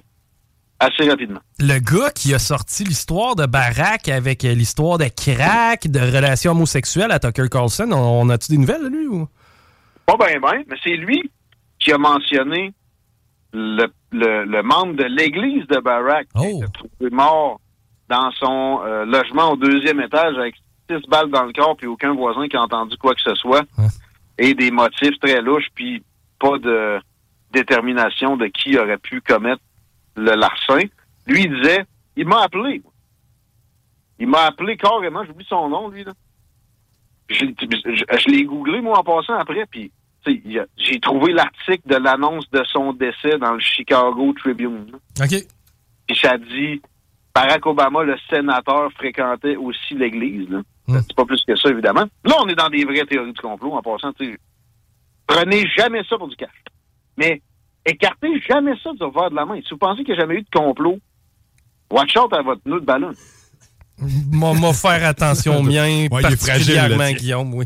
assez 0.83 1.09
rapidement. 1.09 1.39
Le 1.59 1.79
gars 1.79 2.11
qui 2.11 2.33
a 2.33 2.39
sorti 2.39 2.83
l'histoire 2.83 3.35
de 3.35 3.45
Barack 3.45 4.09
avec 4.09 4.43
l'histoire 4.43 4.97
de 4.97 5.05
crack, 5.05 5.87
de 5.87 5.99
relations 5.99 6.51
homosexuelles 6.51 7.11
à 7.11 7.19
Tucker 7.19 7.47
Carlson, 7.49 7.91
on, 7.91 8.29
a-tu 8.29 8.51
des 8.51 8.57
nouvelles, 8.57 8.87
lui? 8.87 9.07
Ou? 9.07 9.27
Pas 10.05 10.17
bien, 10.17 10.39
bien, 10.39 10.63
mais 10.67 10.75
c'est 10.83 10.95
lui 10.95 11.31
qui 11.79 11.91
a 11.91 11.97
mentionné 11.97 12.73
le, 13.53 13.87
le, 14.11 14.45
le 14.45 14.63
membre 14.63 14.95
de 14.95 15.03
l'église 15.03 15.65
de 15.67 15.79
Barack 15.79 16.27
qui 16.35 16.47
était 16.47 16.65
trouvé 16.73 17.09
mort 17.11 17.59
dans 18.09 18.31
son 18.31 18.81
euh, 18.85 19.05
logement 19.05 19.51
au 19.51 19.55
deuxième 19.55 20.01
étage 20.01 20.37
avec 20.37 20.55
six 20.89 21.07
balles 21.07 21.29
dans 21.29 21.43
le 21.43 21.53
corps 21.53 21.75
puis 21.77 21.87
aucun 21.87 22.13
voisin 22.13 22.47
qui 22.47 22.57
a 22.57 22.61
entendu 22.61 22.97
quoi 22.97 23.13
que 23.13 23.21
ce 23.21 23.35
soit 23.35 23.63
et 24.37 24.53
des 24.53 24.71
motifs 24.71 25.17
très 25.21 25.41
louches 25.41 25.67
puis 25.75 26.03
pas 26.39 26.57
de 26.57 26.99
détermination 27.51 28.35
de 28.35 28.47
qui 28.47 28.77
aurait 28.77 28.97
pu 28.97 29.21
commettre 29.21 29.61
le 30.15 30.35
larcin. 30.35 30.81
Lui, 31.27 31.43
il 31.43 31.55
disait, 31.61 31.85
il 32.15 32.27
m'a 32.27 32.41
appelé. 32.43 32.81
Il 34.19 34.27
m'a 34.27 34.43
appelé 34.45 34.77
carrément, 34.77 35.23
j'oublie 35.25 35.45
son 35.49 35.69
nom, 35.69 35.89
lui, 35.89 36.03
là. 36.03 36.13
Je, 37.29 37.45
je- 37.45 38.17
je 38.19 38.29
l'ai 38.29 38.43
googlé, 38.43 38.81
moi, 38.81 38.99
en 38.99 39.03
passant 39.03 39.35
après, 39.37 39.65
puis 39.65 39.91
j'ai 40.25 40.99
trouvé 40.99 41.33
l'article 41.33 41.81
de 41.87 41.95
l'annonce 41.95 42.49
de 42.51 42.63
son 42.65 42.93
décès 42.93 43.37
dans 43.39 43.53
le 43.53 43.59
Chicago 43.59 44.33
Tribune. 44.37 44.91
là. 44.91 45.25
OK. 45.25 45.43
Puis 46.07 46.17
ça 46.21 46.37
dit, 46.37 46.81
Barack 47.33 47.65
Obama, 47.65 48.03
le 48.03 48.15
sénateur, 48.29 48.91
fréquentait 48.93 49.55
aussi 49.55 49.95
l'Église. 49.95 50.49
là. 50.49 50.61
C'est 51.01 51.15
pas 51.15 51.25
plus 51.25 51.41
que 51.45 51.55
ça, 51.55 51.69
évidemment. 51.69 52.05
Là, 52.25 52.35
on 52.41 52.47
est 52.47 52.55
dans 52.55 52.69
des 52.69 52.83
vraies 52.85 53.05
théories 53.05 53.31
du 53.33 53.41
complot, 53.41 53.73
en 53.73 53.81
passant, 53.81 54.11
tu 54.13 54.31
sais. 54.33 54.37
Prenez 55.25 55.65
jamais 55.77 56.03
ça 56.03 56.17
pour 56.17 56.27
du 56.27 56.35
cash. 56.35 56.49
Mais 57.17 57.41
écartez 57.85 58.39
jamais 58.47 58.73
ça 58.83 58.91
du 58.93 59.03
revers 59.03 59.31
de 59.31 59.35
la 59.35 59.45
main. 59.45 59.59
Si 59.61 59.69
vous 59.71 59.77
pensez 59.77 60.03
qu'il 60.03 60.13
n'y 60.13 60.19
a 60.19 60.21
jamais 60.21 60.35
eu 60.35 60.41
de 60.41 60.49
complot, 60.53 60.99
watch 61.91 62.15
out 62.17 62.33
à 62.33 62.41
votre 62.41 62.61
nœud 62.65 62.79
de 62.79 62.85
ballon. 62.85 63.11
M'a 64.31 64.53
m'a 64.53 64.73
faire 64.73 65.05
attention 65.05 65.59
au 65.59 65.61
mien, 65.61 66.07
Ouais, 66.11 66.21
il 66.23 66.33
est 66.33 66.35
fragile, 66.35 66.75
particulièrement 66.75 67.03
le 67.03 67.09
tien. 67.09 67.17
Guillaume, 67.17 67.53
oui. 67.53 67.65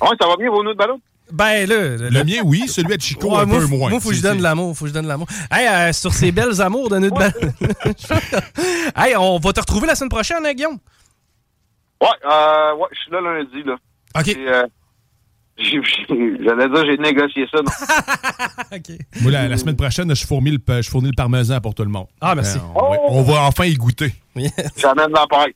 Ouais, 0.00 0.16
ça 0.20 0.28
va 0.28 0.36
bien 0.36 0.50
vos 0.50 0.62
nœuds 0.62 0.72
de 0.72 0.78
ballon? 0.78 1.00
Ben 1.30 1.68
là, 1.68 1.96
Le 2.10 2.24
mien, 2.24 2.40
oui, 2.44 2.66
celui 2.68 2.96
de 2.96 3.02
Chico, 3.02 3.28
Ouais, 3.30 3.42
un 3.42 3.44
moi, 3.44 3.58
peu 3.58 3.66
moins. 3.66 3.90
Moi, 3.90 4.00
faut 4.00 4.10
que 4.10 4.14
je 4.14 4.22
donne 4.22 4.38
de 4.38 4.42
l'amour. 4.42 4.74
Faut 4.76 4.84
que 4.84 4.88
je 4.88 4.94
donne 4.94 5.04
de 5.04 5.08
l'amour. 5.08 5.26
Hey, 5.50 5.66
euh, 5.68 5.92
sur 5.92 6.14
ces 6.14 6.32
belles 6.32 6.62
amours 6.62 6.88
de 6.88 6.98
notre 6.98 7.16
ballon. 7.16 7.52
hey, 8.96 9.14
on 9.16 9.38
va 9.38 9.52
te 9.52 9.60
retrouver 9.60 9.86
la 9.86 9.94
semaine 9.94 10.08
prochaine, 10.08 10.46
hein, 10.46 10.54
Guillaume? 10.54 10.78
Ouais, 12.00 12.08
euh, 12.24 12.74
ouais, 12.76 12.86
je 12.92 12.98
suis 13.00 13.10
là 13.10 13.20
lundi, 13.20 13.62
là. 13.64 13.76
OK. 14.18 14.28
Et, 14.28 14.36
euh, 14.48 14.62
J'allais 16.08 16.68
dire, 16.68 16.84
j'ai 16.86 16.96
négocié 16.98 17.46
ça, 17.50 17.58
non. 17.62 18.78
Moi, 19.22 19.32
la, 19.32 19.48
la 19.48 19.56
semaine 19.56 19.76
prochaine, 19.76 20.14
je 20.14 20.24
fournis, 20.26 20.52
le, 20.52 20.82
je 20.82 20.88
fournis 20.88 21.08
le 21.08 21.16
parmesan 21.16 21.60
pour 21.60 21.74
tout 21.74 21.82
le 21.82 21.90
monde. 21.90 22.06
Ah, 22.20 22.34
merci. 22.36 22.58
Euh, 22.58 22.60
on, 22.76 22.90
va, 22.90 22.96
on 23.08 23.22
va 23.22 23.42
enfin 23.42 23.64
y 23.64 23.74
goûter. 23.74 24.14
J'amène 24.76 25.10
la 25.10 25.26
paille. 25.26 25.54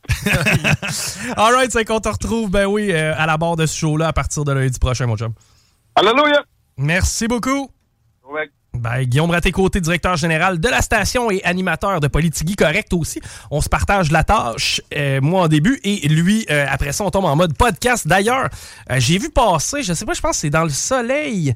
All 1.36 1.54
right, 1.54 1.70
c'est 1.70 1.84
qu'on 1.84 2.00
te 2.00 2.08
retrouve, 2.08 2.50
ben 2.50 2.66
oui, 2.66 2.90
euh, 2.90 3.14
à 3.16 3.26
la 3.26 3.36
barre 3.36 3.56
de 3.56 3.66
ce 3.66 3.78
show-là 3.78 4.08
à 4.08 4.12
partir 4.12 4.44
de 4.44 4.52
lundi 4.52 4.78
prochain, 4.78 5.06
mon 5.06 5.16
chum. 5.16 5.32
Alléluia! 5.94 6.42
Merci 6.78 7.28
beaucoup. 7.28 7.70
Ouais. 8.28 8.50
Ben, 8.74 9.02
Guillaume 9.04 9.30
Raté-Côté, 9.30 9.80
directeur 9.80 10.16
général 10.16 10.58
de 10.58 10.68
la 10.68 10.80
station 10.80 11.30
et 11.30 11.42
animateur 11.44 12.00
de 12.00 12.08
Politigui 12.08 12.56
Correct 12.56 12.92
aussi. 12.94 13.20
On 13.50 13.60
se 13.60 13.68
partage 13.68 14.10
la 14.10 14.24
tâche, 14.24 14.80
euh, 14.96 15.20
moi 15.20 15.42
en 15.42 15.48
début, 15.48 15.78
et 15.84 16.08
lui, 16.08 16.46
euh, 16.50 16.66
après 16.68 16.92
ça, 16.92 17.04
on 17.04 17.10
tombe 17.10 17.26
en 17.26 17.36
mode 17.36 17.56
podcast. 17.56 18.08
D'ailleurs, 18.08 18.48
euh, 18.90 18.96
j'ai 18.98 19.18
vu 19.18 19.30
passer, 19.30 19.82
je 19.82 19.92
sais 19.92 20.04
pas, 20.04 20.14
je 20.14 20.20
pense 20.20 20.32
que 20.32 20.40
c'est 20.40 20.50
dans 20.50 20.64
le 20.64 20.70
soleil, 20.70 21.54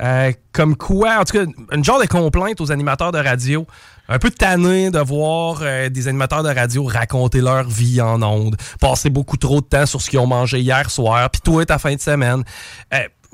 euh, 0.00 0.32
comme 0.52 0.74
quoi, 0.74 1.18
en 1.20 1.24
tout 1.24 1.38
cas, 1.38 1.44
une 1.70 1.84
genre 1.84 2.00
de 2.00 2.06
complainte 2.06 2.60
aux 2.60 2.72
animateurs 2.72 3.12
de 3.12 3.18
radio. 3.18 3.66
Un 4.08 4.18
peu 4.18 4.30
tanné 4.30 4.90
de 4.90 4.98
voir 4.98 5.60
euh, 5.62 5.88
des 5.88 6.08
animateurs 6.08 6.42
de 6.42 6.50
radio 6.50 6.84
raconter 6.84 7.40
leur 7.40 7.64
vie 7.64 8.02
en 8.02 8.22
ondes, 8.22 8.56
passer 8.80 9.08
beaucoup 9.08 9.36
trop 9.36 9.60
de 9.60 9.66
temps 9.66 9.86
sur 9.86 10.02
ce 10.02 10.10
qu'ils 10.10 10.18
ont 10.18 10.26
mangé 10.26 10.60
hier 10.60 10.90
soir, 10.90 11.30
puis 11.30 11.40
toi, 11.42 11.64
ta 11.64 11.78
fin 11.78 11.94
de 11.94 12.00
semaine. 12.00 12.42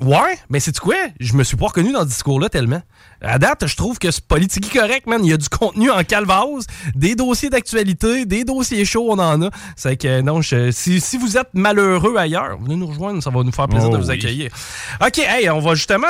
Ouais, 0.01 0.37
mais 0.49 0.59
c'est 0.59 0.77
quoi? 0.79 0.95
Je 1.19 1.33
me 1.33 1.43
suis 1.43 1.55
pas 1.57 1.67
reconnu 1.67 1.91
dans 1.91 2.01
ce 2.01 2.05
discours-là 2.07 2.49
tellement. 2.49 2.81
À 3.21 3.37
date, 3.37 3.67
je 3.67 3.75
trouve 3.75 3.99
que 3.99 4.09
c'est 4.09 4.25
politique 4.25 4.73
correct, 4.73 5.05
man. 5.05 5.23
Il 5.23 5.29
y 5.29 5.33
a 5.33 5.37
du 5.37 5.47
contenu 5.47 5.91
en 5.91 6.03
calvase, 6.03 6.65
des 6.95 7.13
dossiers 7.13 7.51
d'actualité, 7.51 8.25
des 8.25 8.43
dossiers 8.43 8.83
chauds, 8.83 9.11
on 9.11 9.19
en 9.19 9.43
a. 9.43 9.49
C'est 9.75 9.97
que 9.97 10.21
non, 10.21 10.41
je- 10.41 10.71
si, 10.71 10.99
si 10.99 11.17
vous 11.19 11.37
êtes 11.37 11.49
malheureux 11.53 12.15
ailleurs, 12.17 12.57
venez 12.59 12.75
nous 12.77 12.87
rejoindre, 12.87 13.21
ça 13.21 13.29
va 13.29 13.43
nous 13.43 13.51
faire 13.51 13.67
plaisir 13.67 13.89
Oh 13.91 13.97
de 13.97 14.01
vous 14.01 14.09
oui. 14.09 14.15
accueillir. 14.15 14.51
OK, 15.05 15.19
hey, 15.19 15.49
on 15.51 15.59
va 15.59 15.75
justement 15.75 16.07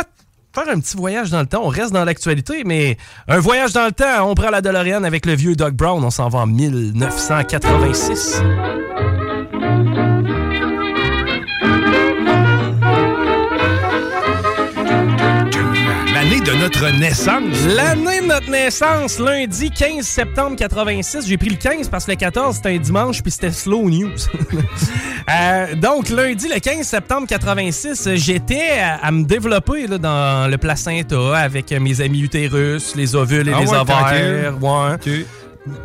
faire 0.55 0.69
un 0.69 0.79
petit 0.79 0.95
voyage 0.95 1.29
dans 1.29 1.41
le 1.41 1.47
temps. 1.47 1.61
On 1.63 1.67
reste 1.69 1.91
dans 1.91 2.05
l'actualité, 2.05 2.63
mais 2.65 2.97
un 3.27 3.39
voyage 3.39 3.73
dans 3.73 3.85
le 3.85 3.91
temps, 3.91 4.29
on 4.29 4.35
prend 4.35 4.49
la 4.51 4.61
DeLorean 4.61 5.03
avec 5.03 5.25
le 5.25 5.33
vieux 5.33 5.55
Doug 5.57 5.73
Brown. 5.73 6.01
On 6.03 6.11
s'en 6.11 6.29
va 6.29 6.39
en 6.39 6.47
1986. 6.47 8.41
De 16.53 16.57
notre 16.57 16.89
naissance. 16.99 17.65
L'année 17.75 18.21
de 18.21 18.25
notre 18.27 18.49
naissance, 18.49 19.19
lundi 19.19 19.71
15 19.71 20.05
septembre 20.05 20.55
86. 20.57 21.25
J'ai 21.27 21.37
pris 21.37 21.49
le 21.49 21.55
15 21.55 21.87
parce 21.89 22.05
que 22.05 22.11
le 22.11 22.17
14 22.17 22.55
c'était 22.57 22.69
un 22.75 22.77
dimanche 22.77 23.21
puis 23.21 23.31
c'était 23.31 23.51
slow 23.51 23.89
news. 23.89 24.11
Euh, 25.29 25.75
donc 25.75 26.09
lundi 26.09 26.47
le 26.49 26.59
15 26.59 26.85
septembre 26.85 27.27
86, 27.27 28.09
j'étais 28.15 28.79
à, 28.81 28.95
à 28.95 29.11
me 29.11 29.23
développer 29.23 29.85
là, 29.85 29.97
dans 29.99 30.49
le 30.49 30.57
placenta 30.57 31.37
avec 31.37 31.71
mes 31.71 32.01
amis 32.01 32.21
utérus, 32.21 32.95
les 32.95 33.15
ovules 33.15 33.47
et 33.47 33.53
Ah 33.55 33.59
les 33.61 33.67
ouais, 33.67 33.77
ovaires. 33.77 34.55
Ouais. 34.59 35.25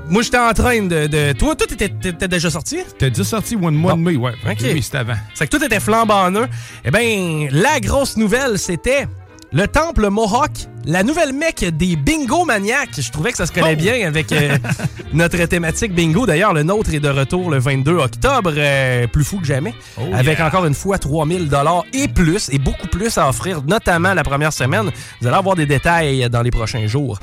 Moi 0.09 0.23
j'étais 0.23 0.39
en 0.39 0.53
train 0.55 0.83
de, 0.83 1.07
de- 1.07 1.33
toi 1.33 1.55
toi 1.55 1.67
t'étais 1.69 1.91
t'étais 1.91 2.29
déjà 2.29 2.49
sorti? 2.51 2.79
T'es 2.99 3.11
déjà 3.11 3.25
sorti 3.25 3.57
au 3.57 3.71
mois 3.71 3.93
de 3.93 3.99
mai, 3.99 4.17
ouais. 4.17 4.33
Ok. 4.51 4.57
Oui, 4.63 4.83
c'était 4.83 4.99
avant. 4.99 5.15
C'est 5.35 5.47
que 5.47 5.57
tout 5.57 5.63
était 5.63 5.81
flambant 5.81 6.31
neuf. 6.31 6.49
Eh 6.85 6.91
bien, 6.91 7.49
la 7.53 7.79
grosse 7.79 8.17
nouvelle, 8.17 8.59
c'était 8.59 9.07
le 9.53 9.67
temple 9.67 10.11
Mohawk, 10.11 10.69
la 10.87 11.03
nouvelle 11.03 11.33
mecque 11.33 11.65
des 11.65 11.97
bingo 11.97 12.45
maniaques. 12.45 13.01
Je 13.01 13.11
trouvais 13.11 13.33
que 13.33 13.37
ça 13.37 13.47
se 13.47 13.53
collait 13.53 13.75
bien 13.75 14.07
avec 14.07 14.31
euh, 14.31 14.57
notre 15.13 15.45
thématique 15.47 15.93
bingo. 15.93 16.27
D'ailleurs, 16.27 16.55
le 16.55 16.63
nôtre 16.63 16.95
est 16.95 17.01
de 17.01 17.09
retour 17.09 17.51
le 17.51 17.59
22 17.59 17.97
octobre, 17.97 18.53
euh, 18.57 19.07
plus 19.09 19.25
fou 19.25 19.39
que 19.39 19.47
jamais, 19.47 19.75
avec 20.13 20.41
encore 20.41 20.65
une 20.65 20.75
fois 20.75 20.99
3000 20.99 21.49
dollars 21.49 21.85
et 21.93 22.07
plus, 22.07 22.49
et 22.53 22.59
beaucoup 22.59 22.87
plus 22.87 23.19
à 23.19 23.29
offrir, 23.29 23.63
notamment 23.67 24.15
la 24.15 24.23
première 24.23 24.53
semaine. 24.53 24.91
Vous 25.21 25.27
allez 25.27 25.37
avoir 25.37 25.57
des 25.57 25.67
détails 25.67 26.31
dans 26.31 26.43
les 26.43 26.53
prochains 26.53 26.87
jours. 26.87 27.19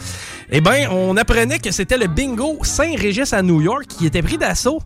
Eh 0.52 0.60
bien, 0.60 0.90
on 0.91 1.15
apprenait 1.15 1.60
que 1.60 1.72
c'était 1.72 1.98
le 1.98 2.07
bingo 2.07 2.60
Saint-Régis 2.64 3.31
à 3.31 3.41
New 3.41 3.61
York 3.61 3.85
qui 3.88 4.06
était 4.06 4.22
pris 4.22 4.38
d'assaut 4.38 4.81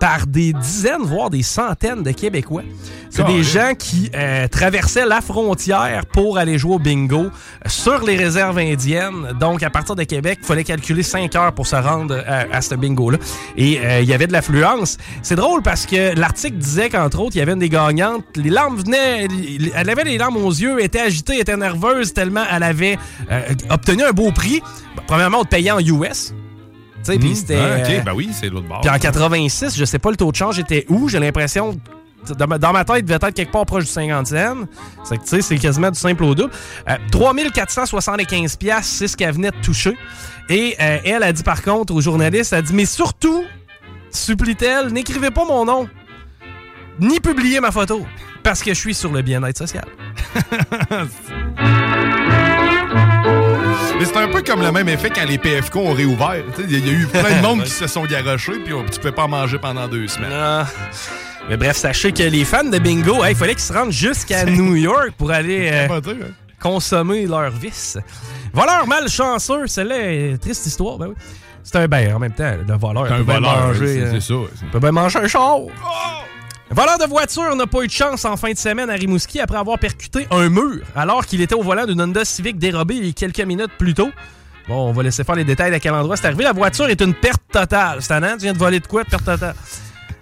par 0.00 0.26
des 0.26 0.54
dizaines, 0.54 1.02
voire 1.02 1.30
des 1.30 1.42
centaines 1.42 2.02
de 2.02 2.10
Québécois. 2.10 2.62
C'est 3.10 3.24
des 3.24 3.42
gens 3.42 3.74
qui 3.78 4.10
euh, 4.14 4.48
traversaient 4.48 5.04
la 5.04 5.20
frontière 5.20 6.06
pour 6.06 6.38
aller 6.38 6.58
jouer 6.58 6.76
au 6.76 6.78
bingo 6.78 7.26
sur 7.66 8.02
les 8.02 8.16
réserves 8.24 8.58
indiennes. 8.58 9.32
Donc, 9.38 9.62
à 9.62 9.70
partir 9.70 9.94
de 9.96 10.04
Québec, 10.04 10.38
il 10.42 10.46
fallait 10.46 10.64
calculer 10.64 11.02
5 11.02 11.34
heures 11.36 11.52
pour 11.52 11.66
se 11.66 11.76
rendre 11.76 12.22
à, 12.26 12.56
à 12.56 12.60
ce 12.60 12.74
bingo-là. 12.74 13.18
Et 13.56 13.78
euh, 13.80 14.00
il 14.00 14.08
y 14.08 14.12
avait 14.14 14.26
de 14.26 14.32
l'affluence. 14.32 14.96
C'est 15.22 15.36
drôle 15.36 15.62
parce 15.62 15.86
que 15.86 16.14
l'article 16.18 16.56
disait 16.56 16.88
qu'entre 16.90 17.20
autres, 17.20 17.36
il 17.36 17.38
y 17.38 17.42
avait 17.42 17.52
une 17.52 17.58
des 17.58 17.68
gagnantes. 17.68 18.24
Les 18.36 18.50
larmes 18.50 18.76
venaient, 18.76 19.26
elle 19.74 19.90
avait 19.90 20.04
les 20.04 20.18
larmes 20.18 20.36
aux 20.36 20.50
yeux, 20.50 20.82
était 20.82 21.00
agitée, 21.00 21.40
était 21.40 21.56
nerveuse 21.56 22.12
tellement 22.12 22.44
elle 22.50 22.62
avait 22.62 22.98
euh, 23.30 23.40
obtenu 23.70 24.02
un 24.04 24.12
beau 24.12 24.30
prix. 24.32 24.60
Bon, 24.96 25.02
premièrement, 25.06 25.38
on 25.40 25.44
te 25.44 25.48
payait 25.50 25.70
en 25.70 25.78
US. 25.80 26.32
Sais, 27.02 27.18
puis 27.18 27.30
Hmm. 27.30 27.34
c'était. 27.34 27.56
Ah, 27.58 27.76
OK, 27.82 27.90
euh, 27.90 28.00
ben 28.02 28.12
oui, 28.14 28.28
c'est 28.32 28.48
l'autre 28.50 28.66
bord. 28.68 28.80
puis 28.82 28.90
en 28.90 28.98
86, 28.98 29.74
je 29.78 29.84
sais 29.86 29.98
pas 29.98 30.10
le 30.10 30.16
taux 30.16 30.30
de 30.30 30.36
change 30.36 30.58
était 30.58 30.84
où. 30.90 31.08
J'ai 31.08 31.18
l'impression, 31.18 31.78
dans 32.36 32.46
ma, 32.46 32.58
dans 32.58 32.72
ma 32.72 32.84
tête, 32.84 32.96
il 32.98 33.04
devait 33.04 33.14
être 33.14 33.30
quelque 33.30 33.52
part 33.52 33.66
proche 33.66 33.84
du 33.84 33.90
50 33.90 34.26
cents. 34.26 34.56
C'est 35.04 35.16
que, 35.16 35.22
tu 35.22 35.28
sais, 35.28 35.42
c'est 35.42 35.58
quasiment 35.58 35.90
du 35.90 35.98
simple 35.98 36.24
au 36.24 36.34
double. 36.34 36.52
Euh, 36.88 36.96
3475 37.10 38.56
pièces, 38.56 38.86
c'est 38.86 39.08
ce 39.08 39.16
qu'elle 39.16 39.32
venait 39.34 39.50
de 39.50 39.60
toucher. 39.62 39.96
Et 40.48 40.76
euh, 40.80 40.98
elle 41.04 41.22
a 41.22 41.32
dit 41.32 41.42
par 41.42 41.62
contre 41.62 41.94
aux 41.94 42.00
journalistes, 42.00 42.52
elle 42.52 42.58
a 42.58 42.62
dit, 42.62 42.74
mais 42.74 42.84
surtout, 42.86 43.44
supplie-t-elle, 44.10 44.88
n'écrivez 44.88 45.30
pas 45.30 45.44
mon 45.44 45.64
nom, 45.64 45.88
ni 46.98 47.20
publiez 47.20 47.60
ma 47.60 47.70
photo, 47.70 48.04
parce 48.42 48.62
que 48.62 48.74
je 48.74 48.78
suis 48.78 48.94
sur 48.94 49.12
le 49.12 49.22
bien-être 49.22 49.58
social. 49.58 49.84
Mais 53.98 54.06
c'est 54.06 54.16
un 54.16 54.28
peu 54.28 54.42
comme 54.42 54.62
le 54.62 54.72
même 54.72 54.88
effet 54.88 55.10
quand 55.10 55.26
les 55.26 55.36
PFK 55.38 55.76
ont 55.76 55.92
réouvert. 55.92 56.42
Il 56.58 56.86
y, 56.86 56.90
a 56.90 56.92
eu 56.92 57.06
plein 57.06 57.36
de 57.36 57.42
monde 57.42 57.62
qui 57.64 57.70
se 57.70 57.86
sont 57.86 58.04
garochés, 58.06 58.58
puis 58.64 58.72
on- 58.72 58.84
tu 58.84 58.98
peux 58.98 59.12
pas 59.12 59.26
manger 59.26 59.58
pendant 59.58 59.86
deux 59.88 60.08
semaines. 60.08 60.32
Mais 61.50 61.56
bref, 61.56 61.76
sachez 61.76 62.12
que 62.12 62.22
les 62.22 62.44
fans 62.44 62.62
de 62.64 62.78
bingo, 62.78 63.24
hey, 63.24 63.32
il 63.32 63.36
fallait 63.36 63.54
qu'ils 63.54 63.62
se 63.64 63.72
rendent 63.72 63.90
jusqu'à 63.90 64.44
New 64.44 64.76
York 64.76 65.10
pour 65.18 65.32
aller 65.32 65.68
euh, 65.72 65.88
hein? 65.90 66.14
consommer 66.60 67.26
leur 67.26 67.50
vice. 67.50 67.98
Voleur 68.54 68.86
malchanceux, 68.86 69.66
celle-là 69.66 70.38
triste 70.38 70.64
histoire, 70.66 70.96
ben 70.96 71.08
oui. 71.08 71.14
C'est 71.64 71.76
un 71.76 71.88
ben, 71.88 72.14
en 72.14 72.18
même 72.20 72.32
temps, 72.32 72.52
le 72.66 72.74
voleur. 72.76 73.06
C'est 73.08 73.14
un 73.14 73.22
voleur, 73.22 73.74
c'est- 73.76 73.82
euh, 74.00 74.10
c'est 74.12 74.20
ça. 74.20 74.34
il 74.62 74.68
peut 74.70 74.78
bien 74.78 74.92
manger 74.92 75.18
un 75.18 75.26
char. 75.28 75.56
Un 76.70 76.74
voleur 76.74 76.98
de 76.98 77.04
voiture 77.06 77.54
n'a 77.56 77.66
pas 77.66 77.82
eu 77.82 77.88
de 77.88 77.92
chance 77.92 78.24
en 78.24 78.36
fin 78.36 78.52
de 78.52 78.56
semaine 78.56 78.88
à 78.88 78.94
Rimouski 78.94 79.40
après 79.40 79.58
avoir 79.58 79.76
percuté 79.78 80.28
un 80.30 80.48
mur 80.48 80.84
alors 80.94 81.26
qu'il 81.26 81.40
était 81.40 81.56
au 81.56 81.62
volant 81.62 81.84
d'une 81.84 82.00
Honda 82.00 82.24
Civic 82.24 82.58
dérobée 82.58 83.12
quelques 83.12 83.40
minutes 83.40 83.72
plus 83.76 83.92
tôt. 83.94 84.10
Bon, 84.68 84.88
on 84.88 84.92
va 84.92 85.02
laisser 85.02 85.24
faire 85.24 85.34
les 85.34 85.42
détails 85.44 85.74
à 85.74 85.80
quel 85.80 85.92
endroit 85.94 86.16
c'est 86.16 86.26
arrivé. 86.26 86.44
La 86.44 86.52
voiture 86.52 86.88
est 86.88 87.00
une 87.02 87.12
perte 87.14 87.42
totale. 87.50 87.96
C'est 88.00 88.12
un 88.12 88.22
an, 88.22 88.34
tu 88.34 88.44
viens 88.44 88.52
de 88.52 88.58
voler 88.58 88.78
de 88.78 88.86
quoi? 88.86 89.04
Perte 89.04 89.24
totale. 89.24 89.56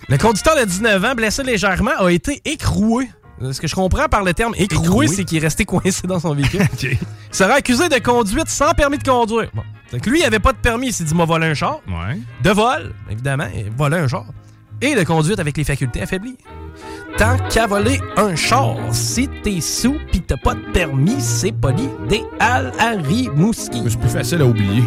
Le 0.09 0.17
conducteur 0.17 0.57
de 0.57 0.65
19 0.65 1.05
ans, 1.05 1.15
blessé 1.15 1.43
légèrement, 1.43 1.91
a 1.99 2.11
été 2.11 2.41
écroué. 2.45 3.09
Ce 3.53 3.61
que 3.61 3.69
je 3.69 3.75
comprends 3.75 4.09
par 4.09 4.25
le 4.25 4.33
terme 4.35 4.55
écroué, 4.57 4.85
Écroué? 4.85 5.07
c'est 5.09 5.25
qu'il 5.25 5.39
est 5.39 5.43
resté 5.47 5.65
coincé 5.65 6.07
dans 6.07 6.19
son 6.19 6.35
véhicule. 6.35 6.63
Il 6.83 6.97
sera 7.31 7.55
accusé 7.55 7.89
de 7.89 7.99
conduite 7.99 8.49
sans 8.49 8.73
permis 8.73 8.99
de 8.99 9.05
conduire. 9.05 9.51
Bon. 9.55 9.63
Donc 9.93 10.05
lui, 10.07 10.21
il 10.21 10.25
avait 10.25 10.39
pas 10.39 10.53
de 10.53 10.59
permis, 10.59 10.89
il 10.89 10.93
s'est 10.93 11.05
dit, 11.05 11.15
m'a 11.15 11.25
volé 11.25 11.47
un 11.47 11.55
char. 11.55 11.81
Ouais. 11.87 12.19
De 12.43 12.51
vol, 12.51 12.95
évidemment, 13.11 13.47
voler 13.77 13.99
un 13.99 14.09
char. 14.09 14.25
Et 14.81 14.95
de 14.95 15.03
conduite 15.05 15.39
avec 15.39 15.57
les 15.57 15.65
facultés 15.65 16.03
affaiblies. 16.03 16.37
Tant 17.17 17.37
qu'à 17.49 17.67
voler 17.67 18.01
un 18.17 18.35
char, 18.35 18.77
si 18.93 19.29
t'es 19.43 19.61
sous 19.61 19.97
pis 20.11 20.23
t'as 20.23 20.37
pas 20.37 20.55
de 20.55 20.61
permis, 20.73 21.21
c'est 21.21 21.53
pas 21.53 21.71
l'idéal 21.73 22.73
à 22.79 22.91
Rimouski. 22.91 23.83
C'est 23.89 24.01
plus 24.01 24.11
facile 24.11 24.43
à 24.43 24.47
oublier. 24.47 24.83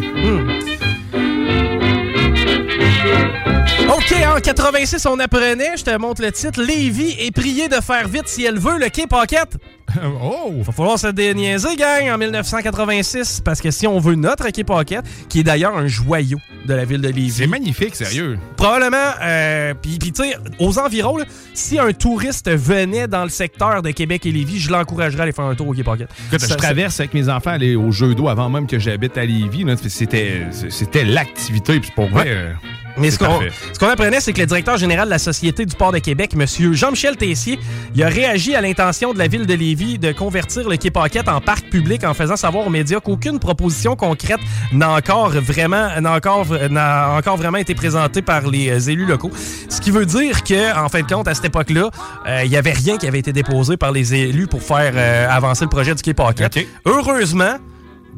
OK, 3.80 4.14
en 4.24 4.40
86, 4.40 5.06
on 5.06 5.18
apprenait, 5.18 5.76
je 5.76 5.84
te 5.84 5.96
montre 5.98 6.22
le 6.22 6.30
titre, 6.32 6.62
Lévi 6.62 7.14
est 7.18 7.30
prié 7.30 7.68
de 7.68 7.74
faire 7.74 8.08
vite 8.08 8.26
si 8.28 8.44
elle 8.44 8.58
veut 8.58 8.78
le 8.78 8.88
quai 8.88 9.06
Pocket. 9.06 9.56
oh! 10.22 10.52
Va 10.62 10.72
falloir 10.72 10.98
se 10.98 11.08
déniaiser, 11.08 11.76
gang, 11.76 12.08
en 12.10 12.16
1986, 12.16 13.42
parce 13.44 13.60
que 13.60 13.70
si 13.70 13.86
on 13.86 13.98
veut 13.98 14.14
notre 14.14 14.48
quai 14.50 14.64
Pocket, 14.64 15.04
qui 15.28 15.40
est 15.40 15.42
d'ailleurs 15.42 15.76
un 15.76 15.88
joyau 15.88 16.38
de 16.64 16.74
la 16.74 16.84
ville 16.84 17.00
de 17.02 17.08
Lévis. 17.08 17.32
C'est 17.32 17.46
magnifique, 17.46 17.96
sérieux. 17.96 18.38
Probablement, 18.56 18.96
euh, 19.22 19.74
puis 19.74 19.98
tu 19.98 20.10
sais, 20.14 20.36
aux 20.58 20.78
environs, 20.78 21.16
là, 21.18 21.24
si 21.52 21.78
un 21.78 21.92
touriste 21.92 22.50
venait 22.50 23.08
dans 23.08 23.24
le 23.24 23.30
secteur 23.30 23.82
de 23.82 23.90
Québec 23.90 24.24
et 24.26 24.32
Lévis, 24.32 24.60
je 24.60 24.70
l'encouragerais 24.70 25.20
à 25.20 25.22
aller 25.24 25.32
faire 25.32 25.44
un 25.46 25.54
tour 25.54 25.68
au 25.68 25.74
quai 25.74 25.82
Pocket. 25.82 26.08
Écoute, 26.28 26.40
Ça- 26.40 26.46
je 26.48 26.54
traverse 26.54 26.98
avec 27.00 27.12
mes 27.14 27.28
enfants 27.28 27.50
aller 27.50 27.74
au 27.76 27.90
jeu 27.90 28.14
d'eau 28.14 28.28
avant 28.28 28.48
même 28.48 28.66
que 28.66 28.78
j'habite 28.78 29.18
à 29.18 29.24
Lévis. 29.26 29.66
c'était 29.90 31.04
l'activité. 31.04 31.80
Puis 31.80 31.90
pour 31.94 32.08
vrai, 32.08 32.26
euh, 32.28 32.52
Mais 32.96 33.10
ce 33.10 33.18
qu'on 33.18 33.26
parfait. 33.26 33.50
ce 33.72 33.78
qu'on 33.78 33.88
apprenait, 33.88 34.20
c'est 34.20 34.32
que 34.32 34.40
le 34.40 34.46
directeur 34.46 34.76
général 34.76 35.06
de 35.06 35.10
la 35.10 35.18
Société 35.18 35.64
du 35.64 35.74
port 35.74 35.92
de 35.92 35.98
Québec, 35.98 36.32
M. 36.34 36.72
Jean-Michel 36.72 37.16
Tessier, 37.16 37.58
il 37.94 38.02
a 38.02 38.08
réagi 38.08 38.54
à 38.54 38.60
l'intention 38.60 39.12
de 39.12 39.18
la 39.18 39.28
ville 39.28 39.46
de 39.46 39.54
Lévis 39.54 39.98
de 39.98 40.12
convertir 40.12 40.68
le 40.68 40.76
quai 40.76 40.90
Paquette 40.90 41.28
en 41.28 41.40
parc 41.40 41.68
public 41.68 42.04
en 42.04 42.14
faisant 42.14 42.36
savoir 42.36 42.66
aux 42.66 42.70
médias 42.70 43.00
qu'aucune 43.00 43.38
proposition 43.38 43.96
concrète 43.96 44.40
n'a 44.72 44.90
encore 44.90 45.30
vraiment 45.30 45.88
n'a 46.00 46.12
encore, 46.12 46.46
n'a 46.70 47.14
encore 47.16 47.36
vraiment 47.36 47.58
été 47.58 47.74
présentée 47.74 48.22
par 48.22 48.48
les 48.48 48.70
euh, 48.70 48.90
élus 48.90 49.06
locaux. 49.06 49.30
Ce 49.68 49.80
qui 49.80 49.90
veut 49.90 50.06
dire 50.06 50.42
que, 50.42 50.76
en 50.78 50.88
fin 50.88 51.00
de 51.00 51.06
compte, 51.06 51.28
à 51.28 51.34
cette 51.34 51.46
époque-là, 51.46 51.90
euh, 52.26 52.42
il 52.44 52.50
n'y 52.50 52.56
avait 52.56 52.72
rien 52.72 52.98
qui 52.98 53.06
avait 53.06 53.18
été 53.18 53.32
déposé 53.32 53.76
par 53.76 53.92
les 53.92 54.14
élus 54.14 54.46
pour 54.46 54.62
faire 54.62 54.92
euh, 54.94 55.28
avancer 55.28 55.64
le 55.64 55.70
projet 55.70 55.94
du 55.94 56.02
quai 56.02 56.14
Paquette. 56.14 56.58
Heureusement, 56.84 57.56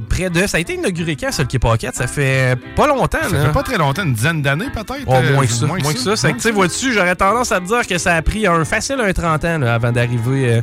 près 0.08 0.30
de. 0.30 0.46
Ça 0.46 0.58
a 0.58 0.60
été 0.60 0.74
inauguré 0.74 1.16
quand, 1.16 1.30
quai 1.46 1.58
Paquette? 1.58 1.94
Ça 1.94 2.06
fait 2.06 2.58
pas 2.76 2.86
longtemps. 2.86 3.18
Ça 3.22 3.30
là. 3.30 3.46
fait 3.46 3.52
pas 3.52 3.62
très 3.62 3.78
longtemps, 3.78 4.04
une 4.04 4.14
dizaine 4.14 4.42
d'années 4.42 4.70
peut-être. 4.72 5.04
Oh, 5.06 5.14
euh, 5.14 5.34
moins 5.34 5.46
que 5.46 5.52
ça. 5.52 5.66
Moins 5.66 5.78
que 5.78 5.98
ça. 5.98 6.16
C'est 6.16 6.32
que, 6.32 6.36
tu 6.36 6.42
sais, 6.42 6.50
vois-tu, 6.50 6.92
j'aurais 6.92 7.16
tendance 7.16 7.52
à 7.52 7.60
te 7.60 7.66
dire 7.66 7.86
que 7.86 7.98
ça 7.98 8.14
a 8.14 8.22
pris 8.22 8.46
un 8.46 8.64
facile 8.64 9.00
un 9.00 9.12
30 9.12 9.44
ans 9.44 9.58
là, 9.58 9.74
avant 9.74 9.92
d'arriver 9.92 10.54
euh, 10.54 10.60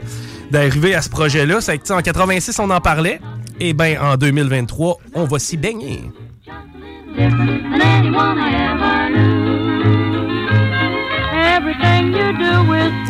d'arriver 0.51 0.95
à 0.95 1.01
ce 1.01 1.09
projet-là. 1.09 1.61
C'est 1.61 1.77
que, 1.77 1.83
tu 1.83 1.87
sais, 1.87 1.93
en 1.93 2.01
86, 2.01 2.59
on 2.59 2.69
en 2.69 2.81
parlait. 2.81 3.19
Et 3.59 3.73
bien, 3.73 4.01
en 4.01 4.17
2023, 4.17 4.97
on 5.13 5.25
va 5.25 5.39
s'y 5.39 5.57
baigner. 5.57 6.09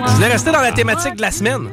Je 0.08 0.14
voulais 0.16 0.28
rester 0.28 0.52
dans 0.52 0.62
la 0.62 0.72
thématique 0.72 1.16
de 1.16 1.22
la 1.22 1.32
semaine. 1.32 1.70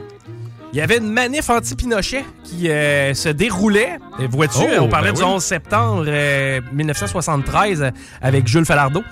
Il 0.73 0.79
y 0.79 0.83
avait 0.83 0.99
une 0.99 1.11
manif 1.11 1.49
anti-Pinochet 1.49 2.25
qui 2.45 2.69
euh, 2.71 3.15
se 3.15 3.31
déroulait. 3.31 3.99
Et 4.21 4.27
Vois-tu, 4.27 4.59
Oh, 4.61 4.83
on 4.83 4.89
parlait 4.89 5.13
ben 5.13 5.19
du 5.19 5.23
oui. 5.25 5.29
11 5.29 5.43
septembre 5.43 6.05
euh, 6.07 6.61
1973 6.73 7.83
euh, 7.83 7.91
avec 8.21 8.47
Jules 8.47 8.67
Falardeau. 8.67 9.03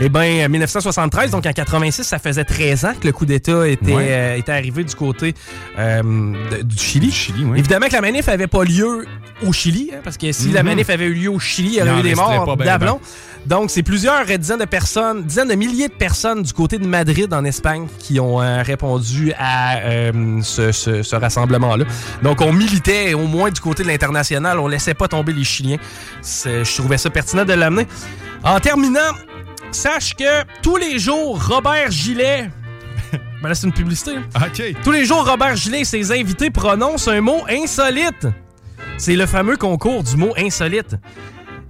Eh 0.00 0.08
bien, 0.08 0.48
1973, 0.48 1.32
donc 1.32 1.44
en 1.44 1.52
86, 1.52 2.04
ça 2.04 2.18
faisait 2.18 2.44
13 2.44 2.84
ans 2.86 2.92
que 2.98 3.06
le 3.06 3.12
coup 3.12 3.26
d'État 3.26 3.68
était, 3.68 3.92
Ouais. 3.92 4.06
euh, 4.08 4.36
était 4.36 4.52
arrivé 4.52 4.84
du 4.84 4.94
côté 4.94 5.34
euh, 5.78 6.02
de- 6.50 6.62
du 6.62 6.78
Chili. 6.78 7.12
Évidemment 7.56 7.88
que 7.88 7.92
la 7.92 8.00
manif 8.00 8.26
n'avait 8.28 8.46
pas 8.46 8.64
lieu 8.64 9.04
au 9.44 9.52
Chili, 9.52 9.90
hein, 9.92 9.98
parce 10.02 10.16
que 10.16 10.32
si 10.32 10.48
la 10.48 10.62
Mhm. 10.62 10.68
manif 10.70 10.88
avait 10.88 11.04
eu 11.06 11.12
lieu 11.14 11.28
au 11.30 11.38
Chili, 11.38 11.72
il 11.72 11.74
y 11.74 11.82
aurait 11.82 11.98
eu 12.00 12.02
des 12.02 12.14
morts 12.14 12.56
ben 12.56 12.64
d'ablons. 12.64 13.00
Donc, 13.46 13.70
c'est 13.70 13.82
plusieurs 13.82 14.24
dizaines 14.38 14.60
de 14.60 14.64
personnes, 14.64 15.24
dizaines 15.24 15.48
de 15.48 15.54
milliers 15.54 15.88
de 15.88 15.92
personnes 15.94 16.42
du 16.42 16.52
côté 16.52 16.78
de 16.78 16.86
Madrid, 16.86 17.32
en 17.34 17.44
Espagne, 17.44 17.86
qui 17.98 18.20
ont 18.20 18.40
euh, 18.40 18.62
répondu 18.62 19.32
à 19.36 19.78
euh, 19.78 20.40
ce, 20.42 20.70
ce- 20.70 21.02
ce 21.02 21.16
rassemblement-là. 21.16 21.84
Donc, 22.22 22.40
on 22.40 22.52
militait 22.52 23.14
au 23.14 23.26
moins 23.26 23.50
du 23.50 23.60
côté 23.60 23.82
de 23.82 23.88
l'international. 23.88 24.58
On 24.60 24.68
laissait 24.68 24.94
pas 24.94 25.08
tomber 25.08 25.32
les 25.32 25.42
Chiliens. 25.44 25.78
Je 26.22 26.76
trouvais 26.76 26.98
ça 26.98 27.10
pertinent 27.10 27.44
de 27.44 27.52
l'amener. 27.52 27.86
En 28.44 28.60
terminant, 28.60 29.00
sache 29.72 30.14
que 30.14 30.44
tous 30.62 30.76
les 30.76 30.98
jours, 31.00 31.44
Robert 31.44 31.90
Gillet... 31.90 32.48
ben 33.42 33.48
là, 33.48 33.54
c'est 33.56 33.66
une 33.66 33.72
publicité. 33.72 34.12
hein. 34.36 34.40
OK. 34.46 34.62
Tous 34.84 34.92
les 34.92 35.04
jours, 35.04 35.26
Robert 35.28 35.56
Gillet 35.56 35.80
et 35.80 35.84
ses 35.84 36.12
invités 36.12 36.50
prononcent 36.50 37.08
un 37.08 37.20
mot 37.20 37.40
insolite. 37.50 38.28
C'est 38.98 39.16
le 39.16 39.26
fameux 39.26 39.56
concours 39.56 40.04
du 40.04 40.16
mot 40.16 40.32
insolite. 40.38 40.94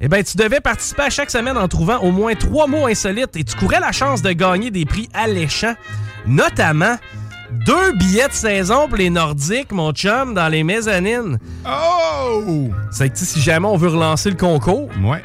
Eh 0.04 0.08
bien, 0.08 0.20
tu 0.24 0.36
devais 0.36 0.60
participer 0.60 1.02
à 1.02 1.10
chaque 1.10 1.30
semaine 1.30 1.56
en 1.56 1.68
trouvant 1.68 1.98
au 1.98 2.10
moins 2.10 2.34
trois 2.34 2.66
mots 2.66 2.86
insolites 2.86 3.36
et 3.36 3.44
tu 3.44 3.56
courais 3.56 3.78
la 3.78 3.92
chance 3.92 4.20
de 4.20 4.32
gagner 4.32 4.72
des 4.72 4.84
prix 4.84 5.08
alléchants, 5.14 5.74
notamment 6.26 6.96
deux 7.64 7.92
billets 7.92 8.26
de 8.26 8.32
saison 8.32 8.88
pour 8.88 8.96
les 8.96 9.10
Nordiques, 9.10 9.70
mon 9.70 9.92
chum, 9.92 10.34
dans 10.34 10.48
les 10.48 10.64
mezzanines. 10.64 11.38
Oh! 11.64 12.68
C'est 12.90 13.10
que 13.10 13.18
si 13.18 13.40
jamais 13.40 13.68
on 13.68 13.76
veut 13.76 13.90
relancer 13.90 14.30
le 14.30 14.36
concours, 14.36 14.88
ouais. 15.04 15.22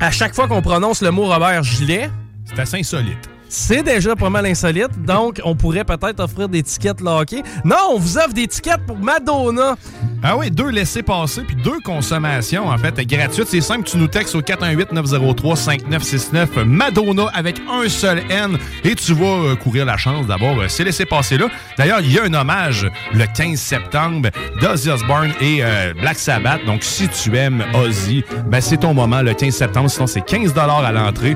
à 0.00 0.12
chaque 0.12 0.36
fois 0.36 0.46
qu'on 0.46 0.62
prononce 0.62 1.02
le 1.02 1.10
mot 1.10 1.26
Robert 1.26 1.64
Gilet, 1.64 2.10
c'est 2.44 2.60
assez 2.60 2.78
insolite. 2.78 3.28
C'est 3.52 3.82
déjà 3.82 4.14
pas 4.14 4.30
mal 4.30 4.46
insolite, 4.46 4.92
donc 5.04 5.40
on 5.44 5.56
pourrait 5.56 5.84
peut-être 5.84 6.20
offrir 6.20 6.48
des 6.48 6.62
tickets 6.62 7.00
hockey. 7.04 7.42
Non, 7.64 7.78
on 7.90 7.98
vous 7.98 8.16
offre 8.16 8.32
des 8.32 8.46
tickets 8.46 8.86
pour 8.86 8.96
Madonna. 8.96 9.74
Ah 10.22 10.36
oui, 10.36 10.52
deux 10.52 10.68
laissés 10.68 11.02
passer 11.02 11.42
puis 11.42 11.56
deux 11.56 11.80
consommations, 11.84 12.68
en 12.68 12.78
fait, 12.78 12.94
gratuites. 13.00 13.48
C'est 13.48 13.60
simple, 13.60 13.82
tu 13.82 13.96
nous 13.96 14.06
textes 14.06 14.36
au 14.36 14.42
418-903-5969 14.42 16.62
Madonna 16.64 17.24
avec 17.34 17.60
un 17.68 17.88
seul 17.88 18.22
N 18.30 18.56
et 18.84 18.94
tu 18.94 19.14
vas 19.14 19.24
euh, 19.24 19.56
courir 19.56 19.84
la 19.84 19.96
chance 19.96 20.28
d'avoir 20.28 20.56
euh, 20.56 20.68
ces 20.68 20.84
laissés 20.84 21.06
passer 21.06 21.36
là. 21.36 21.48
D'ailleurs, 21.76 22.02
il 22.02 22.12
y 22.12 22.20
a 22.20 22.22
un 22.22 22.34
hommage 22.34 22.88
le 23.12 23.24
15 23.26 23.58
septembre 23.58 24.28
d'Ozzy 24.60 24.90
Osbourne 24.90 25.32
et 25.40 25.64
euh, 25.64 25.92
Black 25.94 26.20
Sabbath. 26.20 26.64
Donc, 26.66 26.84
si 26.84 27.08
tu 27.08 27.36
aimes 27.36 27.64
Ozzy, 27.74 28.22
ben, 28.46 28.60
c'est 28.60 28.76
ton 28.76 28.94
moment 28.94 29.22
le 29.22 29.34
15 29.34 29.52
septembre. 29.52 29.90
Sinon, 29.90 30.06
c'est 30.06 30.24
15 30.24 30.56
à 30.56 30.92
l'entrée. 30.92 31.34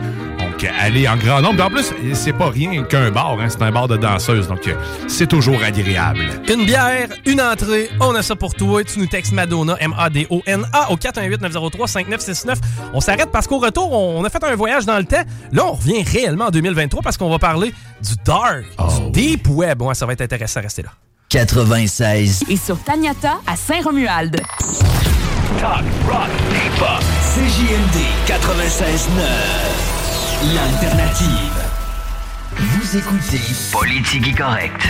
Donc, 0.65 0.75
allez 0.81 1.09
en 1.09 1.17
grand 1.17 1.41
nombre. 1.41 1.65
En 1.65 1.71
plus, 1.71 1.93
c'est 2.15 2.33
pas 2.33 2.51
rien 2.51 2.83
qu'un 2.85 3.11
bar, 3.11 3.37
hein, 3.41 3.47
c'est 3.49 3.63
un 3.63 3.71
bar 3.71 3.89
de 3.89 3.97
danseuses. 3.97 4.49
Donc, 4.49 4.69
c'est 5.07 5.27
toujours 5.27 5.63
agréable. 5.63 6.21
Une 6.49 6.65
bière, 6.65 7.09
une 7.27 7.41
entrée, 7.41 7.91
on 8.01 8.15
a 8.15 8.23
ça 8.23 8.37
pour 8.37 8.55
toi. 8.55 8.83
Tu 8.85 8.99
nous 8.99 9.07
textes 9.07 9.33
Madonna, 9.33 9.77
M-A-D-O-N-A, 9.81 10.91
au 10.91 10.97
418-903-5969. 10.97 12.57
On 12.93 13.01
s'arrête 13.01 13.31
parce 13.31 13.47
qu'au 13.47 13.59
retour, 13.59 13.93
on 13.93 14.25
a 14.25 14.31
fait 14.31 14.43
un 14.45 14.55
voyage 14.55 14.87
dans 14.87 14.99
le 14.99 15.05
temps. 15.05 15.23
Là, 15.53 15.67
on 15.67 15.73
revient 15.73 16.03
réellement 16.03 16.47
en 16.47 16.51
2023 16.51 17.03
parce 17.03 17.17
qu'on 17.17 17.31
va 17.31 17.39
parler 17.39 17.75
du 18.03 18.15
dark, 18.25 18.65
du 18.79 19.11
deep 19.11 19.49
web. 19.49 19.83
Ouais, 19.83 19.95
ça 19.95 20.07
va 20.07 20.13
être 20.13 20.23
intéressant, 20.23 20.61
restez 20.61 20.83
là. 20.83 20.91
96. 21.29 22.45
Et 22.49 22.57
sur 22.57 22.79
Taniata 22.79 23.39
à 23.47 23.57
Saint-Romuald. 23.57 24.41
Talk, 25.61 25.85
rock, 26.09 26.29
hip-hop. 26.53 27.03
CJMD 27.35 28.01
96.9. 28.27 29.94
L'alternative. 30.53 31.29
Vous 32.57 32.97
écoutez 32.99 33.41
Politique 33.73 34.37
correct. 34.37 34.89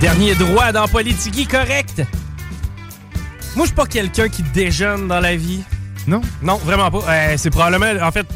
Dernier 0.00 0.34
droit 0.34 0.70
dans 0.72 0.86
Politique 0.86 1.48
correct. 1.48 2.02
Moi, 3.56 3.64
je 3.64 3.68
suis 3.68 3.74
pas 3.74 3.86
quelqu'un 3.86 4.28
qui 4.28 4.42
déjeune 4.42 5.08
dans 5.08 5.20
la 5.20 5.34
vie. 5.34 5.62
Non? 6.06 6.20
Non, 6.42 6.56
vraiment 6.56 6.90
pas. 6.90 7.04
Euh, 7.08 7.34
c'est 7.38 7.50
probablement, 7.50 8.04
en 8.04 8.12
fait, 8.12 8.26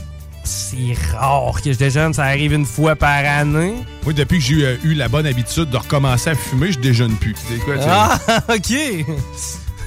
c'est 0.45 0.97
rare 1.13 1.61
que 1.63 1.73
je 1.73 1.79
déjeune. 1.79 2.15
Ça 2.15 2.25
arrive 2.25 2.55
une 2.55 2.65
fois 2.65 2.97
par 2.97 3.23
année. 3.25 3.75
Oui, 4.07 4.15
depuis 4.15 4.39
que 4.39 4.45
j'ai 4.45 4.65
euh, 4.65 4.77
eu 4.83 4.95
la 4.95 5.09
bonne 5.09 5.27
habitude 5.27 5.69
de 5.69 5.77
recommencer 5.77 6.31
à 6.31 6.35
fumer, 6.35 6.73
je 6.73 6.79
déjeune 6.79 7.17
plus. 7.17 7.35
C'est 7.49 7.59
quoi? 7.59 7.75
Ah, 7.87 8.19
OK. 8.55 8.73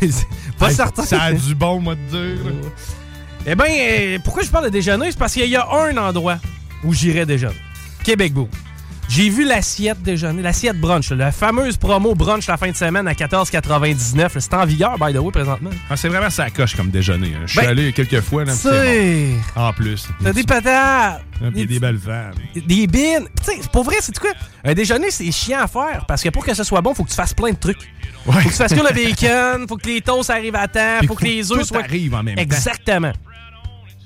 pas 0.60 0.70
Hey, 0.70 0.76
certain. 0.76 1.04
Ça 1.04 1.22
a 1.24 1.34
du 1.34 1.56
bon, 1.56 1.80
moi, 1.80 1.96
de 1.96 2.36
dire. 2.36 2.54
Eh 3.46 3.56
bien, 3.56 3.66
euh, 3.70 4.18
pourquoi 4.24 4.44
je 4.44 4.50
parle 4.50 4.66
de 4.66 4.70
déjeuner? 4.70 5.12
C'est 5.12 5.18
parce 5.18 5.34
qu'il 5.34 5.46
y 5.50 5.56
a 5.56 5.68
un 5.72 5.96
endroit 5.98 6.38
où 6.84 6.94
j'irais 6.94 7.26
déjeuner. 7.26 7.56
Québec 8.04 8.34
Beau. 8.34 8.50
J'ai 9.12 9.30
vu 9.30 9.44
l'assiette 9.44 10.04
déjeuner, 10.04 10.44
l'assiette 10.44 10.80
brunch, 10.80 11.10
la 11.10 11.32
fameuse 11.32 11.78
promo 11.78 12.14
brunch 12.14 12.46
la 12.48 12.58
fin 12.58 12.70
de 12.70 12.76
semaine 12.76 13.08
à 13.08 13.14
14,99. 13.14 14.30
C'est 14.38 14.54
en 14.54 14.66
vigueur, 14.66 15.00
by 15.00 15.12
the 15.12 15.18
way, 15.18 15.32
présentement. 15.32 15.72
Ah, 15.90 15.98
c'est 15.98 16.10
vraiment 16.10 16.30
ça 16.30 16.50
coche 16.52 16.76
comme 16.76 16.92
déjeuner. 16.92 17.34
hein. 17.36 17.42
Je 17.48 17.52
suis 17.54 17.60
Ben, 17.60 17.70
allé 17.70 17.92
quelques 17.92 18.22
fois. 18.22 18.46
Là, 18.46 18.54
c'est 18.54 19.34
bon. 19.56 19.62
En 19.62 19.74
plus. 19.74 20.08
T'as 20.24 20.32
des 20.32 20.44
patates. 20.44 21.24
Ah, 21.44 21.50
des 21.52 21.80
belles 21.80 21.98
femmes. 21.98 22.36
Des 22.56 22.86
bines. 22.86 23.28
Tu 23.44 23.52
sais, 23.52 23.60
pour 23.74 23.84
vrai, 23.84 23.96
c'est 24.00 24.18
quoi? 24.20 24.30
Un 24.64 24.74
déjeuner, 24.76 25.10
c'est 25.10 25.32
chiant 25.32 25.62
à 25.64 25.68
faire 25.68 26.06
parce 26.08 26.22
que 26.22 26.30
pour 26.30 26.46
que 26.46 26.54
ce 26.54 26.64
soit 26.64 26.82
bon, 26.82 26.94
faut 26.94 27.04
que 27.04 27.10
tu 27.10 27.16
fasses 27.16 27.34
plein 27.34 27.50
de 27.52 27.58
trucs. 27.58 27.92
Faut 28.26 28.32
que 28.34 28.44
tu 28.44 28.50
fasses 28.50 28.74
que 28.74 28.80
le 28.80 28.94
bacon, 28.94 29.68
faut 29.68 29.78
que 29.78 29.88
les 29.88 30.02
toasts 30.02 30.30
arrivent 30.30 30.56
à 30.56 30.68
temps, 30.68 30.98
Puis 31.00 31.08
faut 31.08 31.16
que 31.16 31.24
les 31.26 31.52
œufs 31.52 31.64
soient. 31.66 31.80
arrive 31.80 32.14
en 32.14 32.22
même 32.22 32.36
temps. 32.36 32.42
Exactement. 32.44 33.12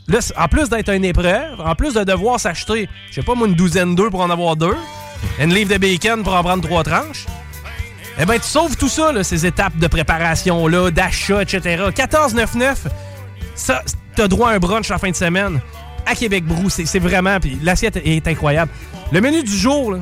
Là, 0.07 0.19
en 0.37 0.47
plus 0.47 0.69
d'être 0.69 0.89
une 0.89 1.05
épreuve, 1.05 1.59
en 1.59 1.75
plus 1.75 1.93
de 1.93 2.03
devoir 2.03 2.39
s'acheter, 2.39 2.89
je 3.09 3.15
sais 3.15 3.23
pas 3.23 3.35
moi, 3.35 3.47
une 3.47 3.55
douzaine 3.55 3.95
d'œufs 3.95 4.11
pour 4.11 4.21
en 4.21 4.29
avoir 4.29 4.55
deux, 4.55 4.75
une 5.39 5.53
livre 5.53 5.73
de 5.73 5.77
bacon 5.77 6.23
pour 6.23 6.35
en 6.35 6.43
prendre 6.43 6.63
trois 6.63 6.83
tranches, 6.83 7.25
eh 8.19 8.25
ben 8.25 8.37
tu 8.37 8.47
sauves 8.47 8.75
tout 8.75 8.89
ça, 8.89 9.23
ces 9.23 9.45
étapes 9.45 9.77
de 9.77 9.87
préparation-là, 9.87 10.91
d'achat, 10.91 11.41
etc. 11.41 11.85
14,99, 11.95 12.75
ça, 13.55 13.81
t'as 14.15 14.27
droit 14.27 14.49
à 14.49 14.53
un 14.53 14.59
brunch 14.59 14.89
la 14.89 14.97
fin 14.97 15.09
de 15.09 15.15
semaine 15.15 15.61
à 16.05 16.15
Québec 16.15 16.45
Brou. 16.45 16.69
C'est 16.69 16.99
vraiment, 16.99 17.39
puis 17.39 17.57
l'assiette 17.63 17.97
est 18.03 18.27
incroyable. 18.27 18.71
Le 19.11 19.21
menu 19.21 19.41
du 19.41 19.55
jour, 19.55 19.97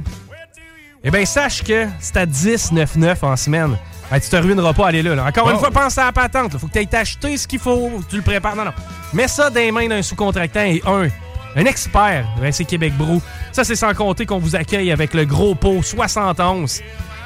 eh 1.04 1.12
bien, 1.12 1.26
sache 1.26 1.64
que 1.64 1.88
c'est 2.00 2.18
à 2.18 2.26
10,99 2.26 3.18
en 3.22 3.36
semaine. 3.36 3.78
Hey, 4.12 4.20
tu 4.20 4.30
te 4.30 4.36
ruineras 4.36 4.74
pas 4.74 4.86
à 4.86 4.88
aller 4.90 5.02
là, 5.02 5.16
là. 5.16 5.26
Encore 5.26 5.50
une 5.50 5.58
fois, 5.58 5.72
pense 5.72 5.98
à 5.98 6.06
la 6.06 6.12
patente. 6.12 6.58
Faut 6.58 6.68
que 6.68 6.74
tu 6.74 6.80
ailles 6.80 6.88
t'acheter 6.88 7.38
ce 7.38 7.48
qu'il 7.48 7.60
faut, 7.60 7.90
tu 8.10 8.18
le 8.18 8.22
prépares. 8.22 8.58
Non, 8.58 8.66
non. 8.66 8.74
Mets 9.14 9.30
ça 9.30 9.50
dans 9.50 9.60
les 9.60 9.72
mains 9.72 9.88
d'un 9.88 10.02
sous-contractant 10.02 10.64
et 10.64 10.82
un, 10.86 11.08
un 11.56 11.66
expert. 11.66 12.28
Ben, 12.42 12.52
c'est 12.52 12.66
Québec 12.66 12.94
Brou. 12.98 13.22
Ça, 13.54 13.64
c'est 13.64 13.78
sans 13.78 13.94
compter 13.94 14.26
qu'on 14.26 14.40
vous 14.40 14.56
accueille 14.58 14.92
avec 14.92 15.14
le 15.14 15.24
gros 15.24 15.56
pot 15.56 15.82
71. 15.82 16.82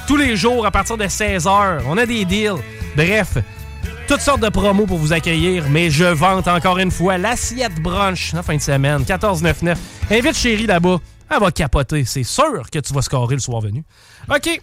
Tous 0.07 0.15
les 0.15 0.35
jours 0.35 0.63
à 0.65 0.69
partir 0.69 0.95
de 0.95 1.05
16h. 1.05 1.81
On 1.87 1.97
a 1.97 2.05
des 2.05 2.23
deals. 2.23 2.61
Bref, 2.95 3.37
toutes 4.07 4.21
sortes 4.21 4.41
de 4.41 4.49
promos 4.49 4.85
pour 4.85 4.99
vous 4.99 5.11
accueillir, 5.11 5.65
mais 5.71 5.89
je 5.89 6.05
vante 6.05 6.47
encore 6.47 6.77
une 6.77 6.91
fois 6.91 7.17
l'assiette 7.17 7.81
brunch 7.81 8.35
en 8.35 8.43
fin 8.43 8.55
de 8.57 8.61
semaine, 8.61 9.01
14,99. 9.01 9.75
Invite 10.11 10.37
chérie 10.37 10.67
là-bas, 10.67 10.99
elle 11.31 11.39
va 11.39 11.49
capoter. 11.49 12.05
C'est 12.05 12.23
sûr 12.23 12.69
que 12.71 12.77
tu 12.77 12.93
vas 12.93 13.01
scorer 13.01 13.33
le 13.33 13.41
soir 13.41 13.61
venu. 13.61 13.83
OK. 14.29 14.61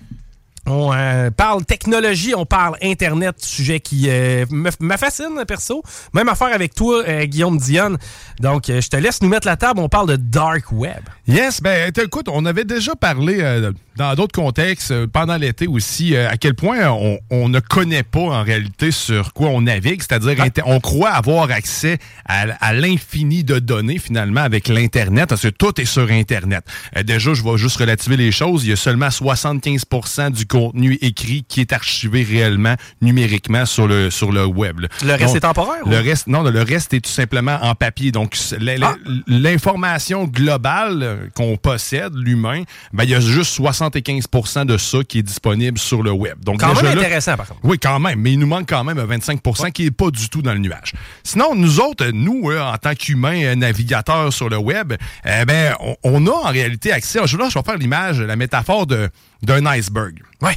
On 0.67 0.93
euh, 0.95 1.31
parle 1.31 1.65
technologie, 1.65 2.35
on 2.37 2.47
parle 2.47 2.77
Internet, 2.83 3.35
sujet 3.45 3.81
qui 3.81 4.05
euh, 4.09 4.47
me, 4.51 4.71
me 4.81 4.97
fascine, 4.97 5.45
perso. 5.47 5.83
Même 6.15 6.29
affaire 6.29 6.55
avec 6.55 6.73
toi, 6.75 7.03
euh, 7.07 7.25
Guillaume 7.25 7.59
Dionne. 7.59 7.99
Donc, 8.39 8.71
euh, 8.71 8.81
je 8.81 8.89
te 8.89 8.97
laisse 8.97 9.21
nous 9.23 9.29
mettre 9.29 9.47
la 9.49 9.57
table. 9.57 9.81
On 9.81 9.89
parle 9.89 10.09
de 10.11 10.17
Dark 10.17 10.71
Web. 10.71 11.03
Yes, 11.27 11.61
ben 11.61 11.91
t- 11.91 12.03
écoute, 12.03 12.27
on 12.31 12.45
avait 12.47 12.65
déjà 12.65 12.95
parlé 12.95 13.71
dans 13.97 14.15
d'autres 14.15 14.35
contextes, 14.41 15.07
pendant 15.07 15.37
l'été 15.37 15.67
aussi, 15.67 16.17
à 16.17 16.37
quel 16.37 16.55
point 16.55 16.89
on, 16.89 17.19
on 17.31 17.49
ne 17.49 17.61
connaît 17.61 18.03
pas 18.05 18.21
en 18.21 18.43
réalité 18.43 18.91
sur 18.91 19.33
quoi 19.35 19.49
on 19.49 19.63
navigue, 19.63 20.01
c'est-à-dire 20.01 20.41
inter- 20.41 20.63
on 20.65 20.81
croit 20.81 21.11
avoir 21.11 21.51
accès 21.51 21.99
à, 22.27 22.45
à 22.61 22.73
l'infini 22.73 23.45
de 23.45 23.59
données 23.59 23.99
finalement 23.99 24.41
avec 24.43 24.69
l'Internet, 24.69 25.29
parce 25.29 25.43
que 25.43 25.49
tout 25.49 25.79
est 25.81 25.85
sur 25.85 26.11
Internet. 26.11 26.65
Déjà, 27.05 27.35
je 27.35 27.43
vais 27.43 27.57
juste 27.59 27.77
relativer 27.77 28.17
les 28.17 28.33
choses, 28.33 28.65
il 28.65 28.71
y 28.71 28.73
a 28.73 28.77
seulement 28.77 29.09
75% 29.09 30.31
du 30.31 30.47
contenu 30.53 30.99
écrit 31.01 31.45
qui 31.49 31.61
est 31.63 31.73
archivé 31.73 32.23
réellement 32.23 32.75
numériquement 33.01 33.65
sur 33.65 33.87
le, 33.89 34.11
sur 34.11 34.33
le 34.33 34.45
web. 34.45 34.81
là. 34.81 34.89
Le 35.03 35.13
reste 35.13 35.25
Donc, 35.29 35.37
est 35.37 35.41
temporaire, 35.41 35.83
Le 35.89 35.99
ou? 35.99 36.05
reste, 36.05 36.27
non, 36.27 36.43
le 36.43 36.63
reste 36.63 36.93
est 36.93 37.01
tout 37.01 37.11
simplement 37.11 37.59
en 37.63 37.75
papier. 37.75 38.13
Donc, 38.13 38.37
Ah. 38.83 38.95
l'information 39.27 40.25
globale 40.25 41.03
euh, 41.03 41.17
qu'on 41.35 41.57
possède, 41.57 42.13
l'humain, 42.15 42.63
ben, 42.93 43.05
il 43.05 43.11
y 43.11 43.15
a 43.15 43.21
juste 43.21 43.59
75% 43.59 44.67
de 44.67 44.77
ça 44.77 44.99
qui 45.09 45.19
est 45.19 45.23
disponible 45.23 45.79
sur 45.79 46.03
le 46.03 46.11
web. 46.13 46.39
Donc, 46.45 46.61
Quand 46.61 46.71
déjà 46.75 46.83
même 46.83 46.95
là- 46.97 47.01
intéressant, 47.03 47.37
par 47.37 47.47
contre. 47.49 47.61
Oui, 47.65 47.79
quand 47.79 47.99
même, 47.99 48.21
mais 48.21 48.33
il 48.33 48.39
nous 48.39 48.47
manque 48.47 48.69
quand 48.69 48.85
même 48.85 48.99
un 48.99 49.07
25% 49.07 49.71
qui 49.71 49.85
n'est 49.85 49.91
pas 49.91 50.11
du 50.11 50.29
tout 50.29 50.43
dans 50.43 50.53
le 50.53 50.59
nuage. 50.59 50.93
Sinon, 51.25 51.55
nous 51.55 51.81
autres, 51.81 52.07
nous, 52.13 52.51
euh, 52.51 52.61
en 52.61 52.77
tant 52.77 52.95
qu'humains 52.95 53.43
euh, 53.43 53.55
navigateurs 53.55 54.33
sur 54.33 54.49
le 54.49 54.59
web, 54.59 54.93
eh 55.25 55.45
ben, 55.47 55.75
on, 55.81 55.97
on 56.05 56.27
a 56.27 56.31
en 56.31 56.51
réalité 56.51 56.93
accès. 56.93 57.19
Je, 57.25 57.37
là, 57.37 57.49
je 57.49 57.59
vais 57.59 57.65
faire 57.65 57.79
l'image, 57.79 58.21
la 58.21 58.37
métaphore 58.37 58.87
de- 58.87 59.09
d'un 59.43 59.67
iceberg. 59.67 60.23
Ouais. 60.41 60.57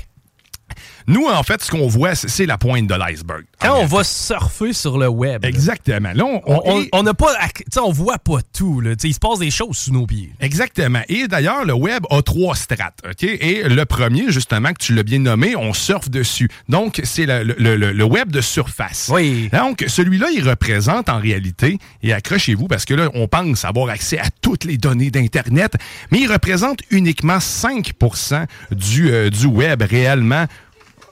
Nous, 1.07 1.25
en 1.27 1.43
fait, 1.43 1.61
ce 1.63 1.69
qu'on 1.71 1.87
voit, 1.87 2.15
c'est 2.15 2.45
la 2.45 2.57
pointe 2.57 2.87
de 2.87 2.95
l'iceberg. 2.95 3.43
Quand 3.59 3.77
on 3.79 3.85
va 3.85 4.03
surfer 4.03 4.73
sur 4.73 4.97
le 4.97 5.07
web. 5.07 5.43
Exactement. 5.45 6.11
Là, 6.13 6.23
on, 6.25 6.41
on, 6.45 6.61
on- 6.65 6.79
on- 6.81 6.85
on 6.93 7.03
n'a 7.03 7.13
pas. 7.13 7.33
acc- 7.39 7.57
tu 7.59 7.63
sais, 7.73 7.79
on 7.79 7.91
voit 7.91 8.17
pas 8.17 8.39
tout. 8.55 8.81
Là. 8.81 8.95
Tu 8.95 9.01
sais, 9.03 9.07
Il 9.09 9.13
se 9.13 9.19
passe 9.19 9.39
des 9.39 9.51
choses 9.51 9.77
sous 9.77 9.91
nos 9.91 10.05
pieds. 10.05 10.31
Exactement. 10.39 11.01
Et 11.09 11.27
d'ailleurs, 11.27 11.65
le 11.65 11.73
web 11.73 12.03
a 12.09 12.21
trois 12.21 12.55
strates. 12.55 12.99
OK? 13.09 13.23
Et 13.23 13.63
le 13.67 13.85
premier, 13.85 14.31
justement, 14.31 14.69
que 14.73 14.83
tu 14.83 14.93
l'as 14.93 15.03
bien 15.03 15.19
nommé, 15.19 15.55
on 15.55 15.73
surfe 15.73 16.09
dessus. 16.09 16.49
Donc, 16.69 17.01
c'est 17.03 17.25
le, 17.25 17.43
le- 17.43 17.75
le- 17.75 17.91
le 17.91 18.03
web 18.03 18.31
de 18.31 18.41
surface. 18.41 19.09
Oui. 19.13 19.49
Donc, 19.53 19.83
celui-là, 19.87 20.27
il 20.35 20.47
représente 20.47 21.09
en 21.09 21.19
réalité, 21.19 21.77
et 22.03 22.13
accrochez-vous, 22.13 22.67
parce 22.67 22.85
que 22.85 22.93
là, 22.93 23.09
on 23.13 23.27
pense 23.27 23.65
avoir 23.65 23.89
accès 23.89 24.19
à 24.19 24.25
toutes 24.41 24.63
les 24.63 24.77
données 24.77 25.11
d'Internet, 25.11 25.73
mais 26.11 26.19
il 26.21 26.31
représente 26.31 26.79
uniquement 26.91 27.37
5% 27.39 28.45
du, 28.71 29.09
euh, 29.11 29.29
du 29.29 29.45
web 29.45 29.81
réellement 29.81 30.45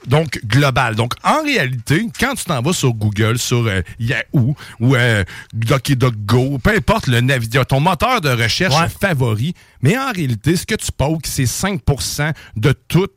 donc 0.08 0.40
global. 0.46 0.96
Donc 0.96 1.14
en 1.24 1.44
réalité, 1.44 2.06
quand 2.20 2.36
tu 2.36 2.46
t'en 2.46 2.62
vas 2.62 2.74
sur 2.74 2.94
Google, 2.94 3.38
sur 3.40 3.66
euh, 3.68 3.82
Yahoo 4.00 4.56
ou 4.80 4.96
euh, 4.96 5.24
DuckDuckGo, 5.54 6.60
peu 6.60 6.72
importe 6.76 7.08
le 7.08 7.22
navigateur, 7.22 7.66
ton 7.68 7.80
moteur 7.80 8.22
de 8.22 8.30
recherche 8.30 8.74
Ouais. 8.74 8.88
favori, 9.02 9.54
mais 9.82 9.98
en 9.98 10.12
réalité, 10.12 10.56
ce 10.56 10.66
que 10.66 10.76
tu 10.76 10.92
pokes, 10.92 11.28
c'est 11.28 11.44
5% 11.46 12.34
de 12.56 12.74
tout 12.88 13.08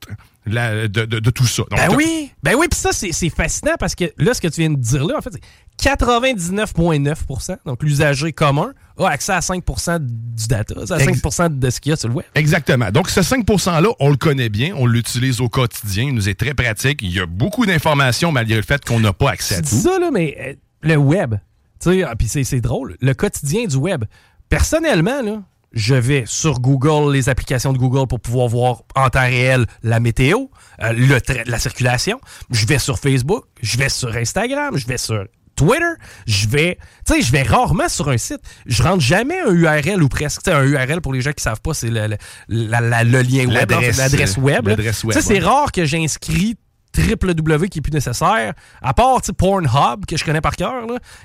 la, 0.46 0.88
de, 0.88 1.04
de- 1.04 1.18
de 1.20 1.30
tout 1.30 1.46
ça. 1.46 1.62
Donc, 1.70 1.78
Ben 1.78 1.94
oui, 1.96 2.30
ben 2.42 2.54
oui, 2.56 2.66
puis 2.70 2.78
ça, 2.78 2.90
c'est 2.92 3.12
c'est 3.12 3.30
fascinant 3.30 3.74
parce 3.78 3.94
que 3.94 4.04
là, 4.18 4.32
ce 4.34 4.40
que 4.40 4.48
tu 4.48 4.60
viens 4.60 4.70
de 4.70 4.76
dire 4.80 5.04
là, 5.04 5.16
en 5.18 5.20
fait, 5.20 5.30
c'est 5.32 5.88
99,9% 5.90 7.56
donc 7.66 7.82
l'usager 7.82 8.32
commun, 8.32 8.72
a 8.98 9.08
accès 9.08 9.32
à 9.32 9.40
5% 9.40 9.98
du 10.00 10.46
data, 10.48 10.74
à 10.78 10.98
5% 10.98 11.58
de 11.58 11.70
ce 11.70 11.80
qu'il 11.80 11.90
y 11.90 11.92
a 11.92 11.96
sur 11.96 12.08
le 12.08 12.14
web. 12.14 12.26
Exactement. 12.34 12.90
Donc, 12.90 13.08
ce 13.10 13.22
5 13.22 13.44
%-là, 13.46 13.88
on 14.00 14.10
le 14.10 14.16
connaît 14.16 14.48
bien, 14.48 14.72
on 14.76 14.86
l'utilise 14.86 15.40
au 15.40 15.48
quotidien, 15.48 16.04
il 16.04 16.14
nous 16.14 16.28
est 16.28 16.34
très 16.38 16.54
pratique. 16.54 17.00
Il 17.02 17.12
y 17.12 17.20
a 17.20 17.26
beaucoup 17.26 17.66
d'informations 17.66 18.32
malgré 18.32 18.56
le 18.56 18.62
fait 18.62 18.82
qu'on 18.84 19.00
n'a 19.00 19.12
pas 19.12 19.30
accès 19.30 19.56
à 19.56 19.62
tout. 19.62 19.68
ça, 19.76 19.98
là, 19.98 20.10
mais 20.12 20.36
euh, 20.40 20.54
le 20.82 20.96
web, 20.96 21.34
tu 21.80 21.90
sais, 21.90 22.02
ah, 22.04 22.14
puis 22.16 22.28
c'est 22.28 22.44
c'est 22.44 22.60
drôle, 22.60 22.96
le 23.00 23.12
quotidien 23.14 23.66
du 23.66 23.76
web. 23.76 24.04
Personnellement, 24.48 25.22
là, 25.22 25.42
je 25.76 25.94
vais 25.94 26.24
sur 26.26 26.58
Google, 26.58 27.12
les 27.12 27.28
applications 27.28 27.72
de 27.72 27.78
Google 27.78 28.08
pour 28.08 28.18
pouvoir 28.18 28.48
voir 28.48 28.82
en 28.96 29.08
temps 29.10 29.20
réel 29.20 29.66
la 29.84 30.00
météo, 30.00 30.46
euh, 30.82 30.92
le 30.92 31.18
la 31.48 31.58
circulation. 31.60 32.18
Je 32.50 32.66
vais 32.66 32.78
sur 32.78 32.98
Facebook, 32.98 33.44
je 33.62 33.76
vais 33.78 33.88
sur 33.90 34.08
Instagram, 34.16 34.76
je 34.76 34.86
vais 34.86 34.96
sur 34.98 35.24
Twitter, 35.54 35.84
je 36.26 36.48
vais, 36.48 36.78
tu 37.06 37.14
sais, 37.14 37.22
je 37.22 37.30
vais 37.32 37.42
rarement 37.42 37.88
sur 37.88 38.08
un 38.08 38.18
site. 38.18 38.40
Je 38.66 38.82
rentre 38.82 39.00
jamais 39.00 39.38
un 39.40 39.52
URL 39.52 40.02
ou 40.02 40.08
presque. 40.08 40.42
Tu 40.42 40.50
sais, 40.50 40.56
un 40.56 40.64
URL 40.64 41.00
pour 41.00 41.12
les 41.14 41.20
gens 41.20 41.32
qui 41.32 41.42
savent 41.42 41.60
pas, 41.62 41.72
c'est 41.74 41.88
le, 41.90 42.08
le- 42.08 42.16
la- 42.48 43.04
le 43.04 43.22
lien 43.22 43.46
web, 43.46 43.70
fait, 43.72 43.92
L'adresse, 43.96 44.36
euh, 44.36 44.40
web. 44.40 44.68
l'adresse 44.68 45.04
web, 45.04 45.14
Tu 45.16 45.22
sais, 45.22 45.26
c'est 45.28 45.40
ouais. 45.40 45.46
rare 45.48 45.72
que 45.72 45.84
j'inscris 45.84 46.56
www 46.96 47.68
qui 47.68 47.78
est 47.78 47.82
plus 47.82 47.92
nécessaire. 47.92 48.54
À 48.82 48.94
part 48.94 49.20
tu 49.20 49.26
sais, 49.26 49.32
Pornhub, 49.32 50.06
que 50.06 50.16
je 50.16 50.24
connais 50.24 50.40
par 50.40 50.56
cœur, 50.56 50.72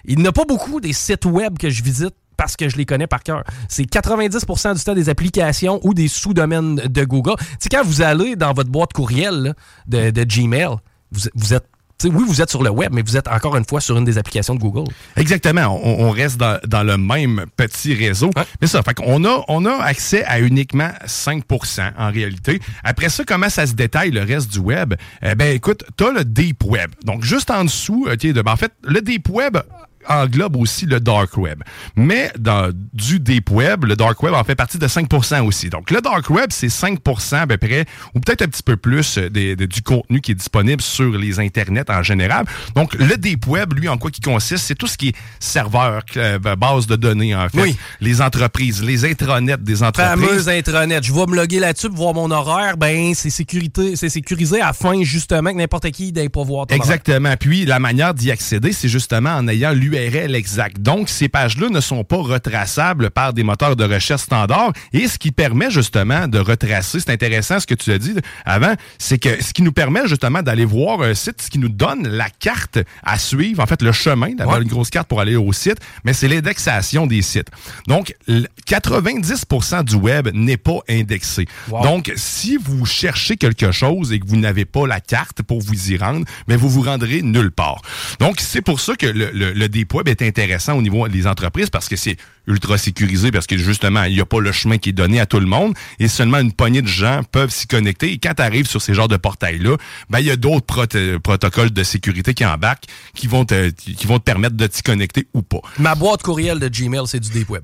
il 0.06 0.20
n'y 0.20 0.28
a 0.28 0.32
pas 0.32 0.44
beaucoup 0.46 0.80
des 0.82 0.94
sites 0.94 1.26
web 1.26 1.58
que 1.58 1.70
je 1.70 1.82
visite 1.84 2.14
parce 2.42 2.56
que 2.56 2.70
je 2.70 2.76
les 2.76 2.88
connais 2.88 3.06
par 3.06 3.22
cœur. 3.22 3.44
C'est 3.70 3.84
90% 3.84 4.76
du 4.76 4.84
temps 4.84 4.96
des 4.96 5.10
applications 5.10 5.80
ou 5.84 5.94
des 5.94 6.08
sous-domaines 6.08 6.78
de 6.78 7.04
Google. 7.04 7.36
Tu 7.38 7.46
sais, 7.60 7.70
quand 7.70 7.84
vous 7.84 8.02
allez 8.02 8.36
dans 8.36 8.52
votre 8.52 8.72
boîte 8.72 8.94
courriel 8.94 9.44
là, 9.44 9.54
de, 9.86 10.10
de 10.10 10.24
Gmail, 10.24 10.78
vous, 11.12 11.30
vous 11.36 11.54
êtes 11.54 11.68
oui, 12.04 12.24
vous 12.26 12.42
êtes 12.42 12.50
sur 12.50 12.64
le 12.64 12.72
web, 12.72 12.92
mais 12.92 13.04
vous 13.04 13.16
êtes 13.16 13.28
encore 13.28 13.56
une 13.58 13.64
fois 13.64 13.80
sur 13.80 13.96
une 13.96 14.06
des 14.06 14.18
applications 14.18 14.56
de 14.56 14.60
Google. 14.60 14.92
Exactement. 15.18 15.80
On, 15.84 16.08
on 16.08 16.10
reste 16.10 16.38
dans, 16.38 16.60
dans 16.66 16.82
le 16.82 16.98
même 16.98 17.46
petit 17.56 17.94
réseau. 17.94 18.32
Mais 18.60 18.66
ça, 18.66 18.82
fait 18.82 18.96
qu'on 18.96 19.24
a, 19.24 19.44
on 19.48 19.66
a 19.66 19.84
accès 19.84 20.24
à 20.24 20.40
uniquement 20.40 20.90
5% 21.06 21.92
en 21.96 22.12
réalité. 22.12 22.60
Après 22.84 23.10
ça, 23.10 23.24
comment 23.24 23.50
ça 23.50 23.68
se 23.68 23.74
détaille 23.74 24.10
le 24.10 24.24
reste 24.24 24.52
du 24.52 24.58
web? 24.58 24.96
Eh 25.22 25.36
ben, 25.36 25.56
écoute, 25.56 25.84
tu 25.96 26.06
as 26.06 26.12
le 26.12 26.26
Deep 26.26 26.64
Web. 26.64 26.90
Donc, 27.06 27.24
juste 27.24 27.52
en 27.52 27.66
dessous, 27.66 28.08
de, 28.10 28.42
ben, 28.42 28.52
en 28.52 28.58
fait, 28.58 28.72
le 28.84 29.00
Deep 29.02 29.30
Web 29.30 29.60
englobe 30.08 30.56
aussi 30.58 30.86
le 30.86 31.00
dark 31.00 31.38
web. 31.38 31.62
Mais 31.96 32.32
dans 32.38 32.70
du 32.94 33.20
deep 33.20 33.52
web, 33.52 33.86
le 33.86 33.96
dark 33.96 34.22
web 34.24 34.34
en 34.34 34.44
fait 34.44 34.56
partie 34.56 34.78
de 34.78 34.88
5% 34.88 35.42
aussi. 35.44 35.70
Donc 35.70 35.92
le 35.92 36.02
dark 36.02 36.30
web, 36.30 36.48
c'est 36.52 36.68
5% 36.68 37.36
à 37.36 37.48
peu 37.48 37.58
près, 37.58 37.86
ou 38.16 38.20
peut-être 38.20 38.42
un 38.44 38.48
petit 38.48 38.64
peu 38.64 38.78
plus 38.78 39.18
euh, 39.18 39.30
des- 39.30 39.56
du 39.56 39.82
contenu 39.82 40.22
qui 40.22 40.32
est 40.32 40.36
disponible 40.36 40.82
sur 40.82 41.12
les 41.18 41.40
internets 41.40 41.90
en 41.90 42.04
général. 42.04 42.46
Donc 42.76 42.94
le 42.96 43.18
deep 43.18 43.48
web, 43.48 43.74
lui, 43.74 43.88
en 43.88 43.98
quoi 43.98 44.12
qui 44.12 44.22
consiste, 44.22 44.66
c'est 44.66 44.76
tout 44.76 44.88
ce 44.88 44.98
qui 44.98 45.10
est 45.10 45.16
serveur, 45.40 46.04
euh, 46.18 46.40
base 46.40 46.88
de 46.88 46.96
données 46.96 47.36
en 47.36 47.48
fait. 47.50 47.62
Oui. 47.62 47.76
Les 48.00 48.22
entreprises, 48.22 48.84
les 48.84 49.06
intranets 49.06 49.58
des 49.58 49.84
entreprises. 49.84 50.26
Fameuse 50.28 50.50
intranet. 50.50 51.04
Je 51.04 51.14
vais 51.14 51.26
me 51.28 51.36
loguer 51.36 51.60
là-dessus 51.60 51.88
pour 51.90 51.98
voir 51.98 52.14
mon 52.14 52.32
horaire. 52.32 52.78
Ben, 52.78 53.14
c'est 53.16 53.30
sécurité, 53.30 53.96
c'est 53.96 54.10
sécurisé 54.10 54.62
afin 54.62 55.04
justement 55.04 55.52
que 55.52 55.58
n'importe 55.58 55.90
qui 55.92 56.12
n'aille 56.14 56.30
pas 56.30 56.44
voir 56.44 56.68
ton 56.68 56.76
horaire. 56.76 56.84
Exactement. 56.86 57.36
Puis 57.40 57.66
la 57.66 57.80
manière 57.80 58.14
d'y 58.14 58.32
accéder, 58.32 58.72
c'est 58.74 58.90
justement 58.90 59.32
en 59.36 59.48
ayant 59.48 59.72
l'URL 59.92 60.36
exact. 60.36 60.80
Donc, 60.80 61.10
ces 61.10 61.30
pages-là 61.30 61.70
ne 61.70 61.80
sont 61.82 62.04
pas 62.04 62.18
retraçables 62.18 63.10
par 63.12 63.34
des 63.34 63.44
moteurs 63.44 63.76
de 63.76 63.84
recherche 63.84 64.22
standards. 64.22 64.74
Et 64.94 65.08
ce 65.08 65.18
qui 65.18 65.32
permet 65.32 65.70
justement 65.72 66.28
de 66.28 66.40
retracer, 66.40 67.00
c'est 67.00 67.10
intéressant 67.12 67.60
ce 67.60 67.68
que 67.68 67.76
tu 67.76 67.92
as 67.92 67.98
dit 67.98 68.16
avant, 68.46 68.74
c'est 68.98 69.18
que 69.18 69.44
ce 69.44 69.54
qui 69.54 69.62
nous 69.62 69.72
permet 69.72 70.08
justement 70.08 70.42
d'aller 70.42 70.66
voir 70.66 71.02
un 71.02 71.14
site, 71.14 71.42
ce 71.42 71.50
qui 71.50 71.60
nous 71.60 71.70
donne 71.70 72.08
la 72.08 72.30
carte 72.30 72.80
à 73.04 73.18
suivre, 73.18 73.62
en 73.62 73.66
fait 73.68 73.82
le 73.82 73.92
chemin, 73.92 74.34
d'avoir 74.36 74.62
une 74.62 74.68
grosse 74.68 74.90
carte 74.90 75.08
pour 75.08 75.20
aller 75.22 75.36
au 75.36 75.52
site, 75.54 75.78
mais 76.04 76.14
c'est 76.14 76.28
l'indexation 76.28 77.08
des 77.08 77.22
sites. 77.22 77.48
Donc, 77.88 78.16
l- 78.28 78.48
90% 78.68 79.84
du 79.84 79.96
web 79.96 80.30
n'est 80.34 80.58
pas 80.58 80.80
indexé. 80.90 81.46
Wow. 81.70 81.84
Donc, 81.84 82.12
si 82.16 82.58
vous 82.58 82.86
cherchez 82.86 83.38
quelque 83.38 83.72
chose 83.72 84.12
et 84.12 84.20
que 84.20 84.28
vous 84.28 84.38
n'avez 84.38 84.66
pas 84.66 84.88
la 84.88 85.00
carte 85.00 85.42
pour 85.42 85.62
vous 85.62 85.92
y 85.92 85.98
rendre, 85.98 86.26
mais 86.48 86.56
vous 86.56 86.70
vous 86.70 86.82
rendrez 86.82 87.22
nulle 87.22 87.52
part. 87.52 87.82
Donc, 88.20 88.40
c'est 88.40 88.62
pour 88.62 88.80
ça 88.80 88.96
que 88.96 89.06
le, 89.06 89.32
le, 89.34 89.52
le 89.54 89.70
Deep 89.82 89.94
Web 89.96 90.08
est 90.10 90.22
intéressant 90.22 90.74
au 90.78 90.82
niveau 90.84 91.08
des 91.08 91.26
entreprises 91.26 91.72
parce 91.72 91.90
que 91.90 91.96
c'est 91.96 92.16
ultra 92.46 92.78
sécurisé 92.78 93.32
parce 93.32 93.48
que 93.48 93.58
justement, 93.58 94.04
il 94.04 94.14
n'y 94.14 94.22
a 94.22 94.26
pas 94.26 94.40
le 94.40 94.52
chemin 94.52 94.78
qui 94.78 94.90
est 94.90 94.94
donné 94.94 95.20
à 95.20 95.26
tout 95.26 95.40
le 95.40 95.48
monde 95.48 95.74
et 95.98 96.08
seulement 96.08 96.38
une 96.38 96.52
poignée 96.54 96.84
de 96.84 96.88
gens 96.88 97.22
peuvent 97.32 97.50
s'y 97.50 97.66
connecter. 97.66 98.12
Et 98.12 98.20
quand 98.20 98.36
tu 98.36 98.44
arrives 98.44 98.68
sur 98.68 98.80
ces 98.80 98.94
genres 98.94 99.08
de 99.08 99.18
portails-là, 99.18 99.78
ben, 100.12 100.20
il 100.20 100.28
y 100.28 100.32
a 100.32 100.36
d'autres 100.36 100.68
proto- 100.68 101.18
protocoles 101.20 101.72
de 101.72 101.82
sécurité 101.84 102.36
qui 102.36 102.46
embarquent 102.46 102.86
qui 103.16 103.26
vont 103.26 103.44
te, 103.44 103.70
qui 103.72 104.06
vont 104.06 104.20
te 104.20 104.24
permettre 104.24 104.56
de 104.56 104.68
t'y 104.68 104.84
connecter 104.84 105.28
ou 105.34 105.42
pas. 105.42 105.62
Ma 105.80 105.96
boîte 105.96 106.22
courriel 106.22 106.60
de 106.60 106.68
Gmail, 106.68 107.08
c'est 107.08 107.20
du 107.20 107.32
deep 107.32 107.50
web. 107.50 107.64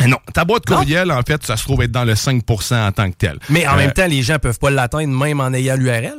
Eh 0.00 0.06
Non, 0.06 0.18
ta 0.32 0.44
boîte 0.44 0.64
courriel, 0.66 1.10
en 1.10 1.22
fait, 1.22 1.44
ça 1.44 1.56
se 1.56 1.64
trouve 1.64 1.82
être 1.82 1.90
dans 1.92 2.04
le 2.04 2.14
5% 2.14 2.86
en 2.86 2.92
tant 2.92 3.10
que 3.10 3.16
tel. 3.16 3.38
Mais 3.50 3.66
en 3.66 3.74
Euh, 3.74 3.78
même 3.78 3.92
temps, 3.92 4.06
les 4.06 4.22
gens 4.22 4.38
peuvent 4.38 4.58
pas 4.60 4.70
l'atteindre 4.70 5.12
même 5.16 5.40
en 5.40 5.52
ayant 5.52 5.76
l'URL. 5.76 6.14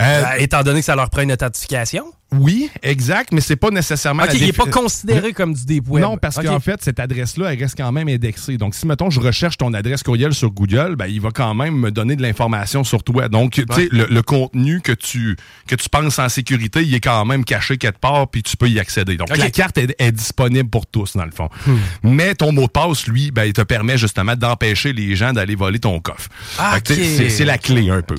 Euh, 0.00 0.22
étant 0.38 0.62
donné 0.62 0.80
que 0.80 0.86
ça 0.86 0.96
leur 0.96 1.10
prend 1.10 1.22
une 1.22 1.32
authentification. 1.32 2.04
Oui, 2.32 2.68
exact, 2.82 3.30
mais 3.32 3.40
c'est 3.40 3.54
pas 3.54 3.70
nécessairement. 3.70 4.24
OK, 4.24 4.30
il 4.34 4.46
n'est 4.46 4.52
pas 4.52 4.66
considéré 4.66 5.32
comme 5.32 5.54
du 5.54 5.64
deep 5.64 5.88
web. 5.88 6.02
Non, 6.02 6.16
parce 6.16 6.36
qu'en 6.36 6.58
fait, 6.58 6.82
cette 6.82 6.98
adresse-là, 6.98 7.52
elle 7.52 7.60
reste 7.60 7.76
quand 7.76 7.92
même 7.92 8.08
indexée. 8.08 8.56
Donc, 8.56 8.74
si, 8.74 8.88
mettons, 8.88 9.08
je 9.08 9.20
recherche 9.20 9.56
ton 9.56 9.72
adresse 9.72 10.02
courriel 10.02 10.34
sur 10.34 10.50
Google, 10.50 10.96
ben, 10.96 11.06
il 11.06 11.20
va 11.20 11.30
quand 11.30 11.54
même 11.54 11.76
me 11.76 11.92
donner 11.92 12.16
de 12.16 12.22
l'information 12.22 12.82
sur 12.82 13.04
toi. 13.04 13.28
Donc, 13.28 13.52
tu 13.52 13.64
sais, 13.72 13.88
le, 13.92 14.06
le 14.10 14.22
contenu 14.22 14.80
que 14.80 14.90
tu, 14.90 15.36
que 15.68 15.76
tu 15.76 15.88
penses 15.88 16.18
en 16.18 16.28
sécurité, 16.28 16.82
il 16.82 16.92
est 16.94 17.00
quand 17.00 17.24
même 17.24 17.44
caché 17.44 17.76
quelque 17.76 18.00
part, 18.00 18.26
puis 18.28 18.42
tu 18.42 18.56
peux 18.56 18.68
y 18.68 18.80
accéder. 18.80 19.16
Donc, 19.16 19.36
la 19.36 19.50
carte 19.50 19.78
est, 19.78 19.94
est 20.00 20.12
disponible 20.12 20.68
pour 20.68 20.86
tous, 20.86 21.16
dans 21.16 21.26
le 21.26 21.30
fond. 21.30 21.48
Hmm. 21.66 21.76
Mais 22.02 22.34
ton 22.34 22.50
mot 22.50 22.66
de 22.66 22.72
passe, 22.72 23.06
lui, 23.06 23.30
ben, 23.30 23.44
il 23.44 23.52
te 23.52 23.62
permet 23.62 23.96
justement 23.96 24.34
d'empêcher 24.34 24.92
les 24.92 25.14
gens 25.14 25.32
d'aller 25.32 25.54
voler 25.54 25.78
ton 25.78 26.00
coffre. 26.00 26.28
Ah, 26.58 26.78
c'est 26.84 27.44
la 27.44 27.58
clé 27.58 27.90
un 27.90 28.02
peu. 28.02 28.16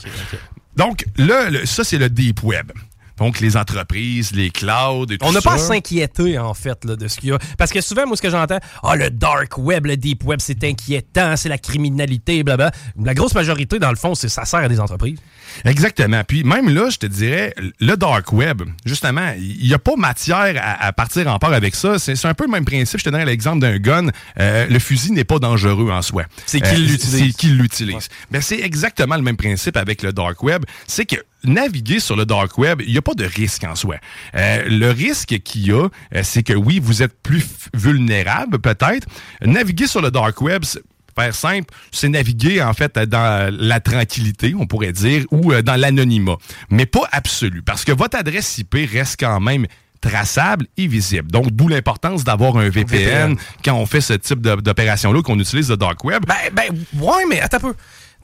Donc, 0.76 1.06
là, 1.18 1.50
ça, 1.66 1.84
c'est 1.84 1.98
le 1.98 2.10
deep 2.10 2.44
web. 2.44 2.72
Donc, 3.18 3.40
les 3.40 3.56
entreprises, 3.58 4.32
les 4.32 4.50
clouds 4.50 5.06
et 5.10 5.18
tout 5.18 5.26
On 5.26 5.32
n'a 5.32 5.42
pas 5.42 5.54
à 5.54 5.58
s'inquiéter, 5.58 6.38
en 6.38 6.54
fait, 6.54 6.84
là, 6.86 6.96
de 6.96 7.08
ce 7.08 7.18
qu'il 7.18 7.30
y 7.30 7.32
a. 7.32 7.38
Parce 7.58 7.72
que 7.72 7.82
souvent, 7.82 8.06
moi, 8.06 8.18
ce 8.18 8.22
que 8.22 8.30
j'entends, 8.30 8.60
ah, 8.84 8.96
le 8.96 9.10
dark 9.10 9.58
web, 9.58 9.86
le 9.86 9.98
deep 9.98 10.24
web, 10.26 10.40
c'est 10.42 10.64
inquiétant, 10.64 11.36
c'est 11.38 11.50
la 11.50 11.58
criminalité, 11.58 12.44
blablabla. 12.44 12.72
La 13.04 13.14
grosse 13.14 13.34
majorité, 13.36 13.80
dans 13.80 13.90
le 13.92 13.96
fond, 13.96 14.16
c'est 14.16 14.30
ça 14.30 14.46
sert 14.46 14.60
à 14.60 14.68
des 14.68 14.80
entreprises. 14.80 15.18
Exactement. 15.64 16.24
Puis 16.28 16.44
même 16.44 16.70
là, 16.70 16.90
je 16.90 16.98
te 16.98 17.06
dirais, 17.06 17.54
le 17.80 17.96
dark 17.96 18.34
web, 18.34 18.64
justement, 18.86 19.34
il 19.38 19.66
n'y 19.68 19.74
a 19.74 19.80
pas 19.80 19.96
matière 19.96 20.56
à, 20.62 20.86
à 20.86 20.92
partir 20.94 21.28
en 21.28 21.40
part 21.40 21.54
avec 21.54 21.76
ça. 21.76 22.00
C'est 22.00 22.16
c'est 22.16 22.28
un 22.28 22.34
peu 22.34 22.46
le 22.46 22.52
même 22.52 22.66
principe. 22.66 23.00
Je 23.00 23.06
te 23.06 23.10
donne 23.10 23.24
l'exemple 23.24 23.60
d'un 23.60 23.78
gun. 23.78 24.08
Euh, 24.40 24.66
le 24.68 24.80
fusil 24.80 25.12
n'est 25.12 25.24
pas 25.24 25.40
dangereux 25.40 25.92
en 25.92 26.02
soi. 26.02 26.24
C'est 26.46 26.60
qui 26.60 26.74
Euh, 26.74 26.78
l'utilise. 26.78 27.20
C'est 27.20 27.30
qui 27.38 27.48
l'utilise. 27.48 28.10
Ben, 28.32 28.42
c'est 28.42 28.60
exactement 28.60 29.16
le 29.16 29.22
même 29.22 29.38
principe 29.38 29.78
avec 29.78 30.02
le 30.04 30.12
dark 30.12 30.42
web. 30.44 30.66
C'est 30.88 31.06
que 31.06 31.18
naviguer 31.44 32.00
sur 32.00 32.16
le 32.16 32.26
dark 32.26 32.58
web, 32.58 32.82
il 32.86 32.92
n'y 32.92 32.98
a 32.98 33.02
pas 33.02 33.14
de 33.14 33.26
risque 33.26 33.64
en 33.64 33.76
soi. 33.76 33.98
Euh, 34.36 34.64
le 34.68 34.90
risque 34.92 35.40
qu'il 35.44 35.68
y 35.68 35.72
a, 35.72 35.84
euh, 36.16 36.22
c'est 36.24 36.44
que 36.44 36.54
oui, 36.54 36.80
vous 36.82 37.04
êtes 37.04 37.22
plus 37.22 37.46
vulnérable 37.74 38.60
peut-être. 38.60 39.08
Naviguer 39.44 39.88
sur 39.88 40.02
le 40.02 40.12
dark 40.12 40.42
web, 40.42 40.64
c'est- 40.66 40.82
faire 41.18 41.34
simple, 41.36 41.74
c'est 41.92 42.10
naviguer 42.10 42.62
en 42.62 42.74
fait 42.74 42.98
dans 43.00 43.56
la 43.58 43.80
tranquillité, 43.80 44.54
on 44.60 44.66
pourrait 44.68 44.92
dire, 44.92 45.24
ou 45.32 45.54
euh, 45.54 45.62
dans 45.62 45.80
l'anonymat, 45.80 46.36
mais 46.70 46.86
pas 46.86 47.08
absolu, 47.12 47.62
parce 47.62 47.86
que 47.86 47.92
votre 47.94 48.18
adresse 48.18 48.58
IP 48.58 48.76
reste 48.92 49.18
quand 49.20 49.40
même 49.40 49.66
traçable 50.02 50.68
et 50.78 50.86
visible. 50.88 51.32
Donc, 51.32 51.50
d'où 51.52 51.68
l'importance 51.68 52.24
d'avoir 52.24 52.58
un 52.58 52.70
VPN, 52.70 52.86
VPN. 53.34 53.36
quand 53.64 53.74
on 53.76 53.86
fait 53.88 54.02
ce 54.02 54.14
type 54.14 54.40
d'opération-là, 54.42 55.22
qu'on 55.24 55.40
utilise 55.40 55.70
le 55.70 55.78
dark 55.78 56.04
web. 56.04 56.24
Ben, 56.28 56.36
ben, 56.54 57.02
ouais, 57.02 57.24
mais 57.28 57.40
attends 57.40 57.58
un 57.58 57.60
peu. 57.62 57.74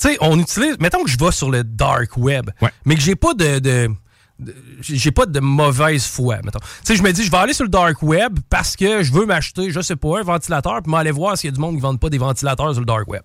Tu 0.02 0.08
sais, 0.10 0.18
on 0.22 0.40
utilise. 0.40 0.78
Mettons 0.80 1.04
que 1.04 1.10
je 1.10 1.18
vais 1.18 1.32
sur 1.32 1.52
le 1.52 1.64
dark 1.64 2.18
web, 2.18 2.50
mais 2.86 2.96
que 2.96 3.02
j'ai 3.02 3.16
pas 3.16 3.34
de. 3.34 3.60
de- 3.60 3.90
de- 4.40 4.56
j'ai 4.82 5.12
pas 5.12 5.28
de 5.28 5.40
mauvaise 5.40 6.04
foi, 6.08 6.38
mettons. 6.44 6.58
Tu 6.60 6.66
sais, 6.86 6.96
je 6.96 7.04
me 7.04 7.12
dis, 7.14 7.24
je 7.24 7.30
vais 7.30 7.38
aller 7.38 7.54
sur 7.54 7.64
le 7.66 7.70
dark 7.70 8.02
web 8.02 8.40
parce 8.50 8.76
que 8.76 9.04
je 9.04 9.12
veux 9.14 9.28
m'acheter, 9.28 9.70
je 9.70 9.80
sais 9.82 9.96
pas, 9.96 10.20
un 10.20 10.24
ventilateur, 10.24 10.82
puis 10.82 10.92
m'aller 10.92 11.12
voir 11.12 11.38
s'il 11.38 11.50
y 11.50 11.54
a 11.54 11.56
du 11.56 11.60
monde 11.62 11.72
qui 11.74 11.78
ne 11.78 11.82
vend 11.84 11.96
pas 11.98 12.10
des 12.10 12.18
ventilateurs 12.18 12.72
sur 12.72 12.80
le 12.80 12.86
dark 12.88 13.08
web. 13.08 13.22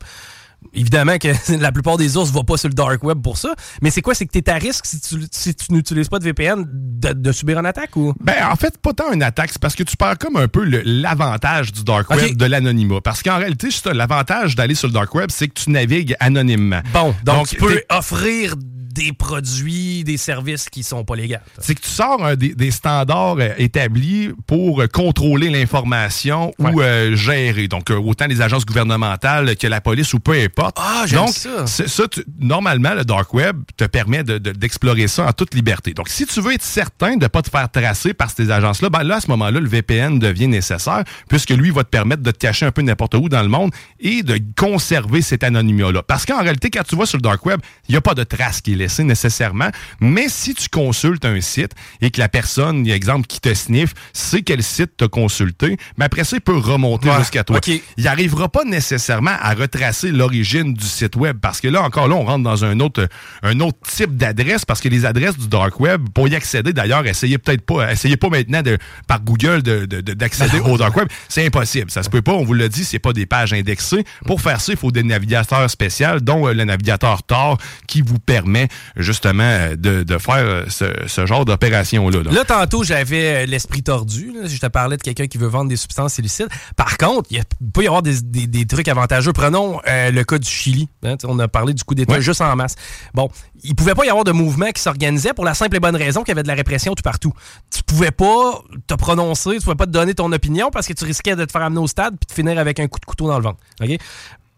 Évidemment 0.74 1.18
que 1.18 1.28
la 1.60 1.72
plupart 1.72 1.97
des 1.97 2.16
ours 2.16 2.28
ne 2.30 2.34
vont 2.34 2.44
pas 2.44 2.56
sur 2.56 2.68
le 2.68 2.74
dark 2.74 3.02
web 3.02 3.20
pour 3.22 3.38
ça, 3.38 3.55
mais 3.82 3.90
c'est 3.90 4.02
quoi? 4.02 4.14
C'est 4.14 4.26
que 4.26 4.32
tu 4.32 4.38
es 4.38 4.51
à 4.51 4.55
risque 4.55 4.86
si 4.86 5.01
tu, 5.01 5.16
si 5.30 5.55
tu 5.55 5.72
n'utilises 5.72 6.09
pas 6.09 6.18
de 6.18 6.24
VPN 6.24 6.64
de, 6.66 7.12
de 7.12 7.32
subir 7.32 7.59
une 7.59 7.66
attaque 7.66 7.97
ou? 7.97 8.14
Ben, 8.20 8.47
en 8.51 8.56
fait, 8.56 8.78
pas 8.78 8.93
tant 8.93 9.12
une 9.12 9.22
attaque, 9.22 9.51
c'est 9.52 9.60
parce 9.60 9.74
que 9.74 9.82
tu 9.82 9.97
perds 9.97 10.18
comme 10.18 10.36
un 10.36 10.48
peu 10.48 10.64
l'avantage 10.64 11.72
du 11.72 11.84
dark 11.84 12.09
web 12.10 12.36
de 12.36 12.44
l'anonymat. 12.44 13.01
Parce 13.01 13.22
qu'en 13.22 13.38
réalité, 13.38 13.68
l'avantage 13.93 14.56
d'aller 14.56 14.74
sur 14.74 14.88
le 14.88 14.94
dark 14.94 15.14
web, 15.14 15.30
c'est 15.30 15.48
que 15.48 15.60
tu 15.60 15.70
navigues 15.70 16.14
anonymement. 16.20 16.80
Bon, 16.93 17.14
donc, 17.24 17.48
tu 17.48 17.56
peux 17.56 17.82
offrir 17.90 18.55
des 18.97 19.12
produits, 19.12 20.02
des 20.05 20.16
services 20.16 20.68
qui 20.70 20.82
sont 20.82 21.05
pas 21.05 21.16
légaux. 21.16 21.35
c'est 21.60 21.74
que 21.74 21.82
tu 21.82 21.89
sors 21.89 22.36
des, 22.36 22.55
des 22.55 22.70
standards 22.70 23.36
euh, 23.39 23.51
établis 23.59 24.31
pour 24.47 24.81
euh, 24.82 24.86
contrôler 24.86 25.51
l'information 25.51 26.52
ou 26.59 26.81
euh, 26.81 27.14
gérer. 27.14 27.68
Donc, 27.68 27.90
autant 27.90 28.27
les 28.27 28.40
agences 28.40 28.64
gouvernementales 28.64 29.56
que 29.56 29.66
la 29.66 29.81
police 29.81 30.14
ou 30.14 30.20
peu 30.20 30.32
importe. 30.32 30.77
Ah, 30.81 31.05
j'aime 31.06 31.27
Donc, 31.27 31.35
ça. 31.35 31.66
ça 31.66 32.09
tu- 32.09 32.24
normalement, 32.40 32.94
le 32.94 33.05
dark 33.05 33.32
web 33.35 33.56
te 33.77 33.85
permet 33.85 34.24
de- 34.24 34.39
de- 34.39 34.52
d'explorer 34.52 35.09
ça 35.09 35.27
en 35.27 35.32
toute 35.32 35.55
liberté. 35.55 35.93
Donc, 35.93 36.09
si 36.09 36.27
tu 36.27 36.40
veux 36.40 36.55
être 36.55 36.62
certain 36.62 37.16
de 37.16 37.23
ne 37.24 37.28
pas 37.28 37.43
te 37.43 37.51
faire 37.51 37.70
tracer 37.70 38.14
par 38.14 38.31
ces 38.31 38.51
agences-là, 38.51 38.89
ben 38.89 39.02
là, 39.02 39.16
à 39.16 39.20
ce 39.20 39.28
moment-là, 39.31 39.60
le 39.60 39.68
VPN 39.68 40.18
devient 40.18 40.48
nécessaire 40.48 41.05
puisque 41.28 41.51
lui 41.51 41.70
va 41.70 41.85
te 41.85 41.90
permettre 41.90 42.23
de 42.23 42.31
te 42.31 42.39
cacher 42.39 42.64
un 42.66 42.73
peu 42.73 42.82
n'importe 42.82 43.14
où 43.14 43.28
dans 43.28 43.43
le 43.43 43.48
monde 43.48 43.70
et 44.01 44.23
de 44.23 44.40
conserver 44.56 45.20
cet 45.23 45.44
anonymat-là. 45.44 46.02
Parce 46.02 46.24
qu'en 46.24 46.43
réalité, 46.43 46.70
quand 46.70 46.82
tu 46.86 46.97
vas 46.97 47.06
sur 47.06 47.18
le 47.18 47.23
dark 47.23 47.44
web, 47.44 47.60
il 47.89 47.93
n'y 47.93 47.97
a 47.97 48.01
pas 48.01 48.14
de 48.14 48.24
trace 48.24 48.60
qui 48.60 48.73
est 48.73 48.77
nécessairement. 49.04 49.70
Mais 50.00 50.28
si 50.28 50.54
tu 50.54 50.68
consultes 50.68 51.24
un 51.24 51.40
site 51.40 51.72
et 52.00 52.10
que 52.10 52.20
la 52.20 52.28
personne, 52.28 52.86
exemple, 52.86 53.26
qui 53.26 53.40
te 53.40 53.52
sniffe, 53.54 53.94
sait 54.12 54.42
quel 54.42 54.62
site 54.62 54.92
t'as 54.96 55.08
consulté, 55.08 55.76
ben 55.98 56.06
après 56.06 56.24
ça, 56.24 56.36
il 56.36 56.40
peut 56.40 56.56
remonter 56.56 57.08
Ouais, 57.08 57.18
jusqu'à 57.18 57.44
toi. 57.44 57.60
Il 57.66 57.80
n'arrivera 58.04 58.48
pas 58.48 58.64
nécessairement 58.64 59.36
à 59.40 59.54
retracer 59.54 60.10
l'origine 60.10 60.74
du 60.74 60.84
site 60.84 61.16
web 61.16 61.38
parce 61.40 61.60
que 61.60 61.68
là, 61.68 61.82
encore 61.82 62.08
là, 62.08 62.14
on 62.16 62.24
rentre 62.24 62.42
dans 62.44 62.64
un 62.64 62.80
autre, 62.80 63.08
un 63.42 63.60
autre 63.60 63.78
type 63.88 64.16
d'adresse 64.16 64.64
parce 64.64 64.80
que 64.80 64.88
les 64.88 65.04
adresses 65.06 65.36
du 65.38 65.48
dark 65.48 65.78
web, 65.80 66.08
pour 66.14 66.28
y 66.28 66.34
accéder 66.34 66.72
d'ailleurs, 66.72 67.06
essayez 67.06 67.38
peut-être 67.38 67.62
pas, 67.64 67.92
essayez 67.92 68.16
pas 68.16 68.28
maintenant 68.28 68.62
de, 68.62 68.78
par 69.06 69.20
Google 69.20 69.62
de- 69.62 69.86
de- 69.86 70.00
de- 70.00 70.14
d'accéder 70.14 70.58
au 70.64 70.76
dark 70.78 70.96
web. 70.96 71.08
C'est 71.28 71.44
impossible. 71.46 71.90
Ça 71.90 72.02
se 72.02 72.10
peut 72.10 72.22
pas. 72.22 72.32
On 72.32 72.44
vous 72.44 72.54
l'a 72.54 72.68
dit, 72.68 72.84
c'est 72.84 72.98
pas 72.98 73.12
des 73.12 73.26
pages 73.26 73.52
indexées. 73.52 74.04
Pour 74.24 74.40
faire 74.40 74.60
ça, 74.60 74.72
il 74.72 74.78
faut 74.78 74.90
des 74.90 75.02
navigateurs 75.02 75.68
spéciaux, 75.70 76.20
dont 76.20 76.46
euh, 76.48 76.52
le 76.54 76.64
navigateur 76.64 77.22
Tor 77.22 77.58
qui 77.86 78.02
vous 78.02 78.18
permet 78.18 78.65
justement 78.97 79.43
euh, 79.44 79.76
de, 79.76 80.02
de 80.02 80.18
faire 80.18 80.34
euh, 80.36 80.64
ce, 80.68 80.84
ce 81.06 81.26
genre 81.26 81.44
d'opération-là. 81.44 82.22
là. 82.22 82.30
Là, 82.30 82.44
tantôt, 82.44 82.84
j'avais 82.84 83.44
euh, 83.44 83.47
l'esprit 83.47 83.82
tordu. 83.82 84.32
là. 84.34 84.47
Je 84.48 84.59
te 84.59 84.66
parlais 84.66 84.97
de 84.97 85.02
quelqu'un 85.02 85.26
qui 85.26 85.38
veut 85.38 85.47
vendre 85.48 85.68
des 85.68 85.76
substances 85.76 86.18
illicites. 86.18 86.48
Par 86.76 86.98
contre, 86.98 87.28
il 87.30 87.43
peut 87.72 87.82
y 87.84 87.86
avoir 87.86 88.02
des, 88.02 88.20
des- 88.22 88.47
des 88.47 88.66
trucs 88.66 88.88
avantageux. 88.88 89.32
Prenons 89.32 89.80
euh, 89.88 90.10
le 90.10 90.24
cas 90.24 90.38
du 90.38 90.48
Chili. 90.48 90.88
hein. 91.05 91.16
On 91.24 91.38
a 91.38 91.48
parlé 91.48 91.72
du 91.74 91.84
coup 91.84 91.94
d'État 91.94 92.20
juste 92.20 92.40
en 92.40 92.55
masse. 92.56 92.74
Bon, 93.14 93.28
il 93.64 93.74
pouvait 93.74 93.94
pas 93.94 94.05
y 94.05 94.09
avoir 94.09 94.24
de 94.24 94.32
mouvement 94.32 94.70
qui 94.72 94.82
s'organisait 94.82 95.32
pour 95.32 95.44
la 95.44 95.55
simple 95.55 95.76
et 95.76 95.80
bonne 95.80 95.97
raison 95.97 96.20
qu'il 96.22 96.28
y 96.28 96.32
avait 96.32 96.43
de 96.43 96.48
la 96.48 96.55
répression 96.55 96.94
tout 96.94 97.02
partout. 97.02 97.32
Tu 97.74 97.82
pouvais 97.82 98.10
pas 98.10 98.60
te 98.86 98.94
prononcer, 98.94 99.56
tu 99.59 99.60
pouvais 99.62 99.74
pas 99.76 99.86
te 99.86 99.90
donner 99.90 100.14
ton 100.14 100.30
opinion 100.32 100.70
parce 100.70 100.86
que 100.86 100.93
tu 100.93 101.05
risquais 101.05 101.36
de 101.36 101.44
te 101.44 101.52
faire 101.52 101.62
amener 101.62 101.80
au 101.80 101.86
stade 101.86 102.14
puis 102.18 102.26
de 102.28 102.32
finir 102.32 102.59
avec 102.59 102.80
un 102.80 102.86
coup 102.88 103.01
de 103.01 103.05
couteau 103.06 103.26
dans 103.28 103.36
le 103.38 103.43
ventre. 103.44 103.59
OK? 103.82 103.90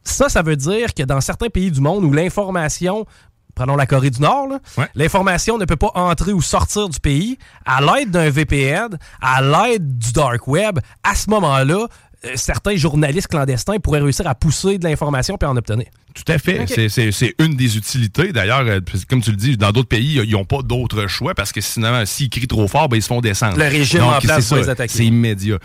Ça, 0.04 0.28
ça 0.28 0.40
veut 0.42 0.56
dire 0.56 0.94
que 0.94 1.02
dans 1.02 1.20
certains 1.20 1.48
pays 1.48 1.70
du 1.70 1.80
monde 1.80 2.02
où 2.04 2.12
l'information 2.12 3.04
prenons 3.58 3.74
la 3.74 3.86
Corée 3.86 4.10
du 4.10 4.20
Nord, 4.20 4.50
l'information 4.94 5.58
ne 5.58 5.64
peut 5.64 5.76
pas 5.76 5.90
entrer 5.94 6.32
ou 6.32 6.40
sortir 6.40 6.88
du 6.88 7.00
pays 7.00 7.38
à 7.66 7.80
l'aide 7.80 8.10
d'un 8.10 8.30
VPN, 8.30 8.96
à 9.20 9.42
l'aide 9.42 9.98
du 9.98 10.12
dark 10.12 10.46
web. 10.46 10.78
À 11.02 11.16
ce 11.16 11.28
moment-là, 11.30 11.88
euh, 12.24 12.32
certains 12.36 12.76
journalistes 12.76 13.26
clandestins 13.26 13.78
pourraient 13.80 13.98
réussir 13.98 14.28
à 14.28 14.36
pousser 14.36 14.78
de 14.78 14.84
l'information 14.84 15.36
puis 15.36 15.48
en 15.48 15.56
obtenir. 15.56 15.86
Tout 16.24 16.32
à 16.32 16.38
fait. 16.38 16.88
C'est- 16.88 17.34
une 17.38 17.54
des 17.56 17.76
utilités. 17.76 18.32
D'ailleurs, 18.32 18.60
euh, 18.66 18.80
comme 19.08 19.20
tu 19.22 19.30
le 19.30 19.36
dis, 19.36 19.56
dans 19.56 19.70
d'autres 19.72 19.88
pays, 19.88 20.20
ils 20.24 20.30
n'ont 20.32 20.44
pas 20.44 20.62
d'autre 20.62 21.06
choix 21.06 21.34
parce 21.34 21.52
que 21.52 21.60
sinon, 21.60 22.04
s'ils 22.06 22.28
crient 22.30 22.46
trop 22.48 22.66
fort, 22.68 22.88
ben, 22.88 22.96
ils 22.96 23.02
se 23.02 23.06
font 23.08 23.20
descendre. 23.20 23.56
Le 23.58 23.64
régime 23.64 24.00
Donc, 24.00 24.14
en 24.16 24.20
place 24.20 24.46
ça, 24.46 24.56
les 24.56 24.68
attaquer. 24.68 24.92
C'est 24.92 25.06
immédiat. 25.06 25.58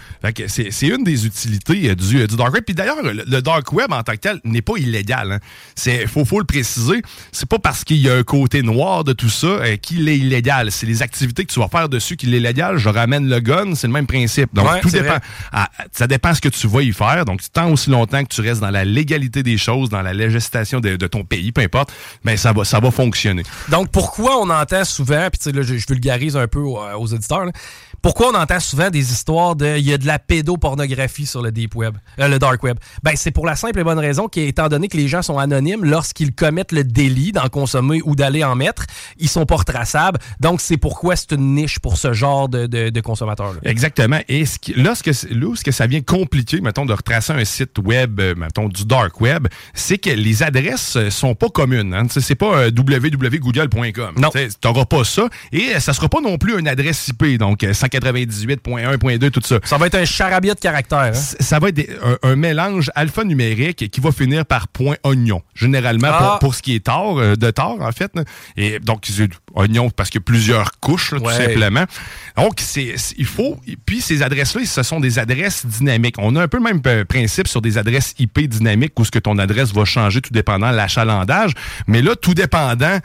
C'est 0.47 0.87
une 0.87 1.03
des 1.03 1.25
utilités 1.25 1.89
euh, 1.89 1.95
du, 1.95 2.19
euh, 2.21 2.27
du 2.27 2.35
dark 2.35 2.53
web. 2.53 2.63
Puis 2.65 2.75
d'ailleurs, 2.75 3.01
le, 3.03 3.23
le 3.25 3.41
dark 3.41 3.71
web 3.73 3.91
en 3.91 4.03
tant 4.03 4.13
que 4.13 4.17
tel 4.17 4.39
n'est 4.43 4.61
pas 4.61 4.73
illégal. 4.77 5.39
Il 5.85 6.07
faut, 6.07 6.25
faut 6.25 6.39
le 6.39 6.45
préciser. 6.45 7.01
C'est 7.31 7.47
pas 7.49 7.59
parce 7.59 7.83
qu'il 7.83 7.97
y 7.97 8.09
a 8.09 8.15
un 8.15 8.23
côté 8.23 8.61
noir 8.61 9.03
de 9.03 9.13
tout 9.13 9.29
ça 9.29 9.47
euh, 9.47 9.75
qu'il 9.77 10.07
est 10.09 10.17
illégal. 10.17 10.71
C'est 10.71 10.85
les 10.85 11.01
activités 11.01 11.45
que 11.45 11.51
tu 11.53 11.59
vas 11.59 11.67
faire 11.67 11.89
dessus 11.89 12.15
qu'il 12.15 12.33
est 12.33 12.37
illégal. 12.37 12.77
Je 12.77 12.89
ramène 12.89 13.27
le 13.27 13.39
gun, 13.39 13.75
c'est 13.75 13.87
le 13.87 13.93
même 13.93 14.07
principe. 14.07 14.49
Donc, 14.53 14.69
Ouais, 14.71 14.79
tout 14.81 14.89
dépend. 14.89 15.17
ça 15.91 16.07
dépend 16.07 16.33
ce 16.33 16.41
que 16.41 16.49
tu 16.49 16.67
vas 16.67 16.81
y 16.81 16.91
faire. 16.93 17.25
Donc, 17.25 17.41
tant 17.51 17.69
aussi 17.71 17.89
longtemps 17.89 18.23
que 18.23 18.33
tu 18.33 18.41
restes 18.41 18.61
dans 18.61 18.69
la 18.71 18.85
légalité 18.85 19.43
des 19.43 19.57
choses, 19.57 19.89
dans 19.89 20.01
la 20.01 20.13
de, 20.81 20.95
de 20.95 21.07
ton 21.07 21.23
pays, 21.23 21.51
peu 21.51 21.61
importe, 21.61 21.91
ben 22.23 22.37
ça 22.37 22.53
va, 22.53 22.63
ça 22.63 22.79
va 22.79 22.91
fonctionner. 22.91 23.43
Donc, 23.69 23.89
pourquoi 23.91 24.39
on 24.39 24.49
entend 24.49 24.83
souvent, 24.85 25.27
puis 25.29 25.39
tu 25.39 25.43
sais, 25.45 25.51
là, 25.51 25.61
je, 25.61 25.77
je 25.77 25.85
vulgarise 25.87 26.35
un 26.37 26.47
peu 26.47 26.59
aux, 26.59 26.77
aux 26.77 27.13
auditeurs, 27.13 27.45
là, 27.45 27.51
pourquoi 28.01 28.31
on 28.31 28.35
entend 28.35 28.59
souvent 28.59 28.89
des 28.89 29.11
histoires 29.13 29.55
de 29.55 29.77
il 29.77 29.87
y 29.87 29.93
a 29.93 29.97
de 29.97 30.05
la 30.05 30.19
pédopornographie 30.19 31.25
sur 31.25 31.41
le 31.41 31.51
deep 31.51 31.75
web, 31.75 31.95
euh, 32.19 32.27
le 32.27 32.37
dark 32.39 32.61
web? 32.63 32.77
Ben, 33.01 33.13
c'est 33.15 33.31
pour 33.31 33.45
la 33.45 33.55
simple 33.55 33.79
et 33.79 33.83
bonne 33.83 33.99
raison 33.99 34.27
qu'étant 34.27 34.67
donné 34.67 34.87
que 34.89 34.97
les 34.97 35.07
gens 35.07 35.21
sont 35.21 35.37
anonymes, 35.39 35.85
lorsqu'ils 35.85 36.33
commettent 36.33 36.71
le 36.73 36.83
délit 36.83 37.31
d'en 37.31 37.47
consommer 37.49 38.01
ou 38.03 38.15
d'aller 38.15 38.43
en 38.43 38.55
mettre, 38.55 38.85
ils 39.17 39.29
sont 39.29 39.45
pas 39.45 39.55
retraçables. 39.55 40.19
Donc, 40.39 40.59
c'est 40.61 40.77
pourquoi 40.77 41.15
c'est 41.15 41.31
une 41.31 41.55
niche 41.55 41.79
pour 41.79 41.97
ce 41.97 42.13
genre 42.13 42.49
de, 42.49 42.67
de, 42.67 42.89
de 42.89 43.01
consommateurs-là. 43.01 43.59
Exactement. 43.63 44.19
Et 44.27 44.45
ce 44.45 44.59
qui- 44.59 44.73
là, 44.73 44.95
ce 44.95 45.03
que, 45.03 45.13
c'est- 45.13 45.29
là 45.33 45.47
où 45.47 45.55
ce 45.55 45.63
que 45.63 45.71
ça 45.71 45.87
vient 45.87 46.01
compliquer, 46.01 46.59
mettons, 46.61 46.85
de 46.85 46.93
retracer 46.93 47.31
un 47.33 47.45
site 47.45 47.79
web, 47.79 48.19
euh, 48.19 48.35
mettons, 48.35 48.67
du 48.67 48.85
dark 48.85 49.19
web, 49.21 49.47
c'est 49.73 49.97
que 49.97 50.09
les 50.23 50.41
adresses 50.43 50.95
euh, 50.95 51.09
sont 51.09 51.35
pas 51.35 51.49
communes. 51.49 51.93
Hein. 51.93 52.07
C'est 52.09 52.35
pas 52.35 52.55
euh, 52.57 52.71
www.google.com. 52.75 54.15
Non. 54.17 54.29
Tu 54.31 54.39
n'auras 54.63 54.85
pas 54.85 55.03
ça. 55.03 55.27
Et 55.51 55.75
euh, 55.75 55.79
ça 55.79 55.93
sera 55.93 56.09
pas 56.09 56.21
non 56.21 56.37
plus 56.37 56.57
une 56.59 56.67
adresse 56.67 57.07
IP, 57.09 57.37
donc 57.37 57.63
euh, 57.63 57.73
198.1.2, 57.73 59.29
tout 59.31 59.41
ça. 59.43 59.59
Ça 59.63 59.77
va 59.77 59.87
être 59.87 59.95
un 59.95 60.05
charabia 60.05 60.53
de 60.53 60.59
caractères. 60.59 60.99
hein? 60.99 61.13
Ça 61.13 61.59
va 61.59 61.69
être 61.69 61.75
des- 61.75 61.89
un, 62.03 62.29
un 62.31 62.35
mélange 62.35 62.89
alphanumérique 62.95 63.89
qui 63.89 64.01
va 64.01 64.11
finir 64.11 64.45
par 64.45 64.67
point 64.67 64.95
oignon. 65.03 65.41
Généralement, 65.55 66.07
Ah. 66.11 66.17
pour, 66.31 66.39
pour 66.39 66.55
ce 66.55 66.61
qui 66.61 66.75
est 66.75 66.85
tard, 66.85 67.15
de 67.15 67.51
tard, 67.51 67.77
en 67.81 67.91
fait. 67.91 68.11
Et 68.57 68.79
donc, 68.79 69.07
oignon 69.55 69.89
parce 69.89 70.09
qu'il 70.09 70.19
y 70.19 70.23
a 70.23 70.25
plusieurs 70.25 70.71
couches, 70.79 71.11
là, 71.11 71.19
Ouais. 71.19 71.33
tout 71.35 71.41
simplement. 71.43 71.85
Donc, 72.37 72.53
c'est, 72.57 72.95
il 73.17 73.25
faut. 73.25 73.57
Puis, 73.85 74.01
ces 74.01 74.21
adresses-là, 74.21 74.61
ce 74.65 74.83
sont 74.83 74.99
des 74.99 75.19
adresses 75.19 75.65
dynamiques. 75.65 76.15
On 76.19 76.35
a 76.35 76.43
un 76.43 76.47
peu 76.47 76.57
le 76.57 76.63
même 76.63 76.81
principe 77.05 77.47
sur 77.47 77.61
des 77.61 77.77
adresses 77.77 78.13
IP 78.19 78.47
dynamiques 78.47 78.99
où 78.99 79.05
ce 79.05 79.11
que 79.11 79.19
ton 79.19 79.37
adresse 79.37 79.73
va 79.73 79.85
changer 79.85 80.12
tout 80.21 80.33
dépendant 80.33 80.71
de 80.71 80.75
l'achalandage. 80.75 81.53
Mais 81.87 82.01
là, 82.01 82.15
tout 82.15 82.33
dépendant, 82.33 82.99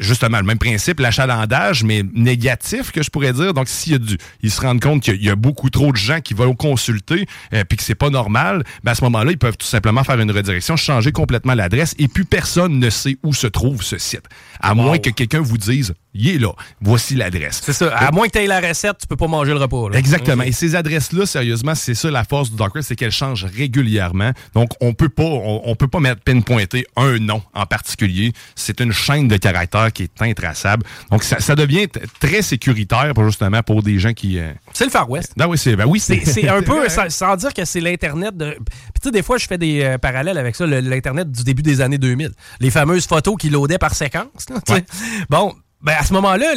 justement, 0.00 0.38
le 0.38 0.44
même 0.44 0.58
principe, 0.58 1.00
l'achalandage, 1.00 1.84
mais 1.84 2.02
négatif, 2.14 2.92
que 2.92 3.02
je 3.02 3.10
pourrais 3.10 3.32
dire. 3.32 3.54
Donc, 3.54 3.68
s'il 3.68 3.92
y 3.92 3.94
a 3.96 3.98
du. 3.98 4.18
Ils 4.42 4.50
se 4.50 4.60
rendent 4.60 4.80
compte 4.80 5.02
qu'il 5.02 5.22
y 5.22 5.30
a 5.30 5.36
beaucoup 5.36 5.70
trop 5.70 5.92
de 5.92 5.96
gens 5.96 6.20
qui 6.20 6.34
vont 6.34 6.54
consulter 6.54 7.26
euh, 7.54 7.64
puis 7.64 7.76
que 7.76 7.82
c'est 7.82 7.94
pas 7.94 8.10
normal, 8.10 8.64
ben 8.84 8.92
à 8.92 8.94
ce 8.94 9.04
moment-là, 9.04 9.30
ils 9.30 9.38
peuvent 9.38 9.56
tout 9.56 9.66
simplement 9.66 10.04
faire 10.04 10.20
une 10.20 10.30
redirection, 10.30 10.76
changer 10.76 11.12
complètement 11.12 11.54
l'adresse 11.54 11.94
et 11.98 12.08
puis 12.08 12.24
personne 12.24 12.78
ne 12.78 12.90
sait 12.90 13.16
où 13.22 13.32
se 13.32 13.46
trouve 13.46 13.82
ce 13.82 13.98
site. 13.98 14.24
À 14.60 14.74
moins 14.74 14.98
que 14.98 15.10
quelqu'un 15.10 15.40
vous 15.40 15.58
dise, 15.58 15.94
il 16.14 16.28
est 16.28 16.38
là, 16.38 16.50
voici 16.80 17.14
l'adresse. 17.14 17.60
C'est 17.64 17.72
ça. 17.72 17.94
À 17.96 18.10
moins 18.10 18.26
que 18.26 18.32
tu 18.32 18.38
aies 18.38 18.46
la 18.46 18.60
recette, 18.60 18.98
tu 19.00 19.06
peux 19.06 19.16
pas 19.16 19.28
manger 19.28 19.52
le 19.52 19.58
repas. 19.58 19.90
là. 19.90 19.98
Exactement. 19.98 20.42
Et 20.42 20.52
ces 20.52 20.74
adresses-là, 20.74 21.26
sérieusement, 21.26 21.74
c'est 21.74 21.94
ça 21.94 22.10
la 22.10 22.24
force 22.24 22.50
du 22.50 22.56
dark 22.56 22.70
c'est 22.82 22.96
qu'elles 22.96 23.10
changent 23.12 23.44
régulièrement. 23.44 24.32
Donc, 24.54 24.70
on 24.80 24.92
peut 24.92 25.08
pas, 25.08 25.22
on, 25.22 25.62
on 25.64 25.74
peut 25.76 25.88
pas 25.88 26.00
mettre 26.00 26.20
pinpointer 26.22 26.86
un 26.96 27.18
nom 27.18 27.42
en 27.54 27.66
particulier. 27.66 28.32
C'est 28.54 28.80
une 28.80 28.92
chaîne 28.92 29.28
de 29.28 29.36
caractères 29.36 29.92
qui 29.92 30.04
est 30.04 30.22
intraçable. 30.22 30.84
Donc, 31.10 31.22
ça, 31.22 31.40
ça 31.40 31.54
devient 31.54 31.86
très 32.20 32.42
sécuritaire 32.42 33.12
pour 33.14 33.24
justement 33.26 33.62
pour 33.62 33.82
des 33.82 33.98
gens 33.98 34.12
qui. 34.12 34.38
euh, 34.38 34.52
C'est 34.72 34.84
le 34.84 34.90
Far 34.90 35.08
West. 35.10 35.34
Ah 35.38 35.48
oui, 35.48 35.58
c'est 35.58 35.76
ben 35.76 35.86
oui, 35.86 36.00
C'est 36.00 36.48
un 36.48 36.62
peu, 36.62 36.88
sans, 36.88 37.08
sans 37.10 37.36
dire 37.36 37.54
que 37.54 37.64
c'est 37.64 37.80
l'Internet 37.80 38.36
de. 38.36 38.50
Puis 38.54 38.64
tu 39.00 39.08
sais, 39.08 39.10
des 39.10 39.22
fois, 39.22 39.38
je 39.38 39.46
fais 39.46 39.58
des 39.58 39.82
euh, 39.82 39.98
parallèles 39.98 40.38
avec 40.38 40.56
ça, 40.56 40.66
l'Internet 40.66 41.30
du 41.30 41.44
début 41.44 41.62
des 41.62 41.80
années 41.80 41.98
2000. 41.98 42.30
Les 42.60 42.70
fameuses 42.70 43.06
photos 43.06 43.36
qui 43.38 43.50
loadaient 43.50 43.78
par 43.78 43.94
séquence. 43.94 44.48
là. 44.48 44.78
Bon. 45.28 45.54
Ben 45.82 45.94
à 45.98 46.04
ce 46.04 46.12
moment-là, 46.12 46.54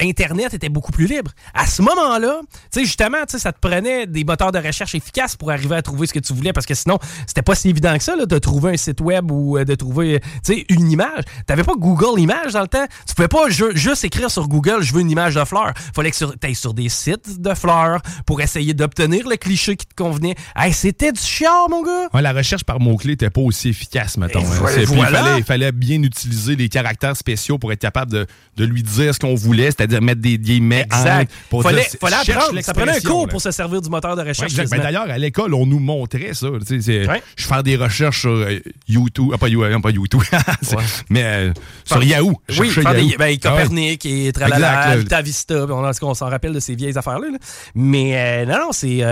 l'Internet 0.00 0.52
était 0.54 0.68
beaucoup 0.68 0.90
plus 0.92 1.06
libre. 1.06 1.30
À 1.54 1.66
ce 1.66 1.80
moment-là, 1.82 2.40
tu 2.42 2.58
sais, 2.80 2.84
justement, 2.84 3.18
tu 3.28 3.32
sais, 3.32 3.38
ça 3.38 3.52
te 3.52 3.58
prenait 3.60 4.06
des 4.06 4.24
moteurs 4.24 4.52
de 4.52 4.58
recherche 4.58 4.94
efficaces 4.94 5.36
pour 5.36 5.50
arriver 5.50 5.76
à 5.76 5.82
trouver 5.82 6.06
ce 6.06 6.12
que 6.12 6.18
tu 6.18 6.32
voulais, 6.32 6.52
parce 6.52 6.66
que 6.66 6.74
sinon, 6.74 6.98
c'était 7.26 7.42
pas 7.42 7.54
si 7.54 7.68
évident 7.68 7.96
que 7.96 8.02
ça, 8.02 8.16
là, 8.16 8.26
de 8.26 8.38
trouver 8.38 8.72
un 8.72 8.76
site 8.76 9.00
web 9.00 9.30
ou 9.30 9.58
euh, 9.58 9.64
de 9.64 9.74
trouver, 9.74 10.20
tu 10.44 10.54
sais, 10.54 10.66
une 10.70 10.90
image. 10.90 11.22
T'avais 11.46 11.62
pas 11.62 11.74
Google 11.76 12.20
Images 12.20 12.52
dans 12.52 12.62
le 12.62 12.68
temps. 12.68 12.86
Tu 13.06 13.14
pouvais 13.14 13.28
pas 13.28 13.48
ju- 13.48 13.76
juste 13.76 14.04
écrire 14.04 14.30
sur 14.30 14.48
Google, 14.48 14.82
je 14.82 14.92
veux 14.92 15.00
une 15.00 15.10
image 15.10 15.36
de 15.36 15.44
fleurs. 15.44 15.72
Fallait 15.94 16.10
que 16.10 16.16
tu 16.16 16.24
ailles 16.42 16.54
sur 16.54 16.74
des 16.74 16.88
sites 16.88 17.40
de 17.40 17.54
fleurs 17.54 18.00
pour 18.26 18.40
essayer 18.40 18.74
d'obtenir 18.74 19.28
le 19.28 19.36
cliché 19.36 19.76
qui 19.76 19.86
te 19.86 19.94
convenait. 19.94 20.34
Hey, 20.56 20.72
c'était 20.72 21.12
du 21.12 21.20
chiant, 21.20 21.68
mon 21.68 21.82
gars! 21.84 22.08
Ouais, 22.12 22.22
la 22.22 22.32
recherche 22.32 22.64
par 22.64 22.80
mots-clés 22.80 23.12
n'était 23.12 23.30
pas 23.30 23.40
aussi 23.40 23.68
efficace, 23.68 24.16
mettons. 24.16 24.40
Et 24.40 24.44
hein. 24.44 24.56
voilà. 24.58 24.76
Puis 24.76 24.94
il, 24.94 25.04
fallait, 25.04 25.38
il 25.38 25.44
fallait 25.44 25.72
bien 25.72 26.02
utiliser 26.02 26.56
les 26.56 26.68
caractères 26.68 27.16
spéciaux 27.16 27.58
pour 27.58 27.72
être 27.72 27.80
capable 27.80 28.10
de, 28.10 28.26
de 28.58 28.64
lui 28.64 28.82
dire 28.82 29.14
ce 29.14 29.18
qu'on 29.20 29.34
voulait, 29.36 29.66
c'est-à-dire 29.66 30.02
mettre 30.02 30.20
des 30.20 30.36
guillemets 30.36 30.82
Exact. 30.82 31.22
entre 31.22 31.30
pour 31.48 31.62
Fallait, 31.62 31.82
dire, 31.82 31.90
fallait 32.00 32.16
apprendre. 32.36 32.60
Ça 32.60 32.74
prenait 32.74 32.96
un 32.96 33.00
cours 33.00 33.26
là. 33.26 33.30
pour 33.30 33.40
se 33.40 33.50
servir 33.50 33.80
du 33.80 33.88
moteur 33.88 34.16
de 34.16 34.22
Ouais, 34.22 34.28
recherche. 34.28 34.54
Ben. 34.54 34.80
D'ailleurs, 34.80 35.08
à 35.08 35.16
l'école, 35.16 35.54
on 35.54 35.64
nous 35.64 35.78
montrait 35.78 36.34
ça. 36.34 36.48
Tu 36.66 36.66
sais, 36.66 36.80
c'est- 36.82 37.20
Je 37.36 37.46
fais 37.46 37.62
des 37.62 37.76
recherches 37.76 38.20
sur 38.20 38.30
euh, 38.30 38.58
YouTube. 38.88 39.30
Ah, 39.32 39.38
pas, 39.38 39.46
euh, 39.46 39.78
pas 39.78 39.90
YouTube. 39.90 40.20
Mais 41.10 41.22
euh, 41.24 41.52
sur 41.84 42.02
Yahoo. 42.02 42.34
Oui, 42.58 42.70
faire 42.70 42.92
des, 42.94 43.02
Yahoo. 43.04 43.18
ben, 43.18 43.24
Ah 43.44 43.54
ouais. 43.54 43.62
Copernic 43.62 44.04
et 44.06 44.32
Tralala, 44.32 44.96
Vista, 45.22 45.64
on, 45.66 45.84
en 45.86 45.90
on 46.02 46.14
s'en 46.14 46.28
rappelle 46.28 46.52
de 46.52 46.60
ces 46.60 46.74
vieilles 46.74 46.98
affaires-là. 46.98 47.28
là. 47.30 47.38
Mais 47.74 48.12
euh, 48.16 48.46
non, 48.46 48.58
non, 48.58 48.72
c'est, 48.72 49.02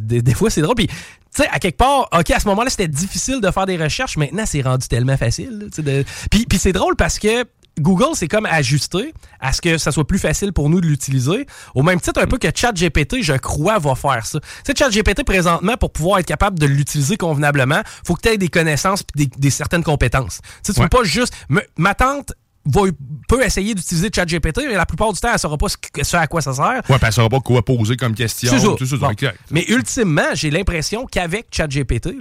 des, 0.00 0.22
des 0.22 0.34
fois, 0.34 0.50
c'est 0.50 0.60
drôle. 0.62 0.74
Puis, 0.76 0.86
tu 0.86 0.94
sais, 1.30 1.48
à 1.50 1.58
quelque 1.58 1.76
part, 1.76 2.08
OK, 2.12 2.30
à 2.30 2.40
ce 2.40 2.46
moment-là, 2.48 2.70
c'était 2.70 2.88
difficile 2.88 3.40
de 3.40 3.50
faire 3.50 3.66
des 3.66 3.76
recherches. 3.76 4.16
Maintenant, 4.16 4.44
c'est 4.46 4.62
rendu 4.62 4.86
tellement 4.88 5.16
facile. 5.16 5.68
de- 5.78 6.04
puis 6.30 6.58
c'est 6.58 6.72
drôle 6.72 6.96
parce 6.96 7.18
que 7.18 7.44
Google, 7.78 8.14
c'est 8.14 8.28
comme 8.28 8.46
ajusté 8.46 9.12
à 9.40 9.52
ce 9.52 9.60
que 9.60 9.76
ça 9.78 9.92
soit 9.92 10.06
plus 10.06 10.18
facile 10.18 10.52
pour 10.52 10.70
nous 10.70 10.80
de 10.80 10.86
l'utiliser. 10.86 11.46
Au 11.74 11.82
même 11.82 12.00
titre 12.00 12.20
un 12.22 12.26
peu 12.26 12.38
que 12.38 12.48
ChatGPT, 12.54 13.22
je 13.22 13.34
crois, 13.34 13.78
va 13.78 13.94
faire 13.94 14.24
ça. 14.24 14.40
Tu 14.40 14.46
sais, 14.66 14.74
ChatGPT, 14.76 15.24
présentement, 15.24 15.76
pour 15.76 15.92
pouvoir 15.92 16.18
être 16.20 16.26
capable 16.26 16.58
de 16.58 16.66
l'utiliser 16.66 17.16
convenablement, 17.16 17.82
faut 18.06 18.14
que 18.14 18.22
tu 18.22 18.28
aies 18.30 18.38
des 18.38 18.48
connaissances 18.48 19.00
et 19.16 19.24
des, 19.24 19.30
des 19.38 19.50
certaines 19.50 19.84
compétences. 19.84 20.40
Tu 20.42 20.48
sais, 20.62 20.72
tu 20.72 20.80
Ouais. 20.80 20.88
peux 20.88 20.98
pas 20.98 21.04
juste... 21.04 21.34
ma 21.76 21.94
tante 21.94 22.32
va, 22.64 22.80
peut 23.28 23.44
essayer 23.44 23.74
d'utiliser 23.74 24.08
ChatGPT, 24.14 24.62
mais 24.66 24.74
la 24.74 24.86
plupart 24.86 25.12
du 25.12 25.20
temps, 25.20 25.28
elle 25.32 25.38
saura 25.38 25.56
pas 25.58 25.66
ce, 25.68 26.16
à 26.16 26.26
quoi 26.26 26.40
ça 26.40 26.52
sert. 26.54 26.64
Ouais, 26.66 26.80
puis 26.96 26.98
elle 27.02 27.12
saura 27.12 27.28
pas 27.28 27.40
quoi 27.40 27.64
poser 27.64 27.96
comme 27.96 28.14
question. 28.14 28.50
Tout 28.76 28.86
ça, 28.86 28.96
Bon. 28.96 29.12
Mais 29.50 29.64
ultimement, 29.68 30.34
j'ai 30.34 30.50
l'impression 30.50 31.06
qu'avec 31.06 31.46
ChatGPT, 31.52 32.16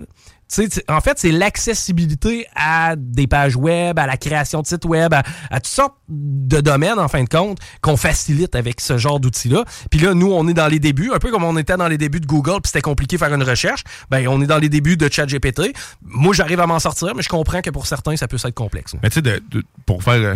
en 0.88 1.02
fait, 1.02 1.18
c'est 1.18 1.32
l'accessibilité 1.32 2.46
à 2.56 2.96
des 2.96 3.28
pages 3.28 3.56
web, 3.56 3.98
à 4.00 4.06
la 4.08 4.18
création 4.18 4.62
de 4.62 4.68
sites 4.68 4.86
web, 4.86 5.14
à, 5.14 5.24
à 5.50 5.60
toutes 5.60 5.68
sortes 5.74 5.96
de 6.08 6.62
domaines, 6.62 7.00
en 7.00 7.08
fin 7.08 7.24
de 7.24 7.30
compte, 7.30 7.58
qu'on 7.82 7.98
facilite 7.98 8.56
avec 8.56 8.80
ce 8.80 8.98
genre 8.98 9.20
d'outils-là. 9.20 9.66
Puis 9.90 10.00
là, 10.00 10.14
nous, 10.14 10.32
on 10.32 10.48
est 10.48 10.54
dans 10.54 10.68
les 10.68 10.80
débuts, 10.80 11.12
un 11.14 11.20
peu 11.20 11.32
comme 11.32 11.44
on 11.44 11.58
était 11.58 11.78
dans 11.78 11.88
les 11.88 11.98
débuts 11.98 12.20
de 12.20 12.26
Google, 12.28 12.62
puis 12.62 12.68
c'était 12.72 12.82
compliqué 12.82 13.16
de 13.18 13.20
faire 13.20 13.34
une 13.34 13.44
recherche. 13.44 13.84
Ben, 14.10 14.28
on 14.28 14.42
est 14.42 14.48
dans 14.48 14.60
les 14.60 14.70
débuts 14.70 14.98
de 14.98 15.12
ChatGPT. 15.12 15.74
Moi, 16.04 16.34
j'arrive 16.34 16.60
à 16.60 16.68
m'en 16.68 16.80
sortir, 16.80 17.14
mais 17.16 17.24
je 17.24 17.30
comprends 17.30 17.62
que 17.62 17.70
pour 17.72 17.88
certains, 17.88 18.16
ça 18.16 18.28
peut 18.28 18.38
être 18.38 18.52
complexe. 18.52 18.94
là. 18.94 19.00
Mais 19.04 19.10
tu 19.10 19.22
sais, 19.24 19.42
pour 19.86 20.04
faire. 20.04 20.14
euh, 20.14 20.36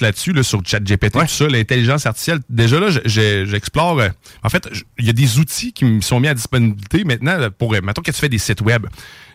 là-dessus, 0.00 0.32
là, 0.32 0.42
sur 0.42 0.60
ChatGPT, 0.66 1.12
tout 1.12 1.26
ça, 1.28 1.46
l'intelligence 1.46 2.06
artificielle. 2.06 2.40
Déjà 2.50 2.80
là, 2.80 2.90
je- 2.90 2.98
je- 3.04 3.44
j'explore. 3.46 4.00
euh, 4.00 4.08
en 4.42 4.48
fait, 4.48 4.68
il 4.98 5.06
y 5.06 5.10
a 5.10 5.12
des 5.12 5.38
outils 5.38 5.72
qui 5.72 5.84
me 5.84 6.00
sont 6.00 6.18
mis 6.18 6.26
à 6.26 6.34
disponibilité 6.34 7.04
maintenant 7.04 7.38
pour. 7.56 7.72
euh, 7.72 7.80
Mettons 7.84 8.02
que 8.02 8.10
tu 8.10 8.18
fais 8.18 8.28
des 8.28 8.38
sites 8.38 8.62
web. 8.62 8.86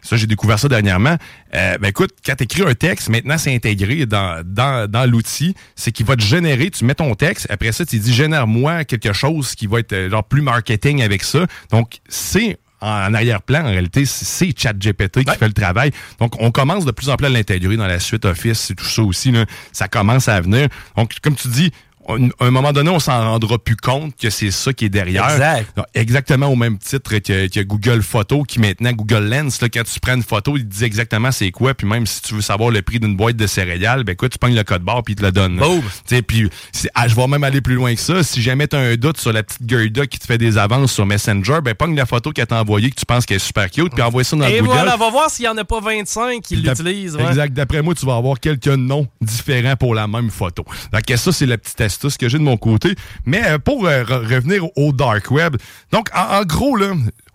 Ça, 0.02 0.18
j'ai 0.18 0.28
découvert 0.28 0.58
ça 0.60 0.68
dernièrement. 0.68 1.18
Euh, 1.54 1.78
ben 1.78 1.88
écoute, 1.90 2.12
quand 2.26 2.36
tu 2.36 2.44
écris 2.44 2.64
un 2.64 2.74
texte, 2.74 3.10
maintenant 3.10 3.38
c'est 3.38 3.54
intégré 3.54 4.06
dans, 4.06 4.42
dans, 4.46 4.90
dans 4.90 5.10
l'outil. 5.10 5.56
C'est 5.76 5.92
qu'il 5.92 6.06
va 6.06 6.16
te 6.16 6.24
générer, 6.24 6.70
tu 6.72 6.86
mets 6.86 6.96
ton 6.96 7.14
texte, 7.16 7.48
après 7.50 7.72
ça, 7.72 7.86
tu 7.86 8.00
dis 8.00 8.14
génère-moi 8.14 8.84
quelque 8.86 9.14
chose 9.14 9.56
qui 9.56 9.68
va 9.68 9.80
être 9.80 9.94
euh, 9.94 10.10
genre 10.10 10.24
plus 10.24 10.42
marketing 10.42 11.02
avec 11.04 11.24
ça. 11.24 11.46
Donc, 11.72 12.00
c'est 12.08 12.58
en 12.84 13.14
arrière-plan, 13.14 13.62
en 13.62 13.70
réalité, 13.70 14.06
c'est- 14.06 14.58
ChatGPT 14.60 15.24
qui 15.24 15.38
fait 15.38 15.48
le 15.48 15.54
travail. 15.54 15.92
Donc, 16.20 16.34
on 16.40 16.50
commence 16.50 16.84
de 16.84 16.90
plus 16.90 17.10
en 17.10 17.16
plus 17.16 17.28
à 17.28 17.30
l'intégrer 17.30 17.78
dans 17.78 17.86
la 17.86 18.00
suite 18.00 18.26
Office 18.26 18.72
et 18.72 18.76
tout 18.76 18.86
ça 18.86 19.04
aussi. 19.04 19.32
là. 19.32 19.46
Ça 19.72 19.88
commence 19.88 20.28
à 20.28 20.42
venir. 20.42 20.68
Donc, 20.98 21.14
comme 21.22 21.36
tu 21.36 21.48
dis, 21.50 21.72
à 22.08 22.46
un 22.46 22.52
moment 22.52 22.74
donné, 22.74 22.90
on 22.90 23.00
s'en 23.00 23.20
rendra 23.20 23.58
plus 23.58 23.76
compte 23.76 24.16
que 24.16 24.30
c'est 24.30 24.52
ça 24.52 24.74
qui 24.74 24.86
est 24.86 24.90
derrière. 24.90 25.30
Exact. 25.30 25.78
Donc, 25.78 25.86
exactement 25.94 26.48
au 26.48 26.56
même 26.56 26.78
titre 26.78 27.18
que, 27.18 27.48
que 27.48 27.60
Google 27.62 28.02
Photo, 28.02 28.44
qui 28.44 28.60
maintenant, 28.60 28.92
Google 28.92 29.30
Lens, 29.30 29.62
là, 29.62 29.70
quand 29.70 29.84
tu 29.84 30.00
prends 30.00 30.16
une 30.16 30.24
photo, 30.24 30.58
il 30.58 30.68
te 30.68 30.74
dit 30.74 30.84
exactement 30.84 31.32
c'est 31.32 31.52
quoi. 31.52 31.74
Puis 31.74 31.88
même 31.88 32.06
si 32.06 32.22
tu 32.22 32.34
veux 32.34 32.42
savoir 32.42 32.70
le 32.72 32.82
prix 32.82 33.00
d'une 33.00 33.16
boîte 33.16 33.36
de 33.38 33.48
céréales, 33.48 34.04
ben 34.04 34.14
écoute, 34.14 34.32
tu 34.32 34.38
pognes 34.38 34.56
le 34.56 34.64
code 34.64 34.84
barre 34.84 35.04
puis 35.04 35.14
il 35.14 35.18
te 35.18 35.24
le 35.24 35.32
donne. 35.32 35.58
Boom. 35.58 35.82
Puis 36.28 36.50
ah, 36.96 37.08
je 37.08 37.16
vais 37.16 37.28
même 37.28 37.44
aller 37.44 37.62
plus 37.62 37.76
loin 37.76 37.94
que 37.94 38.02
ça. 38.02 38.24
Si 38.24 38.42
jamais 38.42 38.68
tu 38.68 38.76
as 38.76 38.80
un 38.80 38.96
doute 38.96 39.18
sur 39.18 39.32
la 39.34 39.44
petite 39.44 39.70
Gerda 39.70 40.08
qui 40.08 40.20
te 40.20 40.26
fait 40.26 40.38
des 40.38 40.58
avances 40.58 40.92
sur 40.92 41.06
Messenger, 41.06 41.60
ben 41.64 41.76
pogne 41.76 41.96
la 41.96 42.06
photo 42.06 42.32
qu'elle 42.32 42.48
t'a 42.48 42.60
envoyée 42.62 42.90
que 42.90 42.96
tu 42.96 43.06
penses 43.06 43.26
qu'elle 43.26 43.38
est 43.38 43.40
super 43.40 43.70
cute, 43.70 43.94
puis 43.94 44.02
envoie 44.02 44.24
ça 44.24 44.36
dans 44.36 44.46
Et 44.46 44.60
Google. 44.60 44.66
voilà, 44.72 44.96
on 44.96 45.00
va 45.00 45.10
voir 45.10 45.30
s'il 45.30 45.44
n'y 45.44 45.50
en 45.50 45.58
a 45.58 45.64
pas 45.66 45.80
25 45.80 46.42
qui 46.42 46.56
l'utilisent. 46.56 47.16
ouais. 47.16 47.28
Exact. 47.28 47.54
D'après 47.54 47.82
moi, 47.82 47.94
tu 47.96 48.06
vas 48.06 48.16
avoir 48.16 48.40
quelques 48.40 48.68
noms 48.68 49.08
différents 49.22 49.76
pour 49.76 49.96
la 49.96 50.08
même 50.08 50.30
photo. 50.30 50.66
Donc, 50.92 51.04
ça, 51.18 51.32
c'est 51.32 51.46
la 51.46 51.58
petite 51.58 51.82
astuce 51.92 52.18
que 52.18 52.30
j'ai 52.30 52.38
de 52.40 52.44
mon 52.44 52.58
côté. 52.58 52.96
Mais 53.26 53.44
euh, 53.46 53.58
pour 53.60 53.86
euh, 53.86 54.04
re- 54.04 54.26
revenir 54.36 54.66
au 54.78 54.92
Dark 54.94 55.30
Web, 55.32 55.58
donc, 55.92 56.08
en, 56.16 56.40
en 56.40 56.44
gros, 56.44 56.76
là, 56.76 56.94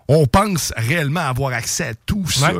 on 0.08 0.26
pense 0.26 0.72
réellement 0.76 1.20
avoir 1.20 1.52
accès 1.52 1.88
à 1.88 1.94
tout 2.06 2.24
ça. 2.30 2.52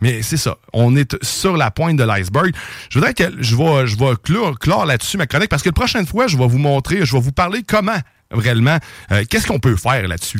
Mais 0.00 0.22
c'est 0.22 0.36
ça. 0.38 0.56
On 0.72 0.96
est 0.96 1.22
sur 1.22 1.56
la 1.56 1.70
pointe 1.70 1.96
de 1.96 2.04
l'iceberg. 2.04 2.52
Je 2.90 2.98
voudrais 2.98 3.14
que 3.14 3.24
je 3.40 3.56
vais, 3.56 3.86
je 3.86 3.96
vais 3.96 4.14
clore, 4.22 4.58
clore 4.58 4.86
là-dessus 4.86 5.16
ma 5.18 5.26
chronique 5.26 5.48
parce 5.50 5.62
que 5.62 5.68
la 5.68 5.74
prochaine 5.74 6.06
fois, 6.06 6.26
je 6.26 6.36
vais 6.36 6.46
vous 6.46 6.58
montrer, 6.58 7.04
je 7.06 7.12
vais 7.14 7.20
vous 7.20 7.32
parler 7.32 7.62
comment 7.62 7.98
réellement, 8.34 8.78
euh, 9.12 9.24
qu'est-ce 9.28 9.46
qu'on 9.46 9.58
peut 9.58 9.76
faire 9.76 10.06
là-dessus? 10.08 10.38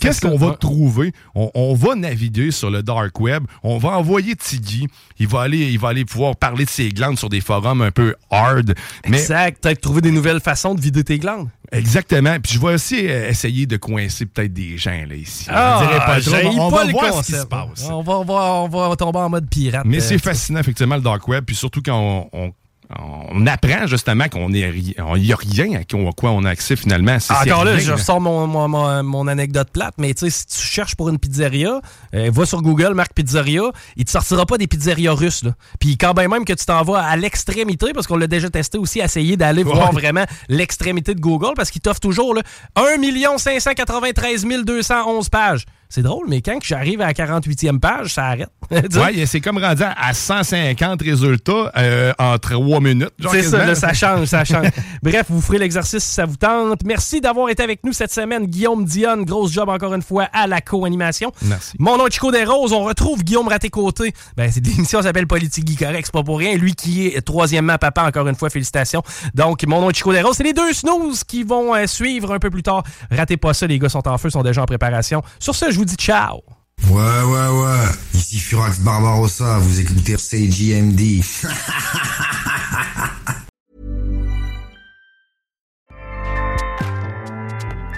Qu'est-ce 0.00 0.20
qu'on 0.20 0.36
va 0.36 0.46
Ouais. 0.48 0.56
trouver? 0.58 1.12
On, 1.34 1.50
on 1.54 1.74
va 1.74 1.94
naviguer 1.94 2.50
sur 2.50 2.70
le 2.70 2.82
dark 2.82 3.18
web. 3.20 3.44
On 3.62 3.78
va 3.78 3.90
envoyer 3.90 4.34
Tiggy. 4.36 4.86
Il 5.18 5.28
va 5.28 5.42
aller, 5.42 5.58
il 5.70 5.78
va 5.78 5.88
aller 5.88 6.04
pouvoir 6.04 6.36
parler 6.36 6.64
de 6.64 6.70
ses 6.70 6.88
glandes 6.90 7.18
sur 7.18 7.28
des 7.28 7.40
forums 7.40 7.82
un 7.82 7.90
peu 7.90 8.14
hard. 8.30 8.74
Mais 9.08 9.18
Exact. 9.20 9.62
Peut-être 9.62 9.80
trouver 9.80 10.00
des 10.00 10.10
nouvelles 10.10 10.40
façons 10.40 10.74
de 10.74 10.80
vider 10.80 11.04
tes 11.04 11.18
glandes. 11.18 11.48
Exactement. 11.72 12.38
Puis 12.40 12.54
je 12.54 12.60
vais 12.60 12.74
aussi 12.74 13.08
euh, 13.08 13.28
essayer 13.28 13.66
de 13.66 13.76
coincer 13.76 14.26
peut-être 14.26 14.52
des 14.52 14.78
gens 14.78 15.02
là 15.08 15.14
ici. 15.16 15.46
Ah, 15.48 15.80
on 15.82 15.98
pas 15.98 16.20
trop. 16.20 16.36
On 16.60 16.70
pas 16.70 16.76
va 16.78 16.84
le 16.84 16.92
voir 16.92 17.10
concept. 17.10 17.26
ce 17.26 17.32
qui 17.32 17.40
se 17.40 17.46
passe. 17.46 17.88
On 17.90 18.02
va, 18.02 18.18
on 18.18 18.24
va- 18.24 18.52
on 18.84 18.88
va 18.90 18.96
tomber 18.96 19.18
en 19.18 19.28
mode 19.30 19.48
pirate. 19.50 19.82
Mais 19.84 19.96
euh, 19.98 20.00
c'est 20.00 20.18
fascinant, 20.18 20.60
effectivement, 20.60 20.94
le 20.96 21.00
dark 21.02 21.26
web. 21.26 21.44
Puis 21.44 21.56
surtout 21.56 21.82
quand 21.84 21.98
on, 21.98 22.28
on- 22.32 22.52
on 22.98 23.46
apprend 23.46 23.86
justement 23.86 24.28
qu'on 24.28 24.50
n'y 24.50 24.62
a 24.62 25.36
rien 25.36 25.80
à 25.80 25.84
quoi- 26.12 26.30
on 26.30 26.44
a 26.44 26.50
accès 26.50 26.76
finalement. 26.76 27.18
C'est 27.18 27.32
Encore 27.32 27.64
là, 27.64 27.72
rien, 27.72 27.80
je 27.80 27.92
ressors 27.92 28.20
mon, 28.20 28.46
mon, 28.46 28.68
mon- 28.68 29.02
mon 29.02 29.26
anecdote 29.26 29.70
plate, 29.72 29.94
mais 29.98 30.14
tu 30.14 30.30
sais, 30.30 30.30
si 30.30 30.46
tu 30.46 30.58
cherches 30.66 30.94
pour 30.94 31.08
une 31.08 31.18
pizzeria, 31.18 31.80
euh, 32.14 32.30
va 32.32 32.46
sur 32.46 32.62
Google, 32.62 32.94
marque 32.94 33.12
pizzeria, 33.14 33.62
il 33.96 34.04
te 34.04 34.10
sortira 34.10 34.46
pas 34.46 34.56
des 34.58 34.66
pizzerias 34.66 35.12
russes. 35.14 35.42
Là. 35.42 35.52
Puis 35.80 35.96
quand 35.98 36.14
ben 36.14 36.28
même 36.28 36.44
que 36.44 36.52
tu 36.52 36.64
t'en 36.64 36.82
vas 36.82 37.00
à 37.02 37.16
l'extrémité, 37.16 37.92
parce 37.92 38.06
qu'on 38.06 38.16
l'a 38.16 38.26
déjà 38.28 38.50
testé 38.50 38.78
aussi, 38.78 39.00
essayer 39.00 39.36
d'aller 39.36 39.64
voir 39.64 39.92
vraiment 39.92 40.24
l'extrémité 40.48 41.14
de 41.14 41.20
Google, 41.20 41.54
parce 41.56 41.70
qu'il 41.70 41.80
t'offre 41.80 42.00
toujours 42.00 42.34
là, 42.34 42.42
1 42.76 43.38
593 43.38 44.44
211 44.64 45.28
pages. 45.28 45.64
C'est 45.88 46.02
drôle, 46.02 46.26
mais 46.28 46.42
quand 46.42 46.58
j'arrive 46.62 47.00
à 47.00 47.06
la 47.06 47.12
48e 47.12 47.78
page, 47.78 48.14
ça 48.14 48.26
arrête. 48.26 48.50
Ouais, 48.96 49.26
c'est 49.26 49.40
comme 49.40 49.58
rendu 49.58 49.82
à 49.82 50.12
150 50.12 51.02
résultats 51.02 51.70
euh, 51.76 52.12
en 52.18 52.38
3 52.38 52.80
minutes. 52.80 53.12
C'est 53.30 53.42
ça, 53.42 53.64
là, 53.64 53.74
ça 53.74 53.92
change, 53.92 54.26
ça 54.26 54.44
change. 54.44 54.68
Bref, 55.02 55.26
vous 55.28 55.40
ferez 55.40 55.58
l'exercice 55.58 56.02
si 56.02 56.14
ça 56.14 56.24
vous 56.24 56.36
tente. 56.36 56.82
Merci 56.84 57.20
d'avoir 57.20 57.48
été 57.48 57.62
avec 57.62 57.84
nous 57.84 57.92
cette 57.92 58.12
semaine. 58.12 58.46
Guillaume 58.46 58.84
Dionne, 58.84 59.24
grosse 59.24 59.52
job 59.52 59.68
encore 59.68 59.94
une 59.94 60.02
fois 60.02 60.28
à 60.32 60.46
la 60.46 60.60
co-animation. 60.60 61.30
Merci. 61.42 61.76
Mon 61.78 61.96
nom 61.96 62.06
est 62.06 62.12
Chico 62.12 62.32
Desroses. 62.32 62.72
On 62.72 62.84
retrouve 62.84 63.22
Guillaume 63.22 63.48
Raté-Côté. 63.48 64.12
Ben, 64.36 64.50
cette 64.50 64.66
émission 64.76 65.02
s'appelle 65.02 65.26
Politique 65.26 65.64
Guy 65.64 65.76
Correct, 65.76 66.06
c'est 66.06 66.12
pas 66.12 66.24
pour 66.24 66.38
rien. 66.38 66.56
Lui 66.56 66.74
qui 66.74 67.06
est 67.06 67.20
troisièmement 67.20 67.78
papa, 67.78 68.02
encore 68.02 68.26
une 68.26 68.36
fois, 68.36 68.50
félicitations. 68.50 69.02
Donc, 69.34 69.64
mon 69.66 69.80
nom 69.80 69.90
est 69.90 69.94
Chico 69.94 70.12
Desroses. 70.12 70.36
C'est 70.36 70.44
les 70.44 70.54
deux 70.54 70.72
snooze 70.72 71.22
qui 71.24 71.44
vont 71.44 71.74
euh, 71.74 71.86
suivre 71.86 72.32
un 72.32 72.38
peu 72.38 72.50
plus 72.50 72.62
tard. 72.62 72.82
Ratez 73.10 73.36
pas 73.36 73.54
ça, 73.54 73.66
les 73.66 73.78
gars 73.78 73.88
sont 73.88 74.06
en 74.08 74.18
feu, 74.18 74.30
sont 74.30 74.42
déjà 74.42 74.62
en 74.62 74.66
préparation. 74.66 75.22
Sur 75.38 75.54
ce, 75.54 75.70
je 75.76 75.80
vous 75.80 75.84
dis 75.84 75.96
ciao. 75.96 76.42
Ouais, 76.88 77.22
ouais, 77.22 77.48
ouais. 77.48 77.84
Ici 78.14 78.38
Furax 78.38 78.78
Barbarossa, 78.80 79.58
vous 79.58 79.78
écoutez 79.78 80.16
CJMD. 80.16 81.20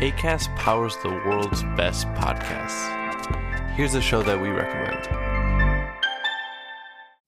ACAST 0.00 0.50
powers 0.56 0.96
the 1.04 1.10
world's 1.24 1.62
best 1.76 2.08
podcasts. 2.14 2.88
Here's 3.76 3.94
a 3.94 4.00
show 4.00 4.24
that 4.24 4.40
we 4.40 4.48
recommend. 4.48 5.27